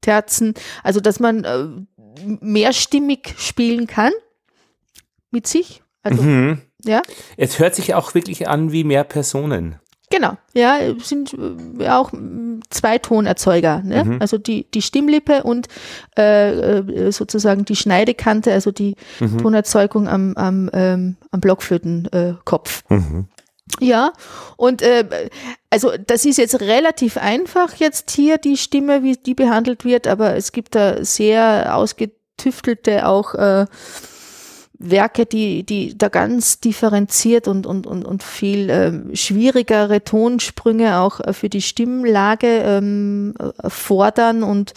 Terzen, 0.00 0.54
also 0.82 1.00
dass 1.00 1.18
man 1.20 1.44
äh, 1.44 1.66
mehrstimmig 2.40 3.34
spielen 3.38 3.86
kann 3.86 4.12
mit 5.30 5.46
sich. 5.46 5.82
Also, 6.02 6.22
Mhm. 6.22 6.60
ja. 6.84 7.02
Es 7.36 7.58
hört 7.58 7.74
sich 7.74 7.94
auch 7.94 8.14
wirklich 8.14 8.46
an 8.48 8.70
wie 8.72 8.84
mehr 8.84 9.04
Personen. 9.04 9.80
Genau, 10.10 10.36
ja, 10.52 10.78
sind 11.02 11.34
äh, 11.78 11.88
auch 11.88 12.12
mm, 12.12 12.60
Zweitonerzeuger, 12.70 13.82
ne? 13.82 14.04
Mhm. 14.04 14.16
also 14.20 14.38
die, 14.38 14.70
die 14.70 14.82
Stimmlippe 14.82 15.42
und 15.42 15.68
äh, 16.16 16.50
äh, 16.50 17.10
sozusagen 17.10 17.64
die 17.64 17.76
Schneidekante, 17.76 18.52
also 18.52 18.70
die 18.70 18.96
Mhm. 19.20 19.38
Tonerzeugung 19.38 20.08
am, 20.08 20.34
am, 20.36 20.70
ähm, 20.72 21.16
am 21.30 21.40
Blockflötenkopf. 21.40 22.84
Mhm. 22.90 23.28
Ja, 23.80 24.12
und 24.56 24.82
äh, 24.82 25.28
also 25.70 25.92
das 26.06 26.24
ist 26.26 26.36
jetzt 26.36 26.60
relativ 26.60 27.16
einfach 27.16 27.74
jetzt 27.76 28.10
hier 28.10 28.38
die 28.38 28.56
Stimme, 28.58 29.02
wie 29.02 29.16
die 29.16 29.34
behandelt 29.34 29.84
wird, 29.84 30.06
aber 30.06 30.36
es 30.36 30.52
gibt 30.52 30.74
da 30.74 31.02
sehr 31.02 31.74
ausgetüftelte 31.74 33.08
auch 33.08 33.34
äh, 33.34 33.66
Werke, 34.78 35.24
die, 35.24 35.64
die 35.64 35.96
da 35.96 36.08
ganz 36.08 36.60
differenziert 36.60 37.48
und, 37.48 37.66
und, 37.66 37.86
und, 37.86 38.04
und 38.04 38.22
viel 38.22 38.68
ähm, 38.70 39.10
schwierigere 39.14 40.02
Tonsprünge 40.02 40.98
auch 40.98 41.20
äh, 41.20 41.32
für 41.32 41.48
die 41.48 41.62
Stimmlage 41.62 42.46
ähm, 42.46 43.34
äh, 43.38 43.70
fordern 43.70 44.42
und 44.42 44.74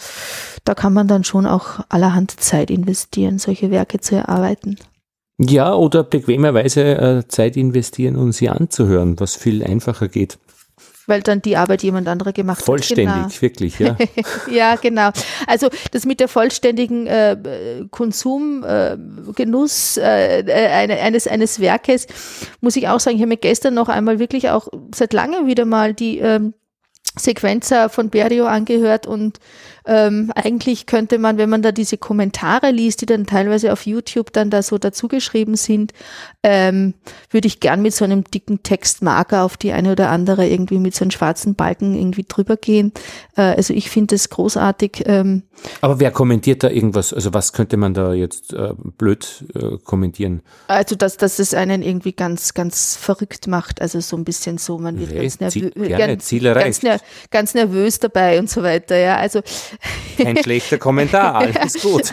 da 0.64 0.74
kann 0.74 0.92
man 0.92 1.08
dann 1.08 1.24
schon 1.24 1.46
auch 1.46 1.80
allerhand 1.88 2.40
Zeit 2.40 2.70
investieren, 2.70 3.38
solche 3.38 3.70
Werke 3.70 4.00
zu 4.00 4.14
erarbeiten. 4.14 4.76
Ja, 5.40 5.74
oder 5.74 6.02
bequemerweise 6.02 6.82
äh, 6.82 7.28
Zeit 7.28 7.56
investieren, 7.56 8.16
um 8.16 8.32
sie 8.32 8.48
anzuhören, 8.48 9.18
was 9.20 9.36
viel 9.36 9.62
einfacher 9.62 10.08
geht. 10.08 10.38
Weil 11.08 11.22
dann 11.22 11.42
die 11.42 11.56
Arbeit 11.56 11.82
jemand 11.82 12.06
anderer 12.06 12.32
gemacht 12.32 12.62
Vollständig, 12.62 13.08
hat. 13.08 13.30
Genau. 13.30 13.42
wirklich, 13.42 13.78
ja. 13.78 13.96
ja, 14.50 14.76
genau. 14.76 15.10
Also 15.46 15.68
das 15.90 16.04
mit 16.04 16.20
der 16.20 16.28
vollständigen 16.28 17.06
äh, 17.06 17.86
Konsum, 17.90 18.62
äh, 18.62 18.92
äh, 18.92 20.40
äh, 20.40 20.66
eine, 20.68 20.98
eines, 21.00 21.26
eines 21.26 21.60
Werkes, 21.60 22.06
muss 22.60 22.76
ich 22.76 22.88
auch 22.88 23.00
sagen, 23.00 23.16
ich 23.16 23.22
habe 23.22 23.30
mir 23.30 23.38
gestern 23.38 23.74
noch 23.74 23.88
einmal 23.88 24.18
wirklich 24.18 24.50
auch 24.50 24.68
seit 24.94 25.12
langem 25.14 25.46
wieder 25.46 25.64
mal 25.64 25.94
die 25.94 26.18
ähm, 26.18 26.52
Sequenzer 27.16 27.88
von 27.88 28.10
Berio 28.10 28.46
angehört 28.46 29.06
und 29.06 29.38
ähm, 29.88 30.30
eigentlich 30.34 30.84
könnte 30.86 31.18
man, 31.18 31.38
wenn 31.38 31.48
man 31.48 31.62
da 31.62 31.72
diese 31.72 31.96
Kommentare 31.96 32.70
liest, 32.70 33.00
die 33.00 33.06
dann 33.06 33.26
teilweise 33.26 33.72
auf 33.72 33.86
YouTube 33.86 34.32
dann 34.32 34.50
da 34.50 34.62
so 34.62 34.76
dazugeschrieben 34.76 35.56
sind, 35.56 35.92
ähm, 36.42 36.94
würde 37.30 37.48
ich 37.48 37.60
gern 37.60 37.80
mit 37.80 37.94
so 37.94 38.04
einem 38.04 38.24
dicken 38.24 38.62
Textmarker 38.62 39.42
auf 39.42 39.56
die 39.56 39.72
eine 39.72 39.92
oder 39.92 40.10
andere 40.10 40.46
irgendwie 40.46 40.78
mit 40.78 40.94
so 40.94 41.04
einem 41.04 41.10
schwarzen 41.10 41.54
Balken 41.54 41.94
irgendwie 41.94 42.26
drüber 42.28 42.56
gehen. 42.56 42.92
Äh, 43.36 43.42
also 43.42 43.72
ich 43.72 43.88
finde 43.88 44.14
es 44.14 44.28
großartig. 44.28 45.04
Ähm, 45.06 45.44
Aber 45.80 45.98
wer 46.00 46.10
kommentiert 46.10 46.62
da 46.62 46.68
irgendwas? 46.68 47.14
Also 47.14 47.32
was 47.32 47.54
könnte 47.54 47.78
man 47.78 47.94
da 47.94 48.12
jetzt 48.12 48.52
äh, 48.52 48.74
blöd 48.76 49.44
äh, 49.54 49.78
kommentieren? 49.84 50.42
also 50.68 50.96
dass, 50.96 51.16
dass 51.16 51.38
es 51.38 51.54
einen 51.54 51.82
irgendwie 51.82 52.12
ganz, 52.12 52.54
ganz 52.54 52.96
verrückt 52.96 53.46
macht. 53.46 53.80
Also 53.80 54.00
so 54.00 54.16
ein 54.16 54.24
bisschen 54.24 54.58
so, 54.58 54.78
man 54.78 54.98
wird 54.98 55.14
ganz, 55.14 55.40
nervö 55.40 55.70
gerne, 55.70 56.16
ganz, 56.16 56.30
ganz, 56.30 56.82
ner 56.82 57.00
ganz 57.30 57.54
nervös 57.54 57.98
dabei 57.98 58.38
und 58.38 58.50
so 58.50 58.62
weiter. 58.62 58.96
Ja, 58.96 59.16
also 59.16 59.40
Kein 60.16 60.36
schlechter 60.42 60.78
Kommentar, 60.78 61.34
alles 61.60 61.80
gut. 61.80 62.10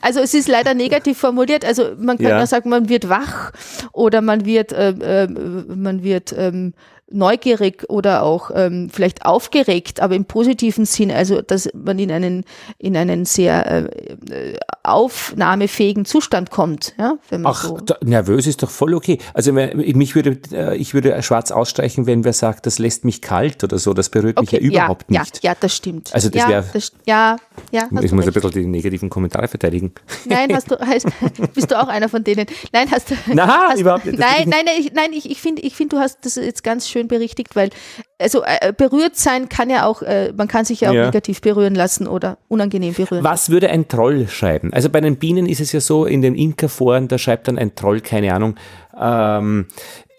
Also 0.00 0.20
es 0.20 0.32
ist 0.34 0.48
leider 0.48 0.74
negativ 0.74 1.18
formuliert. 1.18 1.64
Also 1.64 1.90
man 1.98 2.16
kann 2.16 2.26
Ja. 2.28 2.42
auch 2.42 2.46
sagen, 2.46 2.70
man 2.70 2.88
wird 2.88 3.08
wach 3.08 3.52
oder 3.92 4.22
man 4.22 4.46
wird, 4.46 4.72
ähm, 4.74 5.00
ähm, 5.02 5.64
man 5.82 6.02
wird 6.02 6.34
ähm, 6.36 6.72
neugierig 7.12 7.84
oder 7.88 8.22
auch 8.22 8.50
ähm, 8.54 8.88
vielleicht 8.92 9.24
aufgeregt, 9.24 10.00
aber 10.00 10.14
im 10.14 10.24
positiven 10.24 10.84
Sinn, 10.84 11.10
also 11.10 11.42
dass 11.42 11.68
man 11.74 11.98
in 11.98 12.10
einen 12.10 12.44
in 12.78 12.96
einen 12.96 13.24
sehr 13.24 13.66
äh, 13.66 13.84
äh, 14.30 14.58
aufnahmefähigen 14.82 16.04
Zustand 16.04 16.50
kommt, 16.50 16.94
ja, 16.98 17.14
wenn 17.28 17.42
man 17.42 17.52
Ach, 17.52 17.64
so. 17.64 17.76
da, 17.78 17.96
nervös 18.02 18.46
ist 18.46 18.62
doch 18.62 18.70
voll 18.70 18.94
okay. 18.94 19.18
Also 19.34 19.52
mich 19.52 20.14
würde, 20.14 20.38
äh, 20.52 20.76
ich 20.76 20.94
würde 20.94 21.22
schwarz 21.22 21.50
ausstreichen, 21.50 22.06
wenn 22.06 22.24
wer 22.24 22.32
sagt, 22.32 22.66
das 22.66 22.78
lässt 22.78 23.04
mich 23.04 23.22
kalt 23.22 23.62
oder 23.64 23.78
so. 23.78 23.94
Das 23.94 24.08
berührt 24.08 24.40
mich 24.40 24.50
ja 24.50 24.58
überhaupt 24.58 25.10
ja, 25.10 25.20
nicht. 25.20 25.42
Ja, 25.42 25.52
ja, 25.52 25.56
das 25.58 25.76
stimmt. 25.76 26.10
Also 26.14 26.28
das 26.30 26.42
ja, 26.42 26.48
wär- 26.48 26.64
das, 26.72 26.92
ja, 27.06 27.36
ja, 27.70 27.84
ich 27.86 27.90
muss 27.90 28.12
ein 28.12 28.18
recht. 28.18 28.34
bisschen 28.34 28.50
die 28.50 28.66
negativen 28.66 29.10
Kommentare 29.10 29.48
verteidigen. 29.48 29.92
Nein, 30.24 30.52
hast 30.54 30.70
du, 30.70 30.78
heißt, 30.86 31.06
bist 31.54 31.70
du 31.70 31.80
auch 31.80 31.88
einer 31.88 32.08
von 32.08 32.24
denen? 32.24 32.46
Nein, 32.72 32.90
hast 32.90 33.10
du. 33.10 33.14
Na, 33.32 33.68
hast, 33.68 33.80
überhaupt 33.80 34.06
nicht. 34.06 34.18
Nein, 34.18 34.48
nein, 34.48 34.64
nein, 34.64 34.74
ich, 34.78 34.92
nein, 34.92 35.12
ich, 35.12 35.30
ich 35.30 35.40
finde, 35.40 35.62
ich 35.62 35.74
finde, 35.74 35.96
du 35.96 36.02
hast 36.02 36.18
das 36.24 36.36
jetzt 36.36 36.64
ganz 36.64 36.88
schön 36.88 37.01
berichtigt, 37.08 37.54
weil, 37.56 37.70
also 38.18 38.42
äh, 38.44 38.72
berührt 38.72 39.16
sein 39.16 39.48
kann 39.48 39.70
ja 39.70 39.86
auch, 39.86 40.02
äh, 40.02 40.32
man 40.36 40.48
kann 40.48 40.64
sich 40.64 40.80
ja 40.80 40.90
auch 40.90 40.94
Ja. 40.94 41.06
negativ 41.06 41.40
berühren 41.40 41.74
lassen 41.74 42.06
oder 42.06 42.38
unangenehm 42.48 42.94
berühren. 42.94 43.24
Was 43.24 43.50
würde 43.50 43.70
ein 43.70 43.88
Troll 43.88 44.28
schreiben? 44.28 44.72
Also 44.72 44.88
bei 44.88 45.00
den 45.00 45.16
Bienen 45.16 45.46
ist 45.46 45.60
es 45.60 45.72
ja 45.72 45.80
so, 45.80 46.04
in 46.06 46.22
den 46.22 46.34
Imkerforen, 46.34 47.08
da 47.08 47.18
schreibt 47.18 47.48
dann 47.48 47.58
ein 47.58 47.74
Troll, 47.74 48.00
keine 48.00 48.34
Ahnung, 48.34 48.56
ähm, 48.98 49.66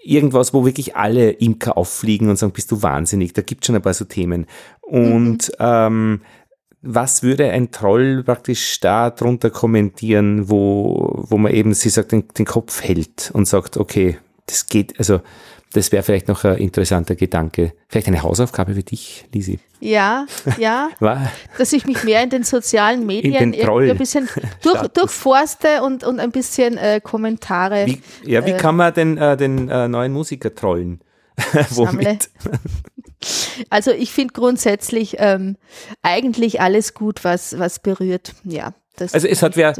irgendwas, 0.04 0.54
wo 0.54 0.66
wirklich 0.66 0.96
alle 0.96 1.32
Imker 1.32 1.78
auffliegen 1.78 2.30
und 2.30 2.38
sagen, 2.38 2.52
bist 2.54 2.72
du 2.72 2.82
wahnsinnig. 2.82 3.34
Da 3.34 3.42
gibt 3.42 3.66
schon 3.66 3.76
ein 3.76 3.82
paar 3.82 3.94
so 3.94 4.06
Themen. 4.06 4.48
Und 4.82 5.52
ähm, 5.60 6.22
was 6.82 7.24
würde 7.24 7.50
ein 7.50 7.72
Troll 7.72 8.24
praktisch 8.26 8.82
da 8.82 9.10
drunter 9.10 9.50
kommentieren, 9.50 10.50
wo, 10.50 11.24
wo 11.30 11.38
man 11.38 11.54
eben, 11.54 11.74
sie 11.74 11.90
sagt, 11.90 12.12
den, 12.12 12.28
den 12.38 12.46
Kopf 12.46 12.84
hält 12.84 13.32
und 13.34 13.48
sagt, 13.48 13.78
okay, 13.78 14.18
das 14.48 14.68
geht, 14.68 15.00
also 15.00 15.22
das 15.74 15.92
wäre 15.92 16.04
vielleicht 16.04 16.28
noch 16.28 16.44
ein 16.44 16.58
interessanter 16.58 17.16
Gedanke. 17.16 17.74
Vielleicht 17.88 18.08
eine 18.08 18.22
Hausaufgabe 18.22 18.76
für 18.76 18.84
dich, 18.84 19.26
Lisi. 19.34 19.60
Ja, 19.80 20.28
ja. 20.58 20.90
Dass 21.58 21.74
ich 21.74 21.86
mich 21.86 22.04
mehr 22.04 22.24
in 22.24 22.30
den 22.30 22.44
sozialen 22.44 23.06
Medien 23.06 23.52
den 23.52 23.62
Troll 23.62 23.90
ein 23.90 23.98
bisschen 23.98 24.30
durch, 24.62 24.88
durchforste 24.90 25.82
und, 25.84 26.04
und 26.04 26.20
ein 26.20 26.32
bisschen 26.32 26.78
äh, 26.78 27.02
Kommentare 27.04 27.88
Wie, 27.88 28.02
ja, 28.24 28.46
wie 28.46 28.52
Äh, 28.52 28.58
kann 28.58 28.76
man 28.76 28.94
den, 28.94 29.18
äh, 29.18 29.36
den 29.36 29.68
äh, 29.70 29.88
neuen 29.88 30.14
Musiker 30.14 30.54
trollen? 30.54 31.02
Womit? 31.70 32.30
Also 33.70 33.92
ich 33.92 34.12
finde 34.12 34.34
grundsätzlich 34.34 35.16
ähm, 35.20 35.56
eigentlich 36.02 36.60
alles 36.60 36.94
gut, 36.94 37.24
was, 37.24 37.58
was 37.58 37.80
berührt. 37.80 38.34
Ja. 38.44 38.74
Das 38.98 39.14
Also 39.14 39.30
es 39.30 39.42
hat 39.42 39.56
wer, 39.56 39.74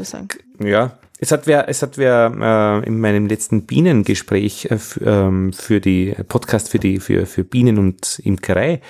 ja, 0.60 0.98
es 1.24 1.32
hat 1.32 1.46
wer, 1.46 1.68
es 1.70 1.80
hat 1.80 1.96
wer 1.96 2.82
äh, 2.82 2.86
in 2.86 3.00
meinem 3.00 3.26
letzten 3.26 3.64
Bienengespräch 3.64 4.66
äh, 4.70 4.78
ähm, 5.02 5.54
für 5.54 5.80
die 5.80 6.14
Podcast 6.28 6.68
für 6.68 6.78
die 6.78 7.00
für 7.00 7.24
für 7.24 7.44
Bienen 7.44 7.78
und 7.78 8.20
Imkerei, 8.22 8.82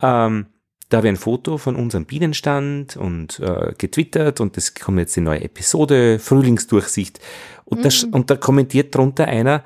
ähm, 0.00 0.46
da 0.88 0.96
habe 0.96 1.08
ich 1.08 1.12
ein 1.12 1.16
Foto 1.18 1.58
von 1.58 1.76
unserem 1.76 2.06
Bienenstand 2.06 2.96
und 2.96 3.38
äh, 3.40 3.74
getwittert 3.76 4.40
und 4.40 4.56
es 4.56 4.74
kommt 4.74 4.98
jetzt 4.98 5.14
die 5.16 5.20
neue 5.20 5.42
Episode 5.42 6.18
Frühlingsdurchsicht 6.18 7.20
und 7.66 7.84
da, 7.84 7.90
sch- 7.90 8.10
und 8.10 8.30
da 8.30 8.36
kommentiert 8.36 8.94
drunter 8.94 9.26
einer, 9.26 9.62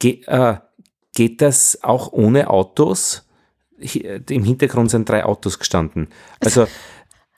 ge, 0.00 0.22
äh, 0.26 0.56
geht 1.14 1.42
das 1.42 1.78
auch 1.82 2.12
ohne 2.12 2.50
Autos? 2.50 3.28
Im 3.78 4.44
Hintergrund 4.44 4.90
sind 4.90 5.08
drei 5.08 5.24
Autos 5.24 5.58
gestanden. 5.60 6.08
Also 6.40 6.66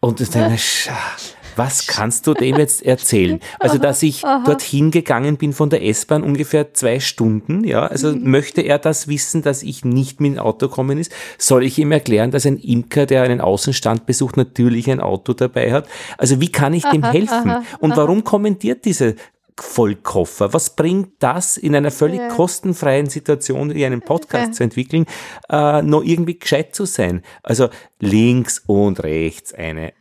und 0.00 0.18
das 0.18 0.30
denke 0.30 0.54
ich, 0.54 0.62
scha- 0.62 1.34
was 1.56 1.86
kannst 1.86 2.26
du 2.26 2.34
dem 2.34 2.56
jetzt 2.56 2.84
erzählen? 2.84 3.40
Also, 3.58 3.78
dass 3.78 4.02
ich 4.02 4.22
dorthin 4.44 4.90
gegangen 4.90 5.36
bin 5.36 5.52
von 5.52 5.70
der 5.70 5.84
S-Bahn 5.84 6.22
ungefähr 6.22 6.72
zwei 6.74 7.00
Stunden, 7.00 7.64
ja, 7.64 7.86
also 7.86 8.14
möchte 8.14 8.62
er 8.62 8.78
das 8.78 9.08
wissen, 9.08 9.42
dass 9.42 9.62
ich 9.62 9.84
nicht 9.84 10.20
mit 10.20 10.34
dem 10.34 10.38
Auto 10.38 10.68
kommen 10.68 10.98
ist? 10.98 11.12
Soll 11.38 11.64
ich 11.64 11.78
ihm 11.78 11.92
erklären, 11.92 12.30
dass 12.30 12.46
ein 12.46 12.58
Imker, 12.58 13.06
der 13.06 13.22
einen 13.22 13.40
Außenstand 13.40 14.06
besucht, 14.06 14.36
natürlich 14.36 14.90
ein 14.90 15.00
Auto 15.00 15.32
dabei 15.32 15.72
hat? 15.72 15.88
Also, 16.18 16.40
wie 16.40 16.50
kann 16.52 16.74
ich 16.74 16.84
dem 16.84 17.02
helfen? 17.04 17.52
Und 17.80 17.96
warum 17.96 18.24
kommentiert 18.24 18.84
diese 18.84 19.16
Vollkoffer. 19.60 20.52
Was 20.54 20.74
bringt 20.74 21.12
das 21.18 21.56
in 21.56 21.76
einer 21.76 21.90
völlig 21.90 22.20
Ja. 22.20 22.28
kostenfreien 22.28 23.06
Situation, 23.08 23.74
wie 23.74 23.84
einen 23.84 24.00
Podcast 24.00 24.46
Ja. 24.46 24.52
zu 24.52 24.64
entwickeln, 24.64 25.06
äh, 25.50 25.82
noch 25.82 26.02
irgendwie 26.02 26.38
gescheit 26.38 26.74
zu 26.74 26.84
sein? 26.86 27.22
Also 27.42 27.68
links 28.00 28.62
und 28.66 29.02
rechts 29.02 29.52
eine 29.52 29.92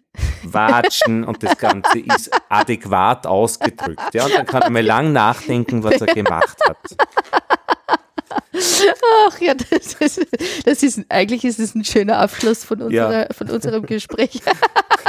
Watschen 0.43 1.23
und 1.23 1.43
das 1.43 1.57
Ganze 1.57 1.99
ist 1.99 2.31
adäquat 2.49 3.25
ausgedrückt. 3.27 4.13
Ja, 4.13 4.25
und 4.25 4.33
dann 4.33 4.45
kann 4.45 4.59
man 4.61 4.73
mal 4.73 4.83
lang 4.85 5.13
nachdenken, 5.13 5.83
was 5.83 6.01
er 6.01 6.13
gemacht 6.13 6.57
hat. 6.67 6.77
Ach 9.27 9.39
ja, 9.39 9.53
das 9.53 9.93
ist, 9.99 10.27
das 10.65 10.83
ist 10.83 11.01
eigentlich 11.09 11.43
ist 11.45 11.59
es 11.59 11.75
ein 11.75 11.83
schöner 11.83 12.17
Abschluss 12.17 12.63
von, 12.63 12.81
unserer, 12.81 13.27
von 13.33 13.49
unserem 13.49 13.85
Gespräch. 13.85 14.41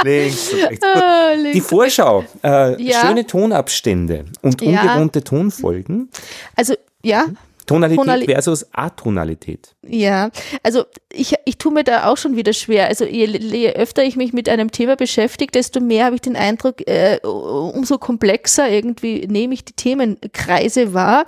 Links 0.03 0.51
und 0.53 0.63
rechts. 0.63 0.85
Ah, 0.85 1.35
Die 1.35 1.41
links. 1.41 1.67
Vorschau, 1.67 2.23
äh, 2.43 2.81
Ja. 2.81 3.01
schöne 3.01 3.25
Tonabstände 3.25 4.25
und 4.41 4.61
Ja. 4.61 4.81
ungewohnte 4.81 5.23
Tonfolgen. 5.23 6.09
Also 6.55 6.75
ja, 7.03 7.25
Tonalität 7.65 8.05
Tonali- 8.05 8.25
versus 8.25 8.65
Atonalität. 8.73 9.75
Ja, 9.87 10.29
also 10.63 10.85
ich, 11.11 11.35
ich 11.45 11.57
tue 11.57 11.71
mir 11.71 11.83
da 11.83 12.07
auch 12.07 12.17
schon 12.17 12.35
wieder 12.35 12.53
schwer. 12.53 12.87
Also 12.87 13.05
je, 13.05 13.25
je 13.25 13.73
öfter 13.73 14.03
ich 14.03 14.15
mich 14.15 14.33
mit 14.33 14.49
einem 14.49 14.71
Thema 14.71 14.95
beschäftige, 14.95 15.51
desto 15.51 15.79
mehr 15.79 16.05
habe 16.05 16.15
ich 16.15 16.21
den 16.21 16.35
Eindruck, 16.35 16.87
äh, 16.87 17.19
umso 17.23 17.97
komplexer 17.97 18.69
irgendwie 18.69 19.27
nehme 19.27 19.53
ich 19.53 19.65
die 19.65 19.73
Themenkreise 19.73 20.93
wahr. 20.93 21.25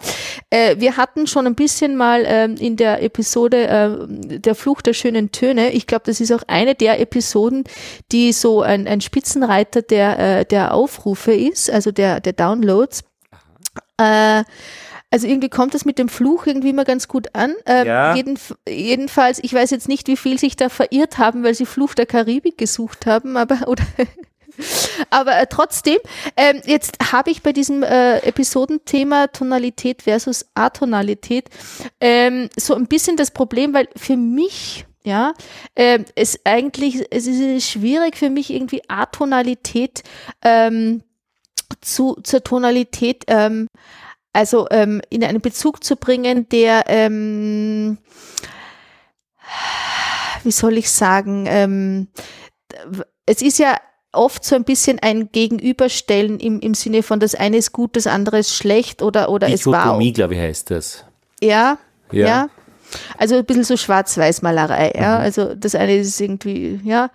Äh, 0.50 0.76
wir 0.80 0.98
hatten 0.98 1.28
schon 1.28 1.48
ein 1.48 1.56
bisschen 1.56 1.96
mal 1.96 2.24
ähm, 2.26 2.56
in 2.56 2.76
der 2.76 3.04
Episode 3.04 3.68
äh, 3.68 4.40
der 4.40 4.56
Fluch 4.56 4.82
der 4.82 4.94
schönen 4.94 5.32
Töne, 5.32 5.72
ich 5.72 5.88
glaube, 5.88 6.04
das 6.06 6.20
ist 6.20 6.32
auch 6.32 6.44
eine 6.48 6.76
der 6.76 7.00
Episoden, 7.00 7.64
die 8.12 8.32
so 8.34 8.62
ein, 8.62 8.88
ein 8.88 9.02
Spitzenreiter 9.02 9.82
der, 9.82 10.40
äh, 10.40 10.46
der 10.46 10.74
Aufrufe 10.74 11.34
ist, 11.34 11.70
also 11.70 11.92
der, 11.92 12.20
der 12.20 12.34
Downloads. 12.34 13.04
Äh, 13.98 14.44
also 15.16 15.28
irgendwie 15.28 15.48
kommt 15.48 15.74
das 15.74 15.86
mit 15.86 15.98
dem 15.98 16.10
Fluch 16.10 16.46
irgendwie 16.46 16.72
immer 16.72 16.84
ganz 16.84 17.08
gut 17.08 17.34
an. 17.34 17.56
Ähm, 17.66 17.88
Ja. 17.88 18.16
jeden, 18.16 18.38
jedenfalls, 18.68 19.40
ich 19.42 19.54
weiß 19.54 19.72
jetzt 19.72 19.88
nicht, 19.88 20.10
wie 20.10 20.18
viel 20.18 20.38
sich 20.38 20.58
da 20.58 20.68
verirrt 20.68 21.18
haben, 21.18 21.42
weil 21.46 21.56
sie 21.56 21.66
Fluch 21.66 21.94
der 21.94 22.06
Karibik 22.06 22.58
gesucht 22.58 23.06
haben, 23.06 23.38
aber 23.38 23.60
oder 23.70 23.86
aber 25.10 25.40
äh, 25.40 25.48
trotzdem, 25.50 26.00
ähm, 26.36 26.62
jetzt 26.66 26.98
habe 27.14 27.32
ich 27.32 27.44
bei 27.44 27.54
diesem 27.54 27.82
äh, 27.82 28.18
Episodenthema 28.28 29.28
Tonalität 29.28 30.02
versus 30.02 30.48
Atonalität 30.54 31.50
ähm, 32.02 32.50
so 32.58 32.76
ein 32.76 32.88
bisschen 32.88 33.16
das 33.16 33.32
Problem, 33.32 33.74
weil 33.74 33.88
für 33.96 34.18
mich 34.18 34.86
ja, 35.06 35.34
ähm, 35.78 36.04
es 36.16 36.42
eigentlich, 36.44 37.06
es 37.10 37.26
ist 37.26 37.70
schwierig 37.70 38.18
für 38.18 38.30
mich 38.30 38.52
irgendwie 38.52 38.82
Atonalität 38.90 40.04
ähm, 40.42 41.04
zu, 41.80 42.18
zur 42.22 42.44
Tonalität 42.44 43.24
ähm, 43.28 43.68
also 44.36 44.68
ähm, 44.70 45.02
in 45.10 45.24
einen 45.24 45.40
Bezug 45.40 45.84
zu 45.84 45.96
bringen, 45.96 46.50
der, 46.50 46.84
ähm, 46.88 47.98
wie 50.44 50.52
soll 50.52 50.78
ich 50.78 50.92
sagen, 50.92 51.46
ähm, 51.48 52.08
es 53.26 53.42
ist 53.42 53.60
ja 53.60 53.78
oft 54.12 54.44
so 54.44 54.56
ein 54.56 54.66
bisschen 54.66 55.00
ein 55.00 55.32
Gegenüberstellen 55.32 56.40
im, 56.40 56.60
im 56.60 56.74
Sinne 56.74 57.02
von 57.02 57.20
das 57.20 57.34
eine 57.36 57.58
ist 57.58 57.72
gut, 57.72 57.96
das 57.96 58.08
andere 58.08 58.40
ist 58.40 58.54
schlecht 58.54 59.02
oder, 59.02 59.30
oder 59.30 59.48
es 59.50 59.66
war. 59.66 59.84
Dichotomie, 59.84 60.14
glaube 60.14 60.36
ich, 60.36 60.42
heißt 60.42 60.72
das. 60.72 61.06
Ja, 61.42 61.78
Ja. 62.12 62.28
ja. 62.28 62.50
Also 63.18 63.38
ein 63.38 63.46
bisschen 63.46 63.64
so 63.64 63.78
Schwarz-Weiß-Malerei, 63.78 64.94
ja. 64.96 65.18
Also 65.18 65.56
das 65.56 65.76
eine 65.76 65.96
ist 65.98 66.20
irgendwie, 66.22 66.80
ja. 66.84 67.10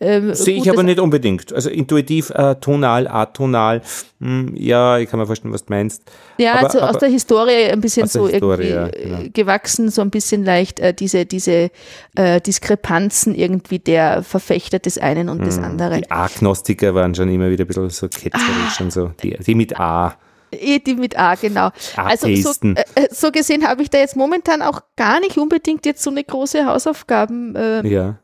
Ähm, 0.00 0.34
Sehe 0.34 0.56
ich 0.56 0.68
aber 0.68 0.82
nicht 0.82 0.98
unbedingt. 0.98 1.52
Also 1.52 1.70
intuitiv, 1.70 2.30
äh, 2.30 2.56
tonal, 2.56 3.06
atonal. 3.06 3.80
Hm, 4.20 4.52
ja, 4.56 4.98
ich 4.98 5.08
kann 5.08 5.20
mir 5.20 5.26
vorstellen, 5.26 5.54
was 5.54 5.64
du 5.66 5.72
meinst. 5.72 6.02
Ja, 6.36 6.54
Aber- 6.54 6.64
also 6.64 6.80
aus 6.80 6.88
aber- 6.90 6.98
der 6.98 7.08
Historie 7.10 7.66
ein 7.70 7.80
bisschen 7.80 8.02
Aus 8.04 8.12
so 8.12 8.26
Historie, 8.28 8.64
irgendwie 8.64 8.74
ja, 8.74 8.86
äh, 8.88 9.18
genau. 9.18 9.30
gewachsen, 9.32 9.90
so 9.90 10.02
ein 10.02 10.10
bisschen 10.10 10.44
leicht 10.44 10.80
äh, 10.80 10.92
diese, 10.94 11.26
diese 11.26 11.70
äh, 12.16 12.40
Diskrepanzen 12.40 13.36
irgendwie 13.36 13.78
der 13.78 14.24
Verfechter 14.24 14.80
des 14.80 14.98
einen 14.98 15.28
und 15.28 15.46
des 15.46 15.58
anderen. 15.58 15.94
Hm, 15.94 16.02
Die 16.02 16.10
A-Gnostiker 16.10 16.94
waren 16.96 17.14
schon 17.14 17.28
immer 17.28 17.48
wieder 17.50 17.64
ein 17.64 17.68
bisschen 17.68 17.88
so 17.90 18.08
ketzerisch 18.08 18.80
Ah. 18.80 18.82
und 18.82 18.92
so. 18.92 19.12
Die, 19.22 19.36
die 19.46 19.54
mit 19.54 19.78
A. 19.78 20.16
Die 20.52 20.94
mit 20.94 21.16
A, 21.18 21.34
genau. 21.36 21.70
Also 21.96 22.26
so, 22.36 22.50
äh, 22.68 22.84
äh, 22.96 23.08
so 23.10 23.30
gesehen 23.32 23.66
habe 23.66 23.82
ich 23.82 23.90
da 23.90 23.98
jetzt 23.98 24.16
momentan 24.16 24.60
auch 24.62 24.80
gar 24.96 25.20
nicht 25.20 25.36
unbedingt 25.38 25.84
jetzt 25.86 26.02
so 26.02 26.10
eine 26.10 26.22
große 26.24 26.64
Hausaufgaben-Idee 26.66 27.88
Ja. 27.88 28.18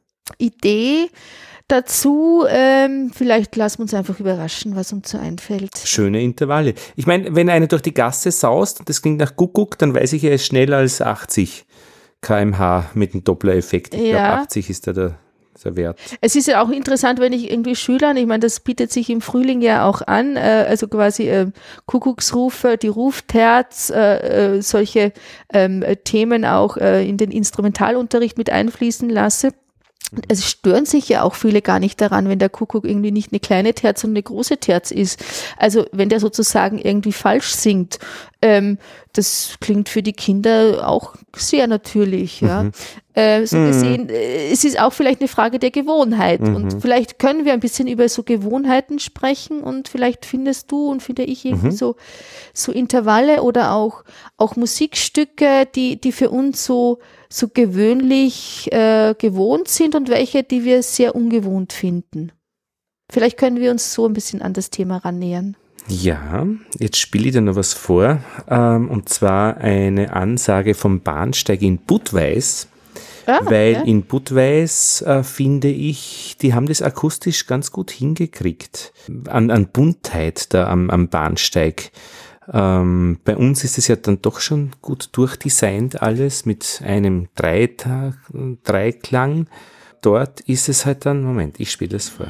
Dazu. 1.70 2.44
Ähm, 2.48 3.10
vielleicht 3.14 3.56
lassen 3.56 3.78
wir 3.78 3.82
uns 3.82 3.94
einfach 3.94 4.18
überraschen, 4.20 4.76
was 4.76 4.92
uns 4.92 5.10
so 5.10 5.18
einfällt. 5.18 5.70
Schöne 5.84 6.22
Intervalle. 6.22 6.74
Ich 6.96 7.06
meine, 7.06 7.34
wenn 7.34 7.48
einer 7.48 7.66
durch 7.66 7.82
die 7.82 7.94
Gasse 7.94 8.30
saust 8.30 8.80
und 8.80 8.88
das 8.88 9.02
klingt 9.02 9.18
nach 9.18 9.36
Kuckuck, 9.36 9.78
dann 9.78 9.94
weiß 9.94 10.12
ich, 10.14 10.24
er 10.24 10.32
ist 10.32 10.46
schneller 10.46 10.78
als 10.78 11.00
80 11.00 11.64
kmh 12.22 12.86
mit 12.94 13.14
dem 13.14 13.24
Doppler-Effekt. 13.24 13.94
Ich 13.94 14.02
Ja. 14.02 14.26
glaube, 14.26 14.42
80 14.42 14.70
ist 14.70 14.86
da 14.86 14.92
der, 14.92 15.14
der 15.64 15.76
Wert. 15.76 15.98
Es 16.20 16.36
ist 16.36 16.48
ja 16.48 16.62
auch 16.62 16.68
interessant, 16.70 17.18
wenn 17.20 17.32
ich 17.32 17.50
irgendwie 17.50 17.74
Schülern, 17.74 18.16
ich 18.16 18.26
meine, 18.26 18.40
das 18.40 18.60
bietet 18.60 18.92
sich 18.92 19.08
im 19.10 19.20
Frühling 19.20 19.60
ja 19.62 19.86
auch 19.86 20.02
an, 20.06 20.36
äh, 20.36 20.66
also 20.68 20.86
quasi 20.88 21.28
äh, 21.28 21.46
Kuckucksrufe, 21.86 22.76
die 22.76 22.88
Rufterz, 22.88 23.90
äh, 23.90 24.56
äh, 24.56 24.62
solche 24.62 25.12
ähm, 25.52 25.82
äh, 25.82 25.96
Themen 25.96 26.44
auch 26.44 26.76
äh, 26.76 27.08
in 27.08 27.16
den 27.16 27.30
Instrumentalunterricht 27.30 28.36
mit 28.38 28.50
einfließen 28.50 29.08
lasse. 29.08 29.52
Es 30.28 30.44
stören 30.44 30.86
sich 30.86 31.08
ja 31.08 31.22
auch 31.22 31.34
viele 31.34 31.62
gar 31.62 31.78
nicht 31.78 32.00
daran, 32.00 32.28
wenn 32.28 32.38
der 32.38 32.48
Kuckuck 32.48 32.84
irgendwie 32.84 33.12
nicht 33.12 33.32
eine 33.32 33.40
kleine 33.40 33.74
Terz 33.74 34.02
und 34.04 34.10
eine 34.10 34.22
große 34.22 34.58
Terz 34.58 34.90
ist. 34.90 35.24
Also 35.56 35.86
wenn 35.92 36.08
der 36.08 36.20
sozusagen 36.20 36.78
irgendwie 36.78 37.12
falsch 37.12 37.52
singt, 37.52 37.98
ähm, 38.42 38.78
das 39.12 39.56
klingt 39.60 39.88
für 39.88 40.02
die 40.02 40.12
Kinder 40.12 40.88
auch 40.88 41.14
sehr 41.36 41.66
natürlich. 41.66 42.40
Ja. 42.40 42.70
Äh, 43.12 43.44
so 43.44 43.56
gesehen, 43.58 44.08
äh, 44.08 44.50
es 44.50 44.64
ist 44.64 44.80
auch 44.80 44.92
vielleicht 44.92 45.20
eine 45.20 45.28
Frage 45.28 45.58
der 45.58 45.70
Gewohnheit. 45.70 46.40
Und 46.40 46.80
vielleicht 46.80 47.18
können 47.18 47.44
wir 47.44 47.52
ein 47.52 47.60
bisschen 47.60 47.88
über 47.88 48.08
so 48.08 48.22
Gewohnheiten 48.22 48.98
sprechen 48.98 49.62
und 49.62 49.88
vielleicht 49.88 50.24
findest 50.24 50.70
du 50.70 50.90
und 50.90 51.02
finde 51.02 51.24
ich 51.24 51.44
irgendwie 51.44 51.72
so, 51.72 51.96
so 52.54 52.70
Intervalle 52.72 53.42
oder 53.42 53.72
auch, 53.72 54.04
auch 54.36 54.56
Musikstücke, 54.56 55.66
die, 55.74 56.00
die 56.00 56.12
für 56.12 56.30
uns 56.30 56.64
so, 56.64 56.98
so 57.32 57.48
gewöhnlich 57.48 58.70
äh, 58.72 59.14
gewohnt 59.16 59.68
sind 59.68 59.94
und 59.94 60.08
welche, 60.08 60.42
die 60.42 60.64
wir 60.64 60.82
sehr 60.82 61.14
ungewohnt 61.14 61.72
finden. 61.72 62.32
Vielleicht 63.10 63.38
können 63.38 63.60
wir 63.60 63.70
uns 63.70 63.92
so 63.92 64.06
ein 64.06 64.12
bisschen 64.12 64.42
an 64.42 64.52
das 64.52 64.70
Thema 64.70 64.98
rannähern. 64.98 65.56
Ja, 65.88 66.46
jetzt 66.78 66.98
spiele 66.98 67.26
ich 67.26 67.32
dir 67.32 67.40
noch 67.40 67.56
was 67.56 67.72
vor. 67.72 68.20
Ähm, 68.48 68.88
und 68.88 69.08
zwar 69.08 69.56
eine 69.58 70.12
Ansage 70.12 70.74
vom 70.74 71.00
Bahnsteig 71.00 71.62
in 71.62 71.78
Budweis. 71.78 72.68
Ah, 73.26 73.40
weil 73.44 73.72
ja. 73.74 73.82
in 73.82 74.02
Budweis 74.02 75.02
äh, 75.02 75.22
finde 75.22 75.68
ich, 75.68 76.36
die 76.40 76.54
haben 76.54 76.66
das 76.66 76.82
akustisch 76.82 77.46
ganz 77.46 77.70
gut 77.70 77.90
hingekriegt. 77.90 78.92
An, 79.28 79.50
an 79.50 79.68
Buntheit 79.68 80.52
da 80.54 80.68
am, 80.68 80.90
am 80.90 81.08
Bahnsteig. 81.08 81.90
Ähm, 82.52 83.18
bei 83.24 83.36
uns 83.36 83.64
ist 83.64 83.78
es 83.78 83.88
ja 83.88 83.96
dann 83.96 84.20
doch 84.22 84.40
schon 84.40 84.72
gut 84.82 85.10
durchdesignt 85.12 86.02
alles 86.02 86.46
mit 86.46 86.82
einem 86.84 87.28
Dreitag, 87.34 88.14
Dreiklang. 88.64 89.46
Dort 90.02 90.40
ist 90.40 90.68
es 90.68 90.86
halt 90.86 91.06
dann, 91.06 91.22
Moment, 91.22 91.60
ich 91.60 91.70
spiele 91.70 91.92
das 91.92 92.08
vor. 92.08 92.26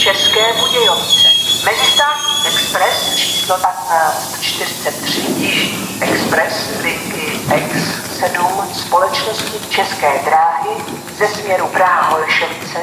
České 0.00 0.40
Budějovice. 0.58 1.28
Mezistátní 1.64 2.46
expres 2.46 3.16
číslo 3.16 3.56
1543 3.56 5.16
Jižní 5.16 5.98
expres 6.00 6.54
linky 6.82 7.40
X7 8.20 8.64
společnosti 8.72 9.70
České 9.70 10.18
dráhy 10.24 10.70
ze 11.16 11.26
směru 11.26 11.66
Praha-Holešovice 11.66 12.78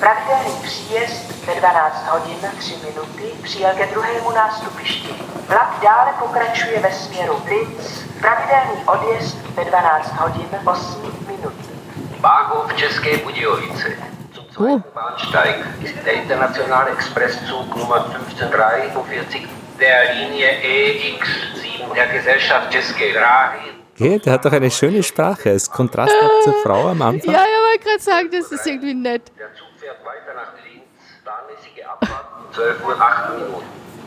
pravidelný 0.00 0.62
příjezd 0.62 1.46
ve 1.46 1.54
12 1.54 2.08
hodin 2.08 2.50
3 2.58 2.74
minuty 2.76 3.22
přijel 3.42 3.70
ke 3.76 3.86
druhému 3.86 4.30
nástupišti. 4.30 5.14
Vlak 5.48 5.80
dále 5.82 6.12
pokračuje 6.18 6.80
ve 6.80 6.92
směru 6.92 7.42
Linz, 7.46 8.02
pravidelný 8.20 8.84
odjezd 8.86 9.36
ve 9.54 9.64
12 9.64 10.12
hodin 10.12 10.48
8 10.64 11.26
minut. 11.26 11.54
Bahnhof 12.20 12.76
České 12.76 13.16
Budějovice. 13.16 13.88
Oh. 14.56 14.80
Bahnsteig 14.94 15.56
ist 15.80 16.04
der 16.04 16.14
internationale 16.14 16.90
Expresszug 16.90 17.76
Nummer 17.76 18.02
1543 18.02 19.48
der 19.78 20.14
Linie 20.14 20.60
EX7 20.62 21.94
der 21.94 22.08
Gesellschaft 22.08 22.70
České 22.70 23.12
dráhy. 23.12 23.81
Okay, 23.94 24.18
der 24.18 24.32
hat 24.32 24.44
doch 24.44 24.52
eine 24.52 24.70
schöne 24.70 25.02
Sprache, 25.02 25.50
als 25.50 25.70
Kontrast 25.70 26.14
auch 26.14 26.44
zur 26.44 26.54
Frau 26.62 26.88
am 26.88 27.02
Anfang. 27.02 27.34
Ja, 27.34 27.44
ich 27.44 27.60
wollte 27.70 27.84
gerade 27.84 28.02
sagen, 28.02 28.28
das 28.32 28.50
ist 28.50 28.66
irgendwie 28.66 28.94
nett. 28.94 29.30
Der 29.38 29.48
Zug 29.54 29.66
fährt 29.78 30.02
weiter 30.04 30.34
nach 30.34 30.52
Linz. 30.64 30.84
Planmäßige 31.22 31.84
Abfahrt 31.86 32.26
12 32.54 32.86
Uhr 32.86 33.00
8 33.00 33.34
Minuten. 33.34 33.66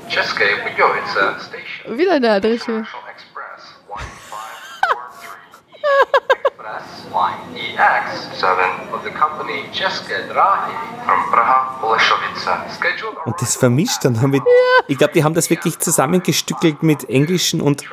České 0.09 0.45
Budějovice 0.63 1.11
Station. 1.45 1.97
Wieder 1.97 2.13
eine 2.13 2.31
andere 2.31 2.57
Stimme. 2.59 2.83
Commercial 2.83 3.03
Express 3.13 3.75
1543 3.89 4.65
Express 6.45 7.05
Line 7.13 7.41
EX7 7.77 8.93
of 8.93 9.03
the 9.03 9.11
company 9.11 9.69
České 9.71 10.27
dráhy 10.29 10.73
from 11.05 11.31
Praha 11.31 11.79
Holešovice. 11.81 12.49
Scheduled 12.79 13.17
Und 13.25 13.41
das 13.41 13.55
vermischt 13.55 14.03
dann 14.03 14.15
damit. 14.15 14.41
Ich 14.87 14.97
glaube, 14.97 15.13
die 15.13 15.23
haben 15.23 15.35
das 15.35 15.49
wirklich 15.49 15.77
zusammengestückelt 15.79 16.83
mit 16.83 17.09
Englischen 17.09 17.61
und 17.61 17.83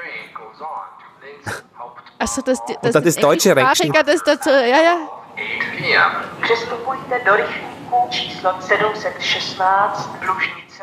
Also 2.23 2.41
das, 2.41 2.59
das, 2.67 2.77
Und 2.83 2.95
dann 2.95 3.05
das 3.05 3.17
deutsche 3.17 3.51
Englischsprachiger, 3.51 4.03
das 4.05 4.23
dazu, 4.23 4.51
ja, 4.51 4.81
ja. 4.81 4.97
8 5.35 5.77
p.m. 5.77 6.11
Přestupujte 6.43 7.21
do 7.25 7.37
rychlíku 7.37 7.97
číslo 8.11 8.55
716 8.61 10.11
Plužnice 10.21 10.83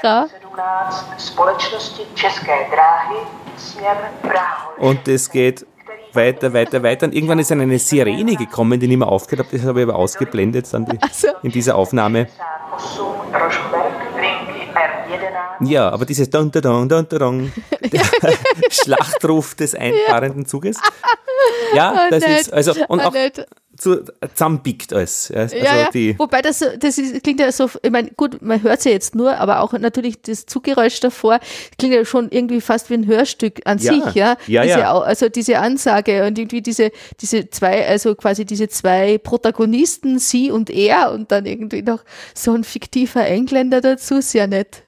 Frau. 0.00 0.28
17 0.28 1.04
společnosti 1.18 2.02
České 2.14 2.66
dráhy 2.70 3.16
směr 3.56 3.96
Praha. 4.20 4.70
Und 4.78 5.08
es 5.08 5.28
geht 5.28 5.64
weiter, 6.14 6.52
weiter, 6.52 6.82
weiter. 6.82 7.06
Und 7.06 7.14
irgendwann 7.14 7.38
ist 7.38 7.50
dann 7.50 7.60
eine 7.60 7.78
Sirene 7.78 8.36
gekommen, 8.36 8.80
die 8.80 8.88
nicht 8.88 8.98
mehr 8.98 9.08
aufgehört 9.08 9.46
hat. 9.46 9.54
Das 9.54 9.66
habe 9.66 9.80
ich 9.80 9.88
aber 9.88 9.96
ausgeblendet 9.96 10.72
dann 10.72 10.84
die, 10.86 10.98
so. 11.12 11.28
in 11.42 11.50
dieser 11.50 11.76
Aufnahme. 11.76 12.26
58 12.72 13.00
Rožmberk, 13.34 13.92
linky 14.16 14.68
R11. 14.74 15.68
Ja, 15.68 15.90
aber 15.90 16.06
dieses 16.06 16.30
Dun, 16.30 16.50
Dun, 16.50 16.62
Dun, 16.62 16.88
Dun, 16.88 17.08
Dun, 17.08 17.52
Schlachtruf 18.94 19.54
des 19.54 19.74
einfahrenden 19.74 20.46
Zuges. 20.46 20.76
Ja, 21.74 22.08
das 22.10 22.24
nett. 22.24 22.40
ist, 22.40 22.52
also, 22.52 22.72
und 22.88 23.00
Ah, 23.00 23.08
auch 23.08 23.14
zu, 23.76 24.04
zusammenpickt 24.34 24.92
alles. 24.92 25.30
Also 25.34 25.54
Ja, 25.56 25.76
ja. 25.76 25.90
die, 25.92 26.18
Wobei 26.18 26.42
das, 26.42 26.64
das 26.80 26.98
ist, 26.98 27.22
klingt 27.22 27.38
ja 27.40 27.52
so, 27.52 27.70
ich 27.82 27.90
meine, 27.90 28.10
gut, 28.16 28.42
man 28.42 28.60
hört 28.62 28.80
sie 28.82 28.88
ja 28.88 28.94
jetzt 28.94 29.14
nur, 29.14 29.36
aber 29.38 29.60
auch 29.60 29.72
natürlich 29.72 30.20
das 30.22 30.46
Zuggeräusch 30.46 30.98
davor 31.00 31.38
klingt 31.78 31.94
ja 31.94 32.04
schon 32.04 32.28
irgendwie 32.30 32.60
fast 32.60 32.90
wie 32.90 32.94
ein 32.94 33.06
Hörstück 33.06 33.60
an 33.66 33.78
Ja. 33.78 33.92
sich, 33.92 34.14
ja. 34.14 34.36
Ja, 34.48 34.62
diese, 34.62 34.78
ja. 34.80 34.98
Also 35.00 35.28
diese 35.28 35.58
Ansage 35.60 36.26
und 36.26 36.38
irgendwie 36.38 36.60
diese, 36.62 36.90
diese 37.20 37.50
zwei, 37.50 37.86
also 37.86 38.14
quasi 38.16 38.44
diese 38.44 38.68
zwei 38.68 39.18
Protagonisten, 39.18 40.18
sie 40.18 40.50
und 40.50 40.70
er 40.70 41.12
und 41.12 41.30
dann 41.30 41.46
irgendwie 41.46 41.82
noch 41.82 42.02
so 42.34 42.52
ein 42.54 42.64
fiktiver 42.64 43.24
Engländer 43.26 43.80
dazu, 43.80 44.20
sehr 44.20 44.48
nett. 44.48 44.82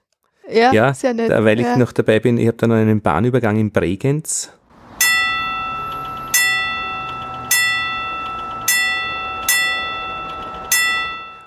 Ja, 0.53 0.73
ja, 0.73 0.95
sehr 0.95 1.15
nett. 1.15 1.31
da, 1.31 1.45
weil 1.45 1.61
ich 1.61 1.67
ja. 1.67 1.77
noch 1.77 1.93
dabei 1.93 2.21
bin, 2.21 2.39
ich 2.39 2.47
habe 2.47 2.57
da 2.57 2.67
noch 2.67 2.77
einen 2.77 3.01
Bahnübergang 3.01 3.57
in 3.57 3.71
Bregenz. 3.71 4.51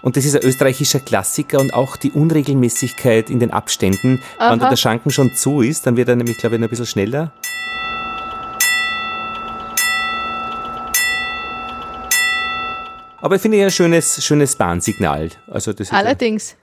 Und 0.01 0.17
das 0.17 0.25
ist 0.25 0.35
ein 0.35 0.43
österreichischer 0.43 0.99
Klassiker 0.99 1.61
und 1.61 1.73
auch 1.73 1.95
die 1.95 2.11
Unregelmäßigkeit 2.11 3.29
in 3.29 3.39
den 3.39 3.51
Abständen. 3.51 4.21
Wenn 4.37 4.47
Aha. 4.47 4.55
da 4.57 4.69
der 4.69 4.75
Schanken 4.75 5.11
schon 5.11 5.33
zu 5.33 5.61
ist, 5.61 5.87
dann 5.87 5.95
wird 5.95 6.09
er 6.09 6.17
nämlich, 6.17 6.37
glaube 6.37 6.57
ich, 6.57 6.61
ein 6.61 6.69
bisschen 6.69 6.85
schneller. 6.85 7.31
Aber 13.21 13.37
ich 13.37 13.41
finde 13.41 13.57
ja 13.57 13.65
ein 13.65 13.71
schönes, 13.71 14.21
schönes 14.21 14.57
Bahnsignal. 14.57 15.29
Also 15.49 15.71
das 15.71 15.89
Allerdings 15.93 16.57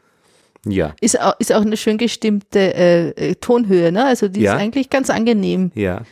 ja, 0.67 0.95
ist 1.01 1.21
auch, 1.21 1.35
ist 1.39 1.53
auch 1.53 1.63
eine 1.63 1.77
schön 1.77 1.97
gestimmte 1.99 2.59
äh, 2.75 3.09
äh, 3.31 3.35
Tonhöhe, 3.37 3.93
ne? 3.93 4.05
Also 4.05 4.29
die 4.29 4.41
Ja. 4.41 4.55
ist 4.55 4.61
eigentlich 4.61 4.91
ganz 4.91 5.11
angenehm. 5.11 5.73
ja. 5.75 6.03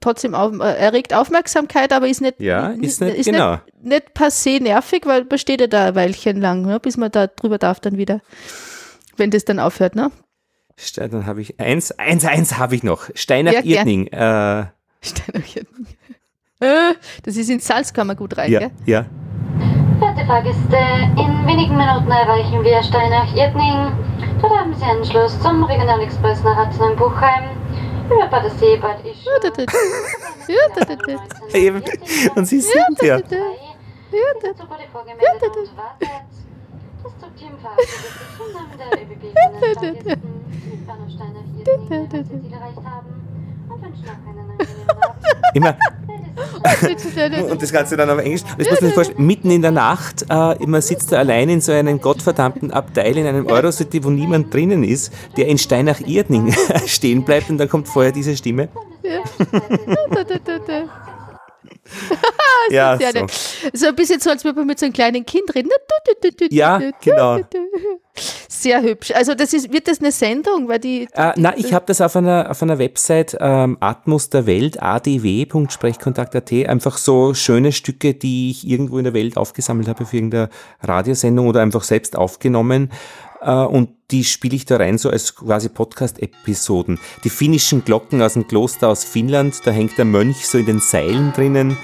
trotzdem 0.00 0.34
auf, 0.34 0.52
äh, 0.58 0.76
erregt 0.76 1.14
Aufmerksamkeit, 1.14 1.92
aber 1.92 2.08
ist 2.08 2.20
nicht, 2.20 2.40
Ja, 2.40 2.70
ist 2.70 3.00
nicht- 3.00 3.24
genau. 3.24 3.52
nicht, 3.52 3.84
nicht 3.84 4.14
per 4.14 4.30
se 4.32 4.58
nervig, 4.60 5.02
weil 5.06 5.24
man 5.24 5.38
steht 5.38 5.60
ja 5.60 5.68
da 5.68 5.86
ein 5.86 5.94
Weilchen 5.94 6.40
lang, 6.40 6.62
ne, 6.62 6.80
bis 6.80 6.96
man 6.96 7.12
da 7.12 7.28
drüber 7.28 7.58
darf 7.58 7.78
dann 7.78 7.96
wieder, 7.96 8.20
wenn 9.16 9.30
das 9.30 9.44
dann 9.44 9.60
aufhört, 9.60 9.94
ne? 9.94 10.10
Dann 10.96 11.26
habe 11.26 11.40
ich 11.40 11.60
eins, 11.60 11.92
eins, 11.92 12.24
eins 12.24 12.58
habe 12.58 12.74
ich 12.74 12.82
noch. 12.82 13.08
Steinach 13.14 13.52
Ja, 13.52 13.60
gern. 13.60 13.72
Irtning. 13.88 14.06
Äh, 14.08 14.64
Steinerchen. 15.00 15.66
Äh, 16.58 16.94
Das 17.22 17.36
ist 17.36 17.48
ins 17.48 17.64
Salzkammer 17.66 18.16
gut 18.16 18.36
rein, 18.36 18.50
ja, 18.50 18.58
gell? 18.58 18.70
ja. 18.86 19.06
Fahrgäste, 20.26 20.78
in 21.18 21.46
wenigen 21.46 21.76
Minuten 21.76 22.10
erreichen 22.10 22.64
wir 22.64 22.82
Steinach-Irtning. 22.82 23.92
Dort 24.40 24.58
haben 24.58 24.74
Sie 24.74 24.84
Anschluss 24.84 25.38
zum 25.40 25.64
Regionalexpress 25.64 26.42
nach 26.42 26.56
Ratzenheim-Buchheim 26.56 27.44
über 28.06 28.26
Badesee, 28.28 28.76
Bad 28.78 29.04
Ischl. 29.04 29.28
Eben. 31.52 31.82
Und 32.34 32.46
Sie 32.46 32.60
sind 32.60 33.02
ja. 33.02 33.18
Immer. 45.54 45.76
Und 47.50 47.62
das 47.62 47.72
Ganze 47.72 47.96
dann 47.96 48.10
auf 48.10 48.18
Englisch. 48.18 48.42
Das 48.58 48.68
muss 48.70 48.80
man 48.80 48.88
sich 48.88 48.94
vorstellen, 48.94 49.26
mitten 49.26 49.50
in 49.50 49.62
der 49.62 49.70
Nacht, 49.70 50.26
äh, 50.28 50.66
man 50.66 50.82
sitzt 50.82 51.12
da 51.12 51.18
allein 51.18 51.48
in 51.48 51.60
so 51.60 51.72
einem 51.72 52.00
gottverdammten 52.00 52.70
Abteil 52.70 53.16
in 53.16 53.26
einem 53.26 53.46
Eurocity, 53.46 54.02
wo 54.04 54.10
niemand 54.10 54.52
drinnen 54.52 54.84
ist, 54.84 55.12
der 55.36 55.46
in 55.46 55.58
Steinach-Irtning 55.58 56.54
stehen 56.86 57.24
bleibt 57.24 57.50
und 57.50 57.58
dann 57.58 57.68
kommt 57.68 57.88
vorher 57.88 58.12
diese 58.12 58.36
Stimme. 58.36 58.68
Da, 59.02 60.84
Ja, 62.70 62.96
Sehr 62.96 63.12
so. 63.12 63.26
So 63.74 63.86
ein 63.88 63.94
bisschen 63.94 64.20
so, 64.20 64.30
als 64.30 64.44
würde 64.44 64.60
man 64.60 64.66
mit 64.66 64.78
so 64.78 64.86
einem 64.86 64.94
kleinen 64.94 65.26
Kind 65.26 65.54
reden. 65.54 65.68
Ja, 66.50 66.80
genau. 67.02 67.40
Sehr 68.48 68.80
hübsch. 68.80 69.10
Also 69.10 69.34
das 69.34 69.52
ist, 69.52 69.72
wird 69.72 69.88
das 69.88 70.00
eine 70.00 70.12
Sendung, 70.12 70.68
weil 70.68 70.78
die, 70.78 71.08
Äh, 71.12 71.32
na, 71.36 71.56
ich 71.56 71.74
habe 71.74 71.84
das 71.86 72.00
auf 72.00 72.16
einer, 72.16 72.50
auf 72.50 72.62
einer 72.62 72.78
Website 72.78 73.36
ähm, 73.40 73.76
Atmos 73.80 74.30
der 74.30 74.46
Welt, 74.46 74.80
adw.sprechkontakt.at, 74.82 76.52
einfach 76.52 76.96
so 76.96 77.34
schöne 77.34 77.72
Stücke, 77.72 78.14
die 78.14 78.50
ich 78.50 78.66
irgendwo 78.66 78.98
in 78.98 79.04
der 79.04 79.14
Welt 79.14 79.36
aufgesammelt 79.36 79.88
habe 79.88 80.06
für 80.06 80.16
irgendeine 80.16 80.48
Radiosendung 80.80 81.48
oder 81.48 81.60
einfach 81.60 81.82
selbst 81.82 82.16
aufgenommen. 82.16 82.90
Äh, 83.44 83.50
und 83.50 83.90
die 84.10 84.24
spiele 84.24 84.56
ich 84.56 84.64
da 84.64 84.76
rein 84.76 84.98
so 84.98 85.10
als 85.10 85.34
quasi 85.34 85.68
Podcast-Episoden. 85.68 86.98
Die 87.24 87.30
finnischen 87.30 87.84
Glocken 87.84 88.22
aus 88.22 88.34
dem 88.34 88.48
Kloster 88.48 88.88
aus 88.88 89.04
Finnland, 89.04 89.60
da 89.64 89.70
hängt 89.70 89.98
der 89.98 90.04
Mönch 90.04 90.46
so 90.46 90.58
in 90.58 90.66
den 90.66 90.80
Seilen 90.80 91.32
drinnen. 91.32 91.76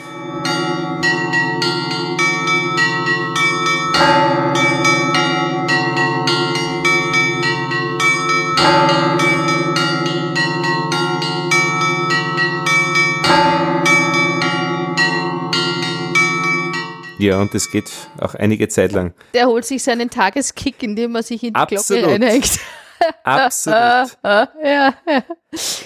Ja, 17.30 17.40
und 17.40 17.54
das 17.54 17.70
geht 17.70 17.90
auch 18.20 18.34
einige 18.34 18.66
Zeit 18.68 18.90
lang. 18.90 19.14
Der 19.34 19.46
holt 19.46 19.64
sich 19.64 19.82
seinen 19.84 20.10
Tageskick, 20.10 20.82
indem 20.82 21.14
er 21.14 21.22
sich 21.22 21.44
in 21.44 21.54
die 21.54 21.60
Absolut. 21.60 22.02
Glocke 22.02 22.14
reinhängt. 22.24 22.58
Absolut. 23.24 23.76
ja, 24.24 24.48
ja. 24.64 24.94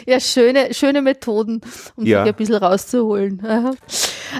ja, 0.06 0.20
schöne, 0.20 0.72
schöne 0.72 1.02
Methoden, 1.02 1.60
um 1.96 2.06
Ja. 2.06 2.24
sich 2.24 2.32
ein 2.32 2.36
bisschen 2.36 2.54
rauszuholen. 2.56 3.38
Dann 3.42 3.76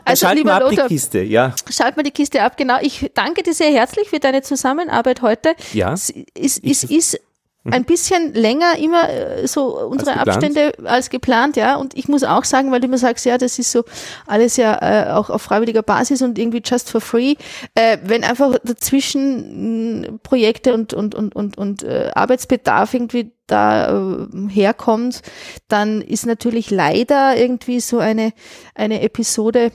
Also, 0.05 0.27
schalten 0.27 0.39
wir 0.39 0.55
lieber 0.55 0.55
ab 0.55 0.63
Lothar, 0.63 0.89
die 0.89 0.95
Kiste, 0.95 1.21
ja. 1.23 1.55
schalt 1.71 1.97
mal 1.97 2.03
die 2.03 2.11
Kiste 2.11 2.43
ab. 2.43 2.57
Genau, 2.57 2.79
ich 2.81 3.11
danke 3.15 3.43
dir 3.43 3.53
sehr 3.55 3.71
herzlich 3.71 4.09
für 4.09 4.19
deine 4.19 4.41
Zusammenarbeit 4.43 5.21
heute. 5.23 5.55
Ja. 5.73 5.93
Es 5.93 6.11
ist, 6.11 6.65
es 6.65 6.85
ist 6.85 7.21
ein 7.71 7.85
bisschen 7.85 8.35
länger 8.35 8.79
immer 8.79 9.09
äh, 9.09 9.47
so 9.47 9.79
unsere 9.81 10.13
geplant? 10.13 10.29
Abstände 10.29 10.73
als 10.85 11.09
geplant, 11.09 11.57
ja. 11.57 11.77
Und 11.77 11.97
ich 11.97 12.09
muss 12.09 12.23
auch 12.23 12.45
sagen, 12.45 12.71
weil 12.71 12.81
du 12.81 12.87
immer 12.87 12.99
sagst, 12.99 13.25
ja, 13.25 13.39
das 13.39 13.59
ist 13.59 13.73
so 13.73 13.85
alles 14.27 14.57
ja 14.57 14.79
äh, 14.83 15.11
auch 15.13 15.31
auf 15.31 15.43
freiwilliger 15.43 15.83
Basis 15.83 16.21
und 16.23 16.39
irgendwie 16.39 16.63
just 16.65 16.91
for 16.91 17.01
free. 17.01 17.37
Äh, 17.75 17.99
wenn 18.05 18.23
einfach 18.23 18.59
dazwischen 18.65 20.03
mh, 20.03 20.19
Projekte 20.23 20.75
und, 20.75 20.93
und, 20.93 21.15
und, 21.15 21.35
und, 21.35 21.57
und 21.57 21.83
äh, 21.83 22.11
Arbeitsbedarf 22.15 22.93
irgendwie 22.93 23.33
da 23.47 23.89
äh, 23.89 24.49
herkommt, 24.49 25.23
dann 25.69 26.03
ist 26.03 26.27
natürlich 26.27 26.71
leider 26.71 27.37
irgendwie 27.37 27.81
so 27.81 27.99
eine, 27.99 28.33
eine 28.75 29.03
Episode 29.03 29.73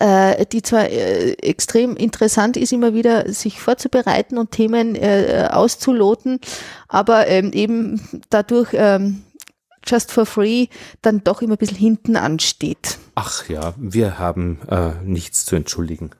äh, 0.00 0.46
die 0.46 0.62
zwar 0.62 0.88
äh, 0.88 1.32
extrem 1.34 1.96
interessant 1.96 2.56
ist, 2.56 2.72
immer 2.72 2.94
wieder 2.94 3.32
sich 3.32 3.60
vorzubereiten 3.60 4.38
und 4.38 4.50
Themen 4.50 4.94
äh, 4.94 5.48
auszuloten, 5.50 6.40
aber 6.88 7.26
ähm, 7.28 7.52
eben 7.52 8.00
dadurch 8.30 8.70
ähm, 8.72 9.24
just 9.86 10.12
for 10.12 10.26
free 10.26 10.68
dann 11.02 11.22
doch 11.24 11.42
immer 11.42 11.54
ein 11.54 11.58
bisschen 11.58 11.76
hinten 11.76 12.16
ansteht. 12.16 12.98
Ach 13.14 13.48
ja, 13.48 13.74
wir 13.76 14.18
haben 14.18 14.58
äh, 14.68 14.92
nichts 15.04 15.44
zu 15.44 15.56
entschuldigen. 15.56 16.10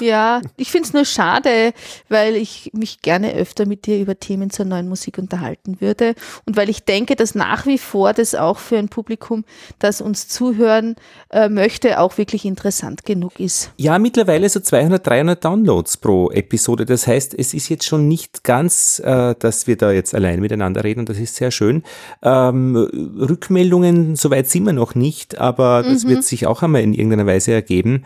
Ja, 0.00 0.40
ich 0.56 0.70
finde 0.70 0.86
es 0.88 0.92
nur 0.92 1.04
schade, 1.04 1.72
weil 2.08 2.36
ich 2.36 2.70
mich 2.72 3.02
gerne 3.02 3.34
öfter 3.34 3.66
mit 3.66 3.86
dir 3.86 4.00
über 4.00 4.18
Themen 4.18 4.50
zur 4.50 4.64
neuen 4.64 4.88
Musik 4.88 5.18
unterhalten 5.18 5.80
würde 5.80 6.14
und 6.46 6.56
weil 6.56 6.68
ich 6.68 6.84
denke, 6.84 7.16
dass 7.16 7.34
nach 7.34 7.66
wie 7.66 7.78
vor 7.78 8.12
das 8.12 8.34
auch 8.34 8.58
für 8.58 8.78
ein 8.78 8.88
Publikum, 8.88 9.44
das 9.78 10.00
uns 10.00 10.28
zuhören 10.28 10.96
äh, 11.30 11.48
möchte, 11.48 12.00
auch 12.00 12.18
wirklich 12.18 12.44
interessant 12.44 13.04
genug 13.04 13.40
ist. 13.40 13.70
Ja, 13.76 13.98
mittlerweile 13.98 14.48
so 14.48 14.60
200, 14.60 15.06
300 15.06 15.44
Downloads 15.44 15.96
pro 15.96 16.30
Episode. 16.30 16.84
Das 16.86 17.06
heißt, 17.06 17.34
es 17.38 17.54
ist 17.54 17.68
jetzt 17.68 17.86
schon 17.86 18.08
nicht 18.08 18.44
ganz, 18.44 19.00
äh, 19.04 19.34
dass 19.38 19.66
wir 19.66 19.76
da 19.76 19.92
jetzt 19.92 20.14
allein 20.14 20.40
miteinander 20.40 20.84
reden 20.84 21.00
und 21.00 21.08
das 21.08 21.18
ist 21.18 21.36
sehr 21.36 21.50
schön. 21.50 21.82
Ähm, 22.22 22.76
Rückmeldungen, 22.76 24.16
soweit 24.16 24.48
sind 24.48 24.64
wir 24.64 24.72
noch 24.72 24.94
nicht, 24.94 25.38
aber 25.38 25.82
das 25.82 26.06
wird 26.06 26.24
sich 26.24 26.46
auch 26.46 26.62
einmal 26.62 26.82
in 26.82 26.94
irgendeiner 26.94 27.26
Weise 27.26 27.52
ergeben. 27.52 28.04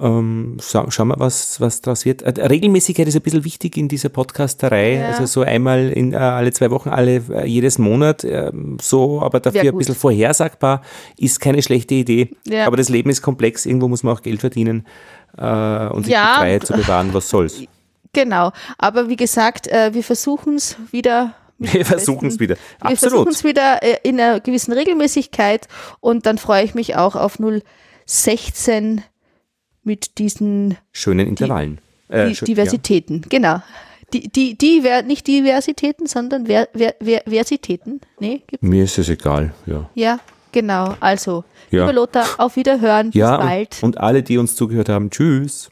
Ähm, 0.00 0.56
scha 0.60 0.90
schauen 0.90 1.08
wir, 1.08 1.18
was, 1.18 1.60
was 1.60 1.80
daraus 1.80 2.04
wird. 2.04 2.22
Äh, 2.22 2.46
Regelmäßigkeit 2.46 3.08
ist 3.08 3.14
ein 3.16 3.22
bisschen 3.22 3.44
wichtig 3.44 3.76
in 3.76 3.88
dieser 3.88 4.08
Podcasterei. 4.08 4.94
Ja. 4.96 5.08
Also 5.08 5.26
so 5.26 5.42
einmal 5.42 5.90
in, 5.90 6.12
äh, 6.12 6.16
alle 6.16 6.52
zwei 6.52 6.70
Wochen, 6.70 6.88
alle 6.88 7.22
äh, 7.30 7.46
jedes 7.46 7.78
Monat. 7.78 8.24
ähm, 8.24 8.78
so, 8.80 9.22
aber 9.22 9.40
dafür 9.40 9.72
ein 9.72 9.78
bisschen 9.78 9.94
vorhersagbar 9.94 10.82
ist 11.16 11.40
keine 11.40 11.62
schlechte 11.62 11.94
Idee. 11.94 12.30
Ja. 12.46 12.66
Aber 12.66 12.76
das 12.76 12.88
Leben 12.88 13.10
ist 13.10 13.22
komplex. 13.22 13.66
Irgendwo 13.66 13.88
muss 13.88 14.02
man 14.02 14.14
auch 14.14 14.22
Geld 14.22 14.40
verdienen 14.40 14.86
äh, 15.36 15.86
und 15.88 16.04
sich 16.04 16.12
Ja, 16.12 16.34
die 16.34 16.40
Freiheit 16.40 16.66
zu 16.66 16.72
bewahren. 16.74 17.12
Was 17.12 17.28
soll's? 17.28 17.62
Genau, 18.14 18.52
aber 18.78 19.10
wie 19.10 19.16
gesagt, 19.16 19.66
äh, 19.68 19.92
wir 19.92 20.02
versuchen 20.02 20.54
es 20.56 20.76
wieder. 20.90 21.34
Wir 21.58 21.84
versuchen 21.84 22.28
es 22.28 22.40
wieder. 22.40 22.56
Wir 22.80 22.96
versuchen 22.96 23.28
Absolut. 23.28 23.34
es 23.34 23.44
wieder 23.44 24.04
in 24.04 24.18
einer 24.18 24.40
gewissen 24.40 24.72
Regelmäßigkeit 24.72 25.68
und 26.00 26.24
dann 26.24 26.38
freue 26.38 26.64
ich 26.64 26.74
mich 26.74 26.96
auch 26.96 27.16
auf 27.16 27.38
016 28.06 29.02
mit 29.88 30.18
diesen 30.18 30.76
Schönen 30.92 31.26
Intervallen. 31.26 31.80
Äh, 32.08 32.28
Di- 32.28 32.34
schön- 32.36 32.46
Diversitäten. 32.46 33.22
Genau. 33.28 33.62
Die, 34.12 34.28
die, 34.28 34.56
die, 34.56 34.82
nicht 35.06 35.26
Diversitäten, 35.26 36.06
sondern 36.06 36.46
Ver, 36.46 36.68
Ver, 36.74 36.94
Ver, 37.02 37.22
Versitäten. 37.26 38.00
Nee, 38.20 38.42
gibt's? 38.46 38.62
Ja. 38.62 38.68
Mir 38.68 38.84
ist 38.84 38.98
es 38.98 39.08
egal. 39.08 39.52
Ja. 39.66 39.90
Ja, 39.94 40.20
genau. 40.52 40.94
Also, 41.00 41.44
Ja. 41.70 41.80
lieber 41.86 41.92
Lothar, 41.94 42.26
auf 42.38 42.56
Wiederhören. 42.56 43.10
Ja, 43.12 43.36
Bis 43.36 43.46
bald. 43.46 43.76
und, 43.82 43.96
und 43.96 43.98
alle, 43.98 44.22
die 44.22 44.38
uns 44.38 44.54
zugehört 44.56 44.88
haben, 44.88 45.10
tschüss. 45.10 45.70